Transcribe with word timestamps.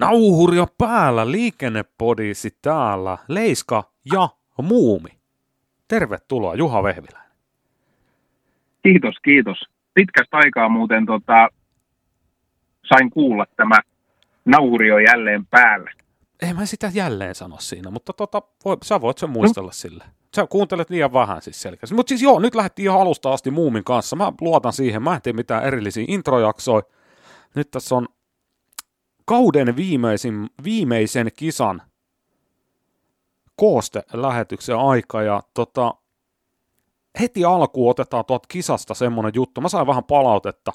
Nauhuria 0.00 0.66
päällä, 0.78 1.30
liikennepodisi 1.30 2.58
täällä, 2.62 3.18
Leiska 3.28 3.92
ja 4.12 4.28
Muumi. 4.62 5.10
Tervetuloa 5.88 6.54
Juha 6.54 6.82
Vehviläinen. 6.82 7.32
Kiitos, 8.82 9.14
kiitos. 9.24 9.58
Pitkästä 9.94 10.36
aikaa 10.36 10.68
muuten 10.68 11.06
tota, 11.06 11.48
sain 12.88 13.10
kuulla 13.10 13.46
tämä 13.56 13.80
nauhurio 14.44 14.98
jälleen 14.98 15.46
päällä. 15.46 15.90
Ei 16.42 16.54
mä 16.54 16.66
sitä 16.66 16.90
jälleen 16.94 17.34
sano 17.34 17.56
siinä, 17.58 17.90
mutta 17.90 18.12
tota, 18.12 18.42
voi, 18.64 18.76
sä 18.84 19.00
voit 19.00 19.18
sen 19.18 19.30
muistella 19.30 19.68
no. 19.68 19.72
sille. 19.72 20.04
Sä 20.36 20.46
kuuntelet 20.46 20.90
liian 20.90 21.12
vähän 21.12 21.42
siis 21.42 21.62
selkeästi. 21.62 21.94
Mutta 21.94 22.08
siis 22.08 22.22
joo, 22.22 22.38
nyt 22.38 22.54
lähdettiin 22.54 22.86
ihan 22.86 23.00
alusta 23.00 23.32
asti 23.32 23.50
Muumin 23.50 23.84
kanssa. 23.84 24.16
Mä 24.16 24.32
luotan 24.40 24.72
siihen. 24.72 25.02
Mä 25.02 25.14
en 25.14 25.22
tee 25.22 25.32
mitään 25.32 25.64
erillisiä 25.64 26.04
introjaksoja. 26.08 26.82
Nyt 27.54 27.70
tässä 27.70 27.94
on 27.94 28.08
kauden 29.26 29.76
viimeisin, 29.76 30.50
viimeisen 30.64 31.30
kisan 31.36 31.82
kooste 33.56 34.02
lähetyksen 34.12 34.76
aika 34.76 35.22
ja 35.22 35.42
tota, 35.54 35.94
heti 37.20 37.44
alkuun 37.44 37.90
otetaan 37.90 38.24
tuolta 38.24 38.48
kisasta 38.48 38.94
semmonen 38.94 39.32
juttu. 39.34 39.60
Mä 39.60 39.68
sain 39.68 39.86
vähän 39.86 40.04
palautetta 40.04 40.72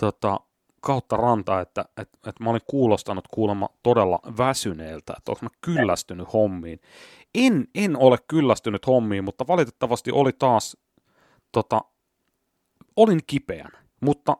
tota, 0.00 0.40
kautta 0.80 1.16
rantaa, 1.16 1.60
että, 1.60 1.84
että, 1.96 2.18
että 2.28 2.44
mä 2.44 2.50
olin 2.50 2.60
kuulostanut 2.66 3.28
kuulemma 3.28 3.68
todella 3.82 4.18
väsyneeltä, 4.38 5.14
että 5.18 5.32
onko 5.32 5.40
mä 5.42 5.48
kyllästynyt 5.60 6.32
hommiin. 6.32 6.80
En, 7.34 7.68
en 7.74 7.96
ole 7.96 8.18
kyllästynyt 8.28 8.86
hommiin, 8.86 9.24
mutta 9.24 9.46
valitettavasti 9.46 10.12
oli 10.12 10.32
taas, 10.32 10.76
tota, 11.52 11.80
olin 12.96 13.20
kipeän, 13.26 13.70
mutta 14.00 14.36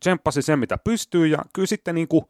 tsemppasi 0.00 0.42
sen 0.42 0.58
mitä 0.58 0.78
pystyy 0.78 1.26
ja 1.26 1.38
kyllä 1.52 1.66
sitten 1.66 1.94
niin 1.94 2.08
kuin 2.08 2.24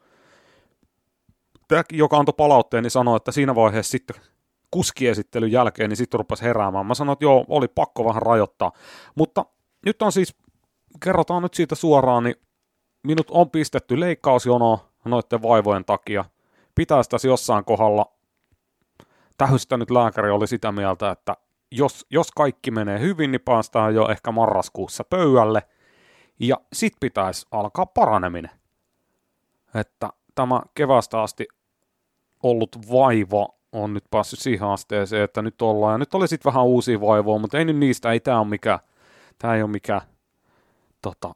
tämäkin, 1.70 1.98
joka 1.98 2.16
antoi 2.16 2.34
palautteen, 2.36 2.82
niin 2.82 2.90
sanoi, 2.90 3.16
että 3.16 3.32
siinä 3.32 3.54
vaiheessa 3.54 3.90
sitten 3.90 4.22
kuskiesittelyn 4.70 5.52
jälkeen, 5.52 5.90
niin 5.90 5.96
sitten 5.96 6.18
rupesi 6.18 6.42
heräämään. 6.42 6.86
Mä 6.86 6.94
sanoin, 6.94 7.12
että 7.12 7.24
joo, 7.24 7.44
oli 7.48 7.68
pakko 7.68 8.04
vähän 8.04 8.22
rajoittaa. 8.22 8.72
Mutta 9.14 9.44
nyt 9.86 10.02
on 10.02 10.12
siis, 10.12 10.36
kerrotaan 11.04 11.42
nyt 11.42 11.54
siitä 11.54 11.74
suoraan, 11.74 12.24
niin 12.24 12.36
minut 13.02 13.26
on 13.30 13.50
pistetty 13.50 14.00
leikkausjonoon 14.00 14.78
noiden 15.04 15.42
vaivojen 15.42 15.84
takia. 15.84 16.24
Pitäisi 16.74 17.10
tässä 17.10 17.28
jossain 17.28 17.64
kohdalla, 17.64 18.06
tähystänyt 19.38 19.90
lääkäri 19.90 20.30
oli 20.30 20.46
sitä 20.46 20.72
mieltä, 20.72 21.10
että 21.10 21.36
jos, 21.70 22.06
jos 22.10 22.32
kaikki 22.32 22.70
menee 22.70 23.00
hyvin, 23.00 23.30
niin 23.30 23.40
päästään 23.40 23.94
jo 23.94 24.08
ehkä 24.08 24.32
marraskuussa 24.32 25.04
pöydälle. 25.04 25.62
Ja 26.40 26.56
sit 26.72 26.92
pitäisi 27.00 27.46
alkaa 27.50 27.86
paraneminen. 27.86 28.50
Että 29.74 30.10
tämä 30.34 30.62
kevästä 30.74 31.22
asti 31.22 31.48
ollut 32.42 32.76
vaiva 32.92 33.48
on 33.72 33.94
nyt 33.94 34.04
päässyt 34.10 34.40
siihen 34.40 34.68
asteeseen, 34.68 35.22
että 35.22 35.42
nyt 35.42 35.62
ollaan, 35.62 35.94
ja 35.94 35.98
nyt 35.98 36.14
oli 36.14 36.28
sitten 36.28 36.52
vähän 36.52 36.64
uusia 36.64 37.00
vaivoja, 37.00 37.38
mutta 37.38 37.58
ei 37.58 37.64
nyt 37.64 37.76
niistä, 37.76 38.12
ei 38.12 38.20
tämä 38.20 38.38
ole 38.38 38.48
mikä, 38.48 38.78
tämä 39.38 39.54
ei 39.54 39.62
ole 39.62 39.70
mikä 39.70 40.00
tota, 41.02 41.32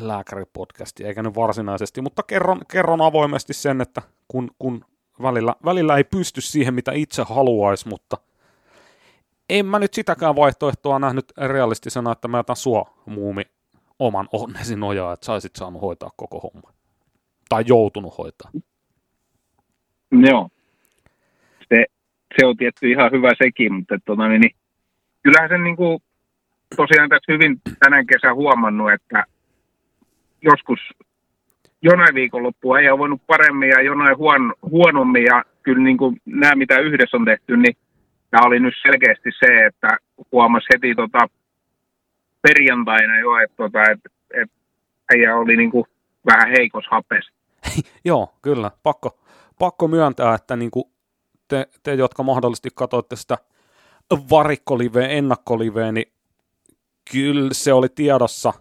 lääkäripodcasti, 0.00 1.04
eikä 1.04 1.22
nyt 1.22 1.34
varsinaisesti, 1.34 2.00
mutta 2.00 2.22
kerron, 2.22 2.60
kerron 2.70 3.00
avoimesti 3.00 3.52
sen, 3.52 3.80
että 3.80 4.02
kun, 4.28 4.50
kun 4.58 4.84
välillä, 5.22 5.54
välillä 5.64 5.96
ei 5.96 6.04
pysty 6.04 6.40
siihen, 6.40 6.74
mitä 6.74 6.92
itse 6.92 7.22
haluaisi, 7.22 7.88
mutta 7.88 8.18
en 9.50 9.66
mä 9.66 9.78
nyt 9.78 9.94
sitäkään 9.94 10.36
vaihtoehtoa 10.36 10.98
nähnyt 10.98 11.32
realistisena, 11.36 12.12
että 12.12 12.28
mä 12.28 12.38
jätän 12.38 12.56
sua 12.56 12.94
muumi 13.06 13.42
oman 13.98 14.28
onnesi 14.32 14.76
nojaa, 14.76 15.12
että 15.12 15.26
saisit 15.26 15.56
saanut 15.56 15.82
hoitaa 15.82 16.10
koko 16.16 16.40
homma. 16.40 16.72
Tai 17.48 17.64
joutunut 17.66 18.18
hoitaa. 18.18 18.50
Joo. 20.20 20.48
Se, 21.68 21.84
se 22.38 22.46
on 22.46 22.56
tietty 22.56 22.90
ihan 22.90 23.10
hyvä 23.10 23.30
sekin, 23.38 23.72
mutta 23.72 23.98
tota, 24.04 24.28
niin, 24.28 24.50
kyllähän 25.22 25.48
sen 25.48 25.64
niin 25.64 25.76
kuin, 25.76 26.02
tosiaan 26.76 27.08
tässä 27.08 27.32
hyvin 27.32 27.60
tänä 27.78 28.04
kesä 28.04 28.34
huomannut, 28.34 28.92
että 28.92 29.24
joskus 30.42 30.80
jonain 31.82 32.14
viikonloppua 32.14 32.78
ei 32.78 32.90
ole 32.90 32.98
voinut 32.98 33.22
paremmin 33.26 33.68
ja 33.68 33.82
jonain 33.82 34.16
huon, 34.16 34.54
huonommin 34.62 35.24
ja 35.24 35.44
kyllä 35.62 35.82
niin 35.82 35.96
kuin 35.96 36.16
nämä, 36.24 36.54
mitä 36.54 36.78
yhdessä 36.78 37.16
on 37.16 37.24
tehty, 37.24 37.56
niin 37.56 37.76
tämä 38.30 38.46
oli 38.46 38.60
nyt 38.60 38.74
selkeästi 38.82 39.30
se, 39.38 39.66
että 39.66 39.88
huomasi 40.32 40.66
heti 40.72 40.94
tota, 40.94 41.18
perjantaina 42.42 43.20
jo, 43.20 43.36
että, 43.38 43.56
tota, 43.56 43.82
että, 43.82 44.08
että 44.34 44.56
äijä 45.14 45.36
oli 45.36 45.56
niin 45.56 45.70
kuin 45.70 45.84
vähän 46.26 46.50
heikos 46.58 46.84
hapes. 46.90 47.30
Joo, 48.04 48.34
kyllä. 48.42 48.70
Pakko, 48.82 49.18
pakko 49.58 49.88
myöntää, 49.88 50.34
että 50.34 50.56
niin 50.56 50.70
kuin 50.70 50.84
te, 51.48 51.68
te, 51.82 51.94
jotka 51.94 52.22
mahdollisesti 52.22 52.68
katsoitte 52.74 53.16
sitä 53.16 53.38
varikkoliveä, 54.30 55.08
ennakkoliveä, 55.08 55.92
niin 55.92 56.12
kyllä 57.12 57.50
se 57.52 57.72
oli 57.72 57.88
tiedossa, 57.88 58.52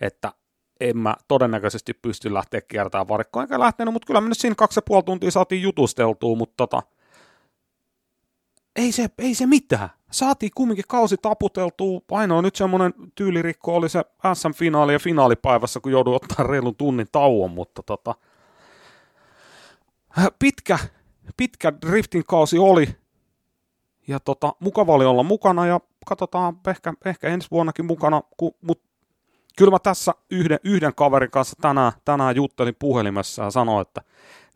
että 0.00 0.32
en 0.80 0.98
mä 0.98 1.16
todennäköisesti 1.28 1.94
pysty 1.94 2.34
lähteä 2.34 2.60
kiertämään 2.60 3.08
varikkoa, 3.08 3.42
enkä 3.42 3.58
lähtenyt, 3.58 3.92
mutta 3.92 4.06
kyllä 4.06 4.20
me 4.20 4.28
nyt 4.28 4.38
siinä 4.38 4.54
kaksi 4.54 4.78
ja 4.78 4.82
puoli 4.86 5.02
tuntia 5.02 5.30
saatiin 5.30 5.62
jutusteltua, 5.62 6.36
mutta 6.36 6.54
tota, 6.56 6.82
ei 8.76 8.92
se, 8.92 9.08
ei 9.18 9.34
se 9.34 9.46
mitään. 9.46 9.88
Saatiin 10.10 10.52
kumminkin 10.54 10.84
kausi 10.88 11.16
taputeltua. 11.16 12.00
Ainoa 12.10 12.42
nyt 12.42 12.56
semmoinen 12.56 12.94
tyylirikko 13.14 13.76
oli 13.76 13.88
se 13.88 14.04
SM-finaali 14.34 14.92
ja 14.92 14.98
finaalipäivässä, 14.98 15.80
kun 15.80 15.92
joudui 15.92 16.14
ottaa 16.14 16.46
reilun 16.46 16.76
tunnin 16.76 17.06
tauon, 17.12 17.50
mutta 17.50 17.82
tota, 17.82 18.14
pitkä, 20.38 20.78
pitkä 21.36 21.72
driftin 21.86 22.24
kausi 22.28 22.58
oli. 22.58 22.86
Ja 24.08 24.20
tota, 24.20 24.54
mukava 24.60 24.94
oli 24.94 25.04
olla 25.04 25.22
mukana 25.22 25.66
ja 25.66 25.80
katsotaan 26.06 26.56
ehkä, 26.68 26.94
ehkä 27.04 27.28
ensi 27.28 27.48
vuonnakin 27.50 27.84
mukana, 27.84 28.22
mutta 28.60 28.88
kyllä 29.58 29.70
mä 29.70 29.78
tässä 29.78 30.14
yhden, 30.30 30.58
yhden 30.64 30.94
kaverin 30.94 31.30
kanssa 31.30 31.56
tänään, 31.60 31.92
tänään 32.04 32.36
juttelin 32.36 32.76
puhelimessa 32.78 33.42
ja 33.44 33.50
sanoin, 33.50 33.82
että 33.82 34.00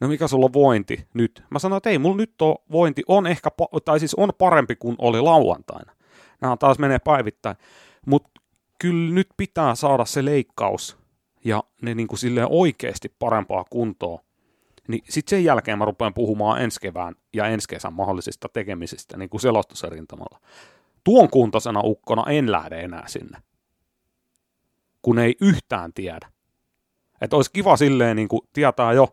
no 0.01 0.09
mikä 0.09 0.29
sulla 0.29 0.47
on 0.47 0.53
vointi 0.53 1.07
nyt? 1.15 1.45
Mä 1.51 1.59
sanoin, 1.59 1.77
että 1.77 1.91
ei, 1.91 1.99
mulla 1.99 2.17
nyt 2.17 2.43
on 2.43 2.57
vointi, 2.73 3.03
on 3.09 3.27
ehkä, 3.27 3.51
tai 3.85 3.99
siis 3.99 4.15
on 4.15 4.31
parempi 4.39 4.77
kuin 4.77 4.97
oli 4.99 5.21
lauantaina. 5.21 5.93
Nämä 6.41 6.57
taas 6.57 6.79
menee 6.79 6.99
päivittäin. 6.99 7.57
Mutta 8.07 8.41
kyllä 8.79 9.15
nyt 9.15 9.29
pitää 9.37 9.75
saada 9.75 10.05
se 10.05 10.25
leikkaus 10.25 10.99
ja 11.45 11.65
ne 11.83 11.95
niin 11.95 12.09
kuin 12.09 12.19
silleen 12.19 12.49
oikeasti 12.51 13.15
parempaa 13.19 13.65
kuntoa. 13.71 14.21
Niin 14.89 15.05
sitten 15.09 15.31
sen 15.31 15.45
jälkeen 15.45 15.79
mä 15.79 15.85
rupean 15.85 16.15
puhumaan 16.15 16.63
ensi 16.63 16.81
kevään 16.81 17.15
ja 17.35 17.47
ensi 17.47 17.69
kesän 17.69 17.93
mahdollisista 17.93 18.49
tekemisistä 18.49 19.17
niin 19.17 19.31
kuin 19.31 19.41
selostusrintamalla. 19.41 20.41
Tuon 21.05 21.31
kuntoisena 21.31 21.81
ukkona 21.85 22.31
en 22.31 22.53
lähde 22.53 22.81
enää 22.81 23.09
sinne 23.09 23.39
kun 25.03 25.19
ei 25.19 25.37
yhtään 25.41 25.93
tiedä. 25.93 26.29
Että 27.21 27.37
olisi 27.37 27.53
kiva 27.53 27.77
silleen 27.77 28.17
niin 28.17 28.29
kuin 28.29 28.41
tietää 28.53 28.93
jo 28.93 29.09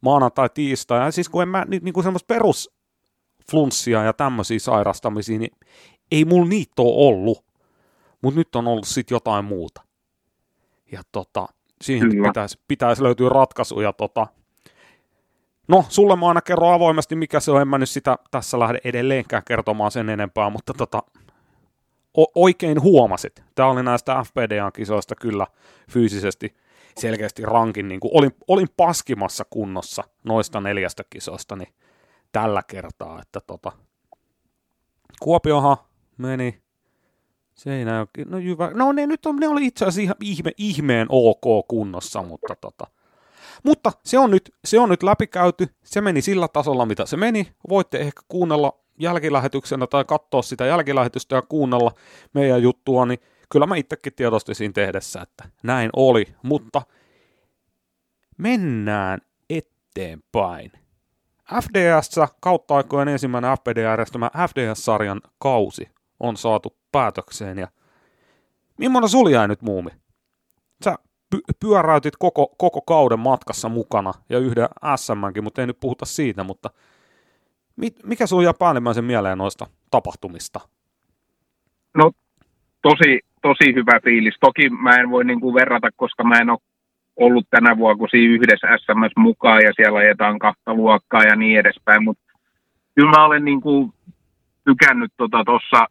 maanantai, 0.00 0.48
tiistai, 0.54 1.04
ja 1.04 1.10
siis 1.10 1.28
kun 1.28 1.42
en 1.42 1.48
mä 1.48 1.64
niin, 1.68 1.84
niin 1.84 1.92
kuin 1.92 2.04
semmoista 2.04 2.34
perusflunssia 2.34 4.02
ja 4.02 4.12
tämmöisiä 4.12 4.58
sairastamisia, 4.58 5.38
niin 5.38 5.50
ei 6.12 6.24
mulla 6.24 6.48
niitä 6.48 6.82
ole 6.82 7.08
ollut. 7.08 7.44
Mutta 8.22 8.40
nyt 8.40 8.56
on 8.56 8.68
ollut 8.68 8.86
sitten 8.86 9.14
jotain 9.14 9.44
muuta. 9.44 9.82
Ja 10.92 11.02
tota, 11.12 11.48
siihen 11.82 12.10
pitäisi, 12.26 12.60
pitäisi 12.68 13.02
löytyä 13.02 13.28
ratkaisu. 13.28 13.80
Ja 13.80 13.92
tota, 13.92 14.26
no, 15.68 15.84
sulle 15.88 16.16
mä 16.16 16.28
aina 16.28 16.40
kerron 16.40 16.74
avoimesti, 16.74 17.16
mikä 17.16 17.40
se 17.40 17.50
on. 17.50 17.60
En 17.60 17.68
mä 17.68 17.78
nyt 17.78 17.88
sitä 17.88 18.18
tässä 18.30 18.58
lähde 18.58 18.78
edelleenkään 18.84 19.42
kertomaan 19.46 19.90
sen 19.90 20.08
enempää, 20.08 20.50
mutta 20.50 20.74
tota, 20.74 21.02
o- 22.18 22.42
oikein 22.42 22.82
huomasit. 22.82 23.42
Tämä 23.54 23.68
oli 23.68 23.82
näistä 23.82 24.24
FPDA-kisoista 24.24 25.14
kyllä 25.14 25.46
fyysisesti 25.90 26.54
selkeästi 26.98 27.42
rankin, 27.42 27.88
niin 27.88 28.00
kuin 28.00 28.10
olin, 28.14 28.30
olin 28.48 28.68
paskimassa 28.76 29.44
kunnossa 29.50 30.04
noista 30.24 30.60
neljästä 30.60 31.02
kisosta, 31.10 31.56
niin 31.56 31.74
tällä 32.32 32.62
kertaa, 32.66 33.20
että 33.22 33.40
tota, 33.40 33.72
Kuopiohan 35.20 35.76
meni 36.18 36.64
Seinä, 37.54 38.06
no 38.26 38.38
jyvä, 38.38 38.70
no 38.74 38.92
ne 38.92 39.06
nyt 39.06 39.26
on, 39.26 39.36
ne 39.36 39.48
oli 39.48 39.66
itse 39.66 39.84
asiassa 39.84 40.02
ihan 40.02 40.16
ihme, 40.20 40.50
ihmeen 40.58 41.06
ok 41.08 41.68
kunnossa, 41.68 42.22
mutta 42.22 42.56
tota, 42.60 42.86
mutta 43.62 43.92
se 44.04 44.18
on, 44.18 44.30
nyt, 44.30 44.54
se 44.64 44.80
on 44.80 44.88
nyt 44.88 45.02
läpikäyty, 45.02 45.68
se 45.84 46.00
meni 46.00 46.22
sillä 46.22 46.48
tasolla, 46.48 46.86
mitä 46.86 47.06
se 47.06 47.16
meni. 47.16 47.52
Voitte 47.68 47.98
ehkä 47.98 48.22
kuunnella 48.28 48.78
jälkilähetyksenä 48.98 49.86
tai 49.86 50.04
katsoa 50.04 50.42
sitä 50.42 50.66
jälkilähetystä 50.66 51.36
ja 51.36 51.42
kuunnella 51.42 51.92
meidän 52.32 52.62
juttua, 52.62 53.06
niin 53.06 53.18
kyllä 53.52 53.66
mä 53.66 53.76
itsekin 53.76 54.12
tiedostin 54.14 54.72
tehdessä, 54.72 55.22
että 55.22 55.44
näin 55.62 55.90
oli, 55.96 56.34
mutta 56.42 56.82
mennään 58.38 59.20
eteenpäin. 59.50 60.72
FDS 61.62 62.10
kautta 62.40 62.76
aikojen 62.76 63.08
ensimmäinen 63.08 63.56
FPD-järjestämä 63.58 64.30
FDS-sarjan 64.48 65.20
kausi 65.38 65.88
on 66.20 66.36
saatu 66.36 66.76
päätökseen 66.92 67.58
ja 67.58 67.68
millainen 68.78 69.08
sul 69.08 69.28
jäi 69.28 69.48
nyt 69.48 69.62
muumi? 69.62 69.90
Sä 70.84 70.98
py- 71.34 71.54
pyöräytit 71.60 72.16
koko, 72.18 72.54
koko 72.58 72.80
kauden 72.80 73.18
matkassa 73.18 73.68
mukana 73.68 74.12
ja 74.28 74.38
yhden 74.38 74.68
SMnkin, 74.96 75.44
mutta 75.44 75.60
ei 75.60 75.66
nyt 75.66 75.80
puhuta 75.80 76.04
siitä, 76.04 76.44
mutta 76.44 76.70
mit, 77.76 77.94
mikä 78.04 78.26
sun 78.26 78.44
jää 78.44 78.54
päällimmäisen 78.58 79.04
mieleen 79.04 79.38
noista 79.38 79.66
tapahtumista? 79.90 80.60
No 81.96 82.12
tosi, 82.82 83.20
tosi 83.42 83.74
hyvä 83.74 84.00
fiilis. 84.04 84.36
Toki 84.40 84.68
mä 84.68 84.96
en 84.96 85.10
voi 85.10 85.24
niin 85.24 85.40
kuin 85.40 85.54
verrata, 85.54 85.88
koska 85.96 86.24
mä 86.24 86.38
en 86.38 86.50
ole 86.50 86.58
ollut 87.16 87.46
tänä 87.50 87.78
vuonna 87.78 87.98
kun 87.98 88.08
siinä 88.10 88.34
yhdessä 88.34 88.66
SMS 88.78 89.12
mukaan 89.16 89.62
ja 89.62 89.72
siellä 89.76 89.98
ajetaan 89.98 90.38
kahta 90.38 90.74
luokkaa 90.74 91.22
ja 91.22 91.36
niin 91.36 91.58
edespäin, 91.60 92.04
mutta 92.04 92.24
kyllä 92.94 93.10
mä 93.10 93.24
olen 93.24 93.44
niin 93.44 93.60
kuin 93.60 93.92
tykännyt 94.64 95.12
tuossa 95.16 95.44
tota, 95.70 95.86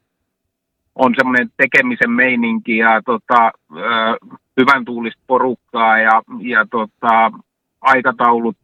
on 0.95 1.13
semmoinen 1.17 1.49
tekemisen 1.57 2.11
meininki 2.11 2.77
ja 2.77 3.01
tota, 3.05 3.51
ö, 3.71 4.17
hyvän 4.59 4.85
tuulista 4.85 5.21
porukkaa 5.27 5.97
ja, 5.99 6.21
ja 6.39 6.65
tota, 6.71 7.31
aikataulut 7.81 8.57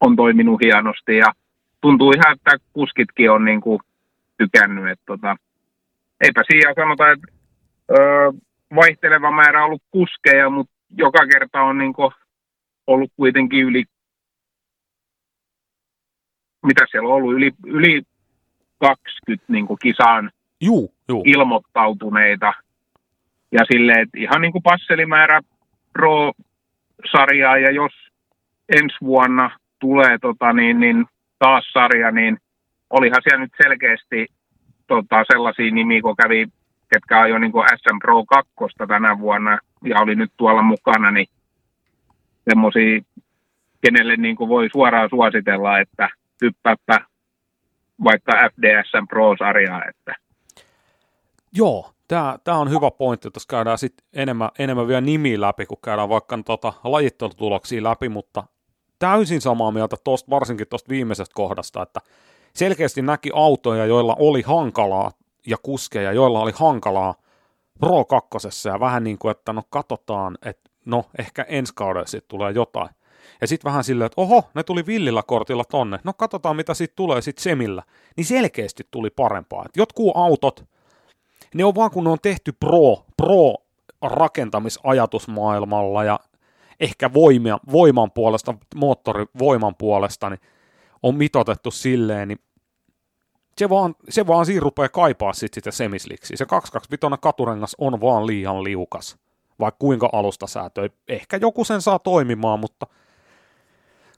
on 0.00 0.16
toiminut 0.16 0.60
hienosti 0.64 1.16
ja 1.16 1.32
tuntuu 1.80 2.12
ihan, 2.12 2.36
että 2.36 2.56
kuskitkin 2.72 3.30
on 3.30 3.44
niin 3.44 3.60
kuin 3.60 3.80
tykännyt. 4.38 4.88
Että 4.88 5.04
tota, 5.06 5.36
eipä 6.20 6.42
siinä 6.46 6.72
sanota, 6.74 7.10
että 7.10 7.26
ö, 7.90 8.32
vaihteleva 8.74 9.30
määrä 9.30 9.58
on 9.58 9.66
ollut 9.66 9.82
kuskeja, 9.90 10.50
mutta 10.50 10.72
joka 10.98 11.26
kerta 11.32 11.62
on 11.62 11.78
niin 11.78 11.92
kuin 11.92 12.12
ollut 12.86 13.12
kuitenkin 13.16 13.64
yli, 13.64 13.84
mitä 16.66 16.86
siellä 16.90 17.08
on 17.08 17.14
ollut, 17.14 17.34
yli, 17.34 17.52
yli 17.66 18.02
20 18.78 19.44
niin 19.52 19.66
kuin 19.66 19.78
kisaan 19.82 20.30
Juu, 20.60 20.94
juu. 21.08 21.22
ilmoittautuneita. 21.26 22.52
Ja 23.52 23.60
silleen, 23.72 24.00
että 24.00 24.18
ihan 24.18 24.40
niin 24.40 24.52
kuin 24.52 24.62
passelimäärä 24.62 25.40
Pro-sarjaa, 25.92 27.58
ja 27.58 27.70
jos 27.72 27.92
ensi 28.68 28.96
vuonna 29.02 29.50
tulee 29.78 30.18
tota, 30.18 30.52
niin, 30.52 30.80
niin 30.80 31.06
taas 31.38 31.64
sarja, 31.72 32.10
niin 32.10 32.38
olihan 32.90 33.22
siellä 33.22 33.40
nyt 33.40 33.52
selkeästi 33.62 34.26
tota, 34.86 35.24
sellaisia 35.32 35.74
nimiä, 35.74 36.02
kun 36.02 36.16
kävi, 36.16 36.46
ketkä 36.92 37.20
ajoi 37.20 37.40
niin 37.40 37.52
SM 37.52 37.98
Pro 37.98 38.24
2 38.24 38.52
tänä 38.88 39.18
vuonna 39.18 39.58
ja 39.84 40.00
oli 40.00 40.14
nyt 40.14 40.32
tuolla 40.36 40.62
mukana, 40.62 41.10
niin 41.10 41.26
semmoisia, 42.50 43.00
kenelle 43.80 44.16
niin 44.16 44.36
kuin 44.36 44.48
voi 44.48 44.68
suoraan 44.72 45.08
suositella, 45.10 45.78
että 45.78 46.08
hyppääpä 46.42 46.98
vaikka 48.04 48.32
FDSn 48.32 49.08
Pro-sarjaa. 49.08 49.82
Että. 49.84 50.14
Joo, 51.52 51.90
tämä, 52.08 52.38
tämä 52.44 52.58
on 52.58 52.70
hyvä 52.70 52.90
pointti, 52.90 53.28
että 53.28 53.40
käydään 53.48 53.78
sit 53.78 53.94
enemmän, 54.12 54.50
enemmän 54.58 54.88
vielä 54.88 55.00
nimi 55.00 55.40
läpi, 55.40 55.66
kun 55.66 55.78
käydään 55.84 56.08
vaikka 56.08 56.38
tota 56.44 56.72
lajittelutuloksia 56.84 57.82
läpi, 57.82 58.08
mutta 58.08 58.44
täysin 58.98 59.40
samaa 59.40 59.70
mieltä 59.70 59.96
tosta, 60.04 60.30
varsinkin 60.30 60.66
tuosta 60.68 60.88
viimeisestä 60.88 61.34
kohdasta, 61.34 61.82
että 61.82 62.00
selkeästi 62.54 63.02
näki 63.02 63.30
autoja, 63.34 63.86
joilla 63.86 64.16
oli 64.18 64.42
hankalaa 64.42 65.10
ja 65.46 65.56
kuskeja, 65.62 66.12
joilla 66.12 66.40
oli 66.40 66.52
hankalaa 66.54 67.14
Pro 67.80 68.04
2 68.04 68.68
ja 68.68 68.80
vähän 68.80 69.04
niin 69.04 69.18
kuin, 69.18 69.30
että 69.30 69.52
no 69.52 69.62
katsotaan, 69.70 70.38
että 70.42 70.70
no 70.84 71.04
ehkä 71.18 71.42
ensi 71.42 71.72
kaudella 71.74 72.06
sitten 72.06 72.28
tulee 72.28 72.52
jotain. 72.52 72.88
Ja 73.40 73.46
sitten 73.46 73.68
vähän 73.68 73.84
silleen, 73.84 74.06
että 74.06 74.20
oho, 74.20 74.44
ne 74.54 74.62
tuli 74.62 74.86
villillä 74.86 75.22
kortilla 75.22 75.64
tonne, 75.64 75.98
no 76.04 76.12
katsotaan 76.12 76.56
mitä 76.56 76.74
sitten 76.74 76.96
tulee 76.96 77.22
sitten 77.22 77.42
semillä. 77.42 77.82
Niin 78.16 78.24
selkeästi 78.24 78.84
tuli 78.90 79.10
parempaa. 79.10 79.64
Et 79.66 79.76
jotkut 79.76 80.12
autot, 80.14 80.64
ne 81.56 81.64
on 81.64 81.74
vaan 81.74 81.90
kun 81.90 82.04
ne 82.04 82.10
on 82.10 82.18
tehty 82.22 82.52
pro, 82.52 83.04
pro 83.16 83.54
rakentamisajatusmaailmalla 84.02 86.04
ja 86.04 86.20
ehkä 86.80 87.12
voimia, 87.12 87.58
voiman 87.72 88.10
puolesta, 88.10 88.54
moottorivoiman 88.74 89.74
puolesta, 89.74 90.30
niin 90.30 90.40
on 91.02 91.14
mitotettu 91.14 91.70
silleen, 91.70 92.28
niin 92.28 92.38
se 93.58 93.68
vaan, 93.68 93.94
se 94.08 94.26
vaan 94.26 94.46
siinä 94.46 94.60
rupeaa 94.60 94.88
kaipaa 94.88 95.32
sit 95.32 95.54
sitä 95.54 95.70
semisliksiä. 95.70 96.36
Se 96.36 96.46
225 96.46 97.20
katurengas 97.20 97.76
on 97.78 98.00
vaan 98.00 98.26
liian 98.26 98.64
liukas, 98.64 99.18
vaikka 99.60 99.78
kuinka 99.78 100.08
alusta 100.12 100.46
säätöi. 100.46 100.90
Ehkä 101.08 101.36
joku 101.36 101.64
sen 101.64 101.82
saa 101.82 101.98
toimimaan, 101.98 102.60
mutta 102.60 102.86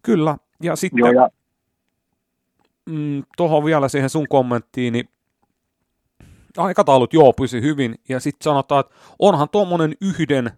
kyllä. 0.02 0.36
Ja 0.62 0.76
sitten 0.76 0.98
Joo, 0.98 1.12
ja... 1.12 1.28
Mm, 2.86 3.22
tuohon 3.36 3.64
vielä 3.64 3.88
siihen 3.88 4.10
sun 4.10 4.28
kommenttiin, 4.28 4.92
niin 4.92 5.08
aikataulut 6.56 7.14
joo 7.14 7.32
pysy 7.32 7.62
hyvin, 7.62 7.94
ja 8.08 8.20
sitten 8.20 8.44
sanotaan, 8.44 8.80
että 8.80 8.94
onhan 9.18 9.48
tuommoinen 9.48 9.94
yhden 10.00 10.50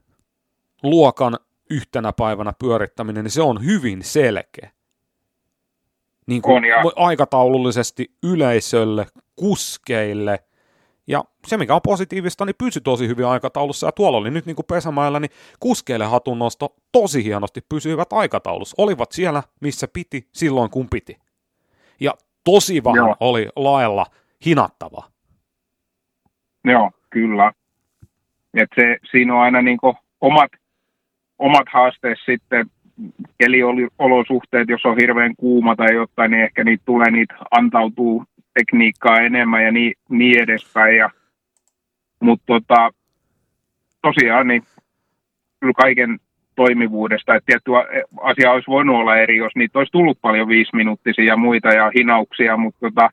luokan 0.83 1.39
yhtenä 1.71 2.13
päivänä 2.13 2.53
pyörittäminen, 2.59 3.25
niin 3.25 3.33
se 3.33 3.43
on 3.43 3.65
hyvin 3.65 4.03
selkeä 4.03 4.71
niin 6.31 6.43
kuin 6.43 6.57
on, 6.57 6.65
ja... 6.65 6.83
aikataulullisesti 6.97 8.15
yleisölle, 8.23 9.07
kuskeille. 9.37 10.39
Ja 11.07 11.25
se, 11.47 11.57
mikä 11.57 11.75
on 11.75 11.81
positiivista, 11.83 12.45
niin 12.45 12.55
pysyi 12.59 12.83
tosi 12.83 13.09
hyvin 13.09 13.27
aikataulussa. 13.27 13.87
Ja 13.87 13.93
tuolla 13.93 14.19
oli 14.19 14.31
nyt 14.31 14.47
niin 14.47 14.57
kuin 14.57 14.67
pesämäellä, 14.67 15.21
niin 15.21 15.31
kuskeille 15.61 16.05
hatunnosto 16.05 16.77
tosi 16.93 17.25
hienosti 17.25 17.61
pysyivät 17.69 18.13
aikataulussa. 18.13 18.75
Olivat 18.79 19.13
siellä, 19.13 19.43
missä 19.61 19.89
piti, 19.89 20.29
silloin 20.33 20.71
kun 20.71 20.89
piti. 20.89 21.19
Ja 22.01 22.15
tosi 22.45 22.85
vähän 22.85 22.97
Joo. 22.97 23.17
oli 23.21 23.49
laella 23.57 24.07
hinattava. 24.47 25.11
Joo, 26.65 26.91
kyllä. 27.11 27.53
Et 28.55 28.69
se, 28.75 28.97
siinä 29.11 29.35
on 29.35 29.41
aina 29.41 29.63
niin 29.63 29.79
omat, 30.21 30.51
omat 31.39 31.69
haasteet 31.73 32.19
sitten 32.25 32.67
keliolosuhteet, 33.39 34.69
jos 34.69 34.87
on 34.87 34.97
hirveän 35.01 35.37
kuuma 35.37 35.77
tai 35.77 35.95
jotain, 35.95 36.31
niin 36.31 36.45
ehkä 36.45 36.65
niitä 36.65 36.83
tulee, 36.87 37.11
niitä 37.11 37.35
antautuu 37.51 38.25
tekniikkaa 38.55 39.21
enemmän 39.21 39.65
ja 39.65 39.73
niin, 39.73 39.93
niin 40.09 40.43
edespäin. 40.43 40.97
Ja, 40.97 41.11
mutta 42.21 42.45
tota, 42.47 42.91
tosiaan 44.03 44.47
niin 44.49 44.63
kyllä 45.61 45.75
kaiken 45.77 46.19
toimivuudesta, 46.57 47.35
että 47.35 47.47
tietty 47.47 47.71
asia 48.21 48.53
olisi 48.53 48.67
voinut 48.71 48.97
olla 48.97 49.17
eri, 49.17 49.37
jos 49.37 49.53
niitä 49.57 49.79
olisi 49.79 49.93
tullut 49.93 50.19
paljon 50.21 50.49
viisiminuuttisia 50.49 51.25
ja 51.25 51.37
muita 51.37 51.69
ja 51.69 51.91
hinauksia, 51.97 52.57
mutta 52.57 52.81
tota, 52.81 53.11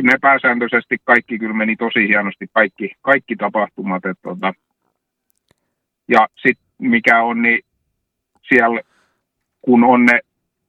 kyllä 0.00 0.12
ne 0.12 0.18
pääsääntöisesti 0.20 0.96
kaikki 1.04 1.38
kyllä 1.38 1.54
meni 1.54 1.76
tosi 1.76 2.08
hienosti, 2.08 2.46
kaikki, 2.52 2.92
kaikki 3.02 3.36
tapahtumat. 3.36 4.04
Että 4.04 4.22
tota, 4.22 4.54
ja 6.08 6.28
sitten 6.42 6.66
mikä 6.78 7.22
on, 7.22 7.42
niin 7.42 7.60
siellä, 8.48 8.80
kun 9.62 9.84
on 9.84 10.04
ne 10.06 10.20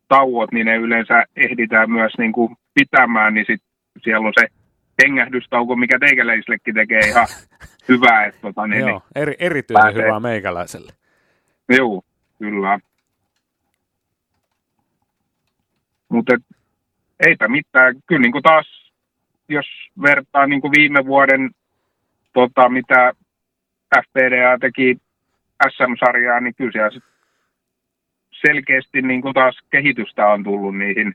tauot, 0.07 0.51
niin 0.51 0.65
ne 0.65 0.75
yleensä 0.75 1.23
ehditään 1.35 1.91
myös 1.91 2.13
niin 2.17 2.31
kuin 2.31 2.55
pitämään, 2.73 3.33
niin 3.33 3.45
sit 3.47 3.61
siellä 4.03 4.27
on 4.27 4.33
se 4.39 4.47
hengähdystauko, 5.03 5.75
mikä 5.75 5.99
teikäläisellekin 5.99 6.75
tekee 6.75 6.99
ihan 6.99 7.27
hyvää. 7.89 8.25
Että, 8.25 8.41
tota, 8.41 8.67
niin, 8.67 8.87
Joo, 8.87 9.01
eri, 9.15 9.35
erityisen 9.39 9.83
pääsee. 9.83 10.03
hyvää 10.03 10.19
meikäläiselle. 10.19 10.91
Joo, 11.69 12.01
kyllä. 12.39 12.79
Mutta 16.09 16.33
eipä 17.27 17.47
mitään. 17.47 17.95
Kyllä 18.07 18.21
niin 18.21 18.31
kuin 18.31 18.43
taas, 18.43 18.78
jos 19.49 19.65
vertaa 20.01 20.47
niin 20.47 20.61
kuin 20.61 20.71
viime 20.71 21.05
vuoden, 21.05 21.49
tota, 22.33 22.69
mitä 22.69 23.13
FPDA 23.95 24.57
teki 24.61 24.97
SM-sarjaa, 25.69 26.39
niin 26.39 26.55
kyllä 26.55 26.71
siellä 26.71 26.99
selkeästi 28.31 29.01
niin 29.01 29.21
kuin 29.21 29.33
taas 29.33 29.59
kehitystä 29.69 30.27
on 30.27 30.43
tullut 30.43 30.77
niihin 30.77 31.13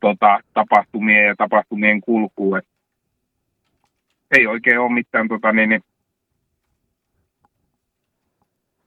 tota, 0.00 0.40
tapahtumien 0.54 1.26
ja 1.26 1.34
tapahtumien 1.38 2.00
kulkuun. 2.00 2.58
Et 2.58 2.68
ei 4.38 4.46
oikein 4.46 4.78
ole 4.78 4.92
mitään 4.92 5.28
tota, 5.28 5.52
niin, 5.52 5.68
niin, 5.68 5.84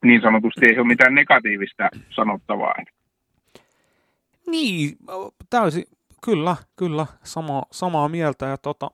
niin 0.03 0.21
sanotusti 0.21 0.65
ei 0.65 0.79
ole 0.79 0.87
mitään 0.87 1.15
negatiivista 1.15 1.89
sanottavaa. 2.09 2.75
Niin, 4.47 4.97
täysin, 5.49 5.83
kyllä, 6.21 6.55
kyllä, 6.75 7.05
sama, 7.23 7.63
samaa 7.71 8.09
mieltä. 8.09 8.45
Ja 8.45 8.57
tota, 8.57 8.91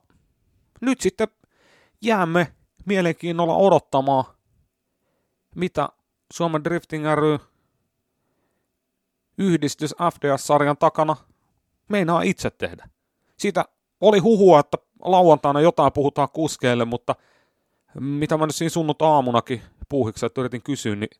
nyt 0.80 1.00
sitten 1.00 1.28
jäämme 2.00 2.54
mielenkiinnolla 2.86 3.56
odottamaan, 3.56 4.24
mitä 5.56 5.88
Suomen 6.32 6.64
Drifting 6.64 7.04
ry 7.14 7.38
yhdistys 9.38 9.94
FDS-sarjan 10.14 10.76
takana 10.78 11.16
meinaa 11.88 12.22
itse 12.22 12.50
tehdä. 12.50 12.88
Siitä 13.36 13.64
oli 14.00 14.18
huhua, 14.18 14.60
että 14.60 14.76
lauantaina 15.02 15.60
jotain 15.60 15.92
puhutaan 15.92 16.28
kuskeille, 16.32 16.84
mutta 16.84 17.14
mitä 18.00 18.38
mä 18.38 18.46
nyt 18.46 18.54
siinä 18.54 18.70
sunnut 18.70 19.02
aamunakin 19.02 19.62
puuhiksi, 19.88 20.26
että 20.26 20.40
yritin 20.40 20.62
kysyä, 20.62 20.96
niin 20.96 21.10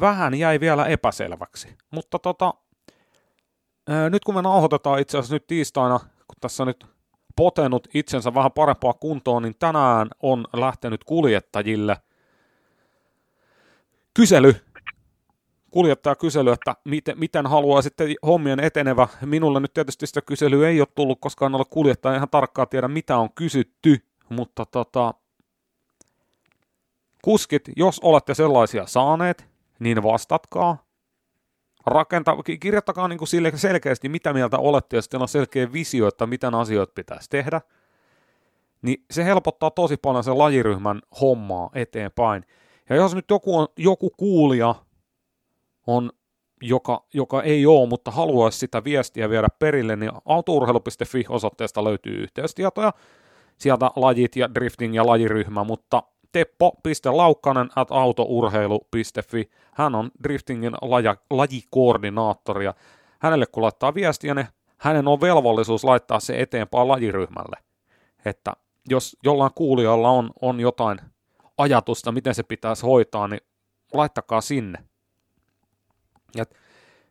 vähän 0.00 0.34
jäi 0.34 0.60
vielä 0.60 0.86
epäselväksi. 0.86 1.76
Mutta 1.90 2.18
tota, 2.18 2.54
nyt 4.10 4.24
kun 4.24 4.34
me 4.34 4.42
nauhoitetaan 4.42 5.00
itse 5.00 5.18
asiassa 5.18 5.34
nyt 5.34 5.46
tiistaina, 5.46 5.98
kun 5.98 6.36
tässä 6.40 6.64
nyt 6.64 6.86
potenut 7.36 7.88
itsensä 7.94 8.34
vähän 8.34 8.52
parempaa 8.52 8.92
kuntoon, 8.92 9.42
niin 9.42 9.54
tänään 9.58 10.08
on 10.22 10.44
lähtenyt 10.52 11.04
kuljettajille 11.04 11.96
Kysely. 14.18 14.54
Kuljettaja 15.70 16.16
kysely, 16.16 16.52
että 16.52 16.76
miten, 16.84 17.18
miten 17.18 17.46
haluaa 17.46 17.82
sitten 17.82 18.14
hommien 18.26 18.60
etenevä. 18.60 19.08
Minulle 19.24 19.60
nyt 19.60 19.74
tietysti 19.74 20.06
sitä 20.06 20.20
kyselyä 20.20 20.68
ei 20.68 20.80
ole 20.80 20.88
tullut, 20.94 21.18
koska 21.20 21.46
en 21.46 21.54
ole 21.54 21.64
kuljettaja 21.70 22.16
ihan 22.16 22.28
tarkkaan 22.30 22.68
tiedä, 22.68 22.88
mitä 22.88 23.16
on 23.16 23.32
kysytty, 23.32 24.06
mutta 24.28 24.66
tota, 24.66 25.14
kuskit, 27.22 27.62
jos 27.76 28.00
olette 28.00 28.34
sellaisia 28.34 28.86
saaneet, 28.86 29.46
niin 29.78 30.02
vastatkaa. 30.02 30.87
Rakenta, 31.88 32.36
kirjoittakaa 32.60 33.08
niin 33.08 33.18
kuin 33.18 33.28
sille 33.28 33.52
selkeästi, 33.54 34.08
mitä 34.08 34.32
mieltä 34.32 34.58
olette, 34.58 34.96
jos 34.96 35.08
teillä 35.08 35.24
on 35.24 35.28
selkeä 35.28 35.72
visio, 35.72 36.08
että 36.08 36.26
miten 36.26 36.54
asioita 36.54 36.92
pitäisi 36.94 37.30
tehdä. 37.30 37.60
Niin 38.82 39.04
se 39.10 39.24
helpottaa 39.24 39.70
tosi 39.70 39.96
paljon 39.96 40.24
sen 40.24 40.38
lajiryhmän 40.38 41.00
hommaa 41.20 41.70
eteenpäin. 41.74 42.44
Ja 42.88 42.96
jos 42.96 43.14
nyt 43.14 43.24
joku, 43.30 43.58
on, 43.58 43.68
joku 43.76 44.10
kuulija 44.10 44.74
on, 45.86 46.10
joka, 46.62 47.04
joka 47.14 47.42
ei 47.42 47.66
ole, 47.66 47.88
mutta 47.88 48.10
haluaisi 48.10 48.58
sitä 48.58 48.84
viestiä 48.84 49.30
viedä 49.30 49.48
perille, 49.58 49.96
niin 49.96 50.10
autourheilu.fi 50.24 51.24
osoitteesta 51.28 51.84
löytyy 51.84 52.22
yhteystietoja. 52.22 52.92
Sieltä 53.58 53.90
lajit 53.96 54.36
ja 54.36 54.54
drifting 54.54 54.94
ja 54.94 55.06
lajiryhmä, 55.06 55.64
mutta 55.64 56.02
teppo.laukkanen 56.32 57.68
at 57.76 57.88
autourheilu.fi. 57.90 59.50
Hän 59.72 59.94
on 59.94 60.10
driftingin 60.22 60.72
laja, 60.82 61.16
lajikoordinaattori 61.30 62.64
ja 62.64 62.74
hänelle 63.18 63.46
kun 63.46 63.62
laittaa 63.62 63.94
viestiä, 63.94 64.34
niin 64.34 64.46
hänen 64.78 65.08
on 65.08 65.20
velvollisuus 65.20 65.84
laittaa 65.84 66.20
se 66.20 66.40
eteenpäin 66.40 66.88
lajiryhmälle. 66.88 67.56
Että 68.24 68.52
jos 68.88 69.16
jollain 69.24 69.52
kuulijalla 69.54 70.10
on, 70.10 70.30
on 70.42 70.60
jotain 70.60 70.98
ajatusta, 71.58 72.12
miten 72.12 72.34
se 72.34 72.42
pitäisi 72.42 72.86
hoitaa, 72.86 73.28
niin 73.28 73.40
laittakaa 73.92 74.40
sinne. 74.40 74.78
Ja 76.36 76.44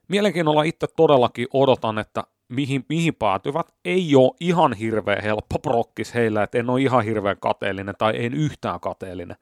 mielenkiinnolla 0.07 0.63
itse 0.63 0.87
todellakin 0.95 1.47
odotan, 1.53 1.99
että 1.99 2.23
mihin, 2.49 2.85
mihin 2.89 3.15
päätyvät, 3.15 3.67
ei 3.85 4.15
ole 4.15 4.31
ihan 4.39 4.73
hirveän 4.73 5.23
helppo 5.23 5.59
prokkis 5.59 6.13
heillä, 6.13 6.43
että 6.43 6.57
en 6.57 6.69
ole 6.69 6.81
ihan 6.81 7.03
hirveän 7.03 7.37
kateellinen 7.39 7.95
tai 7.97 8.25
en 8.25 8.33
yhtään 8.33 8.79
kateellinen. 8.79 9.37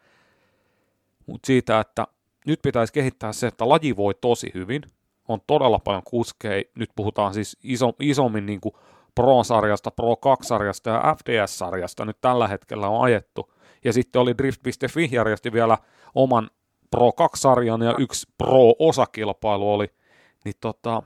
Mutta 1.26 1.48
siitä, 1.48 1.80
että 1.80 2.08
nyt 2.48 2.62
pitäisi 2.62 2.94
kehittää 2.94 3.34
se, 3.34 3.48
että 3.48 3.70
laji 3.70 3.96
voi 3.96 4.14
tosi 4.22 4.52
hyvin, 4.54 4.82
on 5.28 5.40
todella 5.48 5.80
paljon 5.80 6.04
kuskeja, 6.04 6.64
nyt 6.76 6.90
puhutaan 6.96 7.34
siis 7.34 7.58
iso, 7.64 7.94
isommin 8.00 8.46
niin 8.46 8.62
kuin 8.62 8.76
Pro-sarjasta, 9.16 9.92
Pro 9.92 10.14
2-sarjasta 10.14 10.90
ja 10.90 11.16
FDS-sarjasta 11.16 12.06
nyt 12.06 12.18
tällä 12.22 12.48
hetkellä 12.48 12.88
on 12.88 13.04
ajettu. 13.04 13.54
Ja 13.84 13.94
sitten 13.94 14.22
oli 14.22 14.38
Drift.fi 14.38 15.10
järjesti 15.12 15.54
vielä 15.54 15.78
oman 16.16 16.50
Pro 16.92 17.10
2-sarjan 17.10 17.82
ja 17.82 17.96
yksi 18.00 18.28
Pro-osakilpailu 18.38 19.74
oli. 19.74 19.88
Niin 20.46 20.56
tota, 20.62 21.04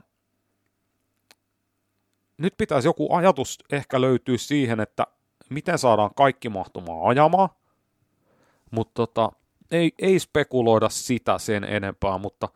nyt 2.40 2.54
pitäisi 2.56 2.88
joku 2.88 3.14
ajatus 3.14 3.58
ehkä 3.72 4.00
löytyä 4.00 4.36
siihen, 4.36 4.80
että 4.80 5.06
miten 5.50 5.78
saadaan 5.78 6.10
kaikki 6.16 6.48
mahtumaan 6.48 7.08
ajamaan, 7.08 7.48
mutta 8.70 8.92
tota, 8.94 9.32
ei, 9.70 9.92
ei 9.98 10.18
spekuloida 10.18 10.88
sitä 10.88 11.38
sen 11.38 11.64
enempää, 11.64 12.18
mutta 12.18 12.48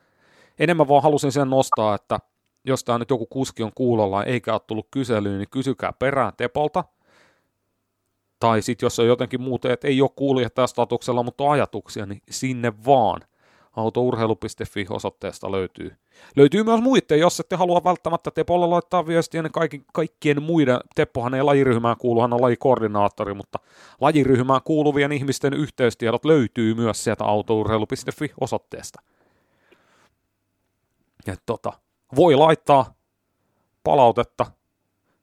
enemmän 0.59 0.89
vaan 0.89 1.03
halusin 1.03 1.33
sen 1.33 1.51
nostaa, 1.51 1.95
että 1.95 2.19
jos 2.65 2.85
tämä 2.85 2.99
nyt 2.99 3.11
joku 3.11 3.27
kuski 3.27 3.63
on 3.63 3.73
kuulolla 3.75 4.25
eikä 4.25 4.53
ole 4.53 4.61
tullut 4.67 4.89
kyselyyn, 4.91 5.39
niin 5.39 5.51
kysykää 5.51 5.93
perään 5.93 6.33
Tepolta. 6.37 6.85
Tai 8.41 8.63
sitten 8.63 8.87
jos 8.87 8.99
on 8.99 9.07
jotenkin 9.07 9.41
muuta, 9.41 9.73
että 9.73 9.89
ei 9.89 10.03
ole 10.03 10.11
kuulijattaja 10.17 10.67
statuksella, 10.67 11.23
mutta 11.23 11.45
on 11.45 11.51
ajatuksia, 11.51 12.07
niin 12.07 12.23
sinne 12.31 12.73
vaan 12.87 13.21
autourheilu.fi 13.77 14.87
osoitteesta 14.91 15.53
löytyy. 15.53 15.97
Löytyy 16.37 16.63
myös 16.63 16.81
muiden, 16.81 17.19
jos 17.19 17.41
ette 17.41 17.57
halua 17.57 17.85
välttämättä 17.85 18.31
Tepolla 18.31 18.71
laittaa 18.71 19.07
viestiä, 19.07 19.43
niin 19.43 19.53
kaikki, 19.53 19.85
kaikkien 19.93 20.43
muiden, 20.43 20.79
Teppohan 20.95 21.35
ei 21.35 21.43
lajiryhmään 21.43 21.97
kuulu, 21.97 22.21
hän 22.21 22.33
on 22.33 22.43
lajikoordinaattori, 22.43 23.35
mutta 23.35 23.59
lajiryhmään 24.01 24.61
kuuluvien 24.65 25.13
ihmisten 25.13 25.55
yhteystiedot 25.55 26.25
löytyy 26.25 26.75
myös 26.75 27.05
sieltä 27.05 27.25
autourheilu.fi 27.25 28.33
osoitteesta. 28.41 29.03
Tota, 31.47 31.73
voi 32.17 32.35
laittaa 32.35 32.95
palautetta 33.85 34.47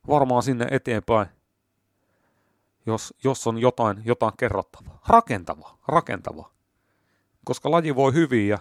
varmaan 0.08 0.44
sinne 0.44 0.68
eteenpäin, 0.72 1.28
jos, 2.86 3.14
jos 3.24 3.48
on 3.48 3.58
jotain, 3.58 4.02
jotain 4.06 4.34
kerrottavaa. 4.38 5.02
Rakentavaa, 5.08 5.78
rakentavaa 5.88 6.61
koska 7.46 7.72
laji 7.72 7.96
voi 7.96 8.14
hyvin 8.14 8.48
ja 8.48 8.58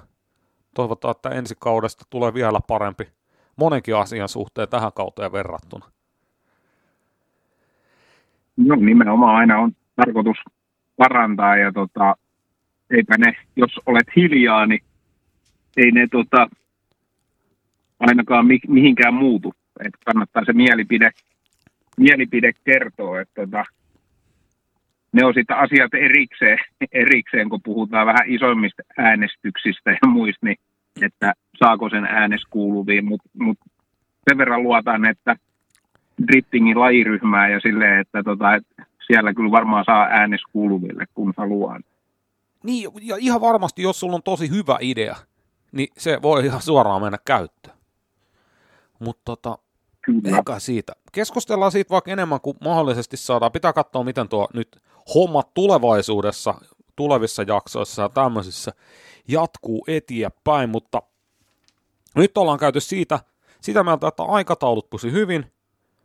toivotaan, 0.75 1.15
että 1.17 1.29
ensi 1.29 1.55
kaudesta 1.59 2.05
tulee 2.11 2.35
vielä 2.35 2.61
parempi 2.69 3.09
monenkin 3.57 3.97
asian 3.97 4.29
suhteen 4.29 4.69
tähän 4.69 4.93
kauteen 4.95 5.33
verrattuna. 5.33 5.87
No 8.57 8.75
nimenomaan 8.75 9.37
aina 9.37 9.59
on 9.59 9.73
tarkoitus 9.97 10.37
parantaa 10.97 11.57
ja 11.57 11.73
tota, 11.73 12.17
eipä 12.91 13.15
ne, 13.19 13.37
jos 13.57 13.81
olet 13.87 14.07
hiljaa, 14.17 14.67
niin 14.67 14.85
ei 15.77 15.91
ne 15.91 16.07
tota, 16.11 16.49
ainakaan 18.01 18.47
mi- 18.47 18.69
mihinkään 18.69 19.15
muutu. 19.15 19.55
Et 19.87 19.93
kannattaa 20.05 20.45
se 20.45 20.53
mielipide, 20.53 21.11
mielipide 21.97 22.53
kertoa, 22.65 23.21
että 23.21 23.47
tota, 23.47 23.65
ne 25.13 25.25
on 25.25 25.35
sitten 25.35 25.57
asiat 25.57 25.95
erikseen, 25.95 26.59
erikseen, 26.93 27.49
kun 27.49 27.63
puhutaan 27.63 28.07
vähän 28.07 28.27
isommista 28.27 28.83
äänestyksistä 28.99 29.91
ja 29.91 30.09
muista, 30.09 30.47
niin 30.47 30.59
että 31.03 31.33
saako 31.59 31.91
sen 31.91 32.05
äänes 32.05 32.43
kuuluviin, 32.51 33.05
mutta 33.05 33.29
mut 33.39 33.59
sen 34.29 34.39
verran 34.39 34.63
luotan, 34.63 35.05
että 35.07 35.37
driftingin 36.27 36.81
lajiryhmää 36.81 37.49
ja 37.49 37.61
silleen, 37.61 38.01
että 38.01 38.23
tota, 38.23 38.55
et 38.55 38.67
siellä 39.07 39.35
kyllä 39.35 39.51
varmaan 39.51 39.85
saa 39.85 40.07
äänes 40.11 40.41
kuuluville, 40.53 41.05
kun 41.15 41.35
haluaa. 41.37 41.81
Niin, 42.65 42.91
ja 43.03 43.17
ihan 43.19 43.41
varmasti, 43.41 43.83
jos 43.83 44.01
sulla 44.01 44.17
on 44.17 44.23
tosi 44.23 44.51
hyvä 44.51 44.79
idea, 44.81 45.17
niin 45.73 45.89
se 45.99 46.23
voi 46.23 46.45
ihan 46.45 46.63
suoraan 46.63 47.03
mennä 47.03 47.19
käyttöön. 47.25 47.77
Mutta 48.99 49.23
tota, 49.25 49.59
Kyllä. 50.03 50.37
Eikä 50.37 50.59
siitä. 50.59 50.93
Keskustellaan 51.13 51.73
siitä 51.73 51.91
vaikka 51.91 52.11
enemmän 52.11 52.41
kuin 52.41 52.57
mahdollisesti 52.65 53.17
saadaan. 53.17 53.53
Pitää 53.53 53.73
katsoa, 53.73 54.05
miten 54.05 54.29
tuo 54.29 54.49
nyt 54.55 54.69
homma 55.15 55.43
tulevaisuudessa, 55.55 56.55
tulevissa 56.97 57.43
jaksoissa 57.47 58.03
ja 58.03 58.09
tämmöisissä 58.09 58.73
jatkuu 59.29 59.85
eteenpäin, 59.89 60.71
mutta 60.71 61.03
nyt 62.17 62.39
ollaan 62.39 62.59
käyty 62.59 62.81
siitä, 62.81 63.21
sitä 63.61 63.85
mieltä, 63.85 64.09
että 64.09 64.23
aikataulut 64.23 64.91
pysy 64.91 65.13
hyvin, 65.13 65.45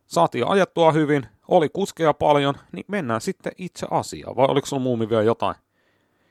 saatiin 0.05 0.47
ajettua 0.47 0.91
hyvin, 0.91 1.25
oli 1.47 1.69
kuskeja 1.69 2.13
paljon, 2.13 2.55
niin 2.71 2.85
mennään 2.87 3.21
sitten 3.21 3.51
itse 3.57 3.87
asiaan. 3.91 4.35
Vai 4.35 4.45
oliko 4.49 4.67
sulla 4.67 4.83
muumi 4.83 5.09
vielä 5.09 5.23
jotain 5.23 5.55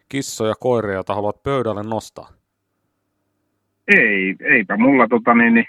kissoja, 0.08 0.54
koiria, 0.60 0.94
joita 0.94 1.14
haluat 1.14 1.42
pöydälle 1.42 1.82
nostaa? 1.82 2.28
Ei, 3.88 4.36
eipä 4.40 4.76
mulla 4.76 5.08
tota 5.08 5.34
niin, 5.34 5.54
niin 5.54 5.66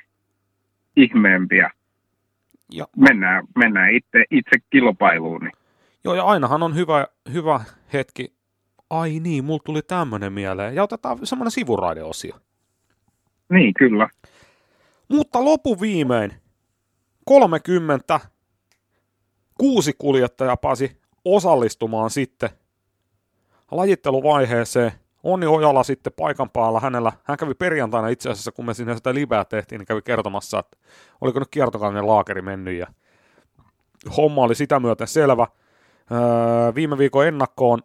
ihmeempiä 0.96 1.72
ja, 2.72 2.88
mennään, 2.98 3.48
mennään 3.56 3.94
itse, 3.94 4.26
itse 4.32 4.58
kilpailuun. 4.70 5.42
Niin. 5.42 5.65
Joo, 6.06 6.16
ja 6.16 6.24
ainahan 6.24 6.64
on 6.64 6.76
hyvä, 6.76 7.08
hyvä 7.34 7.64
hetki. 7.94 8.36
Ai 8.90 9.20
niin, 9.20 9.46
mulla 9.46 9.62
tuli 9.66 9.82
tämmöinen 9.82 10.34
mieleen. 10.34 10.76
Ja 10.76 10.84
otetaan 10.84 11.20
semmoinen 11.24 11.52
sivuraideosio. 11.52 12.36
Niin, 13.50 13.74
kyllä. 13.74 14.10
Mutta 15.08 15.46
lopu 15.46 15.82
viimein 15.82 16.34
30 17.26 18.20
kuusi 19.58 19.94
kuljettajaa 19.98 20.58
pääsi 20.58 21.02
osallistumaan 21.26 22.10
sitten 22.10 22.50
lajitteluvaiheeseen 23.72 24.92
Onni 25.24 25.46
Ojala 25.46 25.84
sitten 25.84 26.14
paikan 26.18 26.50
päällä 26.50 26.80
hänellä, 26.80 27.12
hän 27.24 27.38
kävi 27.38 27.54
perjantaina 27.54 28.08
itse 28.08 28.30
asiassa, 28.30 28.52
kun 28.52 28.66
me 28.66 28.74
sinne 28.74 28.96
sitä 28.96 29.14
liveä 29.14 29.46
tehtiin, 29.46 29.80
niin 29.80 29.86
kävi 29.86 30.02
kertomassa, 30.02 30.60
että 30.60 30.78
oliko 31.22 31.40
nyt 31.40 31.48
kiertokainen 31.52 32.08
laakeri 32.08 32.42
mennyt 32.42 32.80
ja 32.80 32.88
homma 34.18 34.42
oli 34.44 34.56
sitä 34.56 34.80
myöten 34.80 35.08
selvä. 35.08 35.48
Öö, 36.12 36.76
viime 36.76 36.98
viikon 36.98 37.28
ennakkoon 37.28 37.80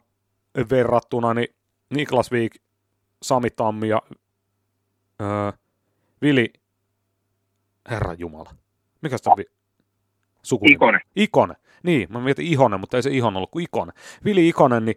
verrattuna, 0.70 1.34
niin 1.34 1.48
Niklas 1.90 2.30
Viik, 2.32 2.54
Sami 3.22 3.50
Tammi 3.50 3.88
ja 3.88 4.02
öö, 5.20 5.52
Vili, 6.22 6.52
herra 7.90 8.14
Jumala, 8.14 8.50
mikä 9.02 9.16
sitä 9.18 9.30
vi- 9.36 9.50
sukunimi? 10.42 10.74
Ikonen. 10.74 11.00
Ikonen. 11.16 11.56
Niin, 11.82 12.08
mä 12.12 12.20
mietin 12.20 12.46
Ihonen, 12.46 12.80
mutta 12.80 12.96
ei 12.96 13.02
se 13.02 13.10
Ihon 13.10 13.36
ollut 13.36 13.50
kuin 13.50 13.64
Ikonen. 13.64 13.94
Vili 14.24 14.48
Ikonen, 14.48 14.84
niin 14.84 14.96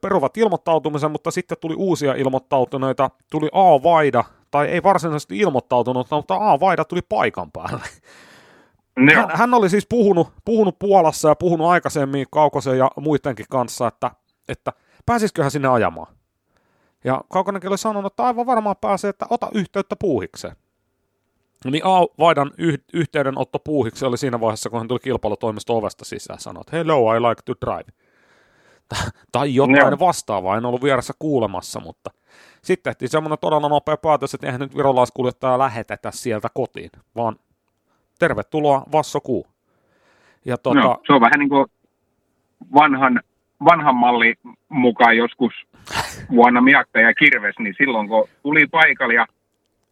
peruvat 0.00 0.36
ilmoittautumisen, 0.36 1.10
mutta 1.10 1.30
sitten 1.30 1.58
tuli 1.60 1.74
uusia 1.74 2.14
ilmoittautuneita. 2.14 3.10
Tuli 3.30 3.48
A-Vaida, 3.52 4.24
tai 4.50 4.66
ei 4.66 4.82
varsinaisesti 4.82 5.38
ilmoittautunut, 5.38 6.10
mutta 6.10 6.34
A-Vaida 6.40 6.84
tuli 6.84 7.00
paikan 7.08 7.52
päälle. 7.52 7.84
Hän, 9.14 9.30
hän 9.34 9.54
oli 9.54 9.70
siis 9.70 9.86
puhunut, 9.88 10.32
puhunut 10.44 10.78
Puolassa 10.78 11.28
ja 11.28 11.34
puhunut 11.34 11.66
aikaisemmin 11.66 12.26
Kaukosen 12.30 12.78
ja 12.78 12.90
muidenkin 13.00 13.46
kanssa, 13.50 13.86
että, 13.86 14.10
että 14.48 14.72
pääsisiköhän 15.06 15.50
sinne 15.50 15.68
ajamaan. 15.68 16.14
Ja 17.04 17.20
Kaukonenkin 17.32 17.70
oli 17.70 17.78
sanonut, 17.78 18.12
että 18.12 18.24
aivan 18.24 18.46
varmaan 18.46 18.76
pääsee, 18.80 19.08
että 19.08 19.26
ota 19.30 19.48
yhteyttä 19.54 19.96
puuhikseen. 19.96 20.56
Niin 21.64 21.84
A. 21.84 22.00
Vaidan 22.18 22.50
yh- 22.58 22.84
yhteydenotto 22.92 23.58
puuhikseen 23.58 24.08
oli 24.08 24.18
siinä 24.18 24.40
vaiheessa, 24.40 24.70
kun 24.70 24.78
hän 24.78 24.88
tuli 24.88 25.00
kilpailutoimisto 25.00 25.76
ovesta 25.76 26.04
sisään 26.04 26.36
ja 26.36 26.40
sanoi, 26.40 26.60
että 26.60 26.76
hello, 26.76 27.14
I 27.14 27.20
like 27.20 27.42
to 27.44 27.54
drive. 27.66 27.92
tai 29.32 29.54
jotain 29.54 29.90
no. 29.90 29.98
vastaavaa, 29.98 30.56
en 30.56 30.66
ollut 30.66 30.82
vieressä 30.82 31.12
kuulemassa, 31.18 31.80
mutta 31.80 32.10
sitten 32.62 32.90
tehtiin 32.90 33.08
semmoinen 33.08 33.38
todella 33.38 33.68
nopea 33.68 33.96
päätös, 33.96 34.34
että 34.34 34.46
eihän 34.46 34.60
nyt 34.60 34.76
virolaiskuljettaja 34.76 35.58
lähetetä 35.58 36.10
sieltä 36.10 36.48
kotiin, 36.54 36.90
vaan 37.16 37.36
tervetuloa 38.22 38.84
Vasso 38.92 39.20
Kuu. 39.20 39.46
Ja 40.44 40.58
tuota, 40.58 40.80
no, 40.80 41.00
se 41.06 41.12
on 41.12 41.20
vähän 41.20 41.38
niin 41.38 41.48
kuin 41.48 41.66
vanhan, 42.74 43.20
vanhan 43.64 43.96
malli 43.96 44.34
mukaan 44.68 45.16
joskus 45.16 45.52
vuonna 46.30 46.60
Miakka 46.60 47.00
ja 47.00 47.14
Kirves, 47.14 47.54
niin 47.58 47.74
silloin 47.78 48.08
kun 48.08 48.28
tuli 48.42 48.66
paikalle 48.66 49.14
ja 49.14 49.26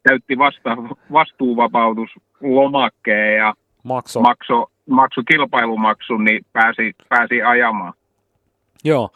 täytti 0.02 0.38
vasta, 0.38 0.76
vastuuvapautuslomakkeen 1.12 3.36
ja 3.36 3.54
makso. 3.82 4.20
Makso, 4.20 4.70
maksu 4.90 5.22
kilpailumaksun, 5.22 6.24
niin 6.24 6.46
pääsi, 6.52 6.92
pääsi 7.08 7.42
ajamaan. 7.42 7.92
Joo, 8.84 9.10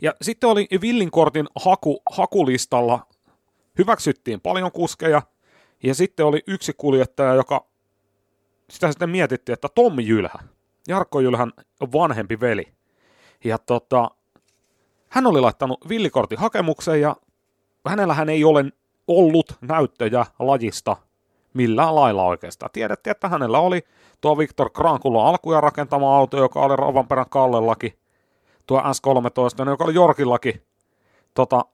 ja 0.00 0.12
sitten 0.22 0.48
oli 0.48 0.66
Villinkortin 0.80 1.46
haku, 1.64 2.02
hakulistalla, 2.16 3.00
hyväksyttiin 3.78 4.40
paljon 4.40 4.72
kuskeja, 4.72 5.22
ja 5.82 5.94
sitten 5.94 6.26
oli 6.26 6.42
yksi 6.46 6.72
kuljettaja, 6.76 7.34
joka, 7.34 7.67
sitä 8.70 8.90
sitten 8.90 9.10
mietittiin, 9.10 9.54
että 9.54 9.68
Tommi 9.74 10.06
Jylhä, 10.06 10.38
Jarkko 10.88 11.20
Jylhän 11.20 11.52
vanhempi 11.92 12.40
veli. 12.40 12.72
Ja 13.44 13.58
tota, 13.58 14.10
hän 15.08 15.26
oli 15.26 15.40
laittanut 15.40 15.88
villikortin 15.88 16.38
hakemuksen 16.38 17.00
ja 17.00 17.16
hänellähän 17.86 18.28
ei 18.28 18.44
ole 18.44 18.64
ollut 19.08 19.58
näyttöjä 19.60 20.26
lajista 20.38 20.96
millään 21.54 21.94
lailla 21.94 22.24
oikeastaan. 22.24 22.70
Tiedettiin, 22.72 23.10
että 23.10 23.28
hänellä 23.28 23.58
oli 23.58 23.84
tuo 24.20 24.38
Viktor 24.38 24.70
Krankulla 24.70 25.28
alkuja 25.28 25.60
rakentama 25.60 26.16
auto, 26.16 26.36
joka 26.36 26.60
oli 26.60 26.76
Rovanperän 26.76 27.30
Kallellakin, 27.30 27.92
tuo 28.66 28.80
S13, 28.80 29.68
joka 29.68 29.84
oli 29.84 29.94
Jorkillakin 29.94 30.62
tota, 31.34 31.64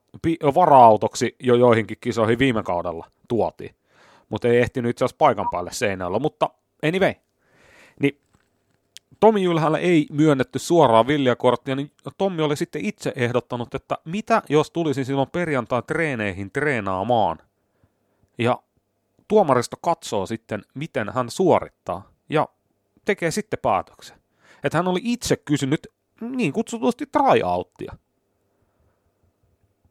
vara-autoksi 0.55 1.37
jo 1.41 1.55
joihinkin 1.55 1.97
kisoihin 2.01 2.39
viime 2.39 2.63
kaudella 2.63 3.07
tuotiin. 3.29 3.75
Mutta 4.29 4.49
ei 4.49 4.59
ehtinyt 4.59 4.91
itse 4.91 5.05
asiassa 5.05 5.19
paikan 5.19 5.47
päälle 5.51 5.73
seinällä, 5.73 6.19
mutta 6.19 6.51
anyway. 6.85 7.14
Niin 8.00 8.21
Tomi 9.21 9.43
Jylhälle 9.43 9.79
ei 9.79 10.07
myönnetty 10.12 10.59
suoraan 10.59 11.07
viljakorttia, 11.07 11.76
niin 11.76 11.93
Tommi 12.19 12.43
oli 12.43 12.57
sitten 12.57 12.85
itse 12.85 13.12
ehdottanut, 13.17 13.75
että 13.75 13.99
mitä 14.05 14.43
jos 14.49 14.71
tulisi 14.71 15.05
silloin 15.05 15.31
perjantai 15.31 15.83
treeneihin 15.83 16.50
treenaamaan. 16.50 17.38
Ja 18.38 18.62
tuomaristo 19.29 19.76
katsoo 19.76 20.26
sitten, 20.26 20.62
miten 20.75 21.12
hän 21.14 21.31
suorittaa 21.31 22.11
ja 22.29 22.49
tekee 23.05 23.31
sitten 23.31 23.59
päätöksen. 23.62 24.19
Että 24.64 24.79
hän 24.79 24.88
oli 24.88 25.00
itse 25.03 25.37
kysynyt 25.37 25.87
niin 26.21 26.53
kutsutusti 26.53 27.07
tryouttia. 27.07 27.93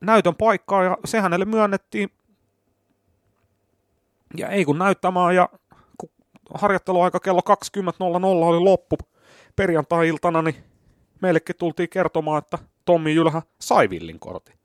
Näytön 0.01 0.35
paikkaa 0.35 0.83
ja 0.83 0.97
se 1.05 1.19
hänelle 1.21 1.45
myönnettiin. 1.45 2.09
Ja 4.37 4.49
ei 4.49 4.65
kun 4.65 4.77
näyttämään 4.77 5.35
ja 5.35 5.49
harjoitteluaika 6.53 7.19
kello 7.19 7.41
20.00 7.49 8.25
oli 8.25 8.59
loppu 8.59 8.97
perjantai-iltana, 9.55 10.41
niin 10.41 10.55
meillekin 11.21 11.55
tultiin 11.55 11.89
kertomaan, 11.89 12.37
että 12.37 12.57
Tommi 12.85 13.13
Jylhä 13.13 13.41
sai 13.61 13.89
villin 13.89 14.19
kortin. 14.19 14.55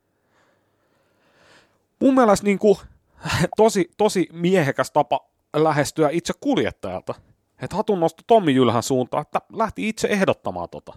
Mun 2.01 2.15
mielestä 2.15 2.45
niin 2.45 2.59
kuin, 2.59 2.79
tosi, 3.57 3.91
tosi 3.97 4.29
miehekäs 4.33 4.91
tapa 4.91 5.21
lähestyä 5.57 6.09
itse 6.13 6.33
kuljettajalta. 6.41 7.15
Että 7.63 7.77
hatun 7.77 8.01
nosto 8.01 8.23
Tommi 8.27 8.55
Jylhän 8.55 8.83
suuntaan, 8.83 9.23
että 9.23 9.41
lähti 9.53 9.89
itse 9.89 10.09
ehdottamaan 10.09 10.69
tota 10.69 10.93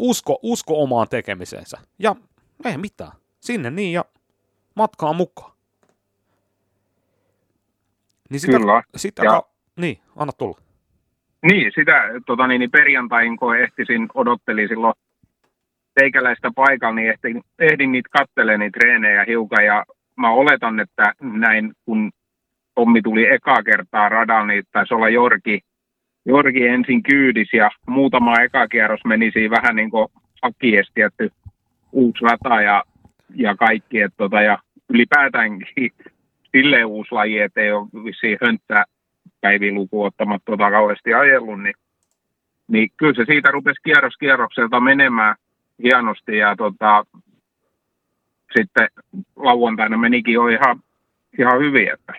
usko, 0.00 0.38
usko 0.42 0.82
omaan 0.82 1.08
tekemiseensä. 1.08 1.78
Ja 1.98 2.16
ei 2.64 2.78
mitään. 2.78 3.12
Sinne 3.40 3.70
niin 3.70 3.92
ja 3.92 4.04
matkaa 4.74 5.12
mukaan. 5.12 5.52
Niin 8.30 8.40
sitä, 8.40 8.58
Kyllä. 8.58 8.82
Sitä, 8.96 9.24
ja, 9.24 9.42
niin, 9.76 9.98
anna 10.16 10.32
tulla. 10.32 10.58
Niin, 11.42 11.72
sitä 11.74 12.02
tota, 12.26 12.46
niin, 12.46 12.58
niin 12.58 12.70
perjantain, 12.70 13.36
kun 13.36 13.58
ehtisin, 13.58 14.08
odottelin 14.14 14.68
silloin 14.68 14.94
teikäläistä 15.94 16.50
paikalla, 16.56 16.94
niin 16.94 17.10
ehdin, 17.10 17.42
ehdin 17.58 17.92
niitä 17.92 18.08
kattelemaan 18.12 18.60
niitä 18.60 18.78
treenejä 18.78 19.24
hiukan, 19.28 19.64
ja 19.64 19.84
mä 20.16 20.30
oletan, 20.30 20.80
että 20.80 21.12
näin, 21.20 21.72
kun 21.84 22.10
Tommi 22.74 23.02
tuli 23.02 23.26
ekaa 23.26 23.62
kertaa 23.62 24.08
radalla, 24.08 24.46
niin 24.46 24.64
taisi 24.72 24.94
olla 24.94 25.08
Jorki, 25.08 25.60
Jorgi 26.24 26.66
ensin 26.66 27.02
kyydis 27.02 27.52
ja 27.52 27.70
muutama 27.86 28.40
ekakierros 28.40 29.04
meni 29.04 29.30
siinä 29.30 29.56
vähän 29.56 29.76
niin 29.76 29.90
kuin 29.90 30.08
hakies 30.42 30.90
tietty 30.94 31.32
uusi 31.92 32.24
rata 32.24 32.62
ja, 32.62 32.84
ja 33.34 33.56
kaikki. 33.56 34.00
Et 34.00 34.12
tota, 34.16 34.42
ja 34.42 34.58
ylipäätäänkin 34.88 35.90
silleen 36.52 36.86
uusi 36.86 37.12
laji, 37.12 37.38
että 37.38 37.60
ei 37.60 37.72
ole 37.72 38.04
vissiin 38.04 38.38
hönttää 38.42 38.84
ottamatta 39.92 40.52
tota 40.52 40.70
kauheasti 40.70 41.14
ajellut, 41.14 41.62
niin, 41.62 41.74
niin 42.68 42.90
kyllä 42.96 43.14
se 43.14 43.24
siitä 43.32 43.50
rupesi 43.50 43.80
kierros 43.84 44.16
kierrokselta 44.16 44.80
menemään 44.80 45.36
hienosti 45.82 46.36
ja 46.36 46.56
tota, 46.56 47.04
sitten 48.56 48.88
lauantaina 49.36 49.96
menikin 49.96 50.34
jo 50.34 50.48
ihan, 50.48 50.80
ihan 51.38 51.60
hyvin, 51.60 51.92
että 51.92 52.12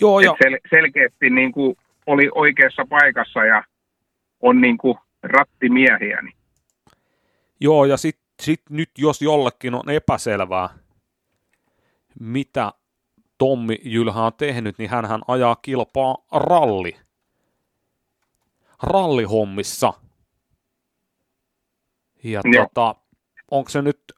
Joo, 0.00 0.20
jo. 0.20 0.36
Sel- 0.44 0.68
selkeästi 0.70 1.30
niin 1.30 1.52
kuin 1.52 1.76
oli 2.06 2.30
oikeassa 2.34 2.86
paikassa 2.88 3.44
ja 3.44 3.64
on 4.40 4.60
niin 4.60 4.78
kuin 4.78 4.98
rattimiehiä. 5.22 6.22
Niin. 6.22 6.36
Joo, 7.60 7.84
ja 7.84 7.96
sitten 7.96 8.24
sit 8.42 8.62
nyt 8.70 8.90
jos 8.98 9.22
jollekin 9.22 9.74
on 9.74 9.90
epäselvää, 9.90 10.68
mitä 12.20 12.72
Tommi 13.40 13.78
Jylhä 13.82 14.22
on 14.24 14.32
tehnyt, 14.34 14.78
niin 14.78 14.90
hän 14.90 15.22
ajaa 15.28 15.56
kilpaa 15.56 16.16
ralli. 16.32 16.96
Rallihommissa. 18.82 19.92
Ja 22.24 22.40
Joo. 22.44 22.64
tota, 22.64 22.94
onko 23.50 23.70
se 23.70 23.82
nyt 23.82 24.12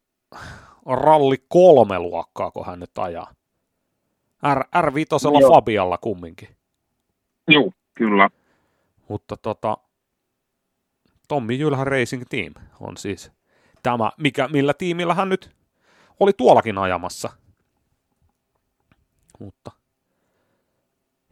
ralli 0.86 1.36
kolme 1.48 1.98
luokkaa, 1.98 2.50
kun 2.50 2.66
hän 2.66 2.80
nyt 2.80 2.98
ajaa? 2.98 3.34
R, 4.54 4.60
R5 4.60 5.48
Fabialla 5.54 5.98
kumminkin. 5.98 6.48
Joo, 7.48 7.70
kyllä. 7.94 8.30
Mutta 9.08 9.36
tota, 9.36 9.78
Tommi 11.28 11.58
Jylhän 11.58 11.86
Racing 11.86 12.22
Team 12.30 12.52
on 12.80 12.96
siis 12.96 13.32
tämä, 13.82 14.10
mikä, 14.18 14.48
millä 14.48 14.74
tiimillä 14.74 15.14
hän 15.14 15.28
nyt 15.28 15.50
oli 16.20 16.32
tuollakin 16.32 16.78
ajamassa. 16.78 17.41
Mutta 19.38 19.70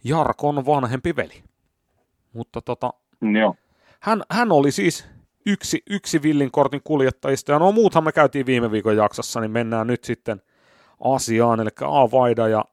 Jarkon 0.04 0.66
vanhempi 0.66 1.16
veli. 1.16 1.44
Mutta 2.32 2.62
tota, 2.62 2.92
Joo. 3.40 3.56
Hän, 4.00 4.22
hän 4.30 4.52
oli 4.52 4.72
siis 4.72 5.06
yksi, 5.46 5.82
yksi 5.90 6.22
villinkortin 6.22 6.80
kuljettajista, 6.84 7.52
ja 7.52 7.58
no 7.58 7.72
muuthan 7.72 8.04
me 8.04 8.12
käytiin 8.12 8.46
viime 8.46 8.70
viikon 8.70 8.96
jaksossa, 8.96 9.40
niin 9.40 9.50
mennään 9.50 9.86
nyt 9.86 10.04
sitten 10.04 10.42
asiaan, 11.04 11.60
eli 11.60 11.70
A. 11.80 12.10
Vaida 12.10 12.48
ja 12.48 12.64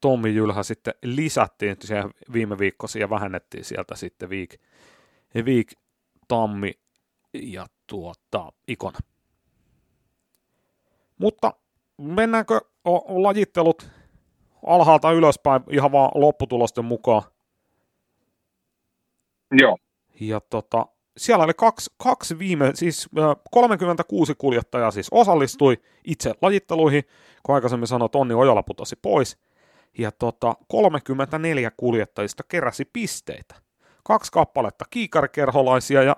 Tommi 0.00 0.34
Jylhä 0.34 0.62
sitten 0.62 0.94
lisättiin 1.02 1.76
siihen 1.80 2.10
viime 2.32 2.58
viikkoisin 2.58 3.00
ja 3.00 3.10
vähennettiin 3.10 3.64
sieltä 3.64 3.96
sitten 3.96 4.30
Viik, 4.30 4.60
Viik 5.44 5.72
Tammi 6.28 6.72
ja 7.32 7.66
tuota, 7.86 8.52
Ikona. 8.68 8.98
Mutta 11.18 11.52
mennäänkö 11.98 12.60
lajittelut 13.08 13.90
alhaalta 14.66 15.12
ylöspäin 15.12 15.62
ihan 15.70 15.92
vaan 15.92 16.10
lopputulosten 16.14 16.84
mukaan? 16.84 17.22
Joo. 19.60 19.76
Ja 20.20 20.40
tota, 20.40 20.86
siellä 21.16 21.44
oli 21.44 21.54
kaksi, 21.54 21.90
kaksi 21.96 22.38
viime, 22.38 22.70
siis 22.74 23.08
36 23.50 24.34
kuljettajaa 24.34 24.90
siis 24.90 25.08
osallistui 25.10 25.80
itse 26.04 26.34
lajitteluihin, 26.42 27.04
kun 27.42 27.54
aikaisemmin 27.54 27.86
sanoin, 27.86 28.06
että 28.06 28.18
Onni 28.18 28.34
Ojala 28.34 28.62
putosi 28.62 28.96
pois– 28.96 29.36
ja 29.98 30.12
tota, 30.12 30.54
34 30.68 31.70
kuljettajista 31.76 32.42
keräsi 32.48 32.84
pisteitä. 32.92 33.54
Kaksi 34.04 34.32
kappaletta 34.32 34.84
kiikarikerholaisia 34.90 36.02
ja 36.02 36.16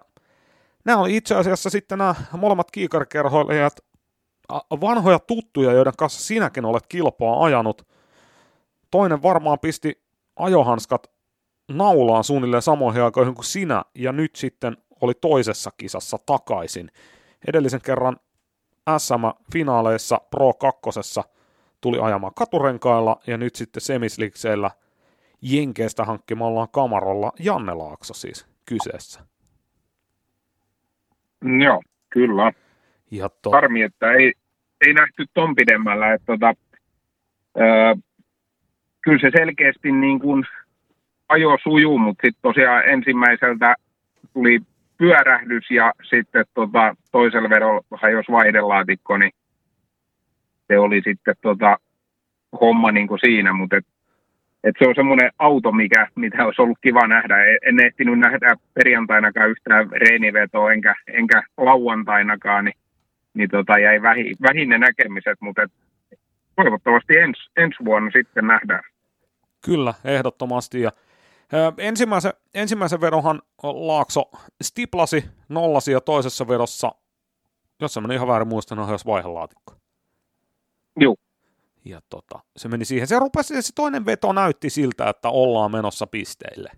nämä 0.85 0.99
oli 0.99 1.17
itse 1.17 1.35
asiassa 1.35 1.71
sitten 1.71 1.99
nämä 1.99 2.15
molemmat 2.33 2.71
kiikarikerhoilijat 2.71 3.77
vanhoja 4.81 5.19
tuttuja, 5.19 5.73
joiden 5.73 5.93
kanssa 5.99 6.21
sinäkin 6.21 6.65
olet 6.65 6.87
kilpaa 6.87 7.45
ajanut. 7.45 7.89
Toinen 8.91 9.23
varmaan 9.23 9.59
pisti 9.59 10.03
ajohanskat 10.37 11.11
naulaan 11.69 12.25
suunnilleen 12.25 12.63
samoihin 12.63 13.03
aikoihin 13.03 13.35
kuin 13.35 13.45
sinä, 13.45 13.85
ja 13.95 14.13
nyt 14.13 14.37
sitten 14.37 14.77
oli 15.01 15.13
toisessa 15.15 15.71
kisassa 15.77 16.19
takaisin. 16.27 16.91
Edellisen 17.49 17.81
kerran 17.81 18.17
SM-finaaleissa 18.99 20.21
Pro 20.31 20.53
2 20.53 20.81
tuli 21.81 21.99
ajamaan 21.99 22.35
katurenkailla 22.35 23.21
ja 23.27 23.39
nyt 23.39 23.55
sitten 23.55 23.81
semislikseillä 23.81 24.71
Jenkeistä 25.43 26.05
hankkimalla 26.05 26.67
kamarolla 26.67 27.33
Janne 27.39 27.75
Laakso 27.75 28.15
siis 28.15 28.47
kyseessä. 28.67 29.21
Joo, 31.65 31.83
kyllä. 32.11 32.53
To... 33.43 33.51
Harmi, 33.51 33.83
että 33.83 34.13
ei, 34.13 34.33
ei 34.87 34.93
nähty 34.93 35.25
ton 35.35 35.55
pidemmällä. 35.55 36.13
Että 36.13 36.27
tota, 36.27 36.55
öö, 37.61 37.95
kyllä 39.01 39.19
se 39.21 39.31
selkeästi 39.39 39.93
niin 39.93 40.21
kuin 40.21 40.45
ajo 41.29 41.59
sujuu, 41.63 41.99
mutta 41.99 42.21
sitten 42.27 42.43
tosiaan 42.43 42.89
ensimmäiseltä 42.89 43.75
tuli 44.33 44.61
pyörähdys 44.99 45.71
ja 45.71 45.93
sitten 46.11 46.45
tota, 46.55 46.97
toisella 47.13 47.51
vedolla 47.51 47.81
hajosi 48.01 48.33
vaihdelaatikko, 48.33 49.19
niin 49.19 49.33
se 50.67 50.79
oli 50.79 51.03
sitten 51.05 51.35
tota, 51.43 51.79
homma 52.61 52.93
niin 52.93 53.09
kuin 53.09 53.19
siinä, 53.19 53.53
mutta 53.53 53.77
et, 53.77 53.87
et 54.65 54.75
se 54.79 54.89
on 54.89 54.95
semmoinen 54.95 55.31
auto, 55.39 55.73
mikä, 55.73 56.09
mitä 56.15 56.47
olisi 56.47 56.63
ollut 56.63 56.79
kiva 56.81 57.07
nähdä. 57.07 57.37
En 57.63 57.87
ehtinyt 57.87 58.19
nähdä 58.19 58.55
perjantainakaan 58.75 59.51
yhtään 59.51 59.91
reenivetoa, 59.93 60.73
enkä, 60.73 60.95
enkä 61.07 61.43
lauantainakaan, 61.57 62.65
niin, 62.65 62.75
niin 63.35 63.51
tota, 63.51 63.79
jäi 63.79 64.03
vähi, 64.03 64.35
vähin 64.43 64.69
ne 64.69 64.79
näkemiset, 64.79 65.41
mutta 65.41 65.63
et, 65.63 65.73
toivottavasti 66.57 67.17
ens, 67.17 67.51
ensi 67.57 67.77
vuonna 67.85 68.11
sitten 68.11 68.47
nähdään. 68.47 68.83
Kyllä, 69.65 69.95
ehdottomasti. 70.05 70.81
Ja 70.81 70.93
Ensimmäisen, 71.79 72.33
ensimmäisen 72.55 73.01
vedonhan 73.01 73.43
Laakso 73.63 74.31
stiplasi, 74.63 75.25
nollasi 75.49 75.93
ja 75.93 76.01
toisessa 76.01 76.49
vedossa, 76.49 76.95
jos 77.81 77.97
en 77.97 78.13
ihan 78.13 78.29
väärin 78.29 78.49
muista, 78.49 78.75
niin 78.75 78.89
jos 78.89 79.07
vaihelaatikko. 79.07 79.75
Joo. 81.01 81.17
Ja 81.85 82.01
tota, 82.09 82.41
se 82.57 82.69
meni 82.69 82.85
siihen. 82.85 83.07
Se 83.07 83.19
rupesi, 83.19 83.63
se 83.63 83.73
toinen 83.75 84.07
veto 84.07 84.33
näytti 84.33 84.71
siltä, 84.71 85.09
että 85.09 85.29
ollaan 85.29 85.73
menossa 85.73 86.07
pisteille. 86.07 86.71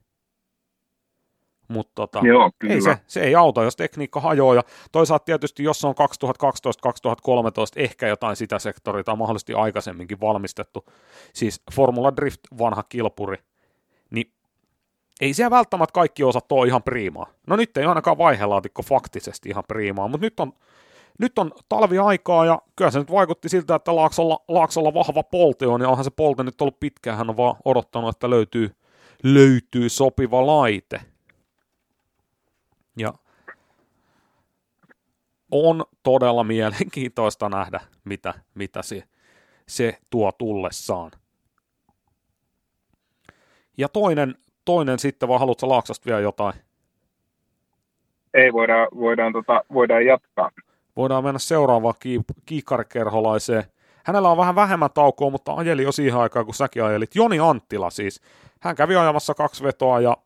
Mutta 1.68 1.92
tota, 1.94 2.20
Joo, 2.22 2.50
ei 2.68 2.80
se, 2.80 2.98
se 3.06 3.20
ei 3.20 3.34
auta, 3.34 3.62
jos 3.62 3.76
tekniikka 3.76 4.20
hajoaa. 4.20 4.54
Ja 4.54 4.62
toisaalta 4.92 5.24
tietysti, 5.24 5.62
jos 5.64 5.84
on 5.84 5.94
2012-2013 5.94 5.98
ehkä 7.76 8.08
jotain 8.08 8.36
sitä 8.36 8.58
sektoria 8.58 9.04
tai 9.04 9.16
mahdollisesti 9.16 9.54
aikaisemminkin 9.54 10.20
valmistettu, 10.20 10.84
siis 11.32 11.62
Formula 11.72 12.16
Drift 12.16 12.40
vanha 12.58 12.82
kilpuri, 12.82 13.36
niin 14.10 14.32
ei 15.20 15.34
siellä 15.34 15.56
välttämättä 15.56 15.92
kaikki 15.92 16.24
osat 16.24 16.52
ole 16.52 16.66
ihan 16.66 16.82
priimaa. 16.82 17.26
No 17.46 17.56
nyt 17.56 17.76
ei 17.76 17.84
ainakaan 17.84 18.18
vaihelaatikko 18.18 18.82
faktisesti 18.82 19.48
ihan 19.48 19.64
priimaa, 19.68 20.08
mutta 20.08 20.24
nyt 20.24 20.40
on, 20.40 20.52
nyt 21.18 21.38
on 21.38 21.52
talviaikaa 21.68 22.46
ja 22.46 22.62
kyllä 22.76 22.90
se 22.90 22.98
nyt 22.98 23.10
vaikutti 23.10 23.48
siltä, 23.48 23.74
että 23.74 23.96
Laaksolla, 23.96 24.44
Laaksolla 24.48 24.94
vahva 24.94 25.22
polte 25.22 25.66
on 25.66 25.80
ja 25.80 25.88
onhan 25.88 26.04
se 26.04 26.10
polte 26.10 26.42
nyt 26.42 26.60
ollut 26.60 26.80
pitkään, 26.80 27.18
hän 27.18 27.30
on 27.30 27.36
vaan 27.36 27.56
odottanut, 27.64 28.16
että 28.16 28.30
löytyy, 28.30 28.70
löytyy 29.22 29.88
sopiva 29.88 30.46
laite. 30.46 31.00
Ja 32.96 33.12
on 35.50 35.84
todella 36.02 36.44
mielenkiintoista 36.44 37.48
nähdä, 37.48 37.80
mitä, 38.04 38.34
mitä 38.54 38.82
se, 38.82 39.02
se 39.68 39.98
tuo 40.10 40.32
tullessaan. 40.32 41.10
Ja 43.78 43.88
toinen 43.88 44.34
toinen 44.66 44.98
sitten, 44.98 45.28
vai 45.28 45.38
haluatko 45.38 45.68
Laaksosta 45.68 46.06
vielä 46.06 46.20
jotain? 46.20 46.54
Ei, 48.34 48.52
voidaan, 48.52 48.88
voidaan, 48.96 49.32
tota, 49.32 49.64
voidaan 49.72 50.06
jatkaa. 50.06 50.50
Voidaan 50.96 51.24
mennä 51.24 51.38
seuraavaan 51.38 51.94
kiikarikerholaiseen. 52.46 53.64
Hänellä 54.04 54.30
on 54.30 54.36
vähän 54.36 54.54
vähemmän 54.54 54.90
taukoa, 54.94 55.30
mutta 55.30 55.54
ajeli 55.54 55.82
jo 55.82 55.92
siihen 55.92 56.20
aikaan, 56.20 56.44
kun 56.44 56.54
säkin 56.54 56.84
ajelit. 56.84 57.14
Joni 57.14 57.38
Anttila 57.38 57.90
siis. 57.90 58.20
Hän 58.60 58.76
kävi 58.76 58.96
ajamassa 58.96 59.34
kaksi 59.34 59.64
vetoa 59.64 60.00
ja 60.00 60.16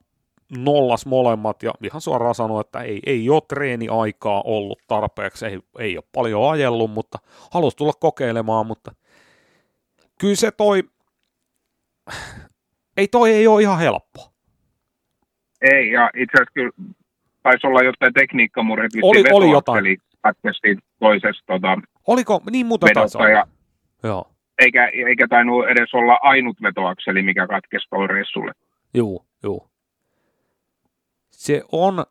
nollas 0.58 1.06
molemmat 1.06 1.62
ja 1.62 1.72
ihan 1.82 2.00
suoraan 2.00 2.34
sanoi, 2.34 2.60
että 2.60 2.80
ei, 2.80 3.00
ei 3.06 3.30
ole 3.30 3.42
treeniaikaa 3.48 4.42
ollut 4.44 4.78
tarpeeksi, 4.86 5.46
ei, 5.46 5.58
ei 5.78 5.96
ole 5.96 6.04
paljon 6.12 6.50
ajellut, 6.50 6.90
mutta 6.90 7.18
halusi 7.50 7.76
tulla 7.76 7.92
kokeilemaan, 8.00 8.66
mutta 8.66 8.92
kyllä 10.20 10.34
se 10.34 10.50
toi, 10.50 10.82
ei 12.96 13.08
toi 13.08 13.30
ei 13.30 13.46
ole 13.46 13.62
ihan 13.62 13.78
helppo. 13.78 14.32
Ei, 15.62 15.92
ja 15.92 16.10
itse 16.16 16.36
asiassa 16.36 16.52
kyllä 16.54 16.70
taisi 17.42 17.66
olla 17.66 17.82
jotain 17.82 18.12
tekniikkamurheet. 18.12 18.92
Oli, 19.02 19.24
oli 19.32 19.50
jotain. 19.50 19.98
Katkesti 20.20 20.78
toisesta 20.98 21.44
tota, 21.46 21.78
Oliko, 22.06 22.40
niin 22.50 22.66
muuta 22.66 22.86
taisi 22.94 23.18
ja, 23.18 23.46
Joo. 24.02 24.30
Eikä, 24.58 24.86
eikä 24.86 25.28
tainnut 25.28 25.68
edes 25.68 25.94
olla 25.94 26.18
ainut 26.22 26.56
vetoakseli, 26.62 27.22
mikä 27.22 27.46
katkesi 27.46 27.88
tuolla 27.90 28.06
reissulle. 28.06 28.52
Juu, 28.94 29.26
juu. 29.42 29.69
Se 31.40 31.62
on 31.72 32.04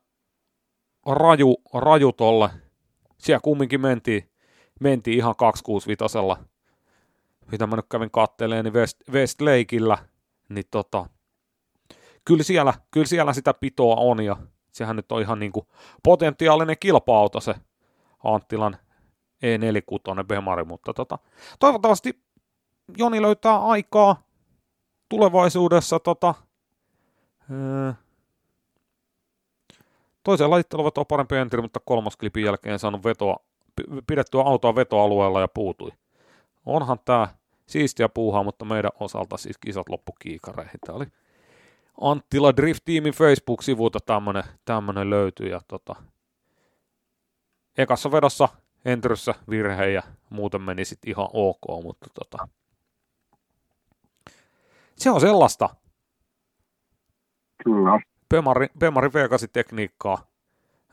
raju, 1.06 1.56
raju 1.74 2.14
tolle. 2.14 2.50
Siellä 3.18 3.40
kumminkin 3.40 3.82
mentiin, 3.82 4.32
mentiin 4.80 5.18
ihan 5.18 5.36
265 5.36 6.18
mitä 7.52 7.68
mä 7.68 7.76
nyt 7.76 7.86
kävin 7.90 8.12
katteleen, 8.12 8.66
niin 8.66 8.74
West, 8.74 8.98
Westlakeillä, 9.12 9.98
niin 10.50 10.66
tota, 10.72 11.06
kyllä 12.26 12.44
siellä, 12.44 12.74
kyllä 12.92 13.06
siellä 13.06 13.34
sitä 13.34 13.54
pitoa 13.54 13.96
on 13.96 14.24
ja 14.24 14.38
sehän 14.72 14.96
nyt 14.96 15.12
on 15.12 15.22
ihan 15.22 15.40
niin 15.40 15.52
kuin 15.52 15.68
potentiaalinen 16.04 16.76
kilpa-auto 16.80 17.40
se 17.40 17.56
Anttilan 18.24 18.78
E46 19.46 20.24
Bemari, 20.24 20.64
mutta 20.64 20.94
tota, 20.94 21.20
toivottavasti 21.60 22.24
Joni 22.98 23.22
löytää 23.22 23.58
aikaa 23.58 24.24
tulevaisuudessa 25.10 26.00
tota, 26.00 26.34
öö, 27.52 27.94
toiseen 30.30 30.50
lajittelu 30.50 30.92
on 30.98 31.06
parempi 31.08 31.36
entry, 31.36 31.62
mutta 31.62 31.80
kolmosklipin 31.86 32.44
jälkeen 32.44 32.80
saanut 32.80 33.04
vetoa, 33.04 33.36
pidettyä 34.08 34.42
autoa 34.42 34.76
vetoalueella 34.76 35.42
ja 35.42 35.48
puutui. 35.48 35.92
Onhan 36.66 37.00
tämä 37.06 37.28
siistiä 37.68 38.10
puuhaa, 38.10 38.44
mutta 38.44 38.66
meidän 38.66 38.92
osalta 39.00 39.38
siis 39.38 39.58
kisat 39.58 39.90
loppu 39.90 40.12
kiikareihin. 40.20 40.80
Tämä 40.86 40.96
oli 40.96 41.06
Anttila 42.02 42.56
Drift 42.56 42.82
Teamin 42.86 43.14
Facebook-sivulta 43.14 44.00
tämmönen, 44.06 44.44
tämmönen 44.66 45.10
löytyy. 45.10 45.48
Ja 45.48 45.62
tota, 45.68 45.96
ekassa 47.78 48.12
vedossa 48.12 48.50
Entryssä 48.86 49.36
virhe 49.50 49.90
ja 49.90 50.04
muuten 50.30 50.62
meni 50.62 50.86
sitten 50.86 51.10
ihan 51.10 51.28
ok, 51.34 51.84
mutta 51.84 52.08
tota, 52.14 52.48
se 54.96 55.12
on 55.12 55.22
sellaista. 55.22 55.70
Kyllä. 57.64 58.00
Pemari, 58.30 58.68
Pemari 58.80 59.08
V8-tekniikkaa, 59.08 60.28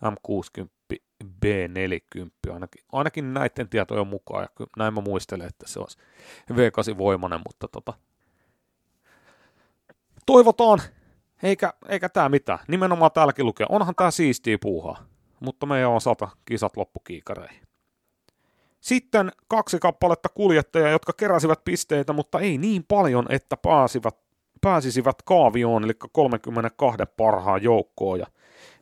M60, 0.05 0.97
B40, 1.25 2.53
ainakin, 2.53 2.85
ainakin 2.93 3.35
näiden 3.35 3.69
tietojen 3.69 4.07
mukaan, 4.07 4.43
ja 4.43 4.67
näin 4.79 4.95
mä 4.95 5.01
muistelen, 5.01 5.47
että 5.47 5.69
se 5.69 5.81
olisi 5.81 5.99
V8-voimainen, 6.53 7.41
mutta 7.47 7.69
tota, 7.69 7.93
toivotaan, 10.27 10.81
eikä, 11.43 11.73
eikä 11.89 12.09
tämä 12.09 12.29
mitään. 12.29 12.59
Nimenomaan 12.69 13.13
täälläkin 13.13 13.47
lukee, 13.47 13.67
onhan 13.69 13.95
tämä 13.95 14.11
siistiä 14.11 14.59
puuhaa, 14.61 15.05
mutta 15.41 15.67
meidän 15.67 15.91
osalta 15.91 16.29
kisat 16.45 16.77
loppukiikareihin. 16.77 17.67
Sitten 18.81 19.33
kaksi 19.49 19.79
kappaletta 19.79 20.29
kuljettajia, 20.29 20.91
jotka 20.91 21.13
keräsivät 21.13 21.65
pisteitä, 21.65 22.13
mutta 22.13 22.41
ei 22.41 22.59
niin 22.59 22.85
paljon, 22.89 23.27
että 23.29 23.57
pääsivät, 23.57 24.17
pääsisivät 24.61 25.23
kaavioon, 25.25 25.85
eli 25.85 25.93
32 26.13 26.99
parhaan 27.17 27.63
joukkoon. 27.63 28.19
Ja 28.19 28.27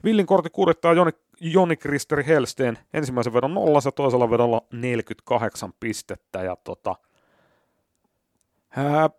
Villin 0.05 0.27
kortti 0.27 0.51
kuljettaa 0.51 0.93
Joni, 0.93 1.11
Joni 1.41 1.77
Kristeri 1.77 2.27
Helsteen 2.27 2.79
ensimmäisen 2.95 3.33
vedon 3.33 3.55
nollassa, 3.55 3.93
toisella 3.93 4.31
vedolla 4.31 4.63
48 4.73 5.73
pistettä. 5.81 6.43
Ja 6.43 6.57
tota, 6.57 6.97
ää, 8.77 9.11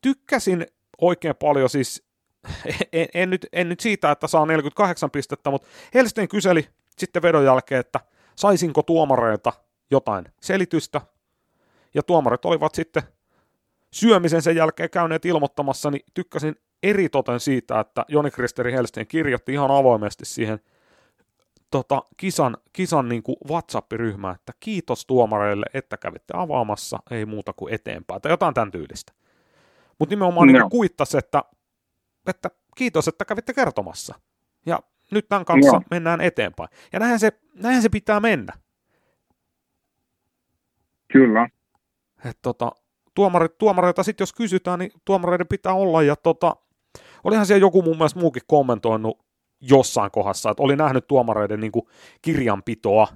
tykkäsin 0.00 0.66
oikein 1.00 1.36
paljon 1.36 1.70
siis, 1.70 2.02
en, 2.92 3.08
en, 3.14 3.30
nyt, 3.30 3.46
en 3.52 3.68
nyt 3.68 3.80
siitä, 3.80 4.10
että 4.10 4.26
saa 4.26 4.46
48 4.46 5.10
pistettä, 5.10 5.50
mutta 5.50 5.68
Helsteen 5.94 6.28
kyseli 6.28 6.68
sitten 6.98 7.22
vedon 7.22 7.44
jälkeen, 7.44 7.80
että 7.80 8.00
saisinko 8.36 8.82
tuomareilta 8.82 9.52
jotain 9.90 10.24
selitystä, 10.40 11.00
ja 11.94 12.02
tuomarit 12.02 12.44
olivat 12.44 12.74
sitten 12.74 13.02
syömisen 13.92 14.42
sen 14.42 14.56
jälkeen 14.56 14.90
käyneet 14.90 15.24
ilmoittamassa, 15.24 15.90
niin 15.90 16.02
tykkäsin 16.14 16.56
eritoten 16.82 17.40
siitä, 17.40 17.80
että 17.80 18.04
Joni 18.08 18.30
Kristeri 18.30 18.72
Helsteen 18.72 19.06
kirjoitti 19.06 19.52
ihan 19.52 19.70
avoimesti 19.70 20.24
siihen 20.24 20.60
tota, 21.70 22.02
kisan, 22.16 22.56
kisan 22.72 23.08
niin 23.08 23.22
kuin 23.22 23.36
WhatsApp-ryhmään, 23.48 24.34
että 24.34 24.52
kiitos 24.60 25.06
tuomareille, 25.06 25.66
että 25.74 25.96
kävitte 25.96 26.34
avaamassa, 26.36 26.98
ei 27.10 27.26
muuta 27.26 27.52
kuin 27.52 27.74
eteenpäin, 27.74 28.22
tai 28.22 28.32
jotain 28.32 28.54
tämän 28.54 28.70
tyylistä. 28.70 29.12
Mutta 29.98 30.12
nimenomaan 30.12 30.48
no. 30.48 30.52
niin 30.52 30.70
kuittasi, 30.70 31.18
että, 31.18 31.44
että 32.26 32.50
kiitos, 32.76 33.08
että 33.08 33.24
kävitte 33.24 33.54
kertomassa. 33.54 34.14
Ja 34.66 34.80
nyt 35.10 35.28
tämän 35.28 35.44
kanssa 35.44 35.72
no. 35.72 35.82
mennään 35.90 36.20
eteenpäin. 36.20 36.68
Ja 36.92 36.98
näinhän 36.98 37.20
se, 37.20 37.32
näinhän 37.54 37.82
se 37.82 37.88
pitää 37.88 38.20
mennä. 38.20 38.52
Kyllä. 41.12 41.48
Et 42.24 42.38
tota, 42.42 42.72
tuomarit, 43.14 43.58
tuomareita 43.58 44.02
sitten 44.02 44.22
jos 44.22 44.32
kysytään, 44.32 44.78
niin 44.78 44.92
tuomareiden 45.04 45.46
pitää 45.46 45.74
olla. 45.74 46.02
Ja 46.02 46.16
tota, 46.16 46.56
olihan 47.24 47.46
siellä 47.46 47.60
joku 47.60 47.82
mun 47.82 47.96
mielestä 47.96 48.20
muukin 48.20 48.42
kommentoinut 48.46 49.18
jossain 49.60 50.10
kohdassa, 50.10 50.50
että 50.50 50.62
oli 50.62 50.76
nähnyt 50.76 51.06
tuomareiden 51.06 51.60
niin 51.60 51.72
kuin 51.72 51.86
kirjanpitoa, 52.22 53.08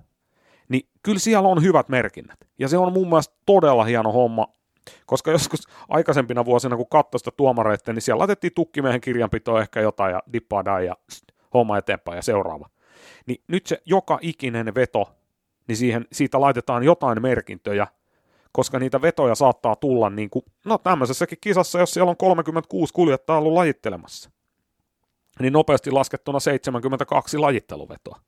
niin 0.69 0.89
kyllä 1.03 1.19
siellä 1.19 1.49
on 1.49 1.63
hyvät 1.63 1.89
merkinnät. 1.89 2.39
Ja 2.59 2.69
se 2.69 2.79
on 2.79 2.93
mun 2.93 3.09
mielestä 3.09 3.35
todella 3.47 3.85
hieno 3.85 4.13
homma, 4.13 4.49
koska 5.07 5.31
joskus 5.31 5.61
aikaisempina 5.89 6.45
vuosina, 6.45 6.77
kun 6.77 6.89
katsoi 6.89 7.19
sitä 7.19 7.31
tuomareiden, 7.37 7.95
niin 7.95 8.03
siellä 8.03 8.19
laitettiin 8.19 8.55
tukkimiehen 8.55 9.01
kirjanpitoa 9.01 9.61
ehkä 9.61 9.81
jotain 9.81 10.13
ja 10.13 10.23
dippaa 10.33 10.81
ja 10.87 10.97
homma 11.55 11.79
eteenpäin 11.79 12.17
ja 12.17 12.23
seuraava. 12.23 12.69
Niin 13.27 13.43
nyt 13.49 13.67
se 13.67 13.83
joka 13.85 14.19
ikinen 14.23 14.75
veto, 14.75 15.13
niin 15.69 15.77
siihen, 15.77 16.07
siitä 16.13 16.41
laitetaan 16.41 16.83
jotain 16.83 17.23
merkintöjä, 17.23 17.87
koska 18.57 18.79
niitä 18.79 19.03
vetoja 19.03 19.35
saattaa 19.35 19.77
tulla 19.77 20.11
niin 20.11 20.31
kuin, 20.31 20.43
no 20.65 20.79
tämmöisessäkin 20.79 21.39
kisassa, 21.41 21.79
jos 21.79 21.91
siellä 21.91 22.11
on 22.11 22.17
36 22.17 22.95
kuljettajaa 22.95 23.39
ollut 23.39 23.53
lajittelemassa, 23.53 24.31
niin 25.41 25.53
nopeasti 25.53 25.91
laskettuna 25.91 26.41
72 26.41 27.39
lajitteluvetoa. 27.39 28.21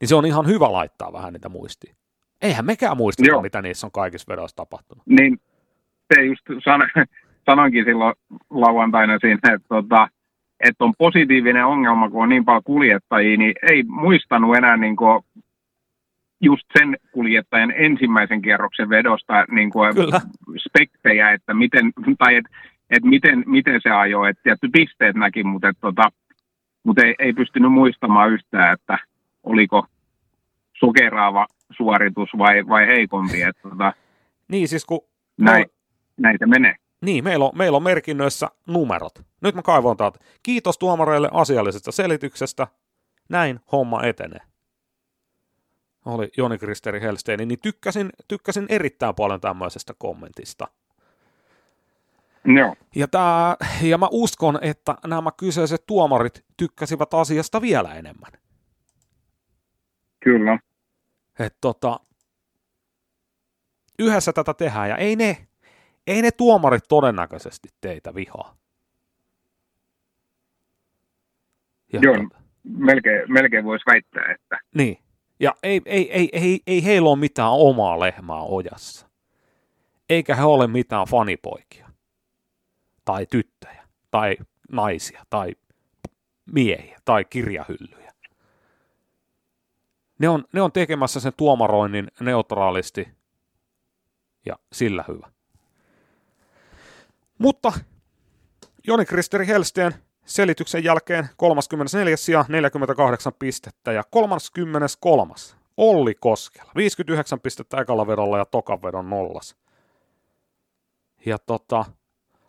Niin 0.00 0.08
se 0.08 0.14
on 0.14 0.26
ihan 0.26 0.46
hyvä 0.46 0.72
laittaa 0.72 1.12
vähän 1.12 1.32
niitä 1.32 1.48
muistiin. 1.48 1.96
Eihän 2.42 2.64
mekään 2.64 2.96
muista, 2.96 3.22
Joo. 3.26 3.42
mitä 3.42 3.62
niissä 3.62 3.86
on 3.86 3.90
kaikissa 3.92 4.32
vedoissa 4.32 4.56
tapahtunut. 4.56 5.02
Niin, 5.06 5.38
se 6.14 6.22
just 6.22 6.42
san, 6.64 6.80
sanoinkin 7.50 7.84
silloin 7.84 8.14
lauantaina 8.50 9.18
siinä, 9.18 9.54
että, 9.54 9.68
tota, 9.68 10.08
että 10.60 10.84
on 10.84 10.94
positiivinen 10.98 11.66
ongelma, 11.66 12.10
kun 12.10 12.22
on 12.22 12.28
niin 12.28 12.44
paljon 12.44 12.64
kuljettajia, 12.64 13.36
niin 13.36 13.54
ei 13.70 13.82
muistanut 13.82 14.56
enää 14.56 14.76
niin 14.76 14.96
kuin 14.96 15.24
just 16.40 16.64
sen 16.78 16.96
kuljettajan 17.12 17.72
ensimmäisen 17.76 18.42
kierroksen 18.42 18.88
vedosta 18.88 19.44
niin 19.50 19.70
kuin 19.70 19.92
spektejä, 20.58 21.30
että 21.30 21.54
miten, 21.54 21.92
tai 22.18 22.36
et, 22.36 22.44
et 22.90 23.04
miten, 23.04 23.44
miten 23.46 23.80
se 23.82 23.90
ajoi. 23.90 24.30
Et 24.30 24.38
tietty 24.42 24.68
pisteet 24.72 25.16
näki, 25.16 25.44
mutta, 25.44 25.68
et, 25.68 25.76
tota, 25.80 26.02
mutta 26.84 27.06
ei, 27.06 27.14
ei 27.18 27.32
pystynyt 27.32 27.72
muistamaan 27.72 28.30
yhtään, 28.30 28.72
että 28.72 28.98
oliko 29.42 29.86
sokeraava 30.78 31.46
suoritus 31.76 32.28
vai, 32.38 32.66
vai 32.68 32.86
heikompi. 32.86 33.42
Et, 33.42 33.56
tota, 33.62 33.92
niin 34.48 34.68
siis 34.68 34.84
kun... 34.84 35.00
Näin, 35.38 35.66
näin 36.20 36.36
se 36.38 36.46
menee. 36.46 36.74
Niin, 37.04 37.24
meillä 37.24 37.44
on, 37.44 37.50
meillä 37.54 37.76
on 37.76 37.82
merkinnöissä 37.82 38.48
numerot. 38.68 39.12
Nyt 39.42 39.54
mä 39.54 39.62
kaivon 39.62 39.96
täältä. 39.96 40.18
Kiitos 40.42 40.78
tuomareille 40.78 41.28
asiallisesta 41.32 41.92
selityksestä. 41.92 42.66
Näin 43.28 43.60
homma 43.72 44.02
etenee 44.02 44.53
oli 46.04 46.30
Joni 46.36 46.58
Kristeri 46.58 47.00
Helsteini, 47.00 47.46
niin 47.46 47.60
tykkäsin, 47.60 48.10
tykkäsin 48.28 48.66
erittäin 48.68 49.14
paljon 49.14 49.40
tämmöisestä 49.40 49.94
kommentista. 49.98 50.68
Joo. 52.44 52.74
Ja, 52.94 53.08
tää, 53.08 53.56
ja 53.82 53.98
mä 53.98 54.08
uskon, 54.10 54.58
että 54.62 54.94
nämä 55.06 55.30
kyseiset 55.36 55.86
tuomarit 55.86 56.44
tykkäsivät 56.56 57.14
asiasta 57.14 57.60
vielä 57.62 57.94
enemmän. 57.94 58.32
Kyllä. 60.20 60.58
Et 61.38 61.56
tota, 61.60 62.00
yhdessä 63.98 64.32
tätä 64.32 64.54
tehdään, 64.54 64.88
ja 64.88 64.96
ei 64.96 65.16
ne, 65.16 65.46
ei 66.06 66.22
ne 66.22 66.30
tuomarit 66.30 66.84
todennäköisesti 66.88 67.68
teitä 67.80 68.14
vihaa. 68.14 68.56
Ja 71.92 72.00
Joo, 72.02 72.14
tota, 72.14 72.42
melkein, 72.64 73.32
melkein 73.32 73.64
voisi 73.64 73.84
väittää, 73.86 74.32
että... 74.34 74.58
Niin, 74.74 74.98
ja 75.40 75.54
ei, 75.62 75.80
ei, 75.86 76.12
ei, 76.12 76.28
ei, 76.32 76.60
ei 76.66 76.84
heillä 76.84 77.10
ole 77.10 77.18
mitään 77.18 77.50
omaa 77.50 78.00
lehmää 78.00 78.40
ojassa. 78.40 79.08
Eikä 80.10 80.36
he 80.36 80.42
ole 80.42 80.66
mitään 80.66 81.06
fanipoikia. 81.06 81.90
Tai 83.04 83.26
tyttöjä. 83.26 83.88
Tai 84.10 84.36
naisia. 84.72 85.24
Tai 85.30 85.52
miehiä. 86.52 86.98
Tai 87.04 87.24
kirjahyllyjä. 87.24 88.12
Ne 90.18 90.28
on, 90.28 90.44
ne 90.52 90.62
on 90.62 90.72
tekemässä 90.72 91.20
sen 91.20 91.32
tuomaroinnin 91.36 92.10
neutraalisti. 92.20 93.08
Ja 94.46 94.58
sillä 94.72 95.04
hyvä. 95.08 95.30
Mutta 97.38 97.72
Joni 98.86 99.04
Kristeri 99.04 99.46
Helsteen 99.46 99.94
selityksen 100.24 100.84
jälkeen 100.84 101.28
34. 101.36 102.16
sija 102.16 102.44
48 102.48 103.32
pistettä 103.38 103.92
ja 103.92 104.02
33. 104.10 105.34
Olli 105.76 106.14
Koskela 106.14 106.70
59 106.76 107.40
pistettä 107.40 107.80
ekalla 107.80 108.06
vedolla 108.06 108.38
ja 108.38 108.44
tokan 108.44 108.82
vedon 108.82 109.10
nollas. 109.10 109.56
Ja 111.26 111.38
tota, 111.38 111.84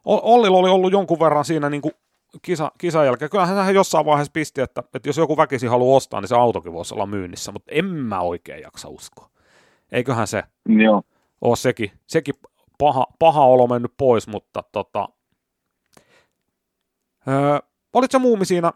Ollilla 0.05 0.57
oli 0.57 0.69
ollut 0.69 0.91
jonkun 0.91 1.19
verran 1.19 1.45
siinä 1.45 1.69
niin 1.69 1.81
kuin 1.81 1.93
kisa, 2.41 2.71
kisan 2.77 3.05
jälkeen. 3.05 3.31
Kyllähän 3.31 3.65
hän 3.65 3.75
jossain 3.75 4.05
vaiheessa 4.05 4.31
pisti, 4.31 4.61
että, 4.61 4.83
että 4.93 5.09
jos 5.09 5.17
joku 5.17 5.37
väkisin 5.37 5.69
haluaa 5.69 5.97
ostaa, 5.97 6.21
niin 6.21 6.29
se 6.29 6.35
autokin 6.35 6.73
voisi 6.73 6.93
olla 6.93 7.05
myynnissä, 7.05 7.51
mutta 7.51 7.71
en 7.71 7.85
mä 7.85 8.21
oikein 8.21 8.61
jaksa 8.61 8.89
uskoa. 8.89 9.29
Eiköhän 9.91 10.27
se 10.27 10.43
Joo. 10.69 11.01
ole 11.41 11.55
sekin, 11.55 11.91
sekin 12.07 12.35
paha, 12.77 13.05
paha 13.19 13.45
olo 13.45 13.67
mennyt 13.67 13.93
pois, 13.97 14.27
mutta 14.27 14.63
tota, 14.71 15.09
Öö, 17.27 17.59
olit 17.93 18.11
sä 18.11 18.19
muumi 18.19 18.45
siinä, 18.45 18.71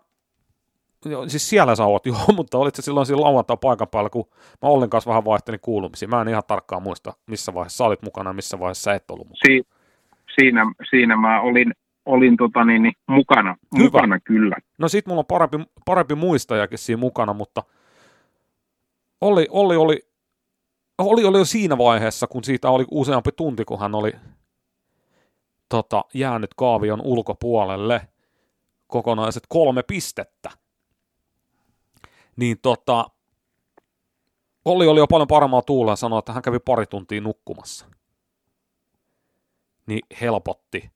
siis 1.27 1.49
siellä 1.49 1.75
sä 1.75 1.85
oot, 1.85 2.05
joo, 2.12 2.25
mutta 2.35 2.57
olit 2.57 2.75
sä 2.75 2.81
silloin 2.81 3.05
siinä 3.05 3.21
lauantai 3.21 3.57
paikan 3.62 3.88
päällä, 3.88 4.09
kun 4.09 4.25
mä 4.62 4.69
Ollin 4.69 4.89
kanssa 4.89 5.09
vähän 5.09 5.25
vaihtelin 5.25 5.59
kuulumisia. 5.59 6.07
Mä 6.07 6.21
en 6.21 6.27
ihan 6.27 6.43
tarkkaan 6.47 6.83
muista, 6.83 7.13
missä 7.25 7.53
vaiheessa 7.53 7.77
sä 7.77 7.83
olit 7.83 8.01
mukana, 8.01 8.33
missä 8.33 8.59
vaiheessa 8.59 8.83
sä 8.83 8.93
et 8.93 9.12
ollut 9.12 9.27
mukana. 9.27 9.41
Si- 9.47 9.67
siinä, 10.39 10.73
siinä 10.89 11.15
mä 11.15 11.41
olin, 11.41 11.73
olin 12.05 12.38
tota 12.38 12.65
niin, 12.65 12.83
niin, 12.83 12.93
mukana, 13.07 13.55
Hyvä. 13.77 13.83
mukana 13.83 14.19
kyllä. 14.19 14.55
No 14.77 14.88
sit 14.88 15.05
mulla 15.07 15.19
on 15.19 15.25
parempi, 15.25 15.57
parempi 15.85 16.15
muistajakin 16.15 16.77
siinä 16.77 16.99
mukana, 16.99 17.33
mutta 17.33 17.63
Olli, 19.21 19.47
Olli 19.49 19.75
oli, 19.75 19.99
oli, 20.97 21.25
oli 21.25 21.38
jo 21.38 21.45
siinä 21.45 21.77
vaiheessa, 21.77 22.27
kun 22.27 22.43
siitä 22.43 22.69
oli 22.69 22.85
useampi 22.91 23.31
tunti, 23.31 23.65
kun 23.65 23.79
hän 23.79 23.95
oli 23.95 24.12
tota, 25.69 26.05
jäänyt 26.13 26.53
kaavion 26.53 27.01
ulkopuolelle– 27.03 28.01
kokonaiset 28.89 29.43
kolme 29.49 29.84
pistettä. 29.84 30.49
Niin 32.36 32.60
tota, 32.62 33.06
Olli 34.65 34.88
oli 34.88 34.99
jo 34.99 35.08
paljon 35.08 35.28
paremmalla 35.28 35.62
tuulla 35.62 35.91
ja 35.91 35.95
sanoi, 35.95 36.19
että 36.19 36.34
hän 36.34 36.41
kävi 36.41 36.60
pari 36.60 36.86
tuntia 36.86 37.21
nukkumassa. 37.21 37.86
Niin 39.88 40.02
helpotti. 40.21 40.91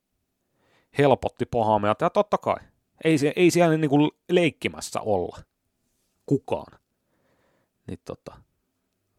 Helpotti 0.97 1.45
pahaa 1.45 1.81
Ja 2.01 2.09
totta 2.09 2.37
kai, 2.37 2.55
ei, 3.03 3.17
ei 3.35 3.51
siellä 3.51 3.77
niinku 3.77 4.09
leikkimässä 4.29 5.01
olla. 5.01 5.37
Kukaan. 6.25 6.79
Niin 7.87 7.99
tota, 8.05 8.37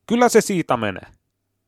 kyllä 0.07 0.29
se 0.29 0.41
siitä 0.41 0.77
menee. 0.77 1.07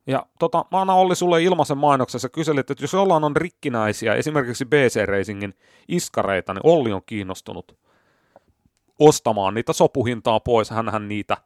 Ja 0.07 0.27
tota, 0.38 0.64
mä 0.73 0.81
annan 0.81 0.97
Olli 0.97 1.16
sulle 1.16 1.42
ilmaisen 1.42 1.79
mainoksessa 1.79 2.29
kyselit, 2.29 2.71
että 2.71 2.85
jos 2.85 2.92
jollain 2.92 3.25
on 3.25 3.37
rikkinäisiä, 3.37 4.14
esimerkiksi 4.14 4.64
BC 4.64 5.05
Racingin 5.05 5.55
iskareita, 5.88 6.55
niin 6.55 6.66
Olli 6.66 6.92
on 6.92 7.03
kiinnostunut 7.07 7.79
ostamaan 8.99 9.55
niitä 9.55 9.73
sopuhintaa 9.73 10.40
pois. 10.40 10.71
Hänhän 10.71 11.09
niitä 11.09 11.37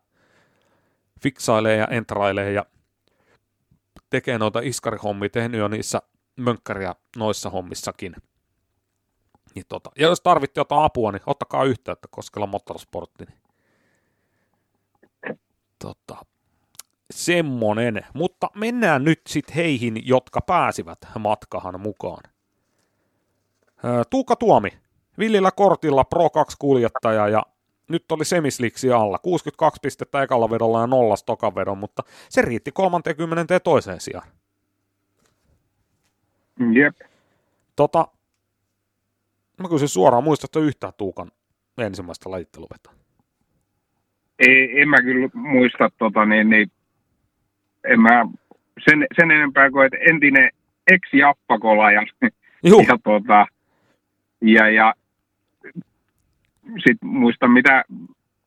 fiksailee 1.22 1.76
ja 1.76 1.86
entrailee 1.86 2.52
ja 2.52 2.66
tekee 4.10 4.38
noita 4.38 4.60
iskarihommia, 4.60 5.28
tehnyt 5.28 5.58
jo 5.58 5.68
niissä 5.68 6.02
mönkkäriä 6.36 6.94
noissa 7.16 7.50
hommissakin. 7.50 8.16
Niin 9.54 9.64
tota, 9.68 9.90
ja 9.98 10.08
jos 10.08 10.20
tarvitte 10.20 10.60
jotain 10.60 10.84
apua, 10.84 11.12
niin 11.12 11.22
ottakaa 11.26 11.64
yhteyttä 11.64 12.08
Koskela 12.10 12.46
Motorsportti. 12.46 13.24
Niin 13.24 13.40
tota, 15.78 16.16
semmonen. 17.10 18.00
Mutta 18.14 18.50
mennään 18.54 19.04
nyt 19.04 19.20
sitten 19.28 19.54
heihin, 19.54 20.02
jotka 20.04 20.40
pääsivät 20.40 20.98
matkahan 21.18 21.80
mukaan. 21.80 22.22
Tuukka 24.10 24.36
Tuomi, 24.36 24.70
villillä 25.18 25.50
kortilla 25.56 26.04
Pro 26.04 26.26
2-kuljettaja 26.26 27.28
ja 27.28 27.42
nyt 27.88 28.12
oli 28.12 28.24
semisliksi 28.24 28.92
alla. 28.92 29.18
62 29.18 29.80
pistettä 29.82 30.22
ekalla 30.22 30.50
vedolla 30.50 30.80
ja 30.80 30.86
nollas 30.86 31.24
tokan 31.24 31.54
vedon, 31.54 31.78
mutta 31.78 32.02
se 32.28 32.42
riitti 32.42 32.72
30 32.72 33.60
toiseen 33.60 34.00
sijaan. 34.00 34.28
Jep. 36.72 36.96
Tota, 37.76 38.08
mä 39.62 39.68
kysyn 39.68 39.88
suoraan, 39.88 40.24
muistatko 40.24 40.60
yhtään 40.60 40.92
Tuukan 40.96 41.30
ensimmäistä 41.78 42.30
lajitteluvetoa? 42.30 42.92
Ei, 44.38 44.80
en 44.80 44.88
mä 44.88 44.96
kyllä 45.02 45.28
muista 45.34 45.90
tota, 45.98 46.24
niin, 46.24 46.50
niin 46.50 46.72
en 47.84 48.00
mä 48.00 48.26
sen, 48.84 49.06
sen 49.16 49.30
enempää 49.30 49.70
kuin, 49.70 49.86
että 49.86 49.98
entinen 50.10 50.50
ex-jappakola 50.90 51.92
ja, 51.92 52.02
ja, 52.62 52.98
tuota, 53.04 53.46
ja, 54.40 54.70
ja 54.70 54.94
sitten 56.78 57.08
muista 57.08 57.48
mitä 57.48 57.84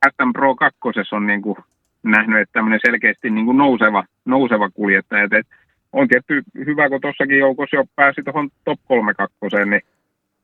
SM 0.07 0.33
Pro 0.33 0.55
2 0.55 0.79
on 1.11 1.27
niin 1.27 1.41
kuin 1.41 1.57
nähnyt, 2.03 2.41
että 2.41 2.53
tämmöinen 2.53 2.79
selkeästi 2.85 3.29
niin 3.29 3.45
kuin 3.45 3.57
nouseva, 3.57 4.03
nouseva 4.25 4.69
kuljettaja. 4.69 5.23
Et 5.23 5.47
on 5.93 6.07
tietty 6.07 6.43
hyvä, 6.65 6.89
kun 6.89 7.01
tuossakin 7.01 7.39
joukossa 7.39 7.75
jo 7.75 7.83
pääsi 7.95 8.23
tuohon 8.23 8.49
top 8.65 8.79
32, 8.87 9.65
niin, 9.65 9.81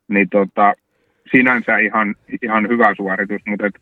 niin 0.08 0.30
tota, 0.30 0.74
sinänsä 1.32 1.78
ihan, 1.78 2.16
ihan 2.42 2.68
hyvä 2.68 2.96
suoritus, 2.96 3.42
mutta 3.48 3.66
et 3.66 3.82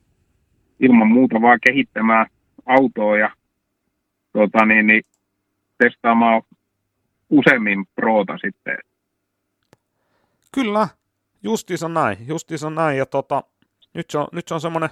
ilman 0.79 1.07
muuta 1.07 1.41
vaan 1.41 1.59
kehittämään 1.67 2.25
autoa 2.65 3.17
ja 3.17 3.31
tota, 4.37 4.65
niin, 4.65 4.87
niin, 4.87 5.03
testaamaan 5.77 6.41
useammin 7.29 7.85
proota 7.95 8.37
sitten. 8.37 8.77
Kyllä, 10.51 10.87
justiinsa 11.43 11.89
näin, 11.89 12.17
justiinsa 12.27 12.69
näin, 12.69 12.97
ja 12.97 13.05
tota, 13.05 13.43
nyt 13.93 14.09
se 14.09 14.17
on, 14.17 14.27
nyt 14.31 14.47
se 14.47 14.53
on 14.53 14.61
semmoinen, 14.61 14.89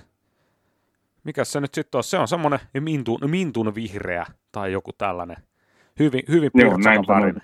mikä 1.23 1.43
se 1.43 1.62
nyt 1.62 1.73
sitten 1.73 1.97
on, 1.99 2.03
se 2.03 2.17
on 2.17 2.27
semmoinen 2.27 2.60
mintun, 2.79 3.19
mintun 3.27 3.75
vihreä 3.75 4.25
tai 4.51 4.71
joku 4.71 4.93
tällainen, 4.93 5.38
hyvin, 5.99 6.23
hyvin 6.29 6.51
pirtsaka 6.58 7.08
värinen. 7.08 7.41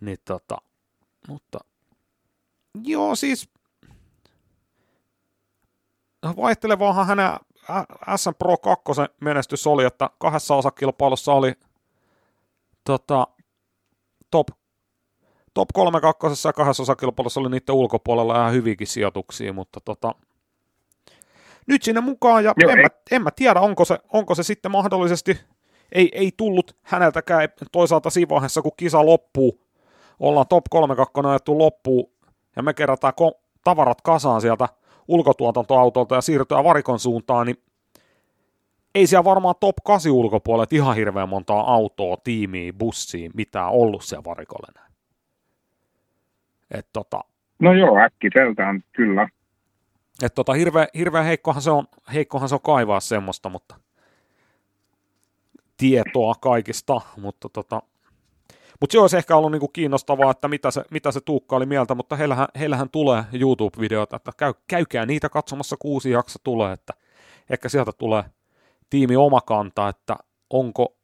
Niin 0.00 0.18
tota, 0.24 0.58
mutta 1.28 1.58
joo 2.84 3.14
siis 3.14 3.48
vaihtelevaahan 6.36 7.06
hänen 7.06 7.30
SM 8.16 8.30
Pro 8.38 8.56
2 8.56 8.82
menestys 9.20 9.66
oli, 9.66 9.84
että 9.84 10.10
kahdessa 10.18 10.54
osakilpailussa 10.54 11.32
oli 11.32 11.52
tota, 12.84 13.26
top, 14.30 14.48
top 15.54 15.68
3 15.74 16.00
kakkosessa 16.00 16.48
ja 16.48 16.52
kahdessa 16.52 16.82
osakilpailussa 16.82 17.40
oli 17.40 17.48
niiden 17.48 17.74
ulkopuolella 17.74 18.36
ihan 18.36 18.52
hyvinkin 18.52 18.86
sijoituksia, 18.86 19.52
mutta 19.52 19.80
tota, 19.84 20.14
nyt 21.66 21.82
sinne 21.82 22.00
mukaan, 22.00 22.44
ja 22.44 22.54
Joo, 22.56 22.70
en, 22.70 22.78
mä, 22.78 22.88
en 23.10 23.22
mä 23.22 23.30
tiedä, 23.30 23.60
onko 23.60 23.84
se, 23.84 23.98
onko 24.12 24.34
se 24.34 24.42
sitten 24.42 24.70
mahdollisesti, 24.70 25.40
ei, 25.92 26.10
ei 26.12 26.32
tullut 26.36 26.76
häneltäkään 26.82 27.48
toisaalta 27.72 28.10
siinä 28.10 28.28
vaiheessa, 28.28 28.62
kun 28.62 28.72
kisa 28.76 29.06
loppuu, 29.06 29.60
ollaan 30.20 30.46
top 30.48 30.64
3 30.70 30.96
2 30.96 31.12
ajettu 31.28 31.58
loppuun, 31.58 32.10
ja 32.56 32.62
me 32.62 32.74
kerätään 32.74 33.12
ko- 33.20 33.40
tavarat 33.64 34.00
kasaan 34.00 34.40
sieltä 34.40 34.68
ulkotuotantoautolta 35.08 36.14
ja 36.14 36.20
siirtyä 36.20 36.64
varikon 36.64 36.98
suuntaan, 36.98 37.46
niin 37.46 37.56
ei 38.94 39.06
siellä 39.06 39.24
varmaan 39.24 39.54
top 39.60 39.76
8 39.84 40.12
ulkopuolella 40.12 40.66
ihan 40.70 40.96
hirveän 40.96 41.28
montaa 41.28 41.74
autoa, 41.74 42.16
tiimiä, 42.16 42.72
bussia, 42.72 43.30
mitään 43.34 43.70
ollut 43.70 44.04
siellä 44.04 44.24
varikolle 44.24 44.72
näin. 44.74 44.92
Et 46.70 46.88
tota, 46.92 47.20
no 47.58 47.72
joo, 47.72 47.98
äkkiseltään 47.98 48.84
kyllä. 48.92 49.28
Et 50.22 50.34
tota, 50.34 50.52
hirveä, 50.52 50.86
hirveä 50.94 51.22
heikkohan, 51.22 51.62
se 51.62 51.70
on, 51.70 51.84
heikkohan 52.14 52.48
se 52.48 52.54
on 52.54 52.60
kaivaa 52.60 53.00
semmoista, 53.00 53.48
mutta 53.48 53.74
tietoa 55.76 56.34
kaikista, 56.40 57.00
mutta 57.16 57.48
tota, 57.48 57.82
mutta 58.80 58.92
se 58.92 58.98
olisi 58.98 59.16
ehkä 59.16 59.36
ollut 59.36 59.52
niinku 59.52 59.68
kiinnostavaa, 59.68 60.30
että 60.30 60.48
mitä 60.48 60.70
se, 60.70 60.84
mitä 60.90 61.12
se 61.12 61.20
Tuukka 61.20 61.56
oli 61.56 61.66
mieltä, 61.66 61.94
mutta 61.94 62.16
heillähän, 62.16 62.48
heillähän 62.58 62.90
tulee 62.90 63.24
YouTube-videoita, 63.32 64.16
että 64.16 64.32
käy, 64.36 64.54
käykää 64.68 65.06
niitä 65.06 65.28
katsomassa, 65.28 65.76
kuusi 65.78 66.10
jakso 66.10 66.38
tulee, 66.44 66.72
että 66.72 66.94
ehkä 67.50 67.68
sieltä 67.68 67.92
tulee 67.92 68.24
tiimi 68.90 69.16
oma 69.16 69.40
kanta, 69.40 69.88
että 69.88 70.16
onko, 70.50 70.96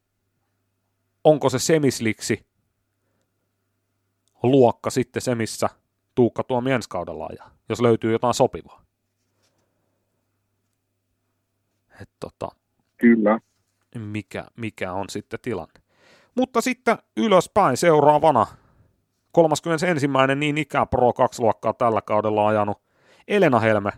onko 1.24 1.50
se 1.50 1.58
semisliksi 1.58 2.46
luokka 4.42 4.90
sitten 4.90 5.22
se, 5.22 5.34
missä 5.34 5.68
Tuukka 6.14 6.44
tuo 6.44 6.62
ensi 6.74 6.88
kaudella 6.88 7.26
ajaa, 7.30 7.50
jos 7.68 7.80
löytyy 7.80 8.12
jotain 8.12 8.34
sopivaa. 8.34 8.84
Et 12.02 12.10
tota, 12.20 12.48
Kyllä. 12.96 13.40
Mikä, 13.98 14.44
mikä 14.56 14.92
on 14.92 15.10
sitten 15.10 15.40
tilanne. 15.42 15.83
Mutta 16.34 16.60
sitten 16.60 16.98
ylöspäin 17.16 17.76
seuraavana 17.76 18.46
31. 19.32 20.06
niin 20.36 20.58
ikään 20.58 20.88
Pro 20.88 21.10
2-luokkaa 21.10 21.72
tällä 21.72 22.02
kaudella 22.02 22.48
ajanut 22.48 22.82
Elena 23.28 23.60
Helme 23.60 23.90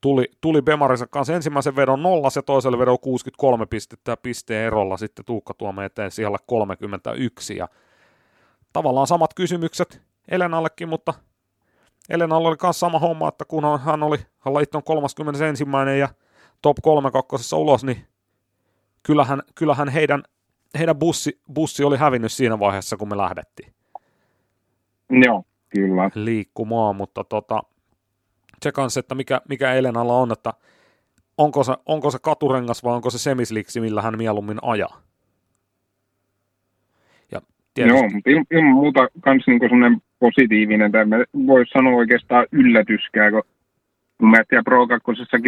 tuli, 0.00 0.30
tuli 0.40 0.62
Bemarinsa 0.62 1.06
kanssa 1.06 1.34
ensimmäisen 1.34 1.76
vedon 1.76 2.02
nolla 2.02 2.28
ja 2.36 2.42
toiselle 2.42 2.78
vedon 2.78 2.98
63 3.00 3.66
pistettä 3.66 4.12
ja 4.12 4.16
pisteen 4.16 4.66
erolla 4.66 4.96
sitten 4.96 5.24
Tuukka 5.24 5.54
Tuome 5.54 5.84
eteen 5.84 6.10
siellä 6.10 6.38
31 6.46 7.56
ja 7.56 7.68
tavallaan 8.72 9.06
samat 9.06 9.34
kysymykset 9.34 10.02
Elenallekin, 10.28 10.88
mutta 10.88 11.14
Elenalla 12.08 12.48
oli 12.48 12.56
myös 12.62 12.80
sama 12.80 12.98
homma, 12.98 13.28
että 13.28 13.44
kun 13.44 13.80
hän 13.80 14.02
oli 14.02 14.18
Liitton 14.58 14.82
31. 14.82 15.64
ja 15.98 16.08
top 16.62 16.76
3 16.82 17.10
kakkosessa 17.10 17.56
ulos, 17.56 17.84
niin 17.84 18.06
kyllähän, 19.02 19.42
kyllähän 19.54 19.88
heidän 19.88 20.22
heidän 20.78 20.96
bussi, 20.96 21.40
bussi 21.54 21.84
oli 21.84 21.96
hävinnyt 21.96 22.32
siinä 22.32 22.58
vaiheessa, 22.58 22.96
kun 22.96 23.08
me 23.08 23.16
lähdettiin. 23.16 23.72
Joo, 25.10 25.44
kyllä. 25.68 26.10
Liikkumaan, 26.14 26.96
mutta 26.96 27.24
tota, 27.24 27.62
se 28.62 28.72
kanssa, 28.72 29.00
että 29.00 29.14
mikä, 29.14 29.40
mikä 29.48 29.74
Elenalla 29.74 30.14
on, 30.14 30.32
että 30.32 30.52
onko 31.38 31.64
se, 31.64 31.72
onko 31.86 32.10
se 32.10 32.18
katurengas 32.22 32.84
vai 32.84 32.94
onko 32.94 33.10
se 33.10 33.18
semisliksi, 33.18 33.80
millä 33.80 34.02
hän 34.02 34.16
mieluummin 34.16 34.58
ajaa. 34.62 35.02
Ja 37.32 37.40
tietysti... 37.74 37.98
Joo, 37.98 38.10
mutta 38.10 38.30
ilman 38.50 38.74
muuta 38.74 39.08
myös 39.26 39.46
niinku 39.46 39.68
sellainen 39.68 40.02
positiivinen, 40.18 40.92
tai 40.92 41.04
voisi 41.46 41.70
sanoa 41.70 41.96
oikeastaan 41.96 42.46
yllätyskään, 42.52 43.32
kun 43.32 43.42
mun 44.20 44.30
mielestä 44.30 44.62
Pro 44.64 44.86
2 44.86 45.04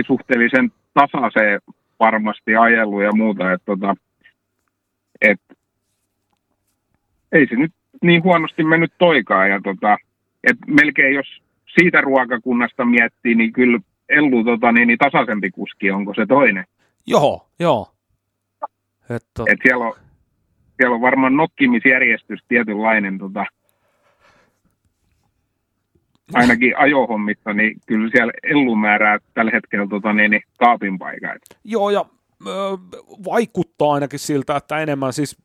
suhteellisen 0.06 0.72
tasaiseen 0.94 1.60
varmasti 2.00 2.56
ajelu 2.56 3.00
ja 3.00 3.12
muuta, 3.12 3.52
että 3.52 3.64
tota, 3.66 3.94
et, 5.22 5.58
ei 7.32 7.46
se 7.46 7.56
nyt 7.56 7.72
niin 8.02 8.22
huonosti 8.22 8.64
mennyt 8.64 8.92
toikaan. 8.98 9.50
Ja 9.50 9.60
tota, 9.60 9.96
et 10.44 10.56
melkein 10.66 11.14
jos 11.14 11.42
siitä 11.80 12.00
ruokakunnasta 12.00 12.84
miettii, 12.84 13.34
niin 13.34 13.52
kyllä 13.52 13.78
Ellu 14.08 14.44
tota, 14.44 14.72
niin, 14.72 14.88
niin 14.88 14.98
tasaisempi 14.98 15.50
kuski, 15.50 15.90
onko 15.90 16.14
se 16.14 16.26
toinen? 16.26 16.64
Joo, 17.06 17.48
joo. 17.58 17.88
Et, 19.10 19.22
tot... 19.34 19.48
Et 19.48 19.58
siellä, 19.62 19.84
on, 19.84 19.94
siellä 20.76 20.94
on 20.94 21.00
varmaan 21.00 21.36
nokkimisjärjestys 21.36 22.40
tietynlainen 22.48 23.18
tota, 23.18 23.44
ainakin 26.34 26.78
ajohommissa, 26.78 27.52
niin 27.52 27.80
kyllä 27.86 28.10
siellä 28.10 28.32
Ellu 28.42 28.76
määrää 28.76 29.18
tällä 29.34 29.50
hetkellä 29.54 29.86
tota, 29.86 30.12
niin, 30.12 30.30
niin, 30.30 30.42
kaapin 30.58 30.98
paikan. 30.98 31.38
Joo, 31.64 31.90
ja 31.90 32.04
vaikuttaa 33.24 33.92
ainakin 33.92 34.18
siltä, 34.18 34.56
että 34.56 34.78
enemmän 34.78 35.12
siis 35.12 35.36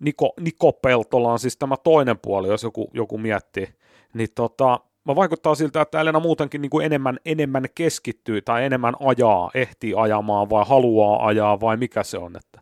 Niko, 0.00 0.34
Niko 0.40 0.72
Peltola 0.72 1.32
on 1.32 1.38
siis 1.38 1.56
tämä 1.56 1.76
toinen 1.76 2.18
puoli, 2.18 2.48
jos 2.48 2.62
joku, 2.62 2.90
joku 2.92 3.18
miettii, 3.18 3.68
niin 4.14 4.28
tota, 4.34 4.80
mä 5.04 5.16
vaikuttaa 5.16 5.54
siltä, 5.54 5.80
että 5.80 6.00
Elena 6.00 6.20
muutenkin 6.20 6.62
niin 6.62 6.70
kuin 6.70 6.86
enemmän, 6.86 7.18
enemmän 7.24 7.64
keskittyy 7.74 8.42
tai 8.42 8.64
enemmän 8.64 8.94
ajaa, 9.00 9.50
ehtii 9.54 9.94
ajamaan 9.96 10.50
vai 10.50 10.64
haluaa 10.68 11.26
ajaa 11.26 11.60
vai 11.60 11.76
mikä 11.76 12.02
se 12.02 12.18
on. 12.18 12.36
Että. 12.36 12.60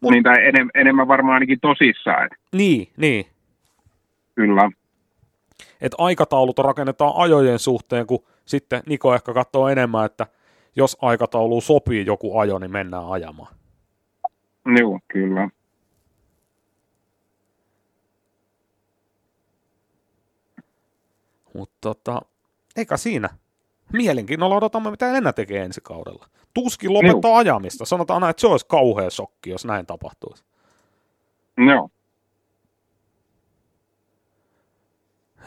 Mut, 0.00 0.12
niin, 0.12 0.22
tai 0.22 0.46
enem, 0.46 0.68
enemmän 0.74 1.08
varmaan 1.08 1.34
ainakin 1.34 1.60
tosissaan. 1.60 2.30
Niin, 2.52 2.88
niin. 2.96 3.26
Kyllä. 4.34 4.70
Että 5.80 5.96
aikataulut 5.98 6.58
rakennetaan 6.58 7.12
ajojen 7.16 7.58
suhteen, 7.58 8.06
kun 8.06 8.24
sitten 8.44 8.82
Niko 8.86 9.14
ehkä 9.14 9.32
katsoo 9.32 9.68
enemmän, 9.68 10.06
että– 10.06 10.26
jos 10.76 10.96
aikataulu 11.02 11.60
sopii 11.60 12.06
joku 12.06 12.38
ajo, 12.38 12.58
niin 12.58 12.70
mennään 12.70 13.10
ajamaan. 13.10 13.54
Joo, 14.78 15.00
kyllä. 15.08 15.48
Mutta 21.54 21.76
tota, 21.80 22.22
eikä 22.76 22.96
siinä. 22.96 23.28
Mielenkiinnolla 23.92 24.56
odotamme, 24.56 24.90
mitä 24.90 25.10
Elena 25.10 25.32
tekee 25.32 25.64
ensi 25.64 25.80
kaudella. 25.80 26.26
Tuskin 26.54 26.94
lopettaa 26.94 27.30
Joo. 27.30 27.36
ajamista. 27.36 27.84
Sanotaan 27.84 28.20
näin, 28.20 28.30
että 28.30 28.40
se 28.40 28.46
olisi 28.46 28.66
kauhea 28.66 29.10
shokki, 29.10 29.50
jos 29.50 29.64
näin 29.64 29.86
tapahtuisi. 29.86 30.44
Joo. 31.68 31.88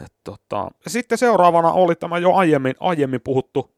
Et 0.04 0.12
tota, 0.24 0.70
sitten 0.86 1.18
seuraavana 1.18 1.72
oli 1.72 1.94
tämä 1.94 2.18
jo 2.18 2.34
aiemmin, 2.34 2.74
aiemmin 2.80 3.20
puhuttu 3.20 3.70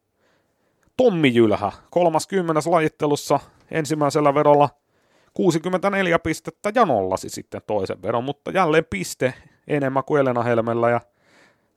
Tommi 1.01 1.35
Jylhä 1.35 1.73
30. 1.91 2.71
lajittelussa 2.71 3.41
ensimmäisellä 3.71 4.35
vedolla 4.35 4.69
64 5.35 6.19
pistettä 6.19 6.73
ja 6.75 6.87
nollasi 6.87 7.29
sitten 7.29 7.63
toisen 7.67 8.03
vedon, 8.03 8.25
mutta 8.25 8.51
jälleen 8.51 8.85
piste 8.91 9.35
enemmän 9.69 10.05
kuin 10.05 10.21
Elena 10.21 10.43
Helmellä 10.43 10.91
ja 10.91 11.01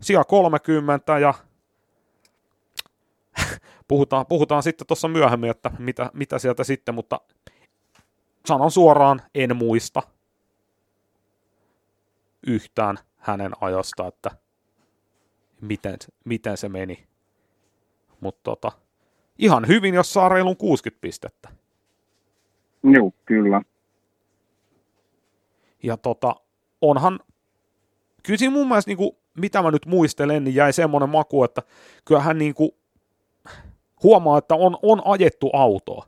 sija 0.01 0.23
30 0.23 1.19
ja 1.19 1.33
puhutaan, 3.87 4.25
puhutaan 4.25 4.63
sitten 4.63 4.87
tuossa 4.87 5.07
myöhemmin, 5.07 5.49
että 5.49 5.71
mitä, 5.79 6.11
mitä 6.13 6.39
sieltä 6.39 6.63
sitten, 6.63 6.95
mutta 6.95 7.21
sanon 8.45 8.71
suoraan, 8.71 9.21
en 9.35 9.55
muista 9.55 10.01
yhtään 12.47 12.99
hänen 13.17 13.51
ajosta, 13.61 14.07
että 14.07 14.31
miten, 15.61 15.97
miten 16.25 16.57
se 16.57 16.69
meni. 16.69 17.07
Mutta 18.19 18.41
tota, 18.43 18.71
ihan 19.39 19.67
hyvin, 19.67 19.93
jos 19.93 20.13
saa 20.13 20.29
reilun 20.29 20.57
60 20.57 21.01
pistettä. 21.01 21.49
Joo, 22.83 23.11
kyllä. 23.25 23.61
Ja 25.83 25.97
tota, 25.97 26.35
onhan, 26.81 27.19
kyllä 28.23 28.37
siinä 28.37 28.53
mun 28.53 28.67
mielestä, 28.67 28.89
niin 28.89 28.97
kuin, 28.97 29.11
mitä 29.37 29.61
mä 29.61 29.71
nyt 29.71 29.85
muistelen, 29.85 30.43
niin 30.43 30.55
jäi 30.55 30.73
semmoinen 30.73 31.09
maku, 31.09 31.43
että 31.43 31.61
kyllähän 32.05 32.37
niin 32.37 32.53
kuin, 32.53 32.71
huomaa, 34.03 34.37
että 34.37 34.55
on, 34.55 34.77
on 34.81 35.01
ajettu 35.05 35.49
autoa. 35.53 36.05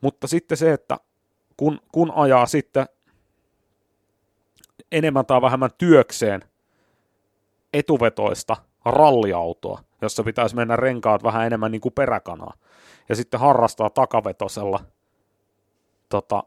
Mutta 0.00 0.26
sitten 0.26 0.56
se, 0.56 0.72
että 0.72 0.96
kun, 1.56 1.80
kun 1.92 2.12
ajaa 2.14 2.46
sitten 2.46 2.86
enemmän 4.92 5.26
tai 5.26 5.42
vähemmän 5.42 5.70
työkseen 5.78 6.44
etuvetoista 7.72 8.56
ralliautoa, 8.84 9.80
jossa 10.04 10.22
pitäisi 10.22 10.56
mennä 10.56 10.76
renkaat 10.76 11.22
vähän 11.22 11.46
enemmän 11.46 11.72
niin 11.72 11.80
kuin 11.80 11.92
peräkanaa, 11.92 12.54
ja 13.08 13.16
sitten 13.16 13.40
harrastaa 13.40 13.90
takavetosella 13.90 14.80
tota, 16.08 16.42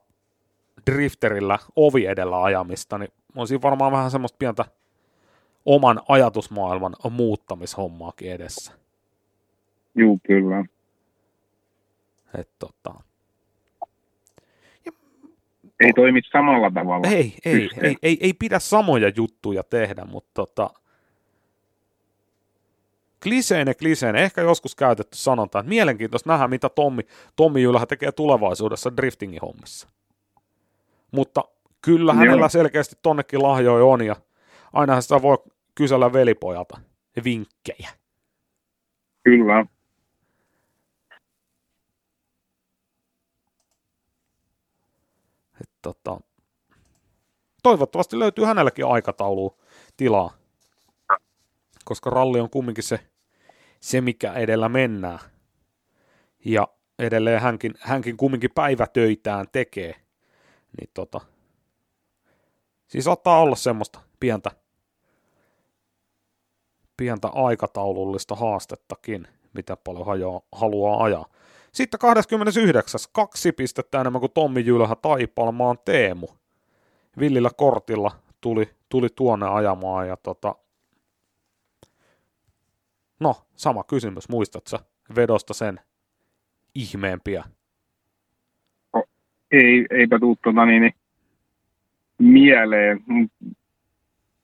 drifterillä 0.91 1.59
ovi 1.75 2.05
edellä 2.05 2.43
ajamista, 2.43 2.97
niin 2.97 3.11
on 3.35 3.47
siinä 3.47 3.61
varmaan 3.61 3.91
vähän 3.91 4.11
semmoista 4.11 4.37
pientä 4.39 4.65
oman 5.65 6.01
ajatusmaailman 6.07 6.95
muuttamishommaakin 7.09 8.31
edessä. 8.31 8.73
Juu, 9.95 10.19
kyllä. 10.27 10.65
Et, 12.37 12.49
tota... 12.59 12.93
Ei 15.79 15.93
toimi 15.93 16.21
samalla 16.31 16.71
tavalla. 16.71 17.07
Ei, 17.07 17.33
ei, 17.45 17.69
ei, 17.81 17.95
ei, 18.03 18.17
ei 18.21 18.33
pidä 18.33 18.59
samoja 18.59 19.11
juttuja 19.15 19.63
tehdä, 19.63 20.05
mutta 20.05 20.31
tota... 20.33 20.69
kliseinen, 23.23 23.75
kliseinen, 23.75 24.23
ehkä 24.23 24.41
joskus 24.41 24.75
käytetty 24.75 25.17
sanonta, 25.17 25.59
että 25.59 25.69
mielenkiintoista 25.69 26.29
nähdä, 26.29 26.47
mitä 26.47 26.69
Tommi, 26.69 27.03
Tommi 27.35 27.61
Jylhä 27.61 27.85
tekee 27.85 28.11
tulevaisuudessa 28.11 28.97
driftingin 28.97 29.41
hommissa. 29.41 29.87
Mutta 31.11 31.43
kyllä 31.81 32.13
hänellä 32.13 32.41
Joo. 32.41 32.49
selkeästi 32.49 32.95
tonnekin 33.01 33.43
lahjoja 33.43 33.85
on, 33.85 34.05
ja 34.05 34.15
ainahan 34.73 35.01
sitä 35.01 35.21
voi 35.21 35.37
kysellä 35.75 36.13
velipojalta 36.13 36.79
vinkkejä. 37.23 37.89
Kyllä. 39.23 39.65
Et, 45.61 45.69
tota, 45.81 46.19
toivottavasti 47.63 48.19
löytyy 48.19 48.45
hänelläkin 48.45 48.85
aikataulu 48.85 49.57
tilaa, 49.97 50.36
koska 51.87 52.09
ralli 52.09 52.39
on 52.39 52.49
kumminkin 52.49 52.83
se, 52.83 52.99
se 53.79 54.01
mikä 54.01 54.33
edellä 54.33 54.69
mennään. 54.69 55.19
Ja 56.45 56.67
edelleen 56.99 57.41
hänkin, 57.41 57.73
hänkin 57.79 58.17
kumminkin 58.17 58.49
päivätöitään 58.55 59.45
tekee. 59.51 59.95
Niin 60.79 60.89
tota, 60.93 61.21
siis 62.87 63.05
saattaa 63.05 63.39
olla 63.39 63.55
semmoista 63.55 63.99
pientä, 64.19 64.51
pientä 66.97 67.27
aikataulullista 67.27 68.35
haastettakin, 68.35 69.27
mitä 69.53 69.77
paljon 69.77 70.05
hajoa, 70.05 70.41
haluaa 70.51 71.03
ajaa. 71.03 71.25
Sitten 71.71 71.99
29. 71.99 72.99
kaksi 73.11 73.51
pistettä 73.51 74.01
enemmän 74.01 74.19
kuin 74.19 74.31
Tommi 74.31 74.65
Jylhä 74.65 74.95
Taipalmaan 74.95 75.77
Teemu. 75.85 76.27
Villillä 77.19 77.49
kortilla 77.57 78.11
tuli, 78.41 78.69
tuli 78.89 79.07
tuonne 79.15 79.47
ajamaan 79.47 80.07
ja 80.07 80.17
tota... 80.17 80.55
No, 83.19 83.35
sama 83.55 83.83
kysymys, 83.83 84.29
muistatko 84.29 84.77
vedosta 85.15 85.53
sen 85.53 85.79
ihmeempiä? 86.75 87.43
No, 88.93 89.03
ei, 89.51 89.85
eipä 89.89 90.19
tuu 90.19 90.37
tota 90.43 90.65
niin, 90.65 90.93
mieleen. 92.19 92.99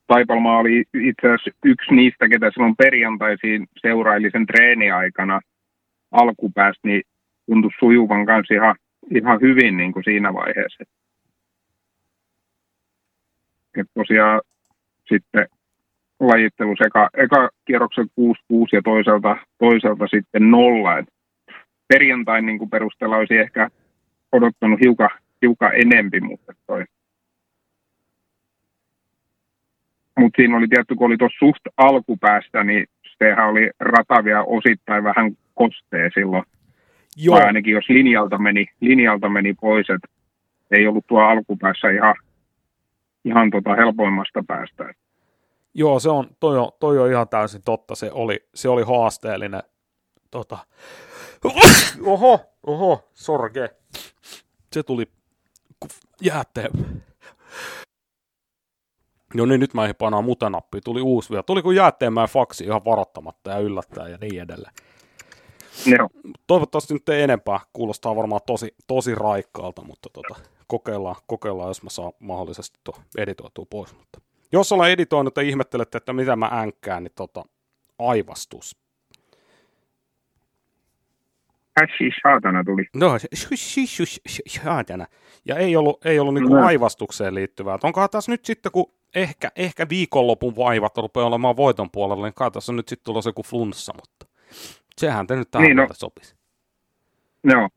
Taipalma 0.06 0.58
oli 0.58 0.84
itse 0.94 1.26
asiassa 1.26 1.50
yksi 1.64 1.94
niistä, 1.94 2.28
ketä 2.28 2.50
silloin 2.50 2.76
perjantaisiin 2.76 3.66
seuraili 3.80 4.30
sen 4.30 4.46
treeniaikana 4.46 5.40
alkupäästä, 6.10 6.88
niin 6.88 7.02
tuntui 7.46 7.70
sujuvan 7.78 8.26
kanssa 8.26 8.54
ihan, 8.54 8.76
ihan 9.14 9.40
hyvin 9.40 9.76
niin 9.76 9.92
kuin 9.92 10.04
siinä 10.04 10.34
vaiheessa. 10.34 10.84
Et 13.76 13.86
tosiaan 13.94 14.40
sitten 15.08 15.48
lajittelu 16.20 16.74
eka, 16.86 17.08
eka 17.16 17.50
kierroksen 17.64 18.06
6-6 18.20 18.26
ja 18.72 18.82
toiselta, 18.84 19.36
toiselta 19.58 20.06
sitten 20.06 20.50
nolla. 20.50 20.98
Et 20.98 21.06
perjantain 21.88 22.46
niin 22.46 22.70
perusteella 22.70 23.16
olisi 23.16 23.36
ehkä 23.36 23.70
odottanut 24.32 24.80
hiukan, 24.80 25.10
hiukan 25.42 25.70
enempi, 25.74 26.20
mutta 26.20 26.52
toi. 26.66 26.84
Mutta 30.18 30.36
siinä 30.36 30.56
oli 30.56 30.68
tietty, 30.68 30.94
kun 30.94 31.06
oli 31.06 31.16
tuossa 31.16 31.38
suht 31.38 31.62
alkupäästä, 31.76 32.64
niin 32.64 32.86
sehän 33.18 33.48
oli 33.48 33.70
ratavia 33.80 34.42
osittain 34.42 35.04
vähän 35.04 35.32
kostee 35.54 36.10
silloin 36.14 36.44
Joo. 37.16 37.36
Tai 37.36 37.46
ainakin 37.46 37.72
jos 37.72 37.88
linjalta 37.88 38.38
meni, 38.38 38.66
linjalta 38.80 39.28
meni 39.28 39.54
pois, 39.60 39.90
että 39.90 40.08
ei 40.70 40.86
ollut 40.86 41.06
tuo 41.06 41.20
alkupäässä 41.20 41.90
ihan, 41.90 42.14
ihan 43.24 43.50
tota 43.50 43.74
helpoimmasta 43.74 44.44
päästä. 44.46 44.92
Joo, 45.74 46.00
se 46.00 46.10
on, 46.10 46.36
toi, 46.40 46.58
on, 46.58 46.70
toi 46.80 46.98
on 46.98 47.10
ihan 47.10 47.28
täysin 47.28 47.62
totta. 47.64 47.94
Se 47.94 48.10
oli, 48.12 48.48
se 48.54 48.68
oli 48.68 48.82
haasteellinen. 48.82 49.62
Tota. 50.30 50.58
Oho, 52.06 52.40
oho, 52.66 53.08
sorge. 53.14 53.70
Se 54.72 54.82
tuli 54.82 55.06
jäätteen. 56.22 56.70
No 59.34 59.46
niin, 59.46 59.60
nyt 59.60 59.74
mä 59.74 59.82
ehdin 59.82 59.96
painaa 59.96 60.22
mutanappia. 60.22 60.80
Tuli 60.84 61.00
uusi 61.00 61.30
vielä. 61.30 61.42
Tuli 61.42 61.62
kuin 61.62 61.76
jäätteenmäen 61.76 62.28
faksi 62.28 62.64
ihan 62.64 62.84
varoittamatta 62.84 63.50
ja 63.50 63.58
yllättää 63.58 64.08
ja 64.08 64.18
niin 64.20 64.42
edelleen. 64.42 64.74
Joo. 65.86 66.08
Toivottavasti 66.46 66.94
nyt 66.94 67.08
ei 67.08 67.22
enempää, 67.22 67.60
kuulostaa 67.72 68.16
varmaan 68.16 68.40
tosi, 68.46 68.74
tosi 68.86 69.14
raikkaalta, 69.14 69.82
mutta 69.84 70.08
tota, 70.12 70.34
kokeillaan, 70.66 71.16
kokeillaan, 71.26 71.70
jos 71.70 71.82
mä 71.82 71.90
saan 71.90 72.12
mahdollisesti 72.18 72.80
tuo 72.84 72.94
editoitua 73.18 73.66
pois. 73.70 73.94
Mutta 73.96 74.20
jos 74.52 74.72
ollaan 74.72 74.90
editoinut 74.90 75.36
ja 75.36 75.42
ihmettelette, 75.42 75.98
että 75.98 76.12
mitä 76.12 76.36
mä 76.36 76.46
änkkään, 76.52 77.02
niin 77.02 77.12
tota, 77.14 77.44
aivastus. 77.98 78.76
Ässi 81.82 82.10
saatana 82.22 82.64
tuli. 82.64 82.84
No, 82.94 83.10
saatana. 84.46 85.06
Ja 85.44 85.56
ei 85.56 85.76
ollut, 85.76 86.06
ei 86.06 86.18
ollut 86.18 86.34
niinku 86.34 86.54
no. 86.54 86.66
aivastukseen 86.66 87.34
liittyvää. 87.34 87.78
Onkohan 87.82 88.10
tässä 88.10 88.32
nyt 88.32 88.44
sitten, 88.44 88.72
kun 88.72 88.92
ehkä, 89.14 89.50
ehkä 89.56 89.86
viikonlopun 89.88 90.56
vaivat 90.56 90.96
rupeaa 90.96 91.26
olemaan 91.26 91.56
voiton 91.56 91.90
puolella, 91.90 92.26
niin 92.26 92.34
kai 92.34 92.50
tässä 92.50 92.72
on 92.72 92.76
nyt 92.76 92.88
sitten 92.88 93.04
tulossa 93.04 93.28
joku 93.28 93.42
flunssa, 93.42 93.92
mutta 93.94 94.34
Sehän 94.98 95.26
te 95.26 95.36
nyt 95.36 95.50
tähän 95.50 95.66
niin, 95.66 95.76
no, 95.76 95.88
sopisi. 95.92 96.36
Joo. 97.44 97.68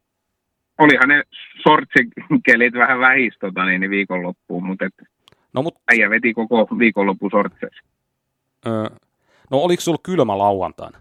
Olihan 0.77 1.09
ne 1.09 1.23
sortsikelit 1.63 2.73
vähän 2.73 2.99
vähis 2.99 3.37
tota, 3.39 3.65
niin, 3.65 3.81
niin 3.81 3.91
viikonloppuun, 3.91 4.65
mutta 4.65 4.85
et 4.85 5.07
no, 5.53 5.61
mut... 5.61 5.75
äijä 5.91 6.09
veti 6.09 6.33
koko 6.33 6.67
viikonloppu 6.79 7.29
sortseissa. 7.29 7.83
Öö, 8.67 8.89
no 9.51 9.57
oliko 9.57 9.81
sulla 9.81 9.99
kylmä 10.03 10.37
lauantaina? 10.37 10.97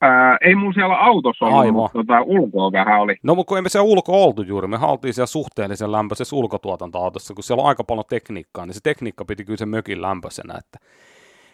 Ää, 0.00 0.36
ei 0.40 0.54
mun 0.54 0.74
siellä 0.74 0.96
autossa 0.96 1.44
ollut, 1.44 1.60
Aivan. 1.60 1.74
mutta 1.74 1.98
tota, 1.98 2.22
ulkoa 2.22 2.72
vähän 2.72 3.00
oli. 3.00 3.16
No 3.22 3.34
mutta 3.34 3.48
kun 3.48 3.58
emme 3.58 3.68
siellä 3.68 3.88
ulko 3.88 4.24
oltu 4.24 4.42
juuri, 4.42 4.68
me 4.68 4.76
haltiin 4.76 5.14
siellä 5.14 5.26
suhteellisen 5.26 5.92
lämpöisessä 5.92 6.36
ulkotuotantoautossa, 6.36 7.34
kun 7.34 7.44
siellä 7.44 7.62
on 7.62 7.68
aika 7.68 7.84
paljon 7.84 8.04
tekniikkaa, 8.08 8.66
niin 8.66 8.74
se 8.74 8.80
tekniikka 8.82 9.24
piti 9.24 9.44
kyllä 9.44 9.56
sen 9.56 9.68
mökin 9.68 10.02
lämpöisenä, 10.02 10.54
että 10.58 10.78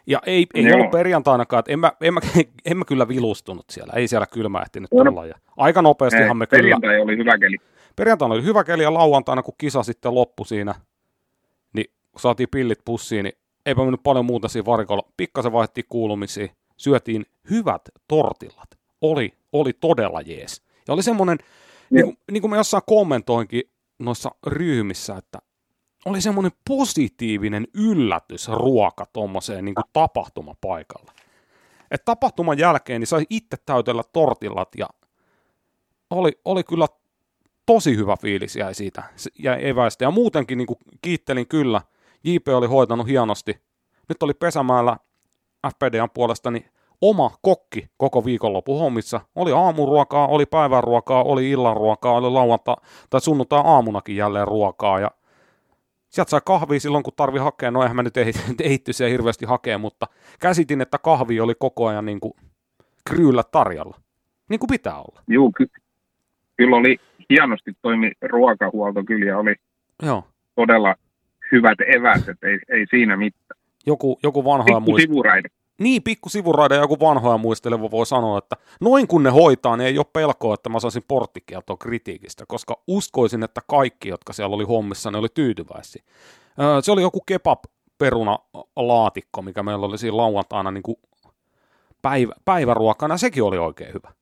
ja 0.07 0.19
ei, 0.27 0.47
ei 0.55 0.65
Joo. 0.65 0.77
ollut 0.77 0.91
perjantainakaan, 0.91 1.59
että 1.59 1.73
en 1.73 1.79
mä, 1.79 1.93
en, 2.01 2.15
mä, 2.15 2.21
en 2.71 2.77
mä 2.77 2.85
kyllä 2.85 3.09
vilustunut 3.09 3.65
siellä, 3.71 3.93
ei 3.97 4.09
siellä 4.09 4.27
kylmä 4.27 4.61
ehtinyt 4.63 4.91
no, 4.95 5.05
tulla. 5.05 5.27
Ja 5.27 5.35
aika 5.57 5.83
nopeastihan 5.83 6.37
me 6.37 6.47
kyllä... 6.47 6.61
Perjantai 6.61 7.01
oli 7.01 7.17
hyvä 7.17 7.39
keli. 7.39 7.57
Perjantaina 7.97 8.35
oli 8.35 8.45
hyvä 8.45 8.65
keli 8.65 8.83
ja 8.83 8.95
lauantaina, 8.95 9.43
kun 9.43 9.55
kisa 9.59 9.83
sitten 9.83 10.15
loppui 10.15 10.47
siinä, 10.47 10.75
kun 12.13 12.21
saatiin 12.21 12.49
pillit 12.51 12.79
pussiin, 12.85 13.25
niin 13.25 13.39
eipä 13.67 13.83
mennyt 13.83 14.03
paljon 14.03 14.25
muuta 14.25 14.49
siinä 14.49 14.67
varikolla. 14.67 15.13
Pikkasen 15.17 15.53
vaihdettiin 15.53 15.85
kuulumisia, 15.89 16.49
syötiin 16.77 17.27
hyvät 17.51 17.83
tortillat. 18.09 18.71
Oli, 19.01 19.33
oli 19.53 19.73
todella 19.73 20.21
jees. 20.21 20.63
Ja 20.89 20.95
oli 20.95 21.03
semmoinen, 21.03 21.39
niin 21.91 22.05
kuin, 22.05 22.19
niin 22.31 22.41
kuin 22.41 22.51
mä 22.51 22.57
jossain 22.57 22.83
kommentoinkin 22.87 23.63
noissa 23.99 24.31
ryhmissä, 24.47 25.17
että 25.17 25.39
oli 26.05 26.21
semmoinen 26.21 26.53
positiivinen 26.69 27.67
yllätys 27.75 28.49
ruoka 28.49 29.07
tuommoiseen 29.13 29.65
niin 29.65 29.75
tapahtumapaikalle. 29.93 31.13
Et 31.91 32.05
tapahtuman 32.05 32.59
jälkeen 32.59 33.01
niin 33.01 33.07
sai 33.07 33.27
itse 33.31 33.57
täytellä 33.67 34.03
tortillat 34.13 34.69
ja 34.77 34.89
oli, 36.11 36.33
oli 36.45 36.65
kyllä 36.65 36.87
tosi 37.67 37.97
hyvä 37.97 38.17
fiilis 38.17 38.57
jäi 38.57 38.75
siitä, 38.75 39.03
jäi 39.39 39.69
eväistä. 39.69 40.05
Ja 40.05 40.11
muutenkin 40.11 40.59
niin 40.59 40.67
kuin 40.67 40.79
kiittelin 41.03 41.47
kyllä, 41.47 41.81
JP 42.25 42.49
oli 42.49 42.67
hoitanut 42.67 43.07
hienosti. 43.07 43.61
Nyt 44.09 44.23
oli 44.23 44.35
Pesämäellä 44.35 44.97
FPDn 45.69 46.09
puolesta 46.15 46.51
niin 46.51 46.65
oma 47.01 47.31
kokki 47.43 47.89
koko 47.97 48.25
viikonloppu 48.25 48.79
hommissa. 48.79 49.21
Oli 49.35 49.53
aamuruokaa, 49.53 50.27
oli 50.27 50.47
päivänruokaa, 50.47 51.23
oli 51.23 51.51
illanruokaa, 51.51 52.13
oli 52.13 52.31
lauanta 52.31 52.77
tai 53.11 53.21
sunnuntai 53.21 53.63
aamunakin 53.65 54.17
jälleen 54.17 54.49
ruokaa 54.49 55.01
ja 55.01 55.11
sieltä 56.09 56.31
sai 56.31 56.41
kahvia 56.45 56.81
silloin, 56.81 57.05
kun 57.05 57.13
tarvi 57.17 57.39
hakea. 57.39 57.71
No 57.71 57.83
eihän 57.83 57.97
mä 57.97 58.03
nyt 58.03 58.17
ehitty 58.63 58.93
se 58.99 59.11
hirveästi 59.11 59.47
hakea, 59.47 59.79
mutta 59.79 60.07
käsitin, 60.41 60.81
että 60.81 60.99
kahvi 60.99 61.41
oli 61.41 61.55
koko 61.59 61.87
ajan 61.87 62.07
niin 62.07 62.21
kuin 62.21 62.33
kryyllä 63.09 63.43
tarjolla. 63.53 63.97
Niin 64.49 64.61
kuin 64.61 64.69
pitää 64.71 64.97
olla. 64.97 65.21
Juu, 65.29 65.53
ky- 65.53 65.71
kyllä 66.57 66.77
oli 66.77 66.97
hienosti 67.31 67.73
toimi 67.83 68.13
ruokahuolto 68.23 69.05
kyllä 69.05 69.27
ja 69.27 69.39
oli 69.39 69.55
Joo. 70.03 70.25
todella 70.55 70.95
hyvät 71.53 71.79
eväset, 71.81 72.45
ei, 72.45 72.59
ei 72.69 72.87
siinä 72.91 73.17
mitään. 73.17 73.61
Joku, 73.87 74.19
joku 74.23 74.45
vanhoja 74.45 74.81
Pikku 74.81 74.99
sivuraide. 74.99 75.49
Niin, 75.81 76.03
pikku 76.03 76.29
sivuraide 76.29 76.75
ja 76.75 76.81
joku 76.81 77.01
vanhoja 77.01 77.39
muisteleva 77.39 77.91
voi 77.91 78.07
sanoa, 78.07 78.39
että 78.39 78.57
noin 78.81 79.07
kun 79.07 79.23
ne 79.23 79.31
hoitaa, 79.31 79.77
niin 79.77 79.87
ei 79.87 79.99
ole 79.99 80.07
pelkoa, 80.13 80.55
että 80.55 80.69
mä 80.69 80.81
saisin 80.81 81.03
porttikieltoa 81.09 81.77
kritiikistä, 81.77 82.45
koska 82.49 82.83
uskoisin, 82.87 83.43
että 83.43 83.61
kaikki, 83.67 84.09
jotka 84.09 84.33
siellä 84.33 84.57
oli 84.57 84.65
hommissa, 84.65 85.11
ne 85.11 85.19
oli 85.19 85.29
tyytyväisiä. 85.35 86.03
Se 86.83 86.93
oli 86.93 87.03
joku 87.03 87.21
kebab 87.27 87.59
peruna 87.99 88.39
laatikko, 88.77 89.43
mikä 89.43 89.63
meillä 89.63 89.87
oli 89.87 89.99
siinä 89.99 90.17
lauantaina 90.17 90.71
niin 90.71 90.83
kuin 90.83 90.97
päivä, 92.03 92.33
päiväruokana, 92.45 93.17
sekin 93.17 93.43
oli 93.43 93.59
oikein 93.59 93.95
hyvä. 93.95 94.13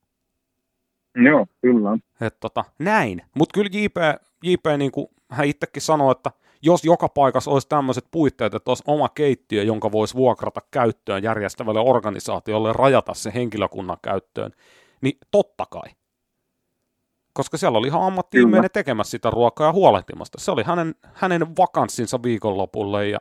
Joo, 1.15 1.47
kyllä. 1.61 1.97
Et 2.21 2.39
tota, 2.39 2.63
näin. 2.79 3.21
Mutta 3.35 3.53
kyllä 3.53 3.69
JP, 3.73 3.97
JP 4.43 4.65
niin 4.77 4.91
kuin 4.91 5.07
hän 5.31 5.47
itsekin 5.47 5.81
sanoi, 5.81 6.11
että 6.11 6.31
jos 6.61 6.85
joka 6.85 7.09
paikassa 7.09 7.51
olisi 7.51 7.67
tämmöiset 7.67 8.05
puitteet, 8.11 8.53
että 8.53 8.71
olisi 8.71 8.83
oma 8.87 9.09
keittiö, 9.09 9.63
jonka 9.63 9.91
voisi 9.91 10.15
vuokrata 10.15 10.61
käyttöön 10.71 11.23
järjestävälle 11.23 11.79
organisaatiolle 11.79 12.73
rajata 12.73 13.13
se 13.13 13.31
henkilökunnan 13.33 13.97
käyttöön, 14.01 14.51
niin 15.01 15.17
totta 15.31 15.65
kai. 15.65 15.89
Koska 17.33 17.57
siellä 17.57 17.77
oli 17.77 17.87
ihan 17.87 18.01
ammatti 18.01 18.37
tekemässä 18.73 19.11
sitä 19.11 19.29
ruokaa 19.29 19.67
ja 19.67 19.73
huolehtimasta. 19.73 20.39
Se 20.39 20.51
oli 20.51 20.63
hänen, 20.63 20.95
hänen 21.13 21.57
vakanssinsa 21.57 22.23
viikonlopulle 22.23 23.07
ja 23.07 23.19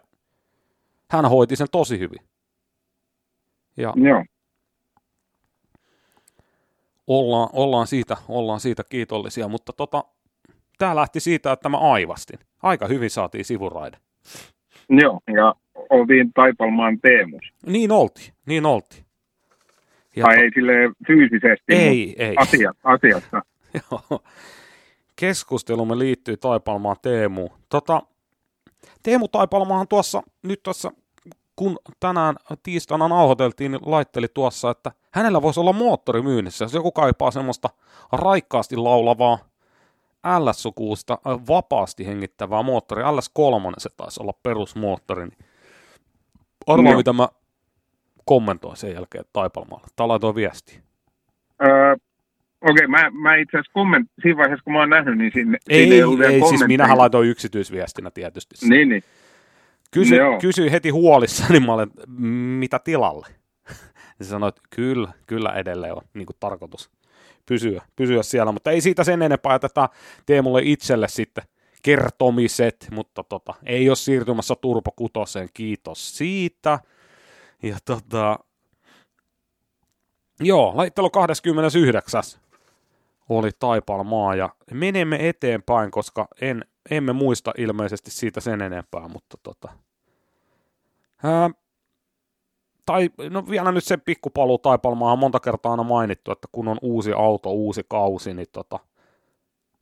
hän 1.10 1.30
hoiti 1.30 1.56
sen 1.56 1.66
tosi 1.72 1.98
hyvin. 1.98 2.28
Ja 3.76 3.92
Joo. 3.96 4.24
Ollaan, 7.06 7.48
ollaan, 7.52 7.86
siitä, 7.86 8.16
ollaan 8.28 8.60
siitä 8.60 8.84
kiitollisia, 8.84 9.48
mutta 9.48 9.72
tota, 9.72 10.04
tämä 10.78 10.96
lähti 10.96 11.20
siitä, 11.20 11.52
että 11.52 11.68
mä 11.68 11.78
aivastin. 11.78 12.38
Aika 12.62 12.86
hyvin 12.86 13.10
saatiin 13.10 13.44
sivuraide. 13.44 13.96
Joo, 14.88 15.20
ja 15.34 15.54
oltiin 15.90 16.32
Taipalmaan 16.32 16.98
Teemus. 17.00 17.52
Niin 17.66 17.92
oltiin, 17.92 18.32
niin 18.46 18.66
oltiin. 18.66 19.04
Ja 20.16 20.24
tai 20.24 20.36
to... 20.36 20.42
ei 20.42 20.50
sille 20.54 20.72
fyysisesti, 21.06 21.74
ei, 21.74 22.14
ei. 22.18 22.34
Asia, 22.36 22.72
asiassa. 22.84 23.42
Joo. 23.90 24.22
Keskustelumme 25.16 25.98
liittyy 25.98 26.36
Taipalmaan 26.36 26.96
Teemuun. 27.02 27.50
Tota, 27.68 28.02
Teemu 29.02 29.28
Taipalmaahan 29.28 29.88
tuossa, 29.88 30.22
nyt 30.42 30.62
tuossa, 30.62 30.92
kun 31.56 31.78
tänään 32.00 32.36
tiistaina 32.62 33.08
nauhoiteltiin, 33.08 33.72
niin 33.72 33.80
laitteli 33.84 34.26
tuossa, 34.34 34.70
että 34.70 34.92
hänellä 35.12 35.42
voisi 35.42 35.60
olla 35.60 35.72
moottori 35.72 36.22
myynnissä, 36.22 36.64
jos 36.64 36.74
joku 36.74 36.92
kaipaa 36.92 37.30
semmoista 37.30 37.68
raikkaasti 38.12 38.76
laulavaa 38.76 39.38
LS-sukuusta 40.24 41.18
vapaasti 41.48 42.06
hengittävää 42.06 42.62
moottori. 42.62 43.02
LS3 43.02 43.74
se 43.78 43.88
taisi 43.96 44.22
olla 44.22 44.32
perusmoottori. 44.42 45.24
Niin 45.24 45.38
arvaa, 46.66 46.92
no. 46.92 46.98
mitä 46.98 47.12
mä 47.12 47.28
kommentoin 48.24 48.76
sen 48.76 48.92
jälkeen 48.94 49.24
Taipalmaalla. 49.32 49.86
Tai 49.96 50.06
laitoin 50.06 50.34
viesti. 50.34 50.80
Öö, 51.62 51.96
Okei, 52.60 52.72
okay, 52.72 52.86
mä, 52.86 53.10
mä 53.10 53.34
itse 53.34 53.56
asiassa 53.56 53.72
komment, 53.72 54.10
siinä 54.22 54.36
vaiheessa, 54.36 54.64
kun 54.64 54.72
mä 54.72 54.78
oon 54.78 54.90
nähnyt, 54.90 55.18
niin 55.18 55.32
sinne, 55.34 55.58
ei, 55.68 55.88
sinne 55.88 56.26
ei, 56.26 56.34
ei 56.34 56.48
siis 56.48 56.66
minähän 56.66 56.98
laitoin 56.98 57.28
yksityisviestinä 57.28 58.10
tietysti. 58.10 58.54
Niin, 58.68 58.88
niin. 58.88 59.02
Kysy, 59.90 60.16
kysyi 60.40 60.72
heti 60.72 60.90
huolissa, 60.90 61.44
niin 61.52 61.66
mä 61.66 61.72
olen, 61.72 61.90
mitä 62.58 62.78
tilalle? 62.78 63.26
Ja 64.18 64.24
se 64.24 64.28
sanoi, 64.28 64.48
että 64.48 64.62
kyllä, 64.70 65.08
kyllä 65.26 65.52
edelleen 65.52 65.94
on 65.94 66.02
niin 66.14 66.26
kuin 66.26 66.36
tarkoitus 66.40 66.90
pysyä, 67.48 67.82
pysyä 67.96 68.22
siellä, 68.22 68.52
mutta 68.52 68.70
ei 68.70 68.80
siitä 68.80 69.04
sen 69.04 69.22
enempää, 69.22 69.54
että 69.54 69.88
Teemulle 70.26 70.60
itselle 70.64 71.08
sitten 71.08 71.44
kertomiset, 71.82 72.88
mutta 72.90 73.24
tota, 73.24 73.54
ei 73.66 73.88
ole 73.88 73.96
siirtymässä 73.96 74.54
Turbo 74.60 74.90
Kutoseen, 74.96 75.48
kiitos 75.54 76.18
siitä. 76.18 76.78
Ja 77.62 77.76
tota, 77.84 78.38
joo, 80.40 80.72
laittelu 80.76 81.10
29. 81.10 82.22
oli 83.28 83.50
Taipalmaa 83.58 84.34
ja 84.34 84.50
menemme 84.72 85.28
eteenpäin, 85.28 85.90
koska 85.90 86.28
en, 86.40 86.64
emme 86.90 87.12
muista 87.12 87.52
ilmeisesti 87.58 88.10
siitä 88.10 88.40
sen 88.40 88.62
enempää, 88.62 89.08
mutta 89.08 89.38
tota, 89.42 89.68
ää, 91.24 91.50
tai 92.88 93.10
no 93.30 93.44
vielä 93.50 93.72
nyt 93.72 93.84
se 93.84 93.96
pikkupaluu 93.96 94.58
Taipalmaa 94.58 95.12
on 95.12 95.18
monta 95.18 95.40
kertaa 95.40 95.72
aina 95.72 95.82
mainittu, 95.82 96.32
että 96.32 96.48
kun 96.52 96.68
on 96.68 96.78
uusi 96.82 97.12
auto, 97.12 97.50
uusi 97.50 97.84
kausi, 97.88 98.34
niin 98.34 98.46
tota, 98.52 98.78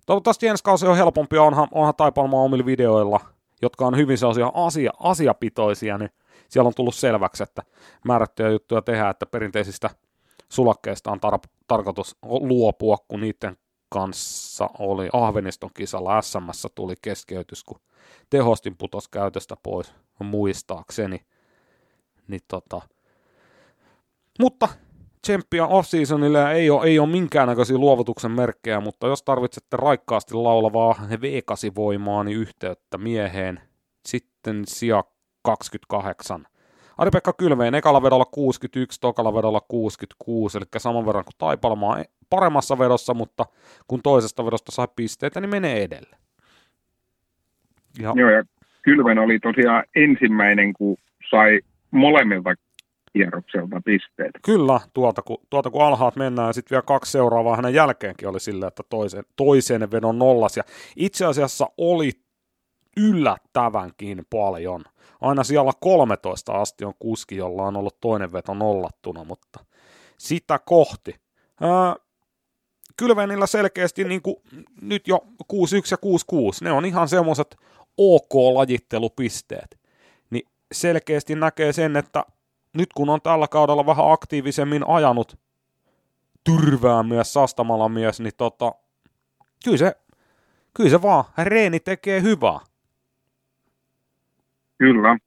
toivottavasti 0.07 0.46
ensi 0.46 0.64
kausi 0.64 0.86
on 0.86 0.96
helpompi, 0.96 1.38
onhan, 1.38 1.68
onhan 1.72 1.94
Taipalmaa 1.94 2.40
omilla 2.40 2.66
videoilla, 2.66 3.20
jotka 3.62 3.86
on 3.86 3.96
hyvin 3.96 4.18
sellaisia 4.18 4.52
asia, 4.54 4.90
asiapitoisia, 5.00 5.98
niin 5.98 6.11
siellä 6.48 6.68
on 6.68 6.74
tullut 6.76 6.94
selväksi, 6.94 7.42
että 7.42 7.62
määrättyjä 8.04 8.48
juttuja 8.48 8.82
tehdään, 8.82 9.11
että 9.11 9.26
perinteisistä 9.26 9.90
sulakkeista 10.48 11.11
on 11.11 11.18
tar- 11.18 11.50
tarkoitus 11.66 12.16
luopua, 12.22 12.96
kun 13.09 13.20
niiden 13.20 13.57
kanssa 13.88 14.70
oli 14.78 15.09
Ahveniston 15.12 15.70
kisalla 15.74 16.22
SMS 16.22 16.66
tuli 16.74 16.94
keskeytys, 17.02 17.64
kun 17.64 17.80
tehostin 18.30 18.76
putos 18.76 19.09
käytöstä 19.09 19.57
pois, 19.62 19.94
muistaakseni. 20.18 21.26
Niin 22.28 22.40
tota, 22.48 22.82
mutta 24.41 24.68
tsemppiä 25.22 25.66
off-seasonille 25.66 26.53
ei 26.53 26.70
ole, 26.70 26.87
ei 26.87 26.99
ole 26.99 27.09
minkäännäköisiä 27.09 27.78
luovutuksen 27.78 28.30
merkkejä, 28.30 28.80
mutta 28.80 29.07
jos 29.07 29.22
tarvitsette 29.22 29.76
raikkaasti 29.76 30.34
laulavaa 30.34 30.95
V8-voimaa, 31.01 32.24
niin 32.24 32.39
yhteyttä 32.39 32.99
mieheen. 32.99 33.61
Sitten 34.07 34.62
sija 34.66 35.05
28. 35.43 36.47
Ari-Pekka 36.99 37.32
Kylveen 37.32 37.74
ekalla 37.74 38.03
vedolla 38.03 38.24
61, 38.24 39.01
tokalla 39.01 39.34
vedolla 39.34 39.61
66, 39.61 40.59
eli 40.59 40.64
saman 40.76 41.07
verran 41.07 41.24
kuin 41.24 41.34
Taipalmaa 41.39 42.05
paremmassa 42.30 42.78
vedossa, 42.78 43.14
mutta 43.14 43.47
kun 43.89 44.03
toisesta 44.03 44.45
vedosta 44.45 44.72
sai 44.72 44.89
pisteitä, 44.97 45.41
niin 45.41 45.51
menee 45.51 45.82
edelle. 45.82 46.16
Ja. 47.99 48.12
Joo, 48.16 48.30
ja 48.30 48.45
Kylven 48.82 49.18
oli 49.18 49.39
tosiaan 49.39 49.84
ensimmäinen, 49.97 50.72
kun 50.72 50.97
sai 51.30 51.61
molemmilta 51.91 52.55
kierrokselta 53.16 53.80
pisteet. 53.84 54.30
Kyllä, 54.44 54.80
tuolta 54.94 55.22
kun, 55.22 55.38
tuolta 55.50 55.70
kun 55.70 55.82
alhaat 55.82 56.16
mennään 56.16 56.48
ja 56.48 56.52
sitten 56.52 56.74
vielä 56.74 56.82
kaksi 56.82 57.12
seuraavaa 57.12 57.56
hänen 57.56 57.74
jälkeenkin 57.74 58.28
oli 58.28 58.40
sillä, 58.40 58.66
että 58.66 58.82
toisen, 58.90 59.24
toisen 59.36 59.90
vedon 59.90 60.18
nollas. 60.18 60.56
Ja 60.56 60.62
itse 60.96 61.24
asiassa 61.24 61.68
oli 61.78 62.10
yllättävänkin 62.96 64.26
paljon. 64.30 64.84
Aina 65.20 65.44
siellä 65.44 65.72
13 65.80 66.52
asti 66.52 66.84
on 66.84 66.94
kuski, 66.98 67.36
jolla 67.36 67.62
on 67.62 67.76
ollut 67.76 68.00
toinen 68.00 68.32
veto 68.32 68.54
nollattuna, 68.54 69.24
mutta 69.24 69.64
sitä 70.18 70.58
kohti. 70.58 71.14
Ää, 71.60 71.96
Kylvenillä 72.96 73.46
selkeästi 73.46 74.04
niin 74.04 74.22
kuin 74.22 74.36
nyt 74.82 75.08
jo 75.08 75.20
61 75.48 75.94
ja 75.94 75.98
66, 75.98 76.64
ne 76.64 76.72
on 76.72 76.84
ihan 76.84 77.08
semmoiset 77.08 77.56
OK-lajittelupisteet. 77.96 79.78
Niin 80.30 80.48
selkeästi 80.72 81.34
näkee 81.34 81.72
sen, 81.72 81.96
että 81.96 82.24
nyt 82.77 82.93
kun 82.93 83.09
on 83.09 83.20
tällä 83.22 83.49
kaudella 83.49 83.87
vähän 83.87 84.12
aktiivisemmin 84.12 84.89
ajanut 84.89 85.39
tyrvää 86.45 87.03
myös 87.03 87.33
Sastamala 87.33 87.89
mies, 87.89 88.20
niin 88.20 88.33
tota, 88.37 88.72
kyllä 89.64 89.77
se, 89.77 89.97
kyllä 90.74 90.91
se 90.91 91.03
vaan, 91.03 91.24
reeni 91.45 91.81
tekee 91.81 92.22
hyvää. 92.22 92.61
Kyllä. 94.79 95.18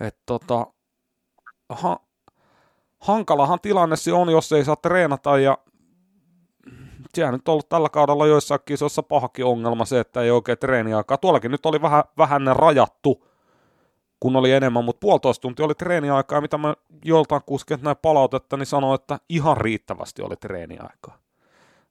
Et 0.00 0.16
tota, 0.26 0.66
ha, 1.68 2.00
hankalahan 2.98 3.60
tilanne 3.60 3.96
se 3.96 4.12
on, 4.12 4.30
jos 4.30 4.52
ei 4.52 4.64
saa 4.64 4.76
treenata 4.76 5.38
ja 5.38 5.58
sehän 7.14 7.34
nyt 7.34 7.48
on 7.48 7.52
ollut 7.52 7.68
tällä 7.68 7.88
kaudella 7.88 8.26
joissain 8.26 8.60
kisoissa 8.64 9.02
pahakin 9.02 9.44
ongelma 9.44 9.84
se, 9.84 10.00
että 10.00 10.22
ei 10.22 10.30
oikein 10.30 10.58
treeniaikaa. 10.58 11.16
Tuollakin 11.16 11.50
nyt 11.50 11.66
oli 11.66 11.82
vähän, 11.82 12.04
vähän 12.18 12.42
rajattu 12.52 13.26
kun 14.20 14.36
oli 14.36 14.52
enemmän, 14.52 14.84
mutta 14.84 15.00
puolitoista 15.00 15.42
tuntia 15.42 15.64
oli 15.64 15.74
treeniaikaa, 15.74 16.40
mitä 16.40 16.58
mä 16.58 16.74
joltain 17.04 17.42
kusket 17.46 17.82
näin 17.82 17.96
palautetta, 18.02 18.56
niin 18.56 18.66
sanoin, 18.66 19.00
että 19.00 19.18
ihan 19.28 19.56
riittävästi 19.56 20.22
oli 20.22 20.36
treeniaikaa. 20.36 21.18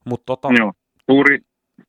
Mut 0.05 0.25
tota... 0.25 0.49
Joo, 0.59 0.73
suuri, 1.11 1.39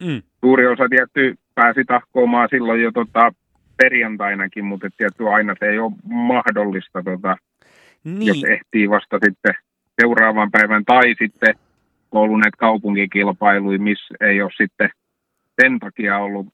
mm. 0.02 0.22
suuri 0.40 0.66
osa 0.66 0.88
tietty 0.88 1.34
pääsi 1.54 1.84
tahkoamaan 1.84 2.48
silloin 2.50 2.82
jo 2.82 2.92
tota, 2.92 3.32
perjantainakin, 3.76 4.64
mutta 4.64 4.88
tietty 4.96 5.28
aina 5.28 5.54
se 5.58 5.66
ei 5.66 5.78
ole 5.78 5.92
mahdollista, 6.04 7.02
tota, 7.02 7.36
niin. 8.04 8.26
jos 8.26 8.44
ehtii 8.44 8.90
vasta 8.90 9.18
sitten 9.24 9.54
seuraavan 10.00 10.50
päivän 10.50 10.84
tai 10.84 11.14
sitten 11.18 11.54
kouluneet 12.10 12.56
kaupunkikilpailuja, 12.58 13.78
missä 13.78 14.14
ei 14.20 14.42
ole 14.42 14.50
sitten 14.56 14.90
sen 15.62 15.78
takia 15.78 16.18
ollut 16.18 16.46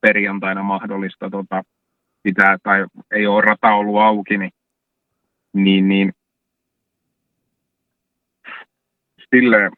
perjantaina 0.00 0.62
mahdollista 0.62 1.30
tota, 1.30 1.62
pitää 2.22 2.56
tai 2.62 2.86
ei 3.10 3.26
ole 3.26 3.40
rata 3.42 3.74
ollut 3.74 4.00
auki, 4.00 4.38
niin, 4.38 4.52
niin, 5.52 5.88
niin 5.88 6.12
silleen, 9.34 9.72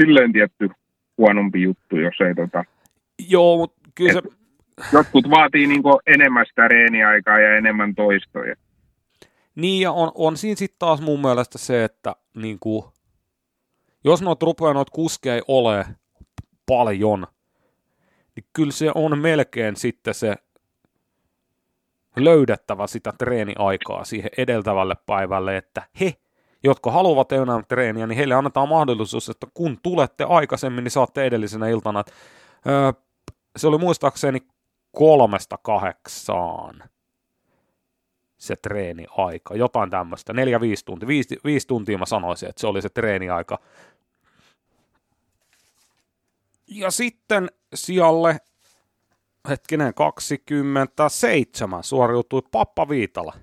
silleen 0.00 0.32
tietty 0.32 0.70
huonompi 1.18 1.62
juttu, 1.62 1.96
jos 1.96 2.14
ei 2.28 2.34
tota... 2.34 2.64
Joo, 3.28 3.56
mutta 3.56 3.90
kyllä 3.94 4.12
se... 4.12 4.22
Jotkut 4.92 5.30
vaatii 5.30 5.66
niin 5.66 5.82
enemmän 6.06 6.46
sitä 6.46 6.68
reeniaikaa 6.68 7.38
ja 7.38 7.56
enemmän 7.56 7.94
toistoja. 7.94 8.54
Niin, 9.54 9.82
ja 9.82 9.92
on, 9.92 10.12
on 10.14 10.36
siinä 10.36 10.56
sitten 10.56 10.78
taas 10.78 11.00
mun 11.00 11.20
mielestä 11.20 11.58
se, 11.58 11.84
että 11.84 12.16
niin 12.34 12.58
kuin, 12.60 12.84
jos 14.04 14.22
noita 14.22 14.46
rupeaa 14.46 14.74
noita 14.74 14.92
kuskeja 14.94 15.42
ole 15.48 15.86
paljon, 16.66 17.26
niin 18.36 18.46
kyllä 18.52 18.72
se 18.72 18.90
on 18.94 19.18
melkein 19.18 19.76
sitten 19.76 20.14
se 20.14 20.34
löydettävä 22.16 22.86
sitä 22.86 23.12
treeniaikaa 23.18 24.04
siihen 24.04 24.30
edeltävälle 24.36 24.94
päivälle, 25.06 25.56
että 25.56 25.82
he, 26.00 26.14
jotka 26.64 26.90
haluavat 26.90 27.32
enää 27.32 27.62
treeniä, 27.68 28.06
niin 28.06 28.16
heille 28.16 28.34
annetaan 28.34 28.68
mahdollisuus, 28.68 29.28
että 29.28 29.46
kun 29.54 29.78
tulette 29.82 30.24
aikaisemmin, 30.24 30.84
niin 30.84 30.90
saatte 30.90 31.24
edellisenä 31.24 31.68
iltana. 31.68 32.04
Öö, 32.66 32.92
se 33.56 33.66
oli 33.66 33.78
muistaakseni 33.78 34.40
kolmesta 34.92 35.58
kahdeksaan 35.62 36.82
se 38.38 38.56
treeniaika, 38.56 39.54
jotain 39.54 39.90
tämmöistä, 39.90 40.32
neljä, 40.32 40.60
viisi 40.60 40.84
tuntia, 40.84 41.08
viisi, 41.08 41.38
viisi 41.44 41.66
tuntia 41.66 41.98
mä 41.98 42.06
sanoisin, 42.06 42.48
että 42.48 42.60
se 42.60 42.66
oli 42.66 42.82
se 42.82 42.88
treeniaika. 42.88 43.58
Ja 46.66 46.90
sitten 46.90 47.50
sijalle, 47.74 48.38
hetkinen, 49.48 49.94
27 49.94 51.84
suoriutui 51.84 52.42
Pappa 52.52 52.88
Viitala. 52.88 53.34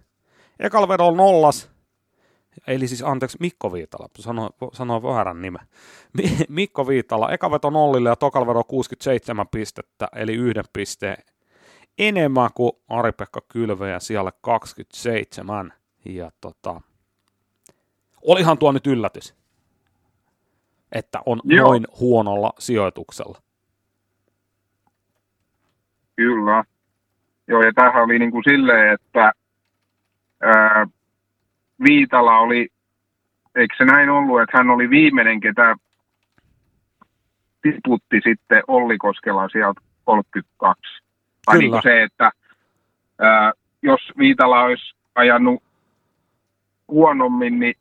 Ekalla 0.60 0.88
vedolla 0.88 1.18
nollas, 1.18 1.72
eli 2.68 2.88
siis 2.88 3.04
anteeksi 3.04 3.38
Mikko 3.40 3.74
Viitala, 3.74 4.10
sanoin, 4.20 4.50
sanoin 4.74 5.04
väärän 5.04 5.42
nimen. 5.42 5.68
Mikko 6.50 6.88
Viitala, 6.88 7.32
eka 7.32 7.52
veto 7.52 7.70
nollille 7.70 8.10
ja 8.10 8.16
tokalla 8.16 8.48
vedo 8.48 8.64
67 8.64 9.48
pistettä, 9.48 10.08
eli 10.16 10.34
yhden 10.34 10.66
pisteen 10.74 11.24
enemmän 11.98 12.50
kuin 12.56 12.72
Ari-Pekka 12.88 13.42
Kylväjä 13.42 14.00
siellä 14.00 14.32
27. 14.42 15.74
Ja 16.06 16.32
tota, 16.42 16.82
olihan 18.22 18.58
tuo 18.58 18.72
nyt 18.72 18.88
yllätys, 18.88 19.36
että 20.92 21.22
on 21.26 21.42
Joo. 21.44 21.68
noin 21.68 21.88
huonolla 22.00 22.54
sijoituksella. 22.60 23.42
Kyllä. 26.16 26.64
Joo, 27.48 27.64
ja 27.64 27.72
tämähän 27.74 28.04
oli 28.04 28.20
niin 28.20 28.32
kuin 28.32 28.44
silleen, 28.44 28.94
että 28.94 29.32
ää, 30.44 30.88
Viitala 31.84 32.40
oli, 32.40 32.68
eikö 33.56 33.76
se 33.78 33.86
näin 33.86 34.10
ollut, 34.10 34.42
että 34.42 34.58
hän 34.58 34.70
oli 34.70 34.90
viimeinen, 34.90 35.40
ketä 35.40 35.76
tiputti 37.62 38.22
sitten 38.24 38.64
Olli 38.68 38.98
Koskela 38.98 39.50
sieltä 39.50 39.82
32. 40.04 41.04
Tai 41.46 41.58
niin 41.58 41.72
kuin 41.72 41.84
se, 41.84 42.04
että 42.04 42.32
ää, 43.20 43.52
jos 43.82 44.02
Viitala 44.18 44.64
olisi 44.64 44.96
ajanut 45.16 45.64
huonommin, 46.88 47.60
niin, 47.60 47.76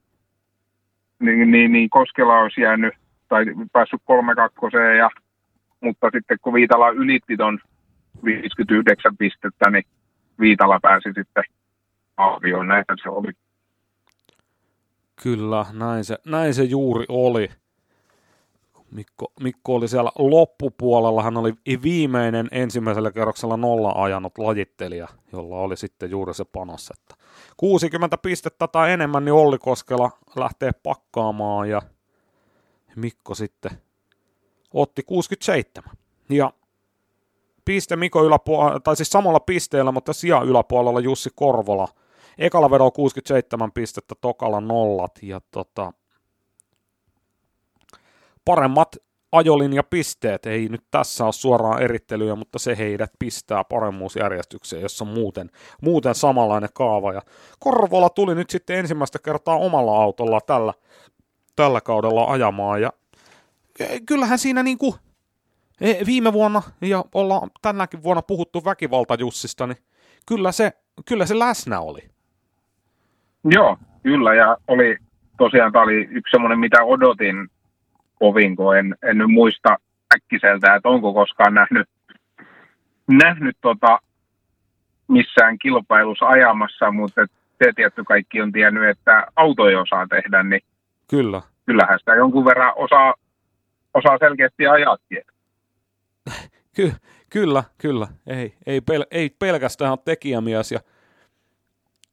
niin, 1.19 1.51
niin, 1.51 1.73
niin 1.73 1.91
Koskela 1.91 2.41
olisi 2.41 2.61
jäänyt 2.61 2.95
tai 3.29 3.45
päässyt 3.73 4.03
3-2, 4.03 4.97
ja, 4.99 5.11
mutta 5.81 6.11
sitten 6.13 6.39
kun 6.43 6.55
Viitala 6.55 6.91
ylitti 6.91 7.37
ton 7.37 7.59
59 8.25 9.17
pistettä, 9.17 9.71
niin 9.71 9.85
Viitala 10.41 10.81
pääsi 10.83 11.09
sitten 11.15 11.45
arvioon, 12.17 12.69
näin 12.69 12.85
se 13.03 13.09
oli. 13.09 13.33
Kyllä, 15.23 15.67
näin 15.73 16.05
se, 16.05 16.19
näin 16.27 16.55
se 16.55 16.65
juuri 16.65 17.05
oli. 17.09 17.49
Mikko, 18.91 19.33
Mikko 19.41 19.75
oli 19.75 19.89
siellä 19.89 20.11
loppupuolella, 20.19 21.23
hän 21.23 21.37
oli 21.37 21.53
viimeinen 21.83 22.49
ensimmäisellä 22.51 23.11
kerroksella 23.11 23.57
nolla 23.57 23.93
ajanut 23.97 24.39
lajittelija, 24.39 25.09
jolla 25.33 25.57
oli 25.57 25.77
sitten 25.77 26.11
juuri 26.11 26.35
se 26.35 26.45
panos, 26.45 26.91
että 26.91 27.15
60 27.57 28.19
pistettä 28.19 28.69
tai 28.69 28.93
enemmän, 28.93 29.25
niin 29.25 29.33
Olli 29.33 29.59
Koskela 29.59 30.11
lähtee 30.37 30.73
pakkaamaan 30.83 31.69
ja 31.69 31.83
Mikko 32.97 33.35
sitten 33.35 33.73
otti 34.75 35.03
67. 35.03 35.91
Ja 36.29 36.53
piste 37.65 37.97
Mikko 37.97 38.25
yläpuolella, 38.25 38.81
tai 38.81 38.97
siis 38.97 39.11
samalla 39.11 39.41
pisteellä, 39.41 39.93
mutta 39.93 40.13
sija 40.13 40.43
yläpuolella 40.43 41.01
Jussi 41.01 41.31
Korvola. 41.35 41.89
Ekalla 42.39 42.71
vedolla 42.71 42.91
67 42.91 43.73
pistettä, 43.73 44.15
tokalla 44.21 44.61
nollat 44.61 45.19
ja 45.23 45.41
tota, 45.51 45.93
paremmat 48.45 48.97
ajolinjapisteet, 49.33 50.47
ei 50.47 50.69
nyt 50.69 50.85
tässä 50.91 51.25
ole 51.25 51.33
suoraan 51.33 51.83
erittelyjä, 51.83 52.35
mutta 52.35 52.59
se 52.59 52.79
heidät 52.79 53.11
pistää 53.19 53.65
paremmuusjärjestykseen, 53.65 54.83
jossa 54.83 55.05
on 55.05 55.11
muuten, 55.11 55.51
muuten 55.83 56.15
samanlainen 56.15 56.71
kaava. 56.75 57.13
Ja 57.13 57.23
Korvola 57.59 58.11
tuli 58.11 58.35
nyt 58.35 58.51
sitten 58.51 58.79
ensimmäistä 58.79 59.19
kertaa 59.19 59.57
omalla 59.57 60.03
autolla 60.03 60.41
tällä, 60.41 60.75
tällä 61.57 61.81
kaudella 61.81 62.25
ajamaan, 62.25 62.83
ja 62.83 62.93
kyllähän 64.07 64.39
siinä 64.39 64.63
niin 64.63 64.79
kuin 64.79 64.95
viime 66.07 66.33
vuonna, 66.33 66.63
ja 66.81 67.05
ollaan 67.15 67.51
tänäkin 67.63 68.03
vuonna 68.03 68.23
puhuttu 68.23 68.65
väkivaltajussista, 68.65 69.67
niin 69.67 69.79
kyllä 70.29 70.53
se, 70.53 70.73
kyllä 71.09 71.27
se 71.27 71.39
läsnä 71.39 71.81
oli. 71.81 72.01
Joo, 73.45 73.79
kyllä, 74.03 74.35
ja 74.35 74.57
oli 74.69 74.97
tosiaan 75.39 75.73
tämä 75.73 75.85
oli 75.85 76.09
yksi 76.11 76.31
semmoinen, 76.31 76.59
mitä 76.59 76.85
odotin 76.85 77.49
kovin, 78.15 78.57
kun 78.57 78.77
en, 78.77 78.97
en 79.03 79.19
nyt 79.19 79.31
muista 79.31 79.77
äkkiseltä, 80.17 80.75
että 80.75 80.89
onko 80.89 81.15
koskaan 81.15 81.55
nähnyt, 81.55 81.89
nähnyt 83.09 83.57
tota, 83.61 83.99
missään 85.09 85.59
kilpailussa 85.59 86.27
ajamassa, 86.27 86.91
mutta 86.91 87.27
se 87.65 87.73
tietty 87.77 88.05
kaikki 88.05 88.43
on 88.43 88.53
tiennyt, 88.53 88.89
että 88.89 89.27
autoja 89.37 89.81
osaa 89.81 90.07
tehdä, 90.07 90.43
niin 90.43 90.61
Kyllä. 91.11 91.43
kyllähän 91.67 91.99
sitä 91.99 92.15
jonkun 92.15 92.45
verran 92.45 92.73
osaa, 92.77 93.15
osaa 93.95 94.19
selkeästi 94.19 94.67
ajaakin. 94.67 95.23
Ky- 96.75 96.95
kyllä, 97.31 97.65
kyllä. 97.79 98.09
Ei, 98.27 98.55
ei, 98.67 98.81
pel- 98.81 99.07
ei 99.11 99.31
pelkästään 99.31 99.99
tekijämies. 100.05 100.73
Ja 100.73 100.81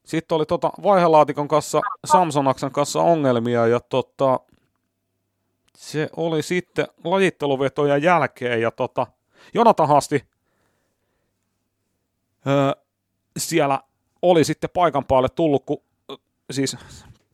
sitten 0.05 0.35
oli 0.35 0.45
tota 0.45 0.71
vaihelaatikon 0.83 1.47
kanssa, 1.47 1.81
Samsonaksen 2.05 2.71
kanssa 2.71 3.01
ongelmia 3.01 3.67
ja 3.67 3.79
tota, 3.79 4.39
se 5.75 6.09
oli 6.15 6.43
sitten 6.43 6.87
lajitteluvetojen 7.03 8.03
jälkeen 8.03 8.61
ja 8.61 8.71
tota, 8.71 9.07
Jonathan 9.53 9.87
Hasti 9.87 10.27
öö, 12.47 12.71
siellä 13.37 13.81
oli 14.21 14.43
sitten 14.43 14.69
paikan 14.73 15.05
päälle 15.05 15.29
tullut, 15.29 15.65
kun 15.65 15.83
siis 16.51 16.77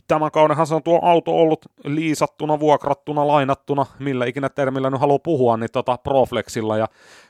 tämän 0.08 0.32
kaudenhan 0.32 0.68
se 0.68 0.76
on 0.76 0.84
tuo 0.84 1.00
auto 1.04 1.32
ollut 1.32 1.66
liisattuna, 1.84 2.60
vuokrattuna, 2.60 3.28
lainattuna, 3.28 3.86
millä 4.00 4.26
ikinä 4.26 4.50
termillä 4.50 4.90
nyt 4.90 5.00
haluaa 5.00 5.20
puhua, 5.20 5.58
niin 5.58 5.72
tota 5.72 5.98
Proflexilla 5.98 6.78
ja 6.78 6.88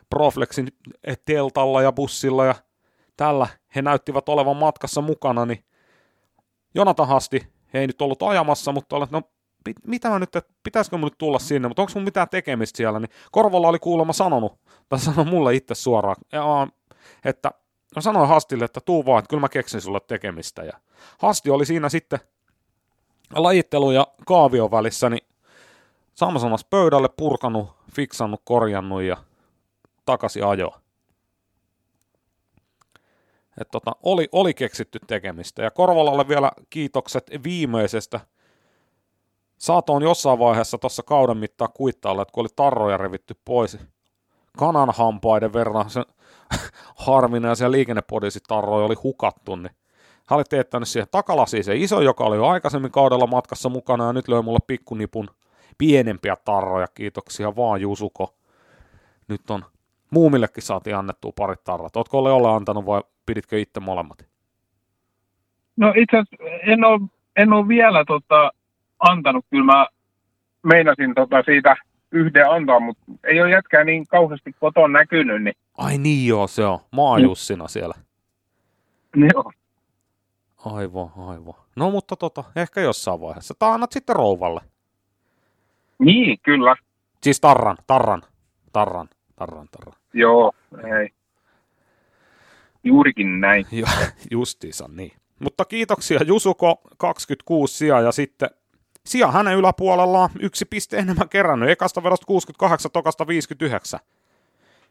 Proflexin 0.10 0.68
teltalla 1.26 1.82
ja 1.82 1.92
bussilla 1.92 2.46
ja 2.46 2.56
tällä 3.18 3.48
he 3.76 3.82
näyttivät 3.82 4.30
olevan 4.30 4.58
matkassa 4.58 5.02
mukana, 5.02 5.46
niin 5.46 5.64
Jonathan 6.76 7.08
Hasti 7.08 7.48
he 7.74 7.80
ei 7.80 7.88
nyt 7.88 8.02
ollut 8.02 8.24
ajamassa, 8.24 8.72
mutta 8.72 8.96
olet, 8.96 9.12
no 9.12 9.22
mitä 9.88 10.10
mä 10.10 10.20
nyt, 10.20 10.36
että 10.36 10.54
pitäisikö 10.64 10.98
mun 10.98 11.08
nyt 11.08 11.18
tulla 11.18 11.40
sinne, 11.40 11.68
mutta 11.68 11.82
onko 11.82 11.92
mun 11.96 12.04
mitään 12.04 12.30
tekemistä 12.30 12.78
siellä, 12.78 13.00
niin 13.00 13.10
Korvolla 13.32 13.68
oli 13.68 13.80
kuulemma 13.80 14.14
sanonut, 14.14 14.60
tai 14.90 15.00
sanoi 15.00 15.26
mulle 15.26 15.56
itse 15.56 15.76
suoraan, 15.76 16.16
että 17.26 17.52
no 17.96 18.02
sanoin 18.02 18.30
Hastille, 18.30 18.66
että 18.66 18.82
tuu 18.82 19.06
vaan, 19.06 19.20
että 19.20 19.30
kyllä 19.30 19.42
mä 19.42 19.50
keksin 19.50 19.82
sulle 19.82 20.00
tekemistä, 20.08 20.64
ja 20.64 20.74
Hasti 21.20 21.50
oli 21.50 21.66
siinä 21.66 21.90
sitten 21.90 22.20
lajittelu 23.36 23.92
ja 23.92 24.08
kaavion 24.26 24.72
välissä, 24.72 25.10
niin 25.10 25.28
samassa 26.16 26.58
pöydälle 26.70 27.10
purkanut, 27.18 27.70
fiksannut, 27.96 28.42
korjannut 28.44 29.02
ja 29.02 29.18
takaisin 30.06 30.46
ajoa. 30.46 30.80
Et 33.62 33.68
tota, 33.72 33.92
oli, 34.04 34.30
oli 34.32 34.54
keksitty 34.54 35.00
tekemistä. 35.08 35.64
Ja 35.64 35.72
Korvalalle 35.72 36.28
vielä 36.28 36.52
kiitokset 36.70 37.32
viimeisestä 37.44 38.20
Saatoin 39.58 40.04
jossain 40.04 40.40
vaiheessa 40.40 40.78
tuossa 40.78 41.04
kauden 41.04 41.38
mittaan 41.38 41.72
kuittailla, 41.74 42.22
että 42.22 42.32
kun 42.32 42.42
oli 42.42 42.50
tarroja 42.56 42.98
revitty 42.98 43.36
pois 43.46 43.78
kananhampaiden 44.58 45.54
verran, 45.54 45.90
se 45.90 46.04
harvinaisia 47.06 47.72
liikennepodisitarroja 47.72 48.86
oli 48.86 48.96
hukattu, 49.04 49.56
niin 49.56 49.76
Hän 50.30 50.38
oli 50.38 50.44
teettänyt 50.44 50.88
siihen 50.88 51.08
takalasiin 51.12 51.64
se 51.64 51.76
iso, 51.76 52.02
joka 52.02 52.24
oli 52.24 52.36
jo 52.36 52.46
aikaisemmin 52.46 52.92
kaudella 52.92 53.28
matkassa 53.28 53.70
mukana, 53.70 54.06
ja 54.08 54.14
nyt 54.14 54.28
löi 54.28 54.42
mulle 54.42 54.60
pikkunipun 54.68 55.30
pienempiä 55.78 56.36
tarroja. 56.46 56.88
Kiitoksia 56.94 57.56
vaan 57.56 57.82
Jusuko. 57.82 58.36
Nyt 59.28 59.50
on 59.50 59.66
muumillekin 60.12 60.64
saatiin 60.64 60.96
annettua 60.96 61.32
parit 61.36 61.64
tarrat. 61.64 61.96
Ootko 61.96 62.20
ole 62.20 62.56
antanut 62.56 62.86
vai 62.86 63.02
piditkö 63.26 63.60
itse 63.60 63.80
molemmat? 63.80 64.26
No 65.78 65.94
itse 65.96 66.24
en 66.68 66.86
ole, 66.86 67.00
en 67.36 67.54
ole 67.54 67.68
vielä 67.68 68.06
tota, 68.06 68.52
antanut. 69.00 69.46
Kyllä 69.50 69.66
mä 69.66 69.88
meinasin 70.64 71.16
tota, 71.16 71.44
siitä 71.46 71.76
yhden 72.12 72.52
antaa, 72.52 72.80
mutta 72.80 73.04
ei 73.24 73.42
ole 73.42 73.52
jätkää 73.52 73.84
niin 73.84 74.08
kauheasti 74.08 74.56
koton 74.60 74.92
näkynyt. 74.92 75.44
Niin... 75.44 75.56
Ai 75.78 75.98
niin 75.98 76.28
joo, 76.28 76.48
se 76.48 76.66
on. 76.66 76.80
Maajussina 76.92 77.64
mm. 77.64 77.70
siellä. 77.70 77.96
Joo. 79.16 79.52
Aivan, 80.66 81.12
aivan. 81.18 81.54
No 81.76 81.92
mutta 81.92 82.16
tota, 82.16 82.44
ehkä 82.56 82.82
jossain 82.82 83.22
vaiheessa. 83.22 83.54
Tai 83.60 83.72
annat 83.72 83.92
sitten 83.92 84.16
rouvalle. 84.16 84.62
Niin, 86.00 86.40
kyllä. 86.44 86.76
Siis 87.24 87.40
tarran, 87.40 87.78
tarran, 87.88 88.24
tarran, 88.74 89.10
tarran, 89.36 89.68
tarran. 89.72 89.94
Joo, 90.14 90.52
ei. 91.00 91.10
Juurikin 92.84 93.42
näin. 93.42 93.66
Joo, 93.72 93.90
justiinsa 94.32 94.86
niin. 94.88 95.12
Mutta 95.40 95.66
kiitoksia 95.66 96.20
Jusuko, 96.24 96.82
26 96.98 97.78
sijaa 97.78 98.02
ja 98.02 98.12
sitten 98.12 98.50
sija 99.06 99.32
hänen 99.32 99.58
yläpuolellaan 99.58 100.30
yksi 100.40 100.66
piste 100.66 100.98
enemmän 100.98 101.30
kerännyt. 101.30 101.70
Ekasta 101.70 102.04
vedosta 102.04 102.26
68, 102.26 102.92
tokasta 102.92 103.28
59. 103.28 104.00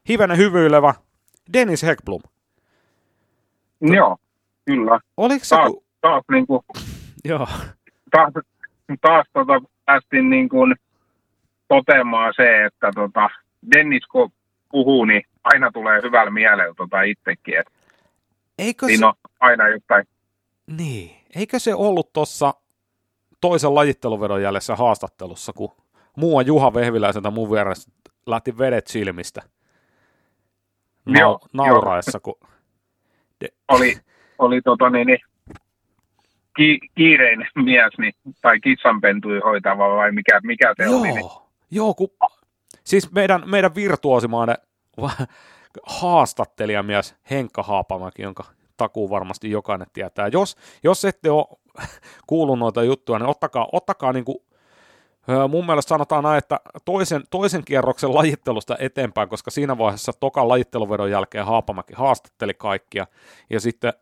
Hivenen 0.08 0.36
hyvyilevä 0.36 0.94
Dennis 1.52 1.82
Hekblom. 1.82 2.20
Joo, 3.80 4.16
kyllä. 4.66 5.00
Oliko 5.16 5.44
se... 5.44 5.56
Taas, 5.56 5.72
taas, 6.00 6.24
niin 6.30 6.46
kuin, 6.46 6.60
Joo. 7.24 7.48
taas, 8.10 8.32
taas 9.00 9.26
tota, 9.32 9.52
päästiin 9.84 10.30
niin 10.30 10.48
kuin, 10.48 10.74
toteamaan 11.68 12.32
se, 12.36 12.64
että 12.64 12.90
tota, 12.94 13.30
Dennis 13.74 14.06
kun 14.06 14.32
puhuu, 14.70 15.04
niin 15.04 15.22
aina 15.44 15.70
tulee 15.72 16.02
hyvällä 16.02 16.30
mielellä 16.30 16.74
tota 16.76 17.02
itsekin. 17.02 17.58
Että 17.58 17.72
Eikö 18.58 18.86
siinä 18.86 19.00
se... 19.00 19.06
on 19.06 19.14
aina 19.40 19.68
jotain. 19.68 20.04
Niin. 20.66 21.16
Eikö 21.36 21.58
se 21.58 21.74
ollut 21.74 22.12
tuossa 22.12 22.54
toisen 23.40 23.74
lajitteluvedon 23.74 24.42
jäljessä 24.42 24.76
haastattelussa, 24.76 25.52
kun 25.52 25.72
muu 26.16 26.40
Juha 26.40 26.74
Vehviläiseltä 26.74 27.30
mun 27.30 27.50
vieressä 27.50 27.90
lähti 28.26 28.58
vedet 28.58 28.86
silmistä 28.86 29.42
Na- 31.06 31.20
Joo, 31.20 31.38
nauraessa, 31.52 32.20
kun... 32.20 32.34
De- 33.40 33.48
Oli, 33.68 33.96
oli 34.38 34.60
tota, 34.62 34.90
niin, 34.90 35.06
niin, 35.06 35.18
ki, 36.56 36.78
kiireinen 36.94 37.48
mies, 37.54 37.92
niin, 37.98 38.12
tai 38.42 38.60
kissanpentui 38.60 39.40
hoitava 39.44 39.96
vai 39.96 40.12
mikä, 40.12 40.40
mikä 40.42 40.74
se 40.76 40.88
oli. 40.88 41.08
Niin, 41.08 41.20
Joo, 41.20 41.48
joo 41.70 41.94
kun, 41.94 42.08
siis 42.84 43.12
meidän, 43.12 43.42
meidän 43.46 43.74
virtuosimainen 43.74 44.56
haastattelijamies 46.00 47.16
Henkka 47.30 47.62
Haapamäki, 47.62 48.22
jonka 48.22 48.44
takuu 48.76 49.10
varmasti 49.10 49.50
jokainen 49.50 49.86
tietää. 49.92 50.28
Jos, 50.32 50.56
jos 50.84 51.04
ette 51.04 51.30
ole 51.30 51.46
kuullut 52.26 52.58
noita 52.58 52.82
juttuja, 52.82 53.18
niin 53.18 53.28
ottakaa, 53.28 53.68
ottakaa 53.72 54.12
niin 54.12 54.24
kuin, 54.24 54.38
mun 55.48 55.66
mielestä 55.66 55.88
sanotaan 55.88 56.24
näin, 56.24 56.38
että 56.38 56.60
toisen, 56.84 57.22
toisen 57.30 57.64
kierroksen 57.64 58.14
lajittelusta 58.14 58.76
eteenpäin, 58.78 59.28
koska 59.28 59.50
siinä 59.50 59.78
vaiheessa 59.78 60.12
tokan 60.20 60.48
lajitteluvedon 60.48 61.10
jälkeen 61.10 61.46
Haapamäki 61.46 61.92
haastatteli 61.96 62.54
kaikkia, 62.54 63.06
ja 63.50 63.60
sitten 63.60 63.92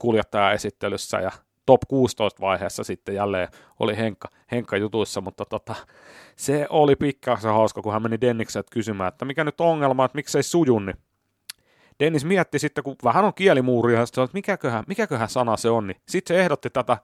kuljettaja 0.00 0.52
esittelyssä 0.52 1.20
ja 1.20 1.30
top 1.66 1.80
16 1.88 2.40
vaiheessa 2.40 2.84
sitten 2.84 3.14
jälleen 3.14 3.48
oli 3.80 3.96
Henkka, 3.96 4.28
Henkka 4.52 4.76
jutuissa, 4.76 5.20
mutta 5.20 5.44
tota, 5.44 5.74
se 6.36 6.66
oli 6.70 6.96
pikkasen 6.96 7.52
hauska, 7.52 7.82
kun 7.82 7.92
hän 7.92 8.02
meni 8.02 8.20
Dennikseltä 8.20 8.68
kysymään, 8.72 9.08
että 9.08 9.24
mikä 9.24 9.44
nyt 9.44 9.60
on 9.60 9.66
ongelma, 9.66 10.04
että 10.04 10.16
miksei 10.16 10.42
suju, 10.42 10.78
niin 10.78 10.96
Dennis 12.00 12.24
mietti 12.24 12.58
sitten, 12.58 12.84
kun 12.84 12.96
vähän 13.04 13.24
on 13.24 13.34
kielimuuria, 13.34 14.02
että 14.02 14.28
mikäköhän, 14.32 14.84
mikäköhän 14.86 15.28
sana 15.28 15.56
se 15.56 15.70
on, 15.70 15.86
niin 15.86 15.96
sitten 16.08 16.36
se 16.36 16.40
ehdotti 16.40 16.70
tätä, 16.70 16.96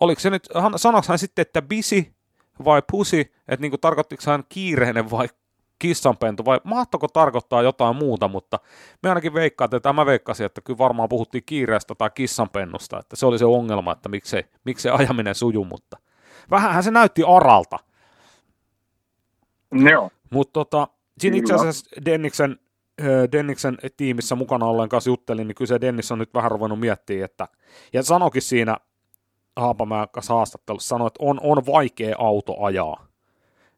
oliko 0.00 0.20
se 0.20 0.30
nyt, 0.30 0.48
sanoiko 0.76 1.06
hän 1.08 1.18
sitten, 1.18 1.42
että 1.42 1.62
busy 1.62 2.06
vai 2.64 2.82
pussy, 2.90 3.20
että 3.20 3.56
niin 3.60 3.80
tarkoittiko 3.80 4.22
hän 4.26 4.44
kiireinen 4.48 5.10
vai 5.10 5.28
kissanpentu, 5.78 6.44
vai 6.44 6.60
mahtako 6.64 7.08
tarkoittaa 7.08 7.62
jotain 7.62 7.96
muuta, 7.96 8.28
mutta 8.28 8.58
me 9.02 9.08
ainakin 9.08 9.34
veikkaan, 9.34 9.66
että 9.66 9.80
tämä 9.80 10.06
veikkasin, 10.06 10.46
että 10.46 10.60
kyllä 10.60 10.78
varmaan 10.78 11.08
puhuttiin 11.08 11.44
kiireestä 11.46 11.94
tai 11.94 12.10
kissanpennusta, 12.14 12.98
että 12.98 13.16
se 13.16 13.26
oli 13.26 13.38
se 13.38 13.44
ongelma, 13.44 13.92
että 13.92 14.08
miksei, 14.08 14.44
miksei 14.64 14.92
ajaminen 14.92 15.34
suju, 15.34 15.64
mutta 15.64 15.98
vähänhän 16.50 16.82
se 16.82 16.90
näytti 16.90 17.22
aralta. 17.26 17.78
Joo. 19.90 20.10
Mutta 20.30 20.52
tota, 20.52 20.88
siinä 21.18 21.36
itse 21.36 21.54
asiassa 21.54 21.90
Denniksen, 22.04 22.58
Denniksen 23.32 23.78
tiimissä 23.96 24.34
mukana 24.34 24.66
ollen 24.66 24.88
kanssa 24.88 25.10
juttelin, 25.10 25.48
niin 25.48 25.54
kyllä 25.54 25.68
se 25.68 25.80
Dennis 25.80 26.12
on 26.12 26.18
nyt 26.18 26.34
vähän 26.34 26.50
ruvennut 26.50 26.80
miettimään, 26.80 27.24
että, 27.24 27.48
ja 27.92 28.02
sanokin 28.02 28.42
siinä 28.42 28.76
Haapamäen 29.56 30.08
kanssa 30.12 30.34
haastattelussa, 30.34 30.88
sanoi, 30.88 31.06
että 31.06 31.18
on, 31.22 31.40
on 31.42 31.66
vaikea 31.66 32.16
auto 32.18 32.62
ajaa. 32.62 33.06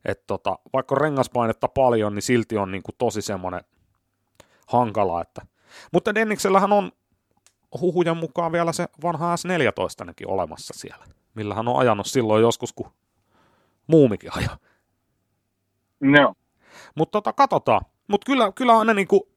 Että 0.05 0.25
tota, 0.27 0.59
vaikka 0.73 0.95
rengaspainetta 0.95 1.69
paljon, 1.69 2.15
niin 2.15 2.23
silti 2.23 2.57
on 2.57 2.71
niinku 2.71 2.91
tosi 2.99 3.23
semmoinen 3.23 3.61
hankala. 4.67 5.21
Että. 5.21 5.43
Mutta 5.93 6.15
Denniksellähän 6.15 6.73
on 6.73 6.93
huhujen 7.81 8.17
mukaan 8.17 8.53
vielä 8.53 8.73
se 8.73 8.89
vanha 9.03 9.37
S14 9.37 10.27
olemassa 10.27 10.75
siellä, 10.77 11.05
millä 11.35 11.55
hän 11.55 11.69
on 11.69 11.79
ajanut 11.79 12.07
silloin 12.07 12.43
joskus, 12.43 12.73
kun 12.73 12.91
muumikin 13.87 14.31
ajaa. 14.37 14.59
Joo. 16.01 16.35
Mutta 16.95 17.13
tota, 17.13 17.33
katsotaan. 17.33 17.81
Mutta 18.09 18.25
kyllä, 18.27 18.53
kyllä 18.53 18.79
aina 18.79 18.95
niinku 18.95 19.29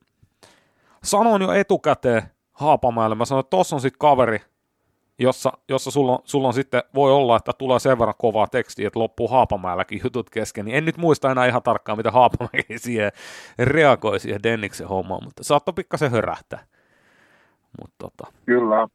sanoin 1.04 1.42
jo 1.42 1.52
etukäteen 1.52 2.22
Haapamäelle, 2.52 3.16
mä 3.16 3.26
sanoin, 3.26 3.44
että 3.44 3.50
tossa 3.50 3.76
on 3.76 3.82
sitten 3.82 4.00
kaveri, 4.00 4.40
jossa, 5.20 5.52
jossa 5.70 5.92
sulla, 5.92 6.12
on, 6.12 6.20
sulla 6.24 6.48
on 6.48 6.54
sitten, 6.54 6.84
voi 6.96 7.12
olla, 7.12 7.36
että 7.38 7.54
tulee 7.58 7.80
sen 7.80 8.00
verran 8.00 8.16
kovaa 8.18 8.48
tekstiä, 8.48 8.88
että 8.88 9.00
loppuu 9.00 9.28
Haapamäelläkin 9.28 10.02
jutut 10.04 10.30
kesken, 10.30 10.66
niin 10.66 10.78
en 10.78 10.86
nyt 10.86 10.98
muista 10.98 11.32
enää 11.32 11.46
ihan 11.46 11.64
tarkkaan, 11.64 11.98
mitä 11.98 12.12
Haapamäki 12.12 12.80
siihen 12.86 13.12
reagoi 13.60 14.20
siihen 14.20 14.44
Denniksen 14.44 14.88
hommaan, 14.88 15.24
mutta 15.24 15.44
saattoi 15.44 15.74
pikkasen 15.74 16.12
hörähtää. 16.12 16.66
Mutta 17.82 17.96
tota, 17.98 18.34
Kyllä. 18.46 18.88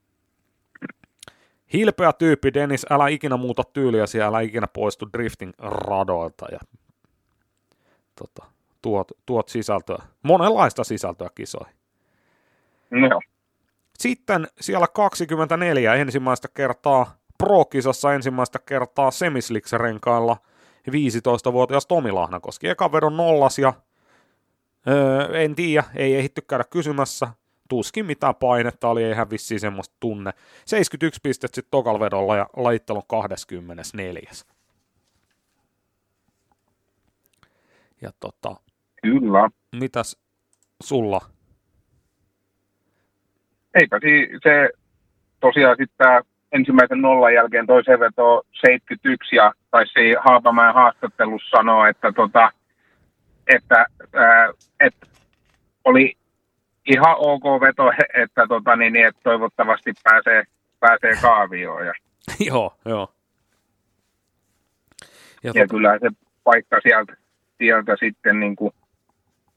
hilpeä 1.73 2.13
tyyppi, 2.13 2.55
Dennis, 2.55 2.87
älä 2.91 3.09
ikinä 3.09 3.37
muuta 3.37 3.63
tyyliäsi, 3.73 4.23
älä 4.23 4.41
ikinä 4.41 4.67
poistu 4.67 5.09
drifting 5.13 5.53
radoilta 5.59 6.47
ja 6.53 6.59
tota, 8.17 8.51
tuot, 8.83 9.13
tuot 9.27 9.49
sisältöä, 9.49 10.03
monenlaista 10.23 10.85
sisältöä 10.85 11.29
kisoihin. 11.35 11.75
Joo. 13.11 13.21
Sitten 14.03 14.49
siellä 14.61 14.87
24 14.87 15.95
ensimmäistä 15.95 16.49
kertaa 16.55 17.17
Pro-kisassa 17.39 18.15
ensimmäistä 18.15 18.59
kertaa 18.59 19.11
Semisliks-renkailla 19.11 20.37
15-vuotias 20.91 21.87
Tomi 21.87 22.13
Lahnakoski. 22.13 22.69
Ekan 22.69 22.93
vedon 22.93 23.17
nollas 23.17 23.59
ja 23.59 23.73
öö, 24.89 25.43
en 25.43 25.55
tiedä, 25.55 25.85
ei 25.95 26.17
ehditty 26.17 26.41
käydä 26.41 26.65
kysymässä. 26.65 27.29
Tuskin 27.69 28.07
mitään 28.07 28.35
painetta 28.35 28.89
oli, 28.89 29.05
eihän 29.05 29.31
vissiin 29.31 29.61
semmoista 29.61 29.95
tunne. 30.01 30.33
71 30.67 31.21
pistettä 31.23 31.55
sitten 31.55 31.71
tokal 31.71 32.01
vedolla 32.01 32.37
ja 32.37 32.47
lajittelun 32.57 33.03
24. 33.07 34.31
Ja 38.01 38.11
tota, 38.21 38.57
Kyllä. 39.03 39.51
mitäs 39.77 40.17
sulla? 40.83 41.21
Eipä 43.75 43.99
si- 44.01 44.31
se 44.43 44.71
tosiaan 45.41 45.77
sitten 45.77 45.97
tämä 45.99 46.21
ensimmäisen 46.53 47.01
nollan 47.01 47.35
jälkeen 47.35 47.67
toiseen 47.67 48.01
veto 48.01 48.43
71 48.53 49.37
ja 49.37 49.53
taisi 49.71 50.15
Haapamäen 50.25 50.75
haastattelussa 50.75 51.57
sanoa, 51.57 51.89
että, 51.89 52.13
tota, 52.13 52.51
että, 53.47 53.87
ää, 54.15 54.49
että 54.81 55.07
oli 55.85 56.17
ihan 56.87 57.17
ok 57.19 57.61
veto, 57.61 57.93
että, 58.15 58.47
tota, 58.49 58.77
niin, 58.77 58.93
niin, 58.93 59.07
että 59.07 59.21
toivottavasti 59.25 59.93
pääsee, 60.05 60.45
pääsee 60.81 61.13
kaavioon. 61.23 61.87
Ja, 61.87 61.93
joo, 62.51 62.75
joo. 62.85 63.13
Ja 65.43 65.53
ja 65.55 65.63
tota, 65.63 65.67
kyllä 65.67 65.99
se 65.99 66.09
paikka 66.45 66.81
sieltä, 66.83 67.17
sieltä 67.59 67.97
sitten 68.01 68.41
niin 68.41 68.57
kuin 68.57 68.75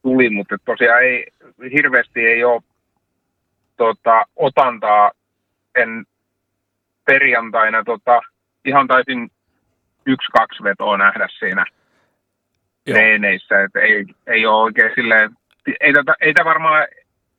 tuli, 0.02 0.30
mutta 0.30 0.58
tosiaan 0.66 1.04
ei, 1.04 1.26
hirveästi 1.74 2.20
ei 2.20 2.44
ole 2.44 2.62
tota, 3.78 4.26
otantaa 4.36 5.12
en 5.76 6.06
perjantaina 7.06 7.84
tota, 7.84 8.22
ihan 8.66 8.88
taisin 8.88 9.32
yksi-kaksi 10.06 10.64
vetoa 10.64 10.98
nähdä 10.98 11.28
siinä 11.40 11.66
treeneissä, 12.86 13.62
että 13.64 13.80
ei, 13.80 14.06
ei 14.28 14.46
ole 14.46 14.64
oikein 14.64 14.92
silleen, 14.96 15.32
ei 15.80 15.94
tätä, 15.94 16.14
ei 16.22 16.34
tämä 16.34 16.50
varmaan 16.50 16.88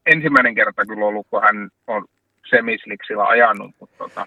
ensimmäinen 0.06 0.54
kerta 0.54 0.86
kyllä 0.86 1.06
ollut, 1.06 1.26
kun 1.30 1.42
hän 1.42 1.68
on 1.86 2.04
semisliksillä 2.50 3.24
ajanut, 3.24 3.70
mutta 3.80 3.96
tota, 3.98 4.26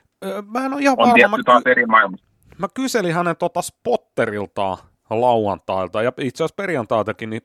Mä 0.54 0.66
en 0.66 0.74
ole 0.74 0.82
ihan 0.82 0.96
on 0.98 0.98
varma. 0.98 1.14
tietty 1.14 1.44
taas 1.46 1.64
eri 1.66 1.86
maailmasta. 1.86 2.28
mä 2.58 2.68
kyselin 2.74 3.14
hänen 3.14 3.38
tota 3.38 3.62
spotteriltaan 3.62 4.78
lauantailta 5.10 6.02
ja 6.04 6.12
itse 6.18 6.44
asiassa 6.44 6.56
perjantaitakin, 6.64 7.30
niin 7.30 7.42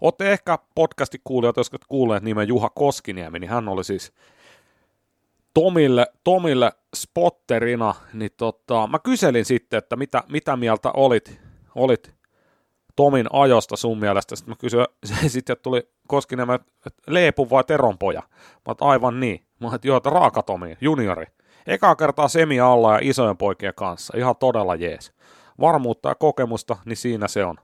olette 0.00 0.32
ehkä 0.32 0.58
podcastin 0.74 1.20
kuulijat, 1.24 1.56
jos 1.56 1.70
et 1.72 1.84
kuulleet 1.88 2.22
nimen 2.22 2.48
Juha 2.48 2.70
Koskiniemi, 2.70 3.38
niin 3.38 3.50
hän 3.50 3.68
oli 3.68 3.84
siis 3.84 4.12
Tomille, 5.54 6.06
Tomille 6.24 6.72
spotterina, 6.96 7.94
niin 8.12 8.30
tota, 8.36 8.86
mä 8.86 8.98
kyselin 8.98 9.44
sitten, 9.44 9.78
että 9.78 9.96
mitä, 9.96 10.24
mitä 10.28 10.56
mieltä 10.56 10.90
olit, 10.94 11.40
olit 11.74 12.14
Tomin 12.96 13.26
ajosta 13.32 13.76
sun 13.76 13.98
mielestä. 13.98 14.36
Sitten 14.36 14.52
mä 14.52 14.56
kysyin, 14.56 14.86
sitten 15.28 15.56
tuli 15.62 15.88
Koskiniemi, 16.08 16.54
että 16.54 17.02
Leepu 17.06 17.50
vai 17.50 17.64
Teron 17.64 17.98
poja? 17.98 18.22
Mä 18.30 18.74
oon, 18.80 18.90
aivan 18.90 19.20
niin. 19.20 19.44
Mä 19.60 19.74
että 19.74 19.88
joo, 19.88 19.96
että 19.96 20.10
Raaka 20.10 20.42
Tomi, 20.42 20.76
juniori. 20.80 21.26
Ekaa 21.66 21.96
kertaa 21.96 22.28
semi 22.28 22.60
alla 22.60 22.92
ja 22.92 22.98
isojen 23.02 23.36
poikien 23.36 23.74
kanssa. 23.76 24.16
Ihan 24.16 24.36
todella 24.36 24.74
jees. 24.74 25.12
Varmuutta 25.60 26.08
ja 26.08 26.14
kokemusta, 26.14 26.76
niin 26.84 26.96
siinä 26.96 27.28
se 27.28 27.44
on. 27.44 27.56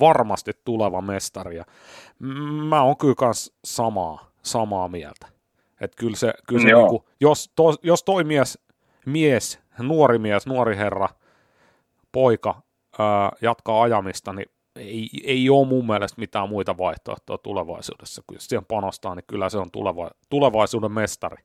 Varmasti 0.00 0.52
tuleva 0.64 1.00
mestari. 1.00 1.56
Ja 1.56 1.64
mä 2.68 2.82
oon 2.82 2.96
kyllä 2.96 3.14
kans 3.14 3.52
samaa, 3.64 4.30
samaa 4.42 4.88
mieltä. 4.88 5.26
Että 5.80 5.96
kyllä 5.96 6.16
se, 6.16 6.34
kyllä 6.46 6.62
se 6.62 6.68
Joo. 6.68 6.80
niinku, 6.80 7.08
jos, 7.20 7.52
to, 7.56 7.74
jos 7.82 8.04
toi 8.04 8.24
mies, 8.24 8.58
mies, 9.06 9.60
nuori 9.78 10.18
mies, 10.18 10.46
nuori 10.46 10.76
herra, 10.76 11.08
poika 12.12 12.62
ää, 12.98 13.30
jatkaa 13.40 13.82
ajamista, 13.82 14.32
niin 14.32 14.46
ei, 14.76 15.08
ei 15.24 15.50
ole 15.50 15.66
mun 15.66 15.86
mielestä 15.86 16.20
mitään 16.20 16.48
muita 16.48 16.78
vaihtoehtoja 16.78 17.38
tulevaisuudessa. 17.38 18.22
Kun 18.26 18.36
jos 18.36 18.46
siihen 18.46 18.64
panostaa, 18.64 19.14
niin 19.14 19.24
kyllä 19.26 19.48
se 19.48 19.58
on 19.58 19.70
tuleva, 19.70 20.10
tulevaisuuden 20.30 20.92
mestari. 20.92 21.44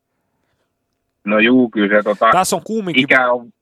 No 1.23 1.39
juu, 1.39 1.69
kyllä 1.69 1.97
se 1.97 2.03
tota, 2.03 2.29
Tässä 2.31 2.55
on 2.55 2.61
kumminkin... 2.65 3.03
ikä 3.03 3.31
on, 3.31 3.53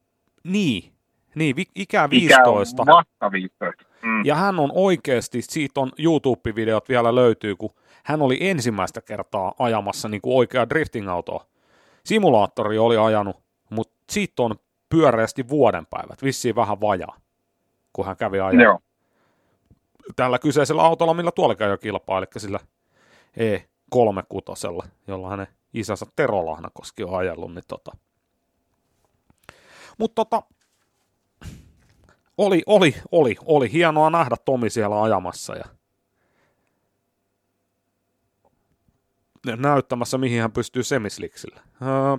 Niin, 0.43 0.93
niin 1.35 1.55
ikä 1.59 1.71
ikä 1.75 2.03
on 2.03 2.09
15. 2.09 2.85
vasta 2.85 3.31
15. 3.31 3.86
Mm. 4.07 4.25
Ja 4.25 4.35
hän 4.35 4.59
on 4.59 4.71
oikeasti, 4.73 5.41
siitä 5.41 5.79
on 5.79 5.91
YouTube-videot 5.97 6.89
vielä 6.89 7.15
löytyy, 7.15 7.55
kun 7.55 7.69
hän 8.03 8.21
oli 8.21 8.37
ensimmäistä 8.41 9.01
kertaa 9.01 9.53
ajamassa 9.59 10.09
niin 10.09 10.21
kuin 10.21 10.37
oikea 10.37 10.69
drifting-autoa. 10.69 11.45
Simulaattori 12.03 12.77
oli 12.77 12.97
ajanut, 12.97 13.37
mutta 13.69 13.95
siitä 14.09 14.43
on 14.43 14.55
pyöreästi 14.89 15.49
vuoden 15.49 15.85
päivät, 15.85 16.23
vissiin 16.23 16.55
vähän 16.55 16.81
vajaa, 16.81 17.17
kun 17.93 18.05
hän 18.05 18.17
kävi 18.17 18.39
ajaa 18.39 18.63
Joo, 18.63 18.79
tällä 20.15 20.39
kyseisellä 20.39 20.81
autolla, 20.81 21.13
millä 21.13 21.31
tuolla 21.31 21.65
jo 21.65 21.77
kilpaa, 21.77 22.17
eli 22.17 22.25
sillä 22.37 22.59
E36, 23.95 24.87
jolla 25.07 25.29
hänen 25.29 25.47
isänsä 25.73 26.05
Tero 26.15 26.45
Lahnakoski 26.45 27.03
on 27.03 27.17
ajellut. 27.17 27.53
Niin 27.53 27.63
tota. 27.67 27.91
Mutta 29.97 30.25
tota, 30.25 30.43
oli, 32.37 32.63
oli, 32.65 32.95
oli, 33.11 33.35
oli 33.45 33.71
hienoa 33.71 34.09
nähdä 34.09 34.35
Tomi 34.45 34.69
siellä 34.69 35.03
ajamassa 35.03 35.55
ja 35.55 35.65
näyttämässä, 39.55 40.17
mihin 40.17 40.41
hän 40.41 40.51
pystyy 40.51 40.83
semisliksillä. 40.83 41.61
Öö, 41.81 42.17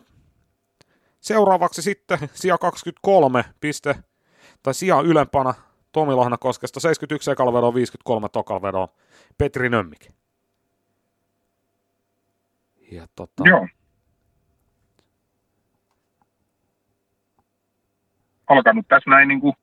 seuraavaksi 1.20 1.82
sitten 1.82 2.18
sija 2.32 2.58
23 2.58 3.44
piste, 3.60 3.94
tai 4.62 4.74
sija 4.74 5.00
ylempänä 5.00 5.54
Tomi 5.92 6.14
Lahnakoskesta 6.14 6.80
71 6.80 7.30
ekalla 7.30 7.52
vedolla, 7.52 7.74
53 7.74 8.28
tokalla 8.28 8.62
vedolla 8.62 8.88
Petri 9.38 9.68
Nömmik. 9.68 10.08
Ja 12.92 13.06
tota, 13.16 13.42
joo. 13.46 13.68
Alkanut 18.46 18.88
tässä 18.88 19.10
näin 19.10 19.28
niin 19.28 19.40
kuin 19.40 19.54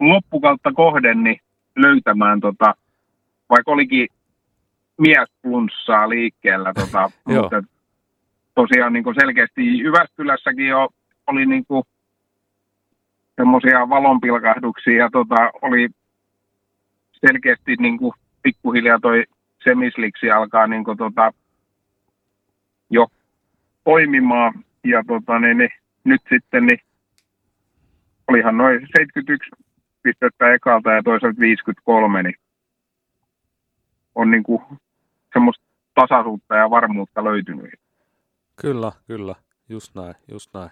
loppukautta 0.00 0.72
kohden 0.72 1.24
niin 1.24 1.40
löytämään, 1.76 2.40
tota, 2.40 2.74
vaikka 3.50 3.72
olikin 3.72 4.08
miesflunssaa 4.98 6.08
liikkeellä, 6.08 6.72
tota, 6.74 7.10
mutta 7.28 7.62
tosiaan 8.54 8.92
niin 8.92 9.04
kuin 9.04 9.16
selkeästi 9.20 9.78
Jyväskylässäkin 9.78 10.66
jo 10.66 10.88
oli 11.26 11.46
niin 11.46 11.66
kuin 11.66 11.82
semmoisia 13.36 13.88
valonpilkahduksia 13.88 14.96
ja 14.96 15.10
tota, 15.12 15.50
oli 15.62 15.88
selkeästi 17.26 17.76
niin 17.78 17.98
kuin 17.98 18.12
pikkuhiljaa 18.42 18.98
toi 19.02 19.24
semisliksi 19.64 20.30
alkaa 20.30 20.66
niin 20.66 20.84
kuin 20.84 20.98
tota, 20.98 21.32
jo 22.90 23.06
toimimaan 23.84 24.52
ja 24.84 25.02
tota, 25.06 25.38
niin, 25.38 25.58
niin, 25.58 25.70
nyt 26.04 26.20
sitten 26.28 26.66
niin 26.66 26.80
olihan 28.28 28.56
noin 28.56 28.86
71 28.98 29.50
pistettä 30.06 30.54
ekalta 30.54 30.90
ja 30.90 31.02
toisaalta 31.02 31.40
53, 31.40 32.22
niin 32.22 32.34
on 34.14 34.30
niin 34.30 34.42
kuin 34.42 34.62
semmoista 35.32 35.64
tasaisuutta 35.94 36.54
ja 36.54 36.70
varmuutta 36.70 37.24
löytynyt. 37.24 37.74
Kyllä, 38.56 38.92
kyllä. 39.06 39.34
Just 39.68 39.94
näin, 39.94 40.14
just 40.28 40.54
näin. 40.54 40.70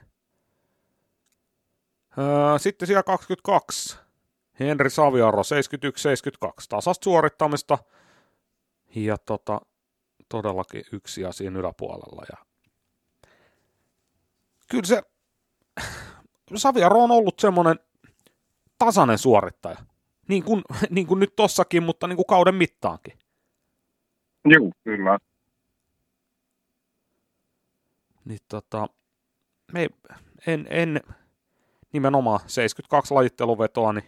Öö, 2.19 2.59
sitten 2.59 2.87
siellä 2.87 3.03
22. 3.03 3.99
Henri 4.61 4.91
Saviaro, 4.91 5.43
71-72. 6.47 6.67
Tasasta 6.69 7.05
suorittamista. 7.05 7.79
Ja 8.95 9.19
tota, 9.19 9.61
todellakin 10.29 10.85
yksi 10.93 11.25
asia 11.25 11.51
yläpuolella. 11.51 12.25
Ja... 12.33 12.47
Kyllä 14.71 14.87
se 14.87 15.03
Saviaro 16.57 17.03
on 17.03 17.11
ollut 17.11 17.39
semmoinen 17.39 17.79
tasainen 18.85 19.19
suorittaja. 19.19 19.77
Niin 20.29 20.45
kuin, 20.45 20.63
niin 20.91 21.07
kuin 21.07 21.21
nyt 21.21 21.37
tossakin, 21.37 21.83
mutta 21.83 22.07
niin 22.07 22.17
kuin 22.17 22.27
kauden 22.27 22.55
mittaankin. 22.55 23.19
Joo, 24.45 24.71
kyllä. 24.85 25.19
Niin 28.25 28.41
tota, 28.49 28.89
me, 29.73 29.89
en, 30.47 30.67
en 30.71 31.01
nimenomaan 31.93 32.41
72 32.47 33.15
lajitteluvetoa, 33.15 33.93
niin 33.93 34.05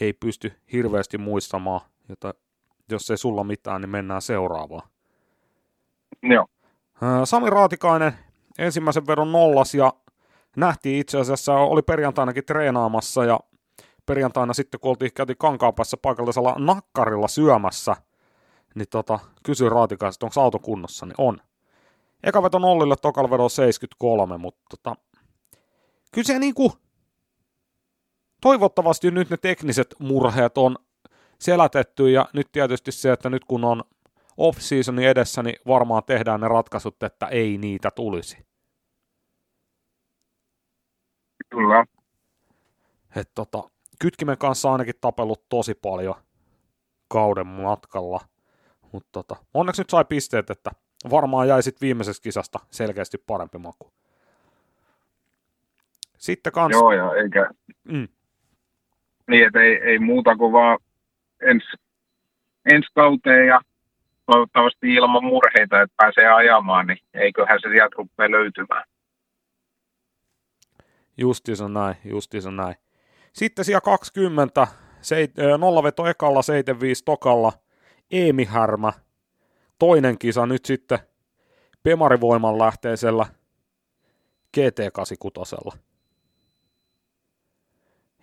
ei 0.00 0.12
pysty 0.12 0.52
hirveästi 0.72 1.18
muistamaan, 1.18 1.80
jota, 2.08 2.34
jos 2.90 3.10
ei 3.10 3.16
sulla 3.16 3.44
mitään, 3.44 3.80
niin 3.80 3.90
mennään 3.90 4.22
seuraavaan. 4.22 4.88
Joo, 6.22 6.46
Sami 7.24 7.50
Raatikainen 7.50 8.12
ensimmäisen 8.58 9.06
vedon 9.06 9.32
nollas 9.32 9.74
ja 9.74 9.92
nähtiin 10.56 11.00
itse 11.00 11.18
asiassa, 11.18 11.54
oli 11.54 11.82
perjantainakin 11.82 12.44
treenaamassa 12.44 13.24
ja 13.24 13.40
perjantaina 14.06 14.54
sitten 14.54 14.80
kun 14.80 14.90
oltiin, 14.90 15.12
käytiin 15.12 15.38
Kankaanpäässä 15.38 15.96
paikallisella 15.96 16.54
nakkarilla 16.58 17.28
syömässä, 17.28 17.96
niin 18.74 18.88
tota, 18.90 19.18
kysyin 19.42 19.72
Raatikaiselta, 19.72 20.26
onko 20.26 20.40
auto 20.40 20.58
kunnossa, 20.58 21.06
niin 21.06 21.14
on. 21.18 21.40
Eka 22.22 22.42
veto 22.42 22.58
nollille, 22.58 22.96
tokalla 23.02 23.30
vedo 23.30 23.48
73, 23.48 24.36
mutta 24.38 24.62
tota, 24.70 24.96
kyllä 26.12 26.26
se 26.26 26.38
niinku, 26.38 26.72
toivottavasti 28.40 29.10
nyt 29.10 29.30
ne 29.30 29.36
tekniset 29.36 29.94
murheet 29.98 30.58
on 30.58 30.76
selätetty 31.38 32.10
ja 32.10 32.28
nyt 32.32 32.52
tietysti 32.52 32.92
se, 32.92 33.12
että 33.12 33.30
nyt 33.30 33.44
kun 33.44 33.64
on 33.64 33.84
off-seasonin 34.36 35.08
edessä, 35.08 35.42
niin 35.42 35.56
varmaan 35.66 36.02
tehdään 36.04 36.40
ne 36.40 36.48
ratkaisut, 36.48 37.02
että 37.02 37.26
ei 37.26 37.58
niitä 37.58 37.90
tulisi. 37.90 38.46
kyllä. 41.50 41.86
Et 43.16 43.30
tota, 43.34 43.70
Kytkimen 43.98 44.38
kanssa 44.38 44.72
ainakin 44.72 44.94
tapellut 45.00 45.48
tosi 45.48 45.74
paljon 45.74 46.14
kauden 47.08 47.46
matkalla, 47.46 48.20
mutta 48.92 49.08
tota, 49.12 49.36
onneksi 49.54 49.80
nyt 49.80 49.90
sai 49.90 50.04
pisteet, 50.04 50.50
että 50.50 50.70
varmaan 51.10 51.48
jäi 51.48 51.62
sitten 51.62 51.86
viimeisestä 51.86 52.22
kisasta 52.22 52.58
selkeästi 52.70 53.18
parempi 53.26 53.58
maku. 53.58 53.92
Sitten 56.18 56.52
kans, 56.52 56.72
Joo, 56.72 56.92
ja 56.92 57.14
eikä 57.14 57.50
mm, 57.84 58.08
niin, 59.30 59.46
että 59.46 59.60
ei, 59.60 59.76
ei 59.82 59.98
muuta 59.98 60.36
kuin 60.36 60.52
vaan 60.52 60.78
ensi, 61.42 61.66
ensi 62.72 62.88
kauteen 62.94 63.46
ja 63.46 63.60
toivottavasti 64.26 64.94
ilman 64.94 65.24
murheita, 65.24 65.82
että 65.82 65.94
pääsee 65.96 66.26
ajamaan, 66.26 66.86
niin 66.86 66.98
eiköhän 67.14 67.58
se 67.62 67.68
sieltä 67.68 67.96
rupea 67.98 68.30
löytymään. 68.30 68.84
justiinsa 71.18 71.68
näin, 71.68 71.96
justiinsa 72.04 72.50
näin. 72.50 72.74
Sitten 73.36 73.64
siellä 73.64 73.80
20, 73.80 74.66
seit, 75.00 75.32
nollaveto 75.58 76.06
ekalla, 76.06 76.42
75 76.42 77.04
tokalla, 77.04 77.52
Eemi 78.10 78.44
Härmä, 78.44 78.92
toinen 79.78 80.18
kisa 80.18 80.46
nyt 80.46 80.64
sitten 80.64 80.98
Pemarivoiman 81.82 82.58
lähteisellä 82.58 83.26
GT86. 84.56 85.78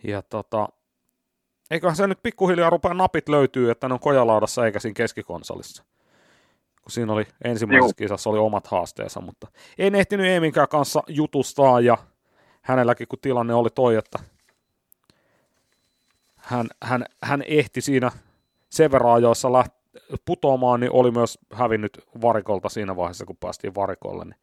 Ja 0.04 0.22
tota, 0.22 0.70
eiköhän 1.72 1.96
se 1.96 2.08
nyt 2.08 2.24
pikkuhiljaa 2.24 2.70
rupea 2.70 2.94
napit 2.94 3.30
löytyy, 3.30 3.72
että 3.72 3.88
ne 3.88 3.94
on 3.94 4.00
kojalaudassa 4.00 4.66
eikä 4.66 4.80
siinä 4.80 4.94
keskikonsolissa. 4.94 5.84
kun 6.82 6.92
siinä 6.92 7.14
oli 7.14 7.28
ensimmäisessä 7.44 7.96
kisassa 7.96 8.30
oli 8.30 8.40
omat 8.40 8.68
haasteensa, 8.68 9.22
mutta 9.22 9.48
en 9.78 9.96
ehtinyt 9.96 10.26
Eeminkään 10.26 10.68
kanssa 10.68 11.04
jutustaa 11.08 11.80
ja 11.80 11.98
hänelläkin 12.62 13.08
kun 13.08 13.20
tilanne 13.20 13.54
oli 13.54 13.70
toi, 13.76 13.96
että 13.96 14.33
hän, 16.54 16.68
hän, 16.84 17.06
hän 17.24 17.44
ehti 17.48 17.82
siinä 17.82 18.12
sen 18.70 18.92
verran 18.92 19.14
ajoissa 19.14 19.54
läht, 19.54 19.74
putoamaan, 20.26 20.80
niin 20.80 20.92
oli 20.92 21.12
myös 21.12 21.40
hävinnyt 21.54 22.00
varikolta 22.22 22.70
siinä 22.70 22.96
vaiheessa, 22.96 23.26
kun 23.26 23.38
päästiin 23.38 23.76
varikolle, 23.76 24.26
niin 24.26 24.36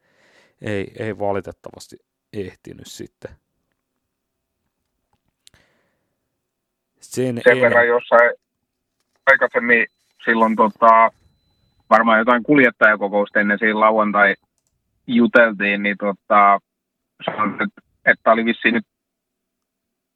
ei, 0.61 0.91
ei 0.99 1.19
valitettavasti 1.19 1.95
ehtinyt 2.33 2.87
sitten. 2.87 3.31
Sen, 6.99 7.41
sen 7.43 7.61
verran 7.61 7.87
jossain 7.87 8.31
aikaisemmin 9.25 9.87
silloin 10.25 10.55
tota, 10.55 11.11
varmaan 11.89 12.19
jotain 12.19 12.43
kuljettajakokousta 12.43 13.39
ennen 13.39 13.59
siinä 13.59 13.79
lauantai 13.79 14.35
juteltiin, 15.07 15.83
niin 15.83 15.97
tota, 15.97 16.59
sanon, 17.25 17.61
että, 17.61 17.81
että 18.05 18.31
oli 18.31 18.45
vissiin 18.45 18.73
nyt 18.73 18.85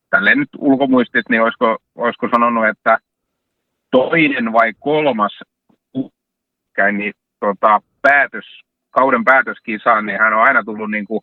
tälleen 0.10 0.38
nyt 0.38 0.50
ulkomuistit, 0.58 1.30
niin 1.30 1.42
olisiko, 1.42 1.78
olisiko 1.96 2.28
sanonut, 2.32 2.68
että 2.68 2.98
toinen 3.92 4.54
vai 4.54 4.74
kolmas 4.80 5.40
niin, 6.92 7.14
tota, 7.40 7.82
päätös, 8.02 8.46
kauden 8.90 9.24
päätöskisaan, 9.24 10.06
niin 10.06 10.20
hän 10.20 10.34
on 10.34 10.44
aina 10.44 10.64
tullut 10.64 10.92
niin 10.92 11.06
kuin 11.06 11.22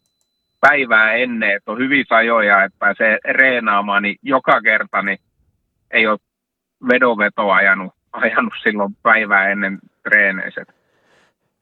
päivää 0.60 1.12
ennen, 1.12 1.56
että 1.56 1.72
on 1.72 1.78
hyvin 1.78 2.04
sajoja, 2.08 2.64
että 2.64 2.78
pääsee 2.78 3.18
reenaamaan, 3.24 4.02
niin 4.02 4.16
joka 4.22 4.60
kerta 4.60 5.02
niin 5.02 5.18
ei 5.90 6.06
ole 6.06 6.18
vedonvetoa 6.88 7.54
ajanut, 7.54 7.92
ajanut 8.12 8.52
silloin 8.62 8.96
päivää 9.02 9.48
ennen 9.48 9.78
treeneiset. 10.02 10.68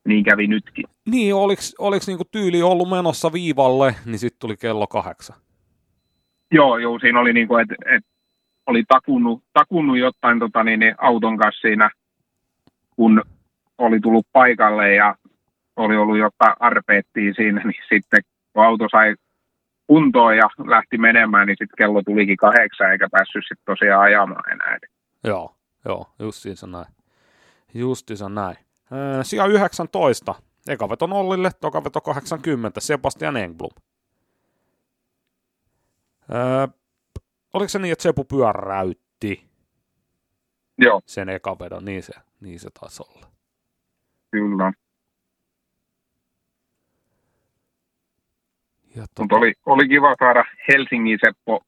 Niin 0.04 0.24
kävi 0.24 0.46
nytkin. 0.46 0.84
Niin, 1.10 1.34
oliko 1.78 2.04
niinku 2.06 2.24
tyyli 2.30 2.62
ollut 2.62 2.90
menossa 2.90 3.32
viivalle, 3.32 3.94
niin 4.04 4.18
sitten 4.18 4.40
tuli 4.40 4.56
kello 4.56 4.86
kahdeksan? 4.86 5.36
Joo, 6.53 6.78
joo, 6.78 6.98
siinä 6.98 7.20
oli 7.20 7.32
niinku, 7.32 7.57
että 7.57 7.74
et 7.90 8.05
oli 8.66 8.84
takunnut, 8.88 9.42
takunnut 9.53 9.98
jotain 9.98 10.38
tota, 10.38 10.64
niin, 10.64 10.80
niin 10.80 10.94
auton 10.98 11.38
kanssa 11.38 11.61
siinä, 11.61 11.90
kun 12.96 13.22
oli 13.78 14.01
tullut 14.01 14.26
paikalle 14.32 14.94
ja 14.94 15.14
oli 15.76 15.96
ollut 15.96 16.18
jotain 16.18 16.55
arpeettia 16.61 17.34
siinä, 17.34 17.62
niin 17.64 17.82
sitten 17.88 18.20
kun 18.53 18.64
auto 18.64 18.88
sai 18.90 19.14
kuntoon 19.86 20.36
ja 20.36 20.48
lähti 20.66 20.98
menemään, 20.98 21.46
niin 21.46 21.57
sitten 21.59 21.76
kello 21.78 22.03
tulikin 22.03 22.36
kahdeksan 22.36 22.92
eikä 22.92 23.09
päässyt 23.11 23.44
sitten 23.48 23.64
tosiaan 23.66 24.03
ajamaan 24.03 24.53
enää. 24.53 24.78
Joo, 25.24 25.57
joo, 25.84 26.07
justiinsa 26.18 26.66
näin. 26.66 26.86
Justiinsa 27.74 28.28
näin. 28.28 28.57
Sija 29.22 29.46
19. 29.46 30.34
Eka 30.68 30.88
veto 30.88 31.07
nollille, 31.07 31.51
toka 31.61 31.84
veto 31.84 32.01
80. 32.01 32.80
Sebastian 32.80 33.36
Engblom. 33.36 33.70
Öö, 36.34 36.66
oliko 37.52 37.68
se 37.68 37.78
niin, 37.78 37.92
että 37.92 38.02
Sepu 38.02 38.24
pyöräytti 38.24 39.50
Joo. 40.78 41.00
sen 41.06 41.28
eka 41.28 41.58
vedon? 41.58 41.84
Niin 41.84 42.02
se, 42.02 42.12
niin 42.40 42.60
se 42.60 42.70
taisi 42.80 43.02
olla. 43.08 43.26
Kyllä. 44.30 44.72
Ja 48.96 49.02
tota... 49.02 49.22
Mutta 49.22 49.36
oli, 49.36 49.52
oli 49.66 49.88
kiva 49.88 50.16
saada 50.18 50.44
Helsingin 50.68 51.18
Seppo 51.24 51.64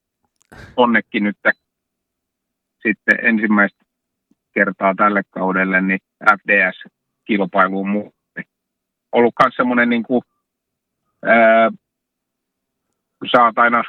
onnekin 0.76 1.24
nyt 1.24 1.38
sitten 2.82 3.18
ensimmäistä 3.22 3.84
kertaa 4.54 4.94
tälle 4.94 5.22
kaudelle 5.30 5.80
niin 5.80 6.00
FDS-kilpailuun 6.30 7.88
muutti. 7.88 8.42
Ollut 9.12 9.34
myös 9.42 9.54
semmoinen, 9.56 9.88
niin 9.88 10.02
kuin, 10.02 10.22
ää, 11.24 11.70
sä 13.32 13.44
oot 13.44 13.58
aina 13.58 13.82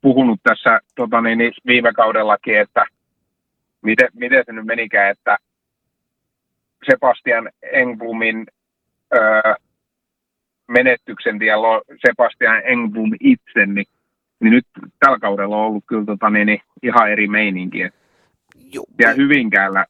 puhunut 0.00 0.40
tässä 0.42 0.80
tota 0.94 1.20
niin, 1.20 1.38
niin 1.38 1.52
viime 1.66 1.92
kaudellakin, 1.92 2.58
että 2.58 2.84
miten, 3.82 4.08
miten 4.14 4.42
se 4.46 4.52
nyt 4.52 4.66
menikään, 4.66 5.10
että 5.10 5.38
Sebastian 6.90 7.50
Engblumin 7.62 8.46
ää, 9.12 9.56
menetyksen 10.68 11.38
tiellä 11.38 11.82
Sebastian 12.06 12.62
Engblom 12.64 13.10
itse, 13.20 13.66
niin, 13.66 13.86
niin 14.40 14.50
nyt 14.50 14.66
tällä 14.98 15.18
kaudella 15.18 15.56
on 15.56 15.66
ollut 15.66 15.84
kyllä 15.86 16.04
tota, 16.04 16.30
niin, 16.30 16.46
niin, 16.46 16.60
ihan 16.82 17.10
eri 17.10 17.28
meininki. 17.28 17.78
Ja 18.98 19.12
Hyvinkäällä 19.16 19.86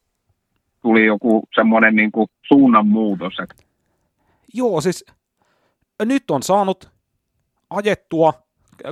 tuli 0.81 1.05
joku 1.05 1.43
semmoinen 1.55 1.95
niin 1.95 2.11
kuin 2.11 2.27
suunnanmuutos. 2.47 3.33
Että... 3.39 3.63
Joo, 4.53 4.81
siis 4.81 5.05
nyt 6.05 6.31
on 6.31 6.43
saanut 6.43 6.89
ajettua, 7.69 8.33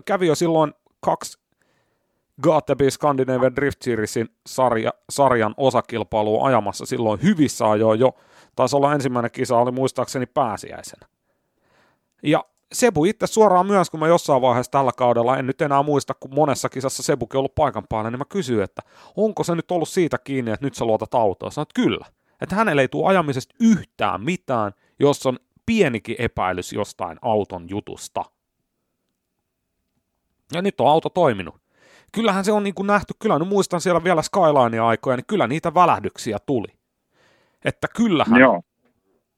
kävi 0.06 0.28
jo 0.28 0.36
silloin 0.36 0.74
kaksi 1.02 1.39
Gatebi 2.41 2.91
Scandinavian 2.91 3.56
Drift 3.56 3.82
Seriesin 3.82 4.30
sarja, 4.47 4.91
sarjan 5.10 5.54
osakilpailua 5.58 6.47
ajamassa 6.47 6.86
silloin 6.86 7.24
hyvissä 7.24 7.70
ajoin 7.70 7.99
jo. 7.99 8.16
Taisi 8.56 8.76
olla 8.76 8.93
ensimmäinen 8.93 9.32
kisa, 9.32 9.58
oli 9.58 9.72
muistaakseni 9.72 10.26
pääsiäisenä. 10.26 11.08
Ja 12.24 12.45
Sebu 12.74 13.06
itse 13.06 13.28
suoraan 13.28 13.68
myös, 13.68 13.89
kun 13.89 13.99
mä 13.99 14.08
jossain 14.08 14.41
vaiheessa 14.41 14.72
tällä 14.72 14.91
kaudella, 14.97 15.38
en 15.38 15.47
nyt 15.47 15.62
enää 15.62 15.84
muista, 15.84 16.14
kun 16.14 16.36
monessa 16.36 16.70
kisassa 16.70 17.04
Sebukin 17.04 17.38
ollut 17.38 17.56
paikan 17.56 17.84
päällä, 17.89 18.12
niin 18.12 18.20
mä 18.20 18.26
kysyin, 18.26 18.64
että 18.64 18.82
onko 19.16 19.43
se 19.43 19.56
nyt 19.56 19.72
ollut 19.72 19.89
siitä 19.89 20.18
kiinni, 20.18 20.52
että 20.52 20.66
nyt 20.66 20.76
sä 20.76 20.86
luotat 20.86 21.14
autoa. 21.14 21.52
Sanoit, 21.52 21.74
kyllä. 21.74 22.06
Että 22.41 22.56
hänelle 22.56 22.82
ei 22.82 22.88
tule 22.88 23.10
ajamisesta 23.10 23.56
yhtään 23.60 24.22
mitään, 24.22 24.72
jos 24.99 25.26
on 25.26 25.39
pienikin 25.66 26.16
epäilys 26.20 26.74
jostain 26.74 27.18
auton 27.22 27.70
jutusta. 27.70 28.26
Ja 30.54 30.62
nyt 30.62 30.82
on 30.82 30.88
auto 30.88 31.10
toiminut. 31.10 31.62
Kyllähän 32.12 32.45
se 32.45 32.52
on 32.52 32.64
niin 32.64 32.76
kuin 32.76 32.88
nähty, 32.88 33.14
kyllä 33.20 33.39
nyt 33.39 33.47
muistan 33.47 33.82
siellä 33.82 34.04
vielä 34.04 34.22
Skyline-aikoja, 34.22 35.18
niin 35.18 35.26
kyllä 35.28 35.47
niitä 35.47 35.74
välähdyksiä 35.74 36.38
tuli. 36.45 36.68
Että 37.66 37.88
kyllähän 37.95 38.39
Joo. 38.39 38.62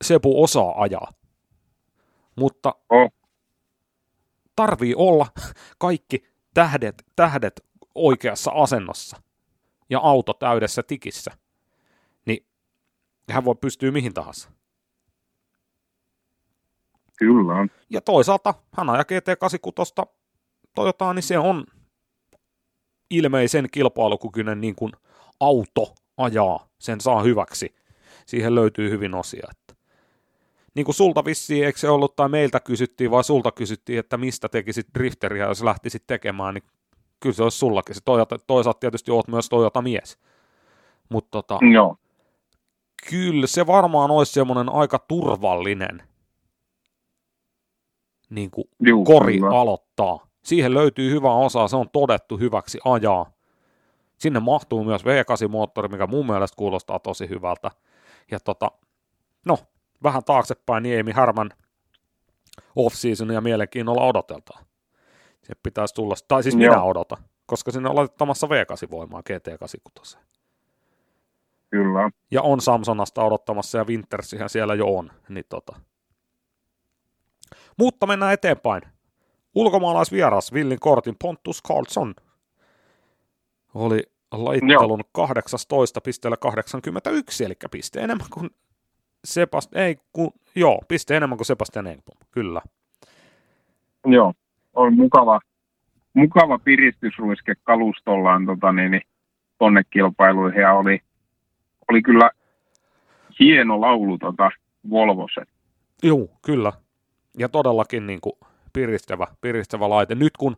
Sebu 0.03 0.43
osaa 0.43 0.81
ajaa 0.81 1.11
mutta 2.35 2.75
oh. 2.89 3.11
tarvii 4.55 4.95
olla 4.95 5.27
kaikki 5.77 6.23
tähdet, 6.53 7.03
tähdet 7.15 7.65
oikeassa 7.95 8.51
asennossa 8.51 9.21
ja 9.89 9.99
auto 9.99 10.33
täydessä 10.33 10.83
tikissä, 10.83 11.31
niin 12.25 12.45
hän 13.29 13.45
voi 13.45 13.55
pystyä 13.55 13.91
mihin 13.91 14.13
tahansa. 14.13 14.51
Kyllä. 17.17 17.53
Ja 17.89 18.01
toisaalta 18.01 18.53
hän 18.77 18.89
ajaa 18.89 19.03
GT86 19.03 20.05
Toyotaa, 20.75 21.13
niin 21.13 21.23
se 21.23 21.37
on 21.37 21.63
ilmeisen 23.09 23.67
kilpailukykyinen 23.71 24.61
niin 24.61 24.75
kuin 24.75 24.91
auto 25.39 25.95
ajaa, 26.17 26.67
sen 26.79 27.01
saa 27.01 27.23
hyväksi. 27.23 27.75
Siihen 28.25 28.55
löytyy 28.55 28.89
hyvin 28.89 29.15
osia 29.15 29.47
niin 30.75 30.85
kuin 30.85 30.95
sulta 30.95 31.25
vissiin, 31.25 31.65
eikö 31.65 31.79
se 31.79 31.89
ollut, 31.89 32.15
tai 32.15 32.29
meiltä 32.29 32.59
kysyttiin, 32.59 33.11
vai 33.11 33.23
sulta 33.23 33.51
kysyttiin, 33.51 33.99
että 33.99 34.17
mistä 34.17 34.49
tekisit 34.49 34.87
drifteriä, 34.93 35.45
jos 35.45 35.63
lähtisit 35.63 36.03
tekemään, 36.07 36.53
niin 36.53 36.63
kyllä 37.19 37.35
se 37.35 37.43
olisi 37.43 37.57
sullakin. 37.57 37.95
Se 37.95 38.01
Toyota, 38.05 38.37
toisaalta 38.47 38.79
tietysti 38.79 39.11
oot 39.11 39.27
myös 39.27 39.49
Toyota-mies. 39.49 40.17
Mutta 41.09 41.29
tota, 41.31 41.59
Joo. 41.73 41.97
kyllä 43.09 43.47
se 43.47 43.67
varmaan 43.67 44.11
olisi 44.11 44.33
semmoinen 44.33 44.69
aika 44.69 44.99
turvallinen 44.99 46.03
niin 48.29 48.51
kuin 48.51 48.65
Juu, 48.79 49.03
kori 49.03 49.39
kyllä. 49.39 49.59
aloittaa. 49.59 50.27
Siihen 50.43 50.73
löytyy 50.73 51.11
hyvä 51.11 51.33
osa, 51.33 51.67
se 51.67 51.75
on 51.75 51.89
todettu 51.89 52.37
hyväksi 52.37 52.79
ajaa. 52.85 53.31
Sinne 54.17 54.39
mahtuu 54.39 54.83
myös 54.83 55.01
V8-moottori, 55.03 55.87
mikä 55.91 56.07
mun 56.07 56.25
mielestä 56.25 56.55
kuulostaa 56.55 56.99
tosi 56.99 57.29
hyvältä. 57.29 57.71
Ja 58.31 58.39
tota, 58.39 58.71
no, 59.45 59.57
vähän 60.03 60.23
taaksepäin, 60.23 60.83
niin 60.83 60.95
Eemi 60.95 61.11
Härmän 61.11 61.49
off-seasonia 62.75 63.41
mielenkiinnolla 63.41 64.05
odoteltaan. 64.05 64.65
Se 65.43 65.53
pitäisi 65.63 65.93
tulla, 65.93 66.15
tai 66.27 66.43
siis 66.43 66.55
Joo. 66.55 66.73
minä 66.73 66.83
odotan, 66.83 67.23
koska 67.45 67.71
sinne 67.71 67.89
on 67.89 67.95
laittamassa 67.95 68.47
V8-voimaa 68.47 69.21
GT86. 69.21 70.17
Kyllä. 71.69 72.09
Ja 72.31 72.41
on 72.41 72.61
Samsonasta 72.61 73.23
odottamassa 73.23 73.77
ja 73.77 73.85
Wintersihän 73.85 74.49
siellä 74.49 74.75
jo 74.75 74.87
on. 74.87 75.11
Niin 75.29 75.45
tota. 75.49 75.75
Mutta 77.77 78.07
mennään 78.07 78.33
eteenpäin. 78.33 78.81
Ulkomaalaisvieras 79.55 80.53
Villin 80.53 80.79
kortin 80.79 81.15
Pontus 81.21 81.63
Carlson 81.63 82.13
oli 83.73 84.03
laittelun 84.31 84.99
Joo. 84.99 85.27
18 85.27 86.01
pisteellä 86.01 86.37
81, 86.37 87.43
eli 87.45 87.53
piste 87.71 87.99
enemmän 87.99 88.27
kuin 88.33 88.49
Sebast, 89.25 89.75
ei, 89.75 89.97
kun, 90.13 90.31
joo, 90.55 90.81
piste 90.87 91.17
enemmän 91.17 91.37
kuin 91.37 91.45
Sebastian 91.45 91.87
Engblom, 91.87 92.17
kyllä. 92.31 92.61
Joo, 94.05 94.33
on 94.73 94.93
mukava, 94.93 95.39
mukava 96.13 96.59
piristysruiske 96.59 97.55
kalustollaan 97.63 98.45
tota, 98.45 98.71
niin, 98.71 98.91
niin, 98.91 99.01
tonne 99.57 99.81
kilpailuihin 99.89 100.61
ja 100.61 100.73
oli, 100.73 100.99
oli 101.91 102.01
kyllä 102.01 102.29
hieno 103.39 103.81
laulu 103.81 104.17
tota 104.17 104.51
Volvosen. 104.89 105.47
Joo, 106.03 106.27
kyllä. 106.41 106.73
Ja 107.37 107.49
todellakin 107.49 108.07
niin 108.07 108.21
kuin 108.21 108.33
piristävä, 108.73 109.27
piristävä 109.41 109.89
laite. 109.89 110.15
Nyt 110.15 110.37
kun 110.37 110.57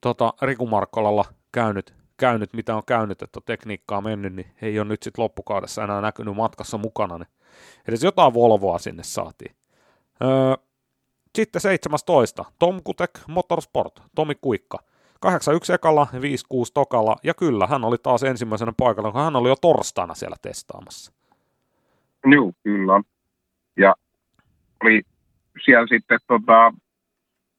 tota, 0.00 0.34
Riku 0.42 0.66
Markkolalla 0.66 1.24
käynyt, 1.52 1.94
käynyt, 2.16 2.52
mitä 2.52 2.76
on 2.76 2.82
käynyt, 2.86 3.22
että 3.22 3.38
on 3.38 3.42
tekniikkaa 3.46 4.00
mennyt, 4.00 4.34
niin 4.34 4.46
ei 4.62 4.78
ole 4.78 4.88
nyt 4.88 5.02
sitten 5.02 5.22
loppukaudessa 5.22 5.84
enää 5.84 6.00
näkynyt 6.00 6.36
matkassa 6.36 6.78
mukana, 6.78 7.18
niin 7.18 7.28
edes 7.88 8.02
jotain 8.02 8.34
Volvoa 8.34 8.78
sinne 8.78 9.02
saatiin. 9.02 9.56
Öö, 10.22 10.54
sitten 11.34 11.60
17. 11.60 12.44
Tom 12.58 12.80
Kutek 12.84 13.10
Motorsport, 13.28 14.02
Tomi 14.14 14.34
Kuikka. 14.40 14.78
81 15.20 15.72
ekalla, 15.72 16.06
56 16.20 16.72
tokalla, 16.72 17.16
ja 17.22 17.34
kyllä, 17.34 17.66
hän 17.66 17.84
oli 17.84 17.96
taas 18.02 18.22
ensimmäisenä 18.22 18.72
paikalla, 18.76 19.12
kun 19.12 19.20
hän 19.20 19.36
oli 19.36 19.48
jo 19.48 19.56
torstaina 19.56 20.14
siellä 20.14 20.36
testaamassa. 20.42 21.12
Joo, 22.26 22.52
kyllä. 22.62 23.02
Ja 23.76 23.94
oli 24.84 25.02
siellä 25.64 25.86
sitten 25.86 26.18
tota, 26.26 26.74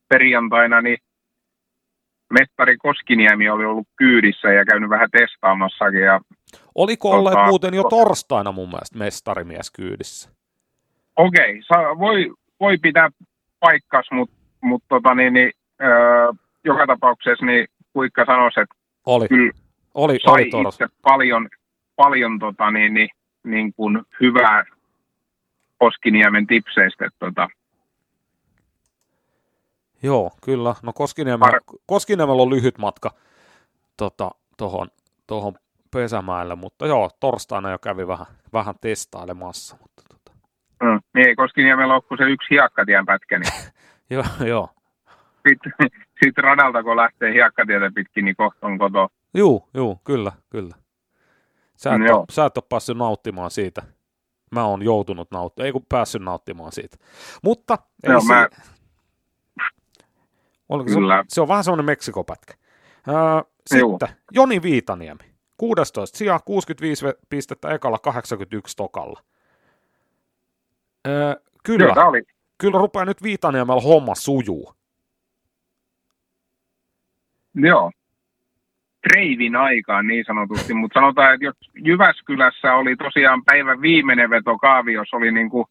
perjantaina, 0.07 0.81
niin 0.81 0.97
Mettari 2.33 2.77
Koskiniemi 2.77 3.49
oli 3.49 3.65
ollut 3.65 3.87
kyydissä 3.95 4.53
ja 4.53 4.65
käynyt 4.65 4.89
vähän 4.89 5.09
testaamassakin. 5.11 6.01
Ja, 6.01 6.21
Oliko 6.75 7.09
tota, 7.09 7.19
olleet 7.19 7.49
muuten 7.49 7.73
jo 7.73 7.83
torstaina 7.83 8.51
mun 8.51 8.69
mielestä 8.69 8.97
mestarimies 8.97 9.71
kyydissä? 9.71 10.29
Okei, 11.15 11.61
okay, 11.71 11.99
voi, 11.99 12.33
voi 12.59 12.77
pitää 12.77 13.09
paikkas, 13.59 14.05
mutta 14.11 14.35
mut 14.61 14.83
tota, 14.87 15.15
niin, 15.15 15.33
niin, 15.33 15.51
öö, 15.81 16.31
joka 16.63 16.87
tapauksessa 16.87 17.45
niin 17.45 17.67
Kuikka 17.93 18.25
sanoisi, 18.25 18.59
että 18.59 18.75
oli. 19.05 19.27
kyllä 19.27 19.51
oli, 19.93 20.19
sai 20.25 20.49
oli 20.53 20.67
itse 20.67 20.87
paljon, 21.01 21.49
paljon 21.95 22.39
tota, 22.39 22.71
niin, 22.71 22.93
niin, 22.93 23.09
niin 23.43 23.73
kuin 23.73 24.01
hyvää 24.21 24.65
Koskiniemen 25.77 26.47
tipseistä. 26.47 27.09
Tota. 27.19 27.49
Joo, 30.05 30.31
kyllä. 30.45 30.75
No 30.83 30.93
Koskiniemellä, 30.93 31.59
Koskiniemellä 31.85 32.41
on 32.41 32.49
lyhyt 32.49 32.77
matka 32.77 33.11
tuohon 33.97 34.11
tota, 34.57 34.89
tohon 35.27 35.55
pesämäelle, 35.91 36.55
mutta 36.55 36.87
joo, 36.87 37.09
torstaina 37.19 37.71
jo 37.71 37.79
kävi 37.79 38.07
vähän, 38.07 38.25
vähän 38.53 38.75
testailemassa. 38.81 39.77
Mutta, 39.81 40.03
tota. 40.09 40.37
mm, 40.83 40.99
niin, 41.13 41.35
Koskiniemellä 41.35 41.93
loppui 41.93 42.17
se 42.17 42.23
yksi 42.23 42.47
hiekkatien 42.49 43.05
pätkä. 43.05 43.39
Niin. 43.39 43.53
joo, 44.09 44.47
joo. 44.47 44.69
Sitten, 45.47 45.71
sitten 46.23 46.43
radalta, 46.43 46.83
kun 46.83 46.95
lähtee 46.95 47.33
hiekkatietä 47.33 47.91
pitkin, 47.95 48.25
niin 48.25 48.35
kohta 48.35 48.67
on 48.67 48.77
koto. 48.77 49.07
Joo, 49.33 49.69
joo, 49.73 49.97
kyllä, 50.03 50.31
kyllä. 50.49 50.75
Sä 51.75 51.93
et, 51.93 51.99
mm, 51.99 52.05
ole, 52.15 52.25
sä 52.29 52.45
et 52.45 52.57
ole 52.57 52.65
päässyt 52.69 52.97
nauttimaan 52.97 53.51
siitä 53.51 53.81
mä 54.51 54.65
oon 54.65 54.83
joutunut 54.83 55.31
nauttimaan, 55.31 55.65
ei 55.65 55.71
kun 55.71 55.85
päässyt 55.89 56.21
nauttimaan 56.21 56.71
siitä. 56.71 56.97
Mutta 57.43 57.77
ei 58.03 58.11
Joo, 58.11 58.21
se, 58.21 58.33
mä... 58.33 58.47
Oliko 60.69 60.89
se, 60.89 60.95
se 61.27 61.41
on 61.41 61.47
vähän 61.47 61.63
semmoinen 61.63 61.85
Meksikopätkä. 61.85 62.53
Ää, 63.07 63.43
sitten 63.67 63.79
Joo. 63.79 63.99
Joni 64.31 64.61
Viitaniemi, 64.61 65.23
16 65.57 66.17
sijaa, 66.17 66.39
65 66.39 67.05
pistettä 67.29 67.69
ekalla, 67.73 67.99
81 67.99 68.77
tokalla. 68.77 69.19
Ää, 71.05 71.35
kyllä, 71.63 71.93
Joo, 71.95 72.07
oli. 72.07 72.23
kyllä 72.57 72.79
rupeaa 72.79 73.05
nyt 73.05 73.23
Viitaniemellä 73.23 73.81
homma 73.81 74.15
sujuu. 74.15 74.73
Joo, 77.55 77.91
treivin 79.09 79.55
aikaan 79.55 80.07
niin 80.07 80.25
sanotusti, 80.27 80.73
mutta 80.73 80.99
sanotaan, 80.99 81.33
että 81.33 81.45
jos 81.45 81.55
Jyväskylässä 81.73 82.73
oli 82.73 82.95
tosiaan 82.95 83.43
päivän 83.45 83.81
viimeinen 83.81 84.29
veto 84.29 84.57
kaavios, 84.57 85.13
oli 85.13 85.31
niin 85.31 85.49
kuin, 85.49 85.65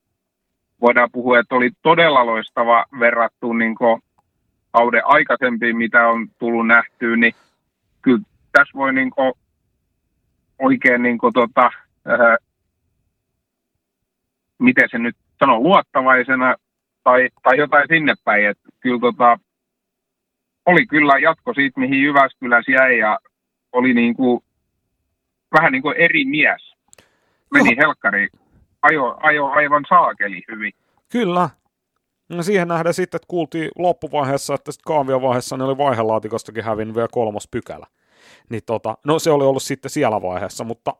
voidaan 0.80 1.08
puhua, 1.12 1.38
että 1.38 1.54
oli 1.54 1.70
todella 1.82 2.26
loistava 2.26 2.84
verrattu 3.00 3.52
niin 3.52 3.74
kuin 3.74 4.02
kauden 4.74 5.02
aikaisempiin, 5.04 5.76
mitä 5.76 6.08
on 6.08 6.28
tullut 6.38 6.66
nähtyä, 6.66 7.16
niin 7.16 7.34
kyllä 8.02 8.22
tässä 8.52 8.72
voi 8.74 8.94
niin 8.94 9.10
kuin 9.10 9.32
oikein 10.58 11.02
niin 11.02 11.18
kuin 11.18 11.32
tota, 11.32 11.70
äh, 12.10 12.36
miten 14.58 14.88
se 14.90 14.98
nyt 14.98 15.16
sanoo, 15.38 15.60
luottavaisena 15.60 16.54
tai, 17.04 17.28
tai 17.42 17.58
jotain 17.58 17.88
sinne 17.88 18.14
päin, 18.24 18.48
että 18.48 18.68
kyllä 18.80 19.00
tota, 19.00 19.38
oli 20.66 20.86
kyllä 20.86 21.18
jatko 21.18 21.54
siitä, 21.54 21.80
mihin 21.80 22.02
Jyväskylässä 22.02 22.72
jäi 22.72 22.98
ja 22.98 23.18
oli 23.72 23.94
niin 23.94 24.14
kuin, 24.14 24.40
vähän 25.52 25.72
niin 25.72 25.82
kuin 25.82 25.96
eri 25.96 26.24
mies. 26.24 26.74
Meni 27.52 27.74
no. 27.74 27.76
helkkari, 27.82 28.28
ajo, 28.82 29.18
ajo 29.22 29.46
aivan 29.46 29.84
saakeli 29.88 30.42
hyvin. 30.50 30.72
Kyllä. 31.12 31.50
No 32.28 32.42
siihen 32.42 32.68
nähdään 32.68 32.94
sitten, 32.94 33.18
että 33.18 33.28
kuultiin 33.28 33.70
loppuvaiheessa, 33.78 34.54
että 34.54 34.72
sitten 34.72 34.94
kaaviovaiheessa 34.94 35.56
ne 35.56 35.64
oli 35.64 35.78
vaihelaatikostakin 35.78 36.64
hävinnyt 36.64 36.96
vielä 36.96 37.08
kolmas 37.12 37.48
pykälä. 37.50 37.86
Niin 38.48 38.62
tota, 38.66 38.98
no 39.04 39.18
se 39.18 39.30
oli 39.30 39.44
ollut 39.44 39.62
sitten 39.62 39.90
siellä 39.90 40.22
vaiheessa, 40.22 40.64
mutta 40.64 40.96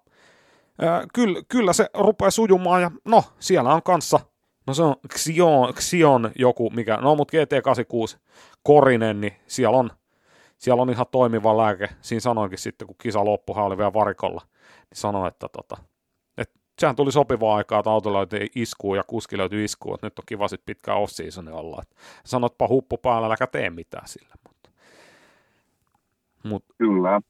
ää, 0.83 1.05
kyllä, 1.15 1.43
kyllä 1.49 1.73
se 1.73 1.87
rupeaa 1.95 2.31
sujumaan 2.31 2.83
ja 2.83 2.91
no 3.05 3.25
siellä 3.39 3.75
on 3.75 3.83
kanssa 3.83 4.21
No 4.67 4.75
se 4.75 4.83
on 4.83 4.97
Xion, 5.15 5.75
Xion 5.75 6.31
joku, 6.39 6.71
mikä, 6.71 6.97
no 6.97 7.15
mutta 7.15 7.37
GT86 7.37 8.19
Korinen, 8.63 9.21
niin 9.21 9.33
siellä 9.47 9.79
on, 9.79 9.91
siellä 10.59 10.83
on 10.83 10.91
ihan 10.91 11.07
toimiva 11.11 11.57
lääke. 11.57 11.89
Siinä 12.01 12.21
sanoinkin 12.21 12.59
sitten, 12.59 12.87
kun 12.87 12.97
kisa 13.03 13.25
loppui, 13.25 13.57
hän 13.57 13.65
oli 13.65 13.79
vielä 13.79 13.93
varikolla, 13.93 14.41
niin 14.91 14.99
sanoi, 14.99 15.29
että 15.29 15.49
tota, 15.49 15.77
sehän 16.79 16.97
tuli 16.97 17.13
sopivaa 17.13 17.57
aikaa, 17.57 17.79
että 17.79 17.91
auto 17.91 18.13
löytyi 18.13 18.51
iskuun 18.55 18.97
ja 18.97 19.05
kuski 19.05 19.39
löytyi 19.39 19.65
iskuun, 19.65 19.95
että 19.95 20.07
nyt 20.07 20.19
on 20.19 20.25
kiva 20.27 20.49
sitten 20.49 20.67
pitkään 20.67 20.99
off 20.99 21.13
olla. 21.53 21.83
Että 21.83 21.97
sanotpa 22.25 22.69
huppu 22.69 22.99
päällä, 22.99 23.27
äläkä 23.27 23.47
tee 23.47 23.71
mitään 23.71 24.09
sillä. 24.09 24.35
Mutta, 24.49 24.71
mutta, 26.45 26.75
Kyllä. 26.79 27.21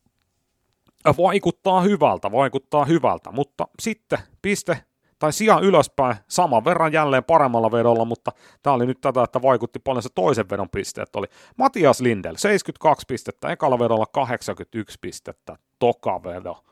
Vaikuttaa 1.18 1.80
hyvältä, 1.80 2.32
vaikuttaa 2.32 2.84
hyvältä, 2.84 3.30
mutta 3.30 3.68
sitten 3.80 4.18
piste 4.42 4.78
tai 5.18 5.32
sijaan 5.32 5.64
ylöspäin 5.64 6.16
saman 6.28 6.64
verran 6.64 6.92
jälleen 6.92 7.24
paremmalla 7.24 7.72
vedolla, 7.72 8.05
mutta 8.05 8.32
tämä 8.62 8.74
oli 8.74 8.86
nyt 8.86 9.01
tätä, 9.01 9.22
että 9.22 9.42
vaikutti 9.42 9.78
paljon 9.78 10.03
se 10.03 10.09
toisen 10.14 10.51
vedon 10.51 10.70
pisteet. 10.70 11.16
Oli 11.16 11.26
Matias 11.57 12.01
Lindel, 12.01 12.36
72 12.36 13.05
pistettä, 13.09 13.49
ekalla 13.49 13.78
vedolla 13.78 14.07
81 14.07 14.99
pistettä, 15.01 15.57
toka 15.78 16.22
vedo, 16.22 16.64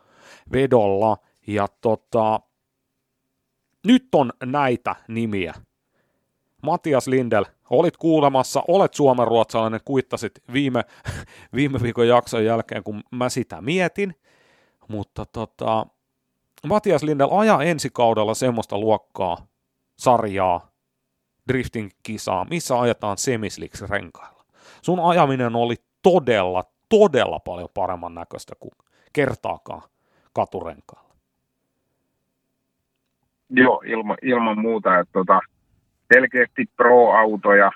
vedolla. 0.52 1.16
Ja 1.46 1.68
tota, 1.80 2.40
nyt 3.86 4.08
on 4.14 4.32
näitä 4.44 4.96
nimiä. 5.08 5.54
Matias 6.62 7.06
Lindel, 7.06 7.44
olit 7.70 7.96
kuulemassa, 7.96 8.62
olet 8.68 8.94
suomenruotsalainen, 8.94 9.80
kuittasit 9.84 10.32
viime, 10.52 10.84
viime 11.56 11.82
viikon 11.82 12.08
jakson 12.08 12.44
jälkeen, 12.44 12.82
kun 12.82 13.02
mä 13.10 13.28
sitä 13.28 13.60
mietin, 13.60 14.14
mutta 14.88 15.26
tota, 15.26 15.86
Matias 16.66 17.02
Lindel 17.02 17.28
ajaa 17.30 17.62
ensi 17.62 17.90
kaudella 17.92 18.34
semmoista 18.34 18.78
luokkaa, 18.78 19.46
sarjaa, 19.98 20.72
drifting-kisaa, 21.48 22.46
missä 22.50 22.80
ajetaan 22.80 23.18
semisliks 23.18 23.82
renkailla. 23.82 24.44
Sun 24.82 25.00
ajaminen 25.00 25.56
oli 25.56 25.76
todella, 26.02 26.64
todella 26.88 27.38
paljon 27.38 27.68
paremman 27.74 28.14
näköistä 28.14 28.54
kuin 28.60 28.72
kertaakaan 29.12 29.82
katurenkailla. 30.32 31.01
Joo, 33.54 33.82
ilma, 33.86 34.16
ilman 34.22 34.58
muuta, 34.60 34.98
että 34.98 35.12
tota, 35.12 35.40
selkeästi 36.14 36.66
pro-autoja, 36.76 37.72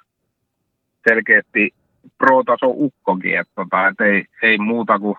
selkeästi 1.08 1.74
pro-taso 2.18 2.66
ukkokin, 2.66 3.40
että 3.40 3.52
tota, 3.54 3.88
et 3.88 4.00
ei, 4.00 4.24
ei 4.42 4.58
muuta 4.58 4.98
kuin 4.98 5.16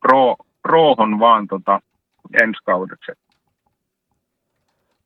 pro, 0.00 0.36
Roohon 0.64 1.18
vaan 1.18 1.48
tota, 1.48 1.80
ensi 2.42 2.60
kaudeksi. 2.64 3.12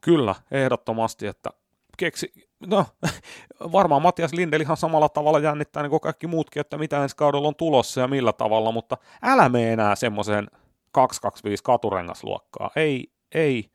Kyllä, 0.01 0.35
ehdottomasti, 0.51 1.27
että 1.27 1.51
keksi, 1.99 2.33
no 2.67 2.87
varmaan 3.73 4.03
Matias 4.03 4.33
Lindel 4.33 4.61
ihan 4.61 4.77
samalla 4.77 5.09
tavalla 5.09 5.39
jännittää 5.39 5.83
niin 5.83 5.91
kuin 5.91 6.01
kaikki 6.01 6.27
muutkin, 6.27 6.61
että 6.61 6.79
mitä 6.79 7.03
ensi 7.03 7.17
kaudella 7.17 7.49
on 7.49 7.55
tulossa 7.55 8.01
ja 8.01 8.09
millä 8.09 8.33
tavalla, 8.33 8.73
mutta 8.73 8.97
älä 9.23 9.49
mene 9.49 9.73
enää 9.73 9.95
semmoiseen 9.95 10.47
225 10.93 11.65
katurengasluokkaa. 11.65 12.71
Ei, 12.77 13.14
ei 13.35 13.71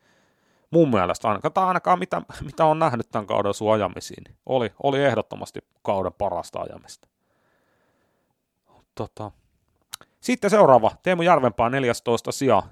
mun 0.72 0.90
mielestä 0.90 1.27
ainakaan, 1.27 1.53
tai 1.53 1.65
ainakaan 1.65 1.99
mitä, 1.99 2.22
mitä 2.45 2.65
on 2.65 2.80
nähnyt 2.80 3.10
tämän 3.11 3.27
kauden 3.27 3.53
sun 3.53 3.73
ajamisiin. 3.73 4.23
Oli, 4.45 4.73
oli 4.84 5.03
ehdottomasti 5.03 5.60
kauden 5.81 6.14
parasta 6.14 6.60
ajamista. 6.60 7.07
Tota, 8.95 9.31
sitten 10.22 10.49
seuraava, 10.49 10.91
Teemu 11.03 11.22
Järvenpää 11.22 11.69
14 11.69 12.31
sija, 12.31 12.64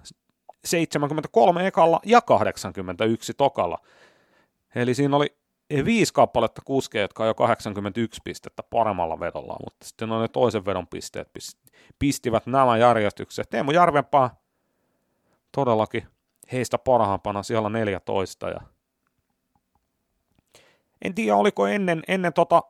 73 0.65 1.67
ekalla 1.67 1.99
ja 2.05 2.21
81 2.21 3.33
tokalla. 3.33 3.77
Eli 4.75 4.93
siinä 4.93 5.15
oli 5.15 5.35
viisi 5.85 6.13
kappaletta 6.13 6.61
kuskeja, 6.65 7.01
jotka 7.01 7.23
on 7.23 7.27
jo 7.27 7.33
81 7.33 8.21
pistettä 8.23 8.63
paremmalla 8.63 9.19
vedolla, 9.19 9.57
mutta 9.63 9.85
sitten 9.87 10.11
on 10.11 10.21
ne 10.21 10.27
toisen 10.27 10.65
vedon 10.65 10.87
pisteet 10.87 11.29
pistivät 11.99 12.45
nämä 12.45 12.77
järjestykset. 12.77 13.49
Teemu 13.49 13.71
Järvenpää 13.71 14.29
todellakin 15.51 16.07
heistä 16.51 16.77
parhaampana 16.77 17.43
siellä 17.43 17.69
14. 17.69 18.49
Ja 18.49 18.61
en 21.01 21.15
tiedä, 21.15 21.35
oliko 21.35 21.67
ennen, 21.67 22.01
ennen 22.07 22.33
tota 22.33 22.61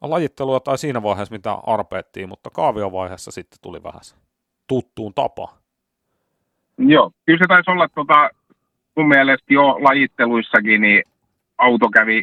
lajittelua 0.00 0.60
tai 0.60 0.78
siinä 0.78 1.02
vaiheessa, 1.02 1.34
mitä 1.34 1.52
arpeettiin, 1.52 2.28
mutta 2.28 2.50
kaaviovaiheessa 2.50 3.30
sitten 3.30 3.58
tuli 3.62 3.82
vähän 3.82 4.00
tuttuun 4.66 5.14
tapa. 5.14 5.54
Joo, 6.78 7.10
kyllä 7.26 7.38
se 7.38 7.48
taisi 7.48 7.70
olla 7.70 7.88
tota, 7.88 8.30
mun 8.96 9.08
mielestä 9.08 9.44
jo 9.48 9.62
lajitteluissakin, 9.62 10.80
niin 10.80 11.02
auto 11.58 11.88
kävi 11.88 12.22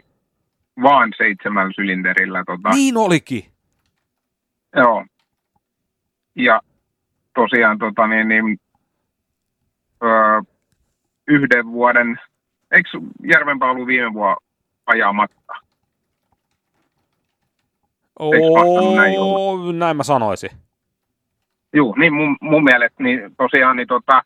vaan 0.81 1.13
seitsemällä 1.17 1.73
sylinterillä. 1.75 2.43
Tota. 2.45 2.69
Niin 2.69 2.97
olikin. 2.97 3.45
Joo. 4.75 5.05
Ja 6.35 6.61
tosiaan 7.35 7.79
tota, 7.79 8.07
niin, 8.07 8.27
niin, 8.27 8.59
öö, 10.03 10.41
yhden 11.27 11.71
vuoden, 11.71 12.19
eikö 12.71 12.89
Järvenpää 13.23 13.69
ollut 13.69 13.87
viime 13.87 14.13
vuonna 14.13 14.37
ajamatta? 14.85 15.53
Oo, 18.19 18.95
näin, 18.95 19.79
näin 19.79 19.97
mä 19.97 20.03
sanoisin. 20.03 20.49
Joo, 21.73 21.95
niin 21.97 22.13
mun, 22.13 22.37
mun 22.41 22.63
mielestä 22.63 23.03
niin 23.03 23.35
tosiaan 23.37 23.77
niin 23.77 23.87
tota, 23.87 24.23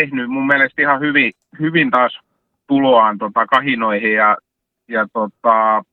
tehnyt 0.00 0.28
mun 0.28 0.46
mielestä 0.46 0.82
ihan 0.82 1.00
hyvin, 1.00 1.32
hyvin 1.60 1.90
taas 1.90 2.20
tuloaan 2.66 3.18
tota, 3.18 3.46
kahinoihin 3.46 4.12
ja, 4.12 4.36
ja 4.88 5.06
tota, 5.12 5.84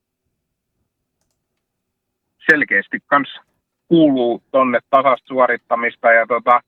selkeästi 2.51 2.99
kans 3.07 3.39
kuuluu 3.87 4.43
tonne 4.51 4.79
tasasta 4.89 5.27
suorittamista 5.27 6.11
ja 6.11 6.27
tota, 6.27 6.61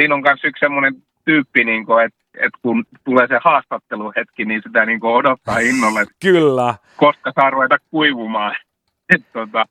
siinä 0.00 0.14
on 0.14 0.22
myös 0.22 0.44
yksi 0.44 0.60
semmoinen 0.60 0.94
tyyppi, 1.24 1.64
niin 1.64 1.86
että 2.06 2.20
et 2.46 2.52
kun 2.62 2.84
tulee 3.04 3.26
se 3.28 3.38
haastatteluhetki, 3.44 4.44
niin 4.44 4.62
sitä 4.66 4.86
niin 4.86 5.04
odottaa 5.04 5.58
innolle. 5.58 6.06
Kyllä. 6.22 6.74
Koska 6.96 7.32
saa 7.34 7.50
ruveta 7.50 7.76
kuivumaan. 7.90 8.56
Et, 9.14 9.32
tota, 9.32 9.64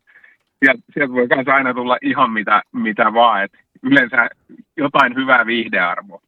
sieltä, 0.60 0.84
sieltä 0.94 1.14
voi 1.14 1.28
myös 1.36 1.48
aina 1.48 1.74
tulla 1.74 1.98
ihan 2.02 2.32
mitä, 2.32 2.62
mitä 2.74 3.14
vaan. 3.14 3.44
Et 3.44 3.52
yleensä 3.84 4.30
jotain 4.78 5.16
hyvää 5.16 5.46
viihdearvoa. 5.46 6.22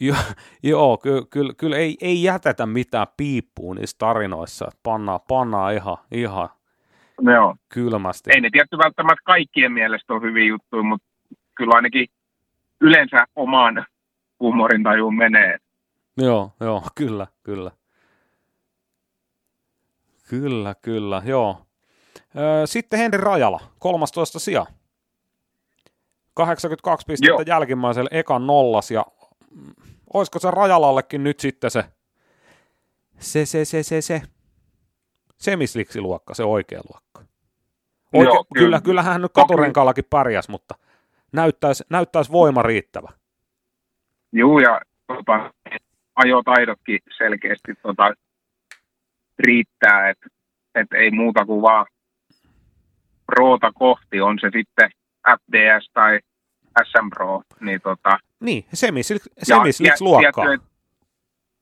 Jo, 0.00 0.14
joo, 0.62 0.98
kyllä 0.98 1.22
ky, 1.30 1.40
ky, 1.58 1.76
ei, 1.76 1.96
ei 2.00 2.22
jätetä 2.22 2.66
mitään 2.66 3.06
piippuun 3.16 3.76
niissä 3.76 3.96
tarinoissa. 3.98 4.70
Pannaan, 4.82 5.20
pannaan 5.28 5.74
ihan, 5.74 5.96
ihan 6.10 6.48
joo. 7.20 7.56
kylmästi. 7.68 8.30
Ei 8.34 8.40
ne 8.40 8.48
tietty 8.52 8.78
välttämättä 8.78 9.22
kaikkien 9.24 9.72
mielestä 9.72 10.14
ole 10.14 10.22
hyviä 10.22 10.44
juttuja, 10.44 10.82
mutta 10.82 11.06
kyllä 11.54 11.72
ainakin 11.74 12.06
yleensä 12.80 13.26
omaan 13.36 13.86
huumorin 14.40 14.82
tajuun 14.82 15.16
menee. 15.16 15.58
Joo, 16.16 16.52
joo, 16.60 16.82
kyllä, 16.94 17.26
kyllä. 17.42 17.70
Kyllä, 20.28 20.74
kyllä, 20.82 21.22
joo. 21.24 21.66
Sitten 22.64 22.98
Henri 22.98 23.20
Rajala, 23.20 23.60
13 23.78 24.38
sija. 24.38 24.66
82 26.34 27.06
pistettä 27.06 27.30
joo. 27.32 27.42
jälkimmäisellä 27.46 28.08
ekan 28.12 28.46
nollas 28.46 28.90
ja 28.90 29.06
olisiko 30.14 30.38
se 30.38 30.50
Rajalallekin 30.50 31.24
nyt 31.24 31.40
sitten 31.40 31.70
se 31.70 31.84
se, 33.18 33.46
se, 33.46 33.64
se, 33.64 33.82
se, 33.82 34.02
se 34.02 34.22
semisliksiluokka, 35.36 36.34
se 36.34 36.44
oikea 36.44 36.80
luokka. 36.92 37.20
Oike- 37.20 38.24
Joo, 38.24 38.44
kyllä, 38.54 38.66
kyllä, 38.66 38.80
kyllähän 38.80 39.12
hän 39.12 39.22
nyt 39.22 39.32
katurenkaallakin 39.32 40.04
pärjäs, 40.10 40.48
mutta 40.48 40.74
näyttäisi, 41.36 41.84
näyttäisi 41.90 42.32
voima 42.32 42.62
riittävä. 42.62 43.08
Joo, 44.32 44.58
ja 44.58 44.80
tota, 45.06 45.52
ajotaidotkin 46.16 46.98
selkeästi 47.18 47.74
tota, 47.82 48.14
riittää, 49.38 50.10
että 50.10 50.26
et 50.74 50.92
ei 50.92 51.10
muuta 51.10 51.44
kuin 51.46 51.62
vaan 51.62 51.86
Proota 53.26 53.72
kohti, 53.72 54.20
on 54.20 54.38
se 54.40 54.50
sitten 54.52 54.90
FDS 55.28 55.90
tai 55.92 56.20
SM 56.84 57.10
Pro. 57.14 57.42
Niin, 57.60 57.80
tota, 57.80 58.18
niin 58.40 58.64
semisliks 58.72 60.00
luokkaa. 60.00 60.44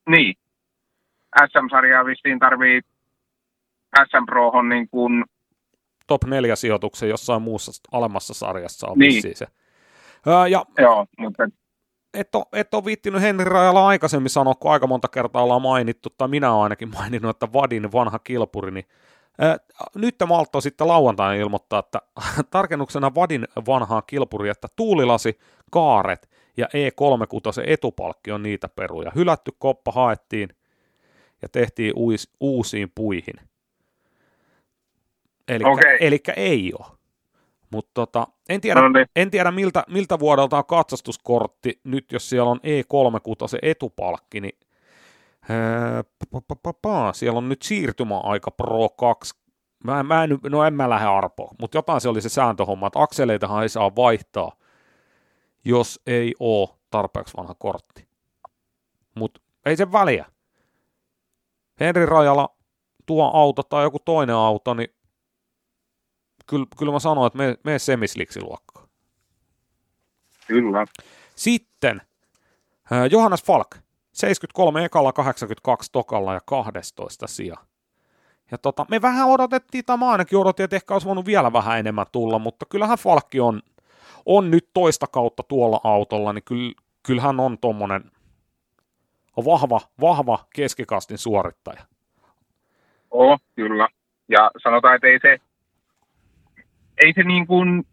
Niin. 0.08 0.34
SM-sarjaa 1.48 2.04
vissiin 2.04 2.38
tarvii 2.38 2.80
SM 4.10 4.26
Prohon 4.26 4.68
niin 4.68 4.88
kuin... 4.88 5.24
Top 6.06 6.24
4 6.24 6.56
sijoituksen 6.56 7.08
jossain 7.08 7.42
muussa 7.42 7.72
alemmassa 7.92 8.34
sarjassa 8.34 8.88
on 8.88 8.98
niin. 8.98 9.36
se. 9.36 9.46
Ää, 10.26 10.46
ja 10.46 10.64
Joo, 10.78 11.06
mutta... 11.18 11.48
Et 12.14 12.34
ole, 12.34 12.44
et 12.52 12.74
ole 12.74 12.84
viittinyt 12.84 13.22
Henri 13.22 13.44
Rajala 13.44 13.86
aikaisemmin 13.86 14.30
sanoa, 14.30 14.54
kun 14.54 14.72
aika 14.72 14.86
monta 14.86 15.08
kertaa 15.08 15.42
ollaan 15.42 15.62
mainittu, 15.62 16.08
tai 16.18 16.28
minä 16.28 16.52
olen 16.52 16.62
ainakin 16.62 16.90
maininnut, 16.98 17.30
että 17.30 17.52
Vadin 17.52 17.92
vanha 17.92 18.18
kilpuri, 18.18 18.70
niin 18.70 18.84
nyt 19.94 20.14
Malto 20.26 20.60
sitten 20.60 20.88
lauantaina 20.88 21.42
ilmoittaa, 21.42 21.78
että 21.78 21.98
tarkennuksena 22.50 23.14
Vadin 23.14 23.48
vanhaa 23.66 24.02
kilpuri, 24.02 24.48
että 24.48 24.68
tuulilasi, 24.76 25.38
kaaret 25.70 26.30
ja 26.56 26.66
E36 26.66 27.62
etupalkki 27.66 28.32
on 28.32 28.42
niitä 28.42 28.68
peruja. 28.68 29.12
Hylätty 29.14 29.52
koppa 29.58 29.92
haettiin 29.92 30.48
ja 31.42 31.48
tehtiin 31.48 31.92
uis, 31.96 32.30
uusiin 32.40 32.92
puihin. 32.94 33.34
Eli 35.48 35.64
okay. 35.64 35.98
ei 36.36 36.72
ole. 36.78 36.93
Mutta 37.74 37.90
tota, 37.94 38.26
en 38.48 38.60
tiedä, 38.60 38.80
no 38.80 38.88
niin. 38.88 39.06
en 39.16 39.30
tiedä 39.30 39.50
miltä, 39.50 39.84
miltä 39.88 40.18
vuodelta 40.18 40.58
on 40.58 40.64
katsastuskortti, 40.66 41.80
nyt 41.84 42.12
jos 42.12 42.28
siellä 42.28 42.50
on 42.50 42.60
E36 42.64 43.58
etupalkki, 43.62 44.40
niin 44.40 44.58
ää, 45.48 46.04
siellä 47.12 47.38
on 47.38 47.48
nyt 47.48 47.62
siirtymäaika 47.62 48.50
Pro 48.50 48.88
2. 48.88 49.34
Mä, 49.84 50.02
mä 50.02 50.24
en, 50.24 50.38
no 50.50 50.64
en 50.64 50.74
mä 50.74 50.90
lähde 50.90 51.06
arpoon, 51.06 51.54
mutta 51.60 51.78
jotain 51.78 52.00
se 52.00 52.08
oli 52.08 52.20
se 52.20 52.28
sääntöhomma, 52.28 52.86
että 52.86 53.02
akseleitahan 53.02 53.62
ei 53.62 53.68
saa 53.68 53.96
vaihtaa, 53.96 54.52
jos 55.64 56.00
ei 56.06 56.34
ole 56.40 56.68
tarpeeksi 56.90 57.36
vanha 57.36 57.54
kortti. 57.54 58.08
Mutta 59.14 59.40
ei 59.66 59.76
se 59.76 59.92
väliä. 59.92 60.26
Henri 61.80 62.06
Rajala 62.06 62.48
tuo 63.06 63.30
auto 63.34 63.62
tai 63.62 63.82
joku 63.82 63.98
toinen 64.04 64.36
auto, 64.36 64.74
niin 64.74 64.88
kyllä, 66.46 66.66
kyllä 66.78 66.92
mä 66.92 66.98
sanoin, 66.98 67.26
että 67.26 67.38
me, 67.38 67.56
me 67.64 67.78
semisliksiluokkaan. 67.78 68.88
Kyllä. 70.46 70.86
Sitten 71.36 72.00
äh, 72.92 73.06
Johannes 73.10 73.44
Falk, 73.44 73.76
73 74.12 74.84
ekalla, 74.84 75.12
82 75.12 75.92
tokalla 75.92 76.34
ja 76.34 76.40
12 76.46 77.26
sija. 77.26 77.56
Ja 78.50 78.58
tota, 78.58 78.86
me 78.90 79.02
vähän 79.02 79.28
odotettiin, 79.28 79.84
tai 79.84 79.96
mä 79.96 80.10
ainakin 80.10 80.38
odotin, 80.38 80.64
että 80.64 80.76
ehkä 80.76 80.94
olisi 80.94 81.06
voinut 81.06 81.26
vielä 81.26 81.52
vähän 81.52 81.78
enemmän 81.78 82.06
tulla, 82.12 82.38
mutta 82.38 82.66
kyllähän 82.68 82.98
Falkki 82.98 83.40
on, 83.40 83.62
on 84.26 84.50
nyt 84.50 84.68
toista 84.74 85.06
kautta 85.06 85.42
tuolla 85.42 85.80
autolla, 85.84 86.32
niin 86.32 86.44
kyllä, 86.44 86.72
kyllähän 87.02 87.40
on 87.40 87.58
tuommoinen 87.58 88.10
vahva, 89.44 89.80
vahva 90.00 90.38
keskikastin 90.54 91.18
suorittaja. 91.18 91.82
Oo, 93.10 93.38
kyllä. 93.54 93.88
Ja 94.28 94.50
sanotaan, 94.62 94.94
että 94.94 95.06
ei 95.06 95.18
se 95.22 95.38
ei 96.98 97.12
se 97.12 97.22
niin 97.22 97.46
kuin 97.46 97.86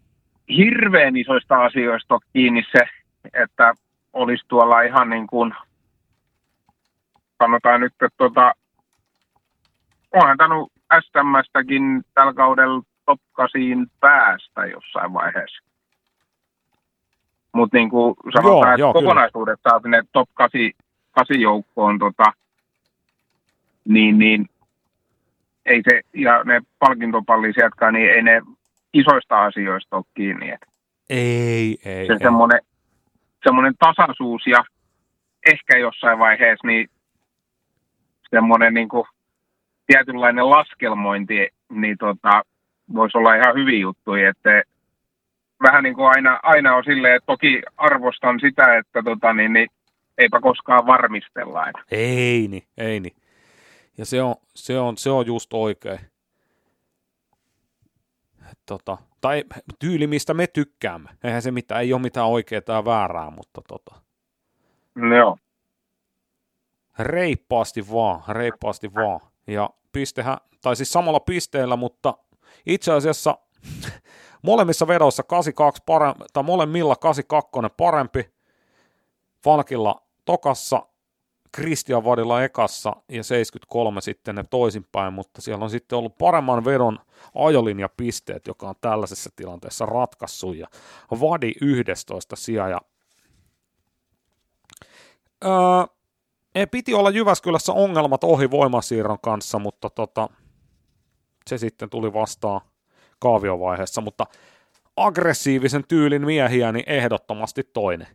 hirveän 0.49 1.17
isoista 1.17 1.65
asioista 1.65 2.13
ole 2.13 2.21
kiinni 2.33 2.63
se, 2.71 2.87
että 3.33 3.73
olisi 4.13 4.43
tuolla 4.47 4.81
ihan 4.81 5.09
niin 5.09 5.27
kuin, 5.27 5.53
sanotaan 7.43 7.81
nyt, 7.81 7.93
että 7.93 8.09
tuota, 8.17 8.53
onhan 10.11 10.37
tainnut 10.37 10.71
SMstäkin 10.99 12.03
tällä 12.13 12.33
kaudella 12.33 12.83
top 13.05 13.19
8 13.33 13.61
päästä 13.99 14.65
jossain 14.65 15.13
vaiheessa. 15.13 15.63
Mutta 17.51 17.77
niin 17.77 17.89
kuin 17.89 18.15
sanotaan, 18.33 18.53
joo, 18.53 18.63
että 18.69 18.79
joo, 18.79 18.93
kokonaisuudessaan 18.93 19.81
sinne 19.81 20.03
top 20.11 20.29
8, 20.33 20.61
8 21.11 21.41
joukkoon, 21.41 21.99
tota, 21.99 22.23
niin, 23.87 24.19
niin 24.19 24.49
ei 25.65 25.81
se, 25.89 26.01
ja 26.13 26.43
ne 26.43 26.61
palkintopallisijatkään, 26.79 27.93
niin 27.93 28.11
ei 28.11 28.21
ne 28.21 28.41
isoista 28.93 29.45
asioista 29.45 29.97
ole 29.97 30.05
kiinni. 30.13 30.49
Että 30.49 30.67
ei, 31.09 31.77
ei. 31.85 32.07
Se 32.07 32.17
semmoinen, 32.21 32.59
semmoinen 33.43 33.73
tasaisuus 33.79 34.47
ja 34.47 34.63
ehkä 35.51 35.77
jossain 35.77 36.19
vaiheessa 36.19 36.67
niin 36.67 36.89
semmoinen 38.29 38.73
niin 38.73 38.89
kuin 38.89 39.05
tietynlainen 39.87 40.49
laskelmointi, 40.49 41.47
niin 41.69 41.97
tota, 41.97 42.41
voisi 42.93 43.17
olla 43.17 43.35
ihan 43.35 43.55
hyviä 43.55 43.79
juttuja, 43.79 44.29
että 44.29 44.63
vähän 45.63 45.83
niin 45.83 45.95
kuin 45.95 46.07
aina, 46.07 46.39
aina 46.43 46.75
on 46.75 46.83
silleen, 46.83 47.15
että 47.15 47.25
toki 47.25 47.61
arvostan 47.77 48.39
sitä, 48.39 48.77
että 48.77 49.03
tota, 49.03 49.33
niin, 49.33 49.53
niin 49.53 49.69
eipä 50.17 50.39
koskaan 50.41 50.85
varmistella. 50.85 51.67
Että. 51.67 51.81
Ei 51.91 52.47
niin, 52.47 52.63
ei 52.77 52.99
niin. 52.99 53.15
Ja 53.97 54.05
se 54.05 54.21
on, 54.21 54.35
se 54.55 54.79
on, 54.79 54.97
se 54.97 55.09
on 55.09 55.25
just 55.25 55.53
oikein 55.53 55.99
tota, 58.65 58.97
tai 59.21 59.43
tyyli, 59.79 60.07
mistä 60.07 60.33
me 60.33 60.47
tykkäämme. 60.47 61.09
Eihän 61.23 61.41
se 61.41 61.51
mitään, 61.51 61.81
ei 61.81 61.93
ole 61.93 62.01
mitään 62.01 62.27
oikeaa 62.27 62.61
tai 62.61 62.85
väärää, 62.85 63.29
mutta 63.29 63.61
tota, 63.67 64.01
Joo. 65.15 65.37
Reippaasti 66.99 67.91
vaan, 67.91 68.23
reippaasti 68.27 68.93
vaan. 68.93 69.19
Ja 69.47 69.69
pistehän, 69.91 70.37
tai 70.61 70.75
siis 70.75 70.93
samalla 70.93 71.19
pisteellä, 71.19 71.75
mutta 71.75 72.17
itse 72.65 72.91
asiassa 72.91 73.37
molemmissa 74.43 74.87
vedoissa 74.87 75.23
82 75.23 75.83
parempi, 75.85 76.23
tai 76.33 76.43
molemmilla 76.43 76.95
82 76.95 77.73
parempi. 77.77 78.29
Falkilla 79.43 80.01
tokassa, 80.25 80.85
Christian 81.55 82.05
Vadilla 82.05 82.43
ekassa 82.43 82.95
ja 83.09 83.23
73 83.23 84.01
sitten 84.01 84.35
ne 84.35 84.43
toisinpäin, 84.49 85.13
mutta 85.13 85.41
siellä 85.41 85.63
on 85.63 85.69
sitten 85.69 85.97
ollut 85.97 86.17
paremman 86.17 86.65
vedon 86.65 86.99
ajolinjapisteet, 87.35 88.47
joka 88.47 88.69
on 88.69 88.75
tällaisessa 88.81 89.29
tilanteessa 89.35 89.85
ratkaissut 89.85 90.55
ja 90.55 90.67
Vadi 91.11 91.51
11 91.61 92.35
sija 92.35 92.69
ja 92.69 92.81
öö, 95.45 96.67
piti 96.71 96.93
olla 96.93 97.09
Jyväskylässä 97.09 97.73
ongelmat 97.73 98.23
ohi 98.23 98.51
voimasiirron 98.51 99.19
kanssa, 99.23 99.59
mutta 99.59 99.89
tota, 99.89 100.29
se 101.47 101.57
sitten 101.57 101.89
tuli 101.89 102.13
vastaan 102.13 102.61
kaaviovaiheessa, 103.19 104.01
mutta 104.01 104.25
aggressiivisen 104.97 105.83
tyylin 105.87 106.25
miehiä, 106.25 106.71
niin 106.71 106.89
ehdottomasti 106.89 107.63
toinen. 107.73 108.07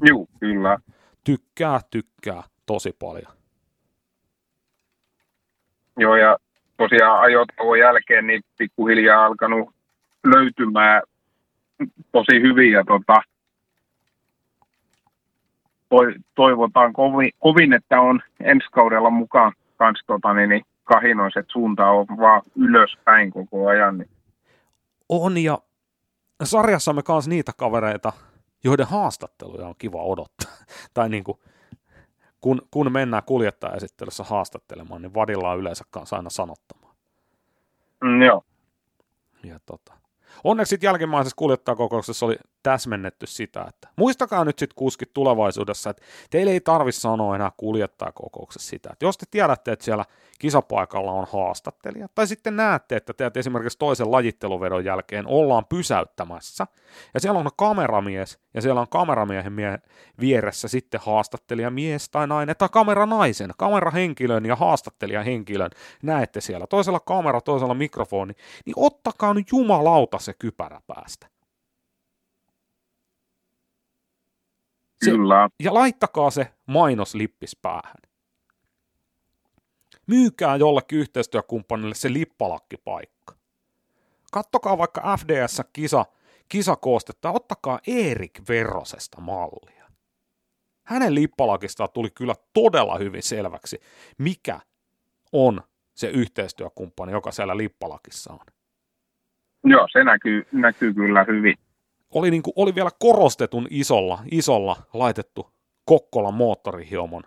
Joo, 0.00 0.26
kyllä. 0.40 0.78
Tykkää, 1.24 1.80
tykkää 1.90 2.42
tosi 2.66 2.96
paljon. 2.98 3.32
Joo, 5.96 6.16
ja 6.16 6.38
tosiaan 6.76 7.20
ajotauon 7.20 7.78
jälkeen 7.78 8.26
niin 8.26 8.42
pikkuhiljaa 8.58 9.26
alkanut 9.26 9.74
löytymään 10.24 11.02
tosi 12.12 12.40
hyviä 12.42 12.84
tota, 12.86 13.22
toivotaan 16.34 16.92
kovin, 16.92 17.30
kovin, 17.38 17.72
että 17.72 18.00
on 18.00 18.20
ensi 18.40 18.66
kaudella 18.72 19.10
mukaan 19.10 19.52
kans 19.76 20.00
tota, 20.06 20.34
niin, 20.34 20.48
niin 20.48 20.62
kahinoiset 20.84 21.46
suunta 21.52 21.86
on 21.86 22.06
vaan 22.18 22.42
ylöspäin 22.56 23.30
koko 23.32 23.66
ajan. 23.66 23.98
Niin. 23.98 24.10
On 25.08 25.38
ja 25.38 25.58
sarjassamme 26.44 27.02
kanssa 27.02 27.30
niitä 27.30 27.52
kavereita, 27.56 28.12
joiden 28.64 28.86
haastatteluja 28.86 29.66
on 29.68 29.74
kiva 29.78 30.02
odottaa. 30.02 30.52
tai 30.94 31.08
niin 31.08 31.24
kuin, 31.24 31.38
kun, 32.40 32.62
kun 32.70 32.92
mennään 32.92 33.22
kuljettajaesittelyssä 33.26 34.24
haastattelemaan, 34.24 35.02
niin 35.02 35.14
vadilla 35.14 35.50
on 35.50 35.58
yleensä 35.58 35.84
kanssa 35.90 36.16
aina 36.16 36.30
sanottamaan. 36.30 36.94
Mm, 38.04 38.22
joo. 38.22 38.44
Ja 39.44 39.60
tota, 39.66 39.94
onneksi 40.44 40.70
sitten 40.70 40.88
jälkimmäisessä 40.88 41.36
kuljettajakokouksessa 41.36 42.26
oli 42.26 42.36
täsmennetty 42.64 43.26
sitä, 43.26 43.64
että 43.68 43.88
muistakaa 43.96 44.44
nyt 44.44 44.58
sitten 44.58 44.76
kuskit 44.76 45.12
tulevaisuudessa, 45.14 45.90
että 45.90 46.02
teille 46.30 46.50
ei 46.50 46.60
tarvitse 46.60 47.00
sanoa 47.00 47.34
enää 47.34 47.52
kuljettajakokouksessa 47.56 48.70
sitä, 48.70 48.90
että 48.92 49.04
jos 49.04 49.18
te 49.18 49.26
tiedätte, 49.30 49.72
että 49.72 49.84
siellä 49.84 50.04
kisapaikalla 50.38 51.12
on 51.12 51.26
haastattelija, 51.32 52.08
tai 52.14 52.26
sitten 52.26 52.56
näette, 52.56 52.96
että 52.96 53.12
teet 53.14 53.36
esimerkiksi 53.36 53.78
toisen 53.78 54.10
lajitteluvedon 54.10 54.84
jälkeen 54.84 55.26
ollaan 55.26 55.64
pysäyttämässä, 55.64 56.66
ja 57.14 57.20
siellä 57.20 57.40
on 57.40 57.50
kameramies, 57.56 58.38
ja 58.54 58.62
siellä 58.62 58.80
on 58.80 58.88
kameramiehen 58.88 59.52
mie- 59.52 59.78
vieressä 60.20 60.68
sitten 60.68 61.00
haastattelija 61.04 61.70
mies 61.70 62.08
tai 62.08 62.26
nainen, 62.26 62.56
tai 62.56 62.68
kameranaisen, 62.72 63.50
kamerahenkilön 63.56 64.46
ja 64.46 64.56
haastattelijahenkilön, 64.56 65.70
näette 66.02 66.40
siellä, 66.40 66.66
toisella 66.66 67.00
kamera, 67.00 67.40
toisella 67.40 67.74
mikrofoni, 67.74 68.34
niin 68.66 68.74
ottakaa 68.76 69.34
nyt 69.34 69.46
jumalauta 69.52 70.18
se 70.18 70.34
kypärä 70.34 70.80
päästä. 70.86 71.33
Se, 75.04 75.10
Kyllä. 75.10 75.48
Ja 75.62 75.74
laittakaa 75.74 76.30
se 76.30 76.52
mainoslippis 76.66 77.56
päähän. 77.62 77.96
Myykää 80.06 80.56
jollekin 80.56 80.98
yhteistyökumppanille 80.98 81.94
se 81.94 82.12
lippalakkipaikka. 82.12 83.34
Kattokaa 84.32 84.78
vaikka 84.78 85.16
FDS-kisa, 85.16 86.04
kisakoostetta, 86.48 87.30
ottakaa 87.30 87.78
Erik 87.86 88.40
Verosesta 88.48 89.20
mallia. 89.20 89.84
Hänen 90.84 91.14
lippalakistaan 91.14 91.88
tuli 91.94 92.10
kyllä 92.10 92.34
todella 92.52 92.98
hyvin 92.98 93.22
selväksi, 93.22 93.80
mikä 94.18 94.60
on 95.32 95.62
se 95.94 96.08
yhteistyökumppani, 96.08 97.12
joka 97.12 97.30
siellä 97.30 97.56
lippalakissa 97.56 98.32
on. 98.32 98.46
Joo, 99.64 99.88
se 99.92 100.04
näkyy, 100.04 100.46
näkyy 100.52 100.94
kyllä 100.94 101.24
hyvin 101.24 101.54
oli, 102.14 102.30
niin 102.30 102.42
kuin, 102.42 102.54
oli 102.56 102.74
vielä 102.74 102.90
korostetun 102.98 103.66
isolla, 103.70 104.18
isolla 104.30 104.76
laitettu 104.92 105.50
Kokkolan 105.84 106.34
moottorihiomon 106.34 107.22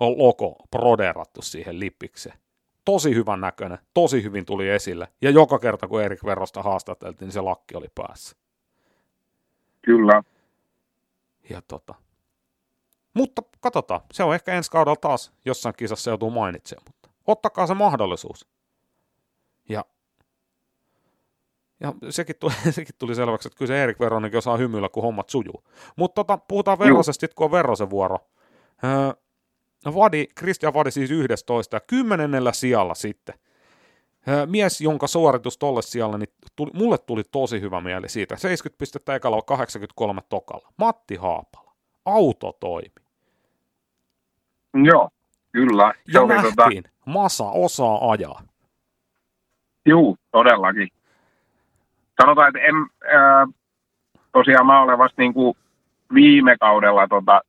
logo 0.00 0.56
proderattu 0.70 1.42
siihen 1.42 1.80
lippikseen. 1.80 2.38
Tosi 2.84 3.14
hyvän 3.14 3.40
näköinen, 3.40 3.78
tosi 3.94 4.22
hyvin 4.22 4.46
tuli 4.46 4.68
esille. 4.68 5.08
Ja 5.22 5.30
joka 5.30 5.58
kerta, 5.58 5.88
kun 5.88 6.02
Erik 6.02 6.24
Verosta 6.24 6.62
haastateltiin, 6.62 7.26
niin 7.26 7.32
se 7.32 7.40
lakki 7.40 7.76
oli 7.76 7.88
päässä. 7.94 8.36
Kyllä. 9.82 10.22
Ja 11.50 11.62
tota. 11.62 11.94
Mutta 13.14 13.42
katsotaan, 13.60 14.00
se 14.12 14.24
on 14.24 14.34
ehkä 14.34 14.52
ensi 14.52 14.70
kaudella 14.70 14.96
taas 14.96 15.32
jossain 15.44 15.74
kisassa 15.78 16.10
joutuu 16.10 16.30
mainitsemaan, 16.30 16.84
mutta 16.86 17.10
ottakaa 17.26 17.66
se 17.66 17.74
mahdollisuus. 17.74 18.46
Ja 19.68 19.84
ja 21.80 21.94
sekin 22.10 22.36
tuli, 22.40 22.52
sekin 22.70 22.94
tuli 22.98 23.14
selväksi, 23.14 23.48
että 23.48 23.58
kyllä 23.58 23.68
se 23.68 23.82
Erik 23.82 24.00
Veronenkin 24.00 24.38
osaa 24.38 24.56
hymyillä, 24.56 24.88
kun 24.88 25.02
hommat 25.02 25.30
sujuu. 25.30 25.64
Mutta 25.96 26.24
tota, 26.24 26.38
puhutaan 26.48 26.78
Verosesta, 26.78 27.26
kun 27.34 27.44
on 27.44 27.50
Verosen 27.50 27.90
vuoro. 27.90 28.18
Öö, 28.84 29.12
Vadi, 29.94 30.26
Christian 30.38 30.74
Vadi 30.74 30.90
siis 30.90 31.10
11 31.10 31.76
ja 31.76 31.80
kymmenennellä 31.80 32.52
sijalla 32.52 32.94
sitten. 32.94 33.34
Öö, 34.28 34.46
mies, 34.46 34.80
jonka 34.80 35.06
suoritus 35.06 35.58
tolle 35.58 35.82
sijalle, 35.82 36.18
niin 36.18 36.28
tuli, 36.56 36.70
mulle 36.74 36.98
tuli 36.98 37.22
tosi 37.24 37.60
hyvä 37.60 37.80
mieli 37.80 38.08
siitä. 38.08 38.36
70 38.36 38.78
pistettä 38.78 39.14
ekalla, 39.14 39.42
83 39.42 40.20
tokalla. 40.28 40.68
Matti 40.76 41.16
Haapala. 41.16 41.72
Auto 42.04 42.52
toimi. 42.60 42.94
Joo, 44.84 45.08
kyllä. 45.52 45.92
Se 45.96 46.12
ja 46.12 46.22
oli 46.22 46.34
tota- 46.34 46.54
nähtiin, 46.56 46.82
tota... 46.82 46.96
Masa 47.06 47.44
osaa 47.44 48.10
ajaa. 48.10 48.42
Juu, 49.86 50.16
todellakin 50.30 50.88
sanotaan, 52.22 52.48
että 52.48 52.60
en, 52.60 52.74
ää, 53.18 53.46
tosiaan 54.32 54.66
mä 54.66 54.82
olen 54.82 54.98
vasta 54.98 55.22
niin 55.22 55.34
kuin 55.34 55.56
viime 56.14 56.56
kaudella 56.60 57.08
tota, 57.08 57.40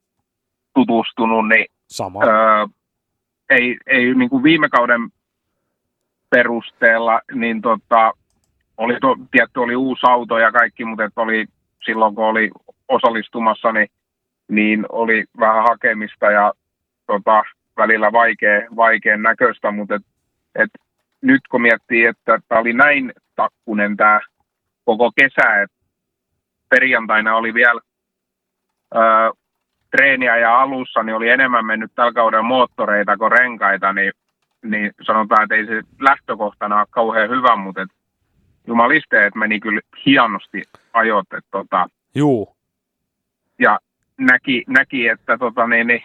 tutustunut, 0.74 1.48
niin 1.48 1.66
Sama. 1.88 2.20
Ää, 2.24 2.68
ei, 3.50 3.78
ei 3.88 4.14
niin 4.16 4.30
kuin 4.30 4.44
viime 4.44 4.70
kauden 4.70 5.10
perusteella, 6.30 7.22
niin 7.34 7.62
tota, 7.62 8.14
oli 8.78 8.98
to, 9.02 9.16
tietty 9.32 9.60
oli 9.60 9.76
uusi 9.76 10.02
auto 10.08 10.38
ja 10.38 10.52
kaikki, 10.52 10.86
mutta 10.86 11.04
et 11.04 11.14
oli 11.16 11.46
silloin 11.86 12.16
kun 12.16 12.26
oli 12.26 12.52
osallistumassa, 12.88 13.72
niin, 13.72 13.88
niin 14.48 14.86
oli 14.90 15.26
vähän 15.40 15.64
hakemista 15.64 16.32
ja 16.32 16.54
tota, 17.08 17.44
välillä 17.78 18.12
vaikea, 18.12 18.62
vaikean 18.76 19.22
näköistä, 19.22 19.72
mutta 19.72 19.96
et, 19.96 20.02
et 20.56 20.70
nyt 21.22 21.42
kun 21.52 21.62
miettii, 21.62 22.06
että 22.06 22.40
tämä 22.48 22.62
oli 22.62 22.74
näin 22.74 23.14
takkunen 23.36 23.98
tämä 23.98 24.20
koko 24.88 25.12
kesä. 25.16 25.62
Et 25.62 25.72
perjantaina 26.70 27.36
oli 27.36 27.54
vielä 27.54 27.82
ö, 28.96 29.00
treeniä 29.92 30.38
ja 30.38 30.62
alussa, 30.62 31.04
niin 31.04 31.16
oli 31.16 31.30
enemmän 31.30 31.66
mennyt 31.66 31.92
tällä 31.96 32.14
kauden 32.14 32.46
moottoreita 32.46 33.18
kuin 33.18 33.32
renkaita, 33.32 33.94
niin, 33.94 34.14
niin 34.64 34.92
sanotaan, 35.02 35.44
että 35.44 35.56
ei 35.56 35.66
se 35.66 35.82
lähtökohtana 36.00 36.80
ole 36.80 36.88
kauhean 36.90 37.30
hyvä, 37.30 37.56
mutta 37.56 37.82
et 37.82 37.90
jumalisteet 38.68 39.36
meni 39.36 39.60
kyllä 39.60 39.82
hienosti 40.06 40.64
ajot. 40.94 41.34
Et, 41.38 41.46
tota, 41.52 41.88
Juu. 42.16 42.56
Ja 43.60 43.80
näki, 44.18 44.64
näki 44.68 45.08
että 45.08 45.38
tota, 45.38 45.68
niin, 45.68 45.88
niin, 45.88 46.04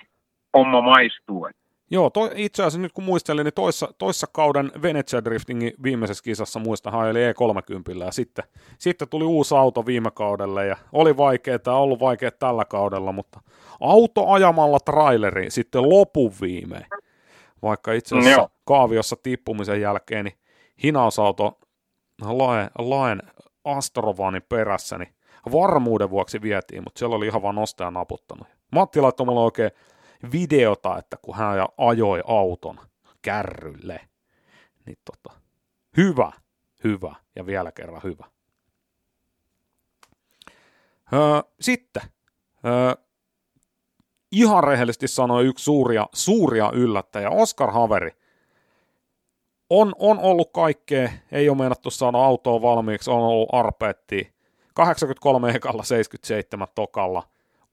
homma 0.56 0.80
maistuu. 0.80 1.46
Et 1.46 1.56
Joo, 1.92 2.10
to, 2.10 2.30
itse 2.34 2.62
asiassa 2.62 2.78
nyt 2.78 2.92
kun 2.92 3.04
muistelin, 3.04 3.44
niin 3.44 3.54
toissa, 3.54 3.94
toissa 3.98 4.26
kauden 4.32 4.72
Venezia 4.82 5.24
Driftingin 5.24 5.72
viimeisessä 5.82 6.24
kisassa 6.24 6.58
muistahan 6.58 7.10
eli 7.10 7.18
E30 7.32 8.04
ja 8.04 8.12
sitten, 8.12 8.44
sitten 8.78 9.08
tuli 9.08 9.24
uusi 9.24 9.54
auto 9.54 9.86
viime 9.86 10.10
kaudelle 10.10 10.66
ja 10.66 10.76
oli 10.92 11.16
vaikeaa, 11.16 11.58
ollut 11.66 12.00
vaikeaa 12.00 12.30
tällä 12.30 12.64
kaudella, 12.64 13.12
mutta 13.12 13.40
auto 13.80 14.28
ajamalla 14.28 14.80
traileri 14.80 15.50
sitten 15.50 15.88
lopun 15.88 16.32
viimein, 16.40 16.86
vaikka 17.62 17.92
itse 17.92 18.18
asiassa 18.18 18.40
Joo. 18.40 18.48
kaaviossa 18.64 19.16
tippumisen 19.22 19.80
jälkeen, 19.80 20.24
niin 20.24 20.38
hinausauto 20.82 21.58
laen, 22.22 22.70
laen 22.78 23.22
Astrovanin 23.64 24.42
perässä, 24.48 24.98
niin 24.98 25.14
varmuuden 25.52 26.10
vuoksi 26.10 26.42
vietiin, 26.42 26.82
mutta 26.84 26.98
siellä 26.98 27.16
oli 27.16 27.26
ihan 27.26 27.42
vaan 27.42 27.54
nostaja 27.54 27.90
naputtanut. 27.90 28.46
Matti 28.70 29.00
laittoi 29.00 29.26
mulle 29.26 29.40
oikein 29.40 29.70
videota, 30.32 30.98
että 30.98 31.16
kun 31.22 31.36
hän 31.36 31.66
ajoi 31.78 32.22
auton 32.26 32.80
kärrylle. 33.22 34.00
Niin 34.86 34.98
tota, 35.04 35.40
hyvä, 35.96 36.32
hyvä 36.84 37.14
ja 37.36 37.46
vielä 37.46 37.72
kerran 37.72 38.02
hyvä. 38.04 38.24
Öö, 41.12 41.20
sitten, 41.60 42.02
öö, 42.66 42.94
ihan 44.32 44.64
rehellisesti 44.64 45.08
sanoi 45.08 45.46
yksi 45.46 45.64
suuria, 45.64 46.08
suuria 46.12 46.70
yllättäjä, 46.74 47.30
Oscar 47.30 47.70
Haveri. 47.70 48.10
On, 49.70 49.92
on 49.98 50.18
ollut 50.18 50.52
kaikkea, 50.52 51.10
ei 51.32 51.48
ole 51.48 51.58
meinattu 51.58 51.90
saada 51.90 52.18
autoa 52.18 52.62
valmiiksi, 52.62 53.10
on 53.10 53.20
ollut 53.20 53.48
arpeetti. 53.52 54.32
83 54.74 55.50
ekalla, 55.50 55.82
77 55.82 56.68
tokalla. 56.74 57.22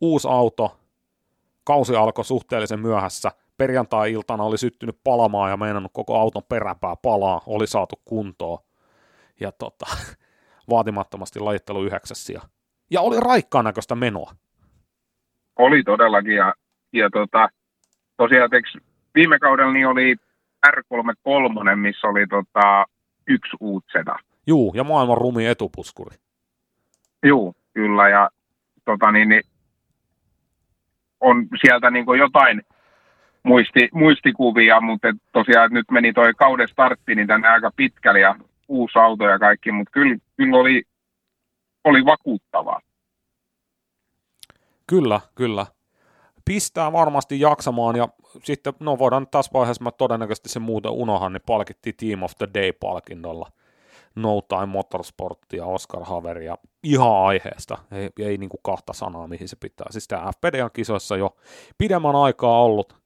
Uusi 0.01 0.27
auto, 0.27 0.78
kausi 1.69 1.95
alkoi 1.95 2.25
suhteellisen 2.25 2.79
myöhässä. 2.79 3.31
Perjantai-iltana 3.57 4.43
oli 4.43 4.57
syttynyt 4.57 4.99
palamaan 5.03 5.51
ja 5.51 5.57
meinannut 5.57 5.91
koko 5.93 6.19
auton 6.19 6.43
peräpää 6.49 6.95
palaa, 7.01 7.41
oli 7.45 7.67
saatu 7.67 7.95
kuntoon. 8.05 8.59
Ja 9.39 9.51
tota, 9.51 9.85
vaatimattomasti 10.69 11.39
lajittelu 11.39 11.83
yhdeksäs 11.83 12.29
ja, 12.29 12.41
ja 12.91 13.01
oli 13.01 13.19
raikkaan 13.19 13.65
näköistä 13.65 13.95
menoa. 13.95 14.31
Oli 15.59 15.83
todellakin 15.83 16.35
ja, 16.35 16.53
ja 16.93 17.09
tota, 17.09 17.49
tosiaan 18.17 18.49
teks, 18.49 18.73
viime 19.15 19.39
kaudella 19.39 19.73
niin 19.73 19.87
oli 19.87 20.15
R33, 20.67 21.75
missä 21.75 22.07
oli 22.07 22.27
tota, 22.27 22.85
yksi 23.27 23.57
uutseta. 23.59 24.15
Juu, 24.47 24.73
ja 24.75 24.83
maailman 24.83 25.17
rumi 25.17 25.45
etupuskuri. 25.45 26.15
Juu, 27.25 27.55
kyllä, 27.73 28.09
ja 28.09 28.29
tota, 28.85 29.11
niin, 29.11 29.29
niin, 29.29 29.43
on 31.21 31.47
sieltä 31.61 31.91
niin 31.91 32.05
jotain 32.17 32.61
muisti, 33.43 33.89
muistikuvia, 33.93 34.81
mutta 34.81 35.07
tosiaan 35.31 35.65
että 35.65 35.73
nyt 35.73 35.91
meni 35.91 36.13
toi 36.13 36.33
kauden 36.33 36.67
startti 36.67 37.15
niin 37.15 37.27
tänne 37.27 37.47
aika 37.47 37.71
pitkälle 37.75 38.19
ja 38.19 38.35
uusi 38.67 38.99
auto 38.99 39.23
ja 39.23 39.39
kaikki, 39.39 39.71
mutta 39.71 39.91
kyllä, 39.91 40.17
kyllä 40.37 40.57
oli, 40.57 40.83
oli 41.83 42.05
vakuuttavaa. 42.05 42.81
Kyllä, 44.87 45.21
kyllä. 45.35 45.65
Pistää 46.45 46.91
varmasti 46.91 47.39
jaksamaan 47.39 47.95
ja 47.95 48.07
sitten, 48.43 48.73
no 48.79 48.99
voidaan 48.99 49.27
tässä 49.27 49.51
vaiheessa, 49.53 49.83
mä 49.83 49.91
todennäköisesti 49.91 50.49
se 50.49 50.59
muuten 50.59 50.91
unohan, 50.91 51.33
niin 51.33 51.41
palkittiin 51.45 51.95
Team 51.95 52.23
of 52.23 52.31
the 52.37 52.47
Day-palkinnolla. 52.53 53.49
No 54.15 54.41
Time 54.41 54.65
Motorsport 54.65 55.39
ja 55.53 55.65
Oscar 55.65 56.03
Haveri 56.03 56.45
ja 56.45 56.57
ihan 56.83 57.25
aiheesta, 57.25 57.77
ei, 57.91 58.09
ei 58.19 58.37
niin 58.37 58.49
kuin 58.49 58.61
kahta 58.63 58.93
sanaa 58.93 59.27
mihin 59.27 59.47
se 59.47 59.55
pitää. 59.55 59.87
Siis 59.89 60.07
tämä 60.07 60.31
FPDA-kisoissa 60.31 61.17
jo 61.17 61.35
pidemmän 61.77 62.15
aikaa 62.15 62.63
ollut 62.63 62.97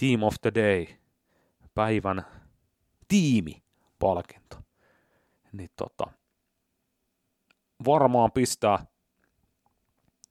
Team 0.00 0.22
of 0.22 0.34
the 0.42 0.52
Day, 0.54 0.86
päivän 1.74 2.24
tiimi-palkinto. 3.08 4.56
Niin 5.52 5.70
tota, 5.76 6.06
varmaan 7.86 8.32
pistää 8.32 8.86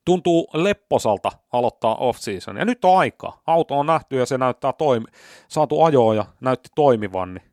tuntuu 0.04 0.48
lepposalta 0.54 1.32
aloittaa 1.52 1.96
off-season. 1.96 2.56
Ja 2.56 2.64
nyt 2.64 2.84
on 2.84 2.98
aika. 2.98 3.38
Auto 3.46 3.78
on 3.78 3.86
nähty 3.86 4.16
ja 4.16 4.26
se 4.26 4.38
näyttää 4.38 4.72
toimi, 4.72 5.06
saatu 5.48 5.82
ajoa 5.82 6.14
ja 6.14 6.24
näytti 6.40 6.68
toimivan. 6.74 7.34
Niin 7.34 7.47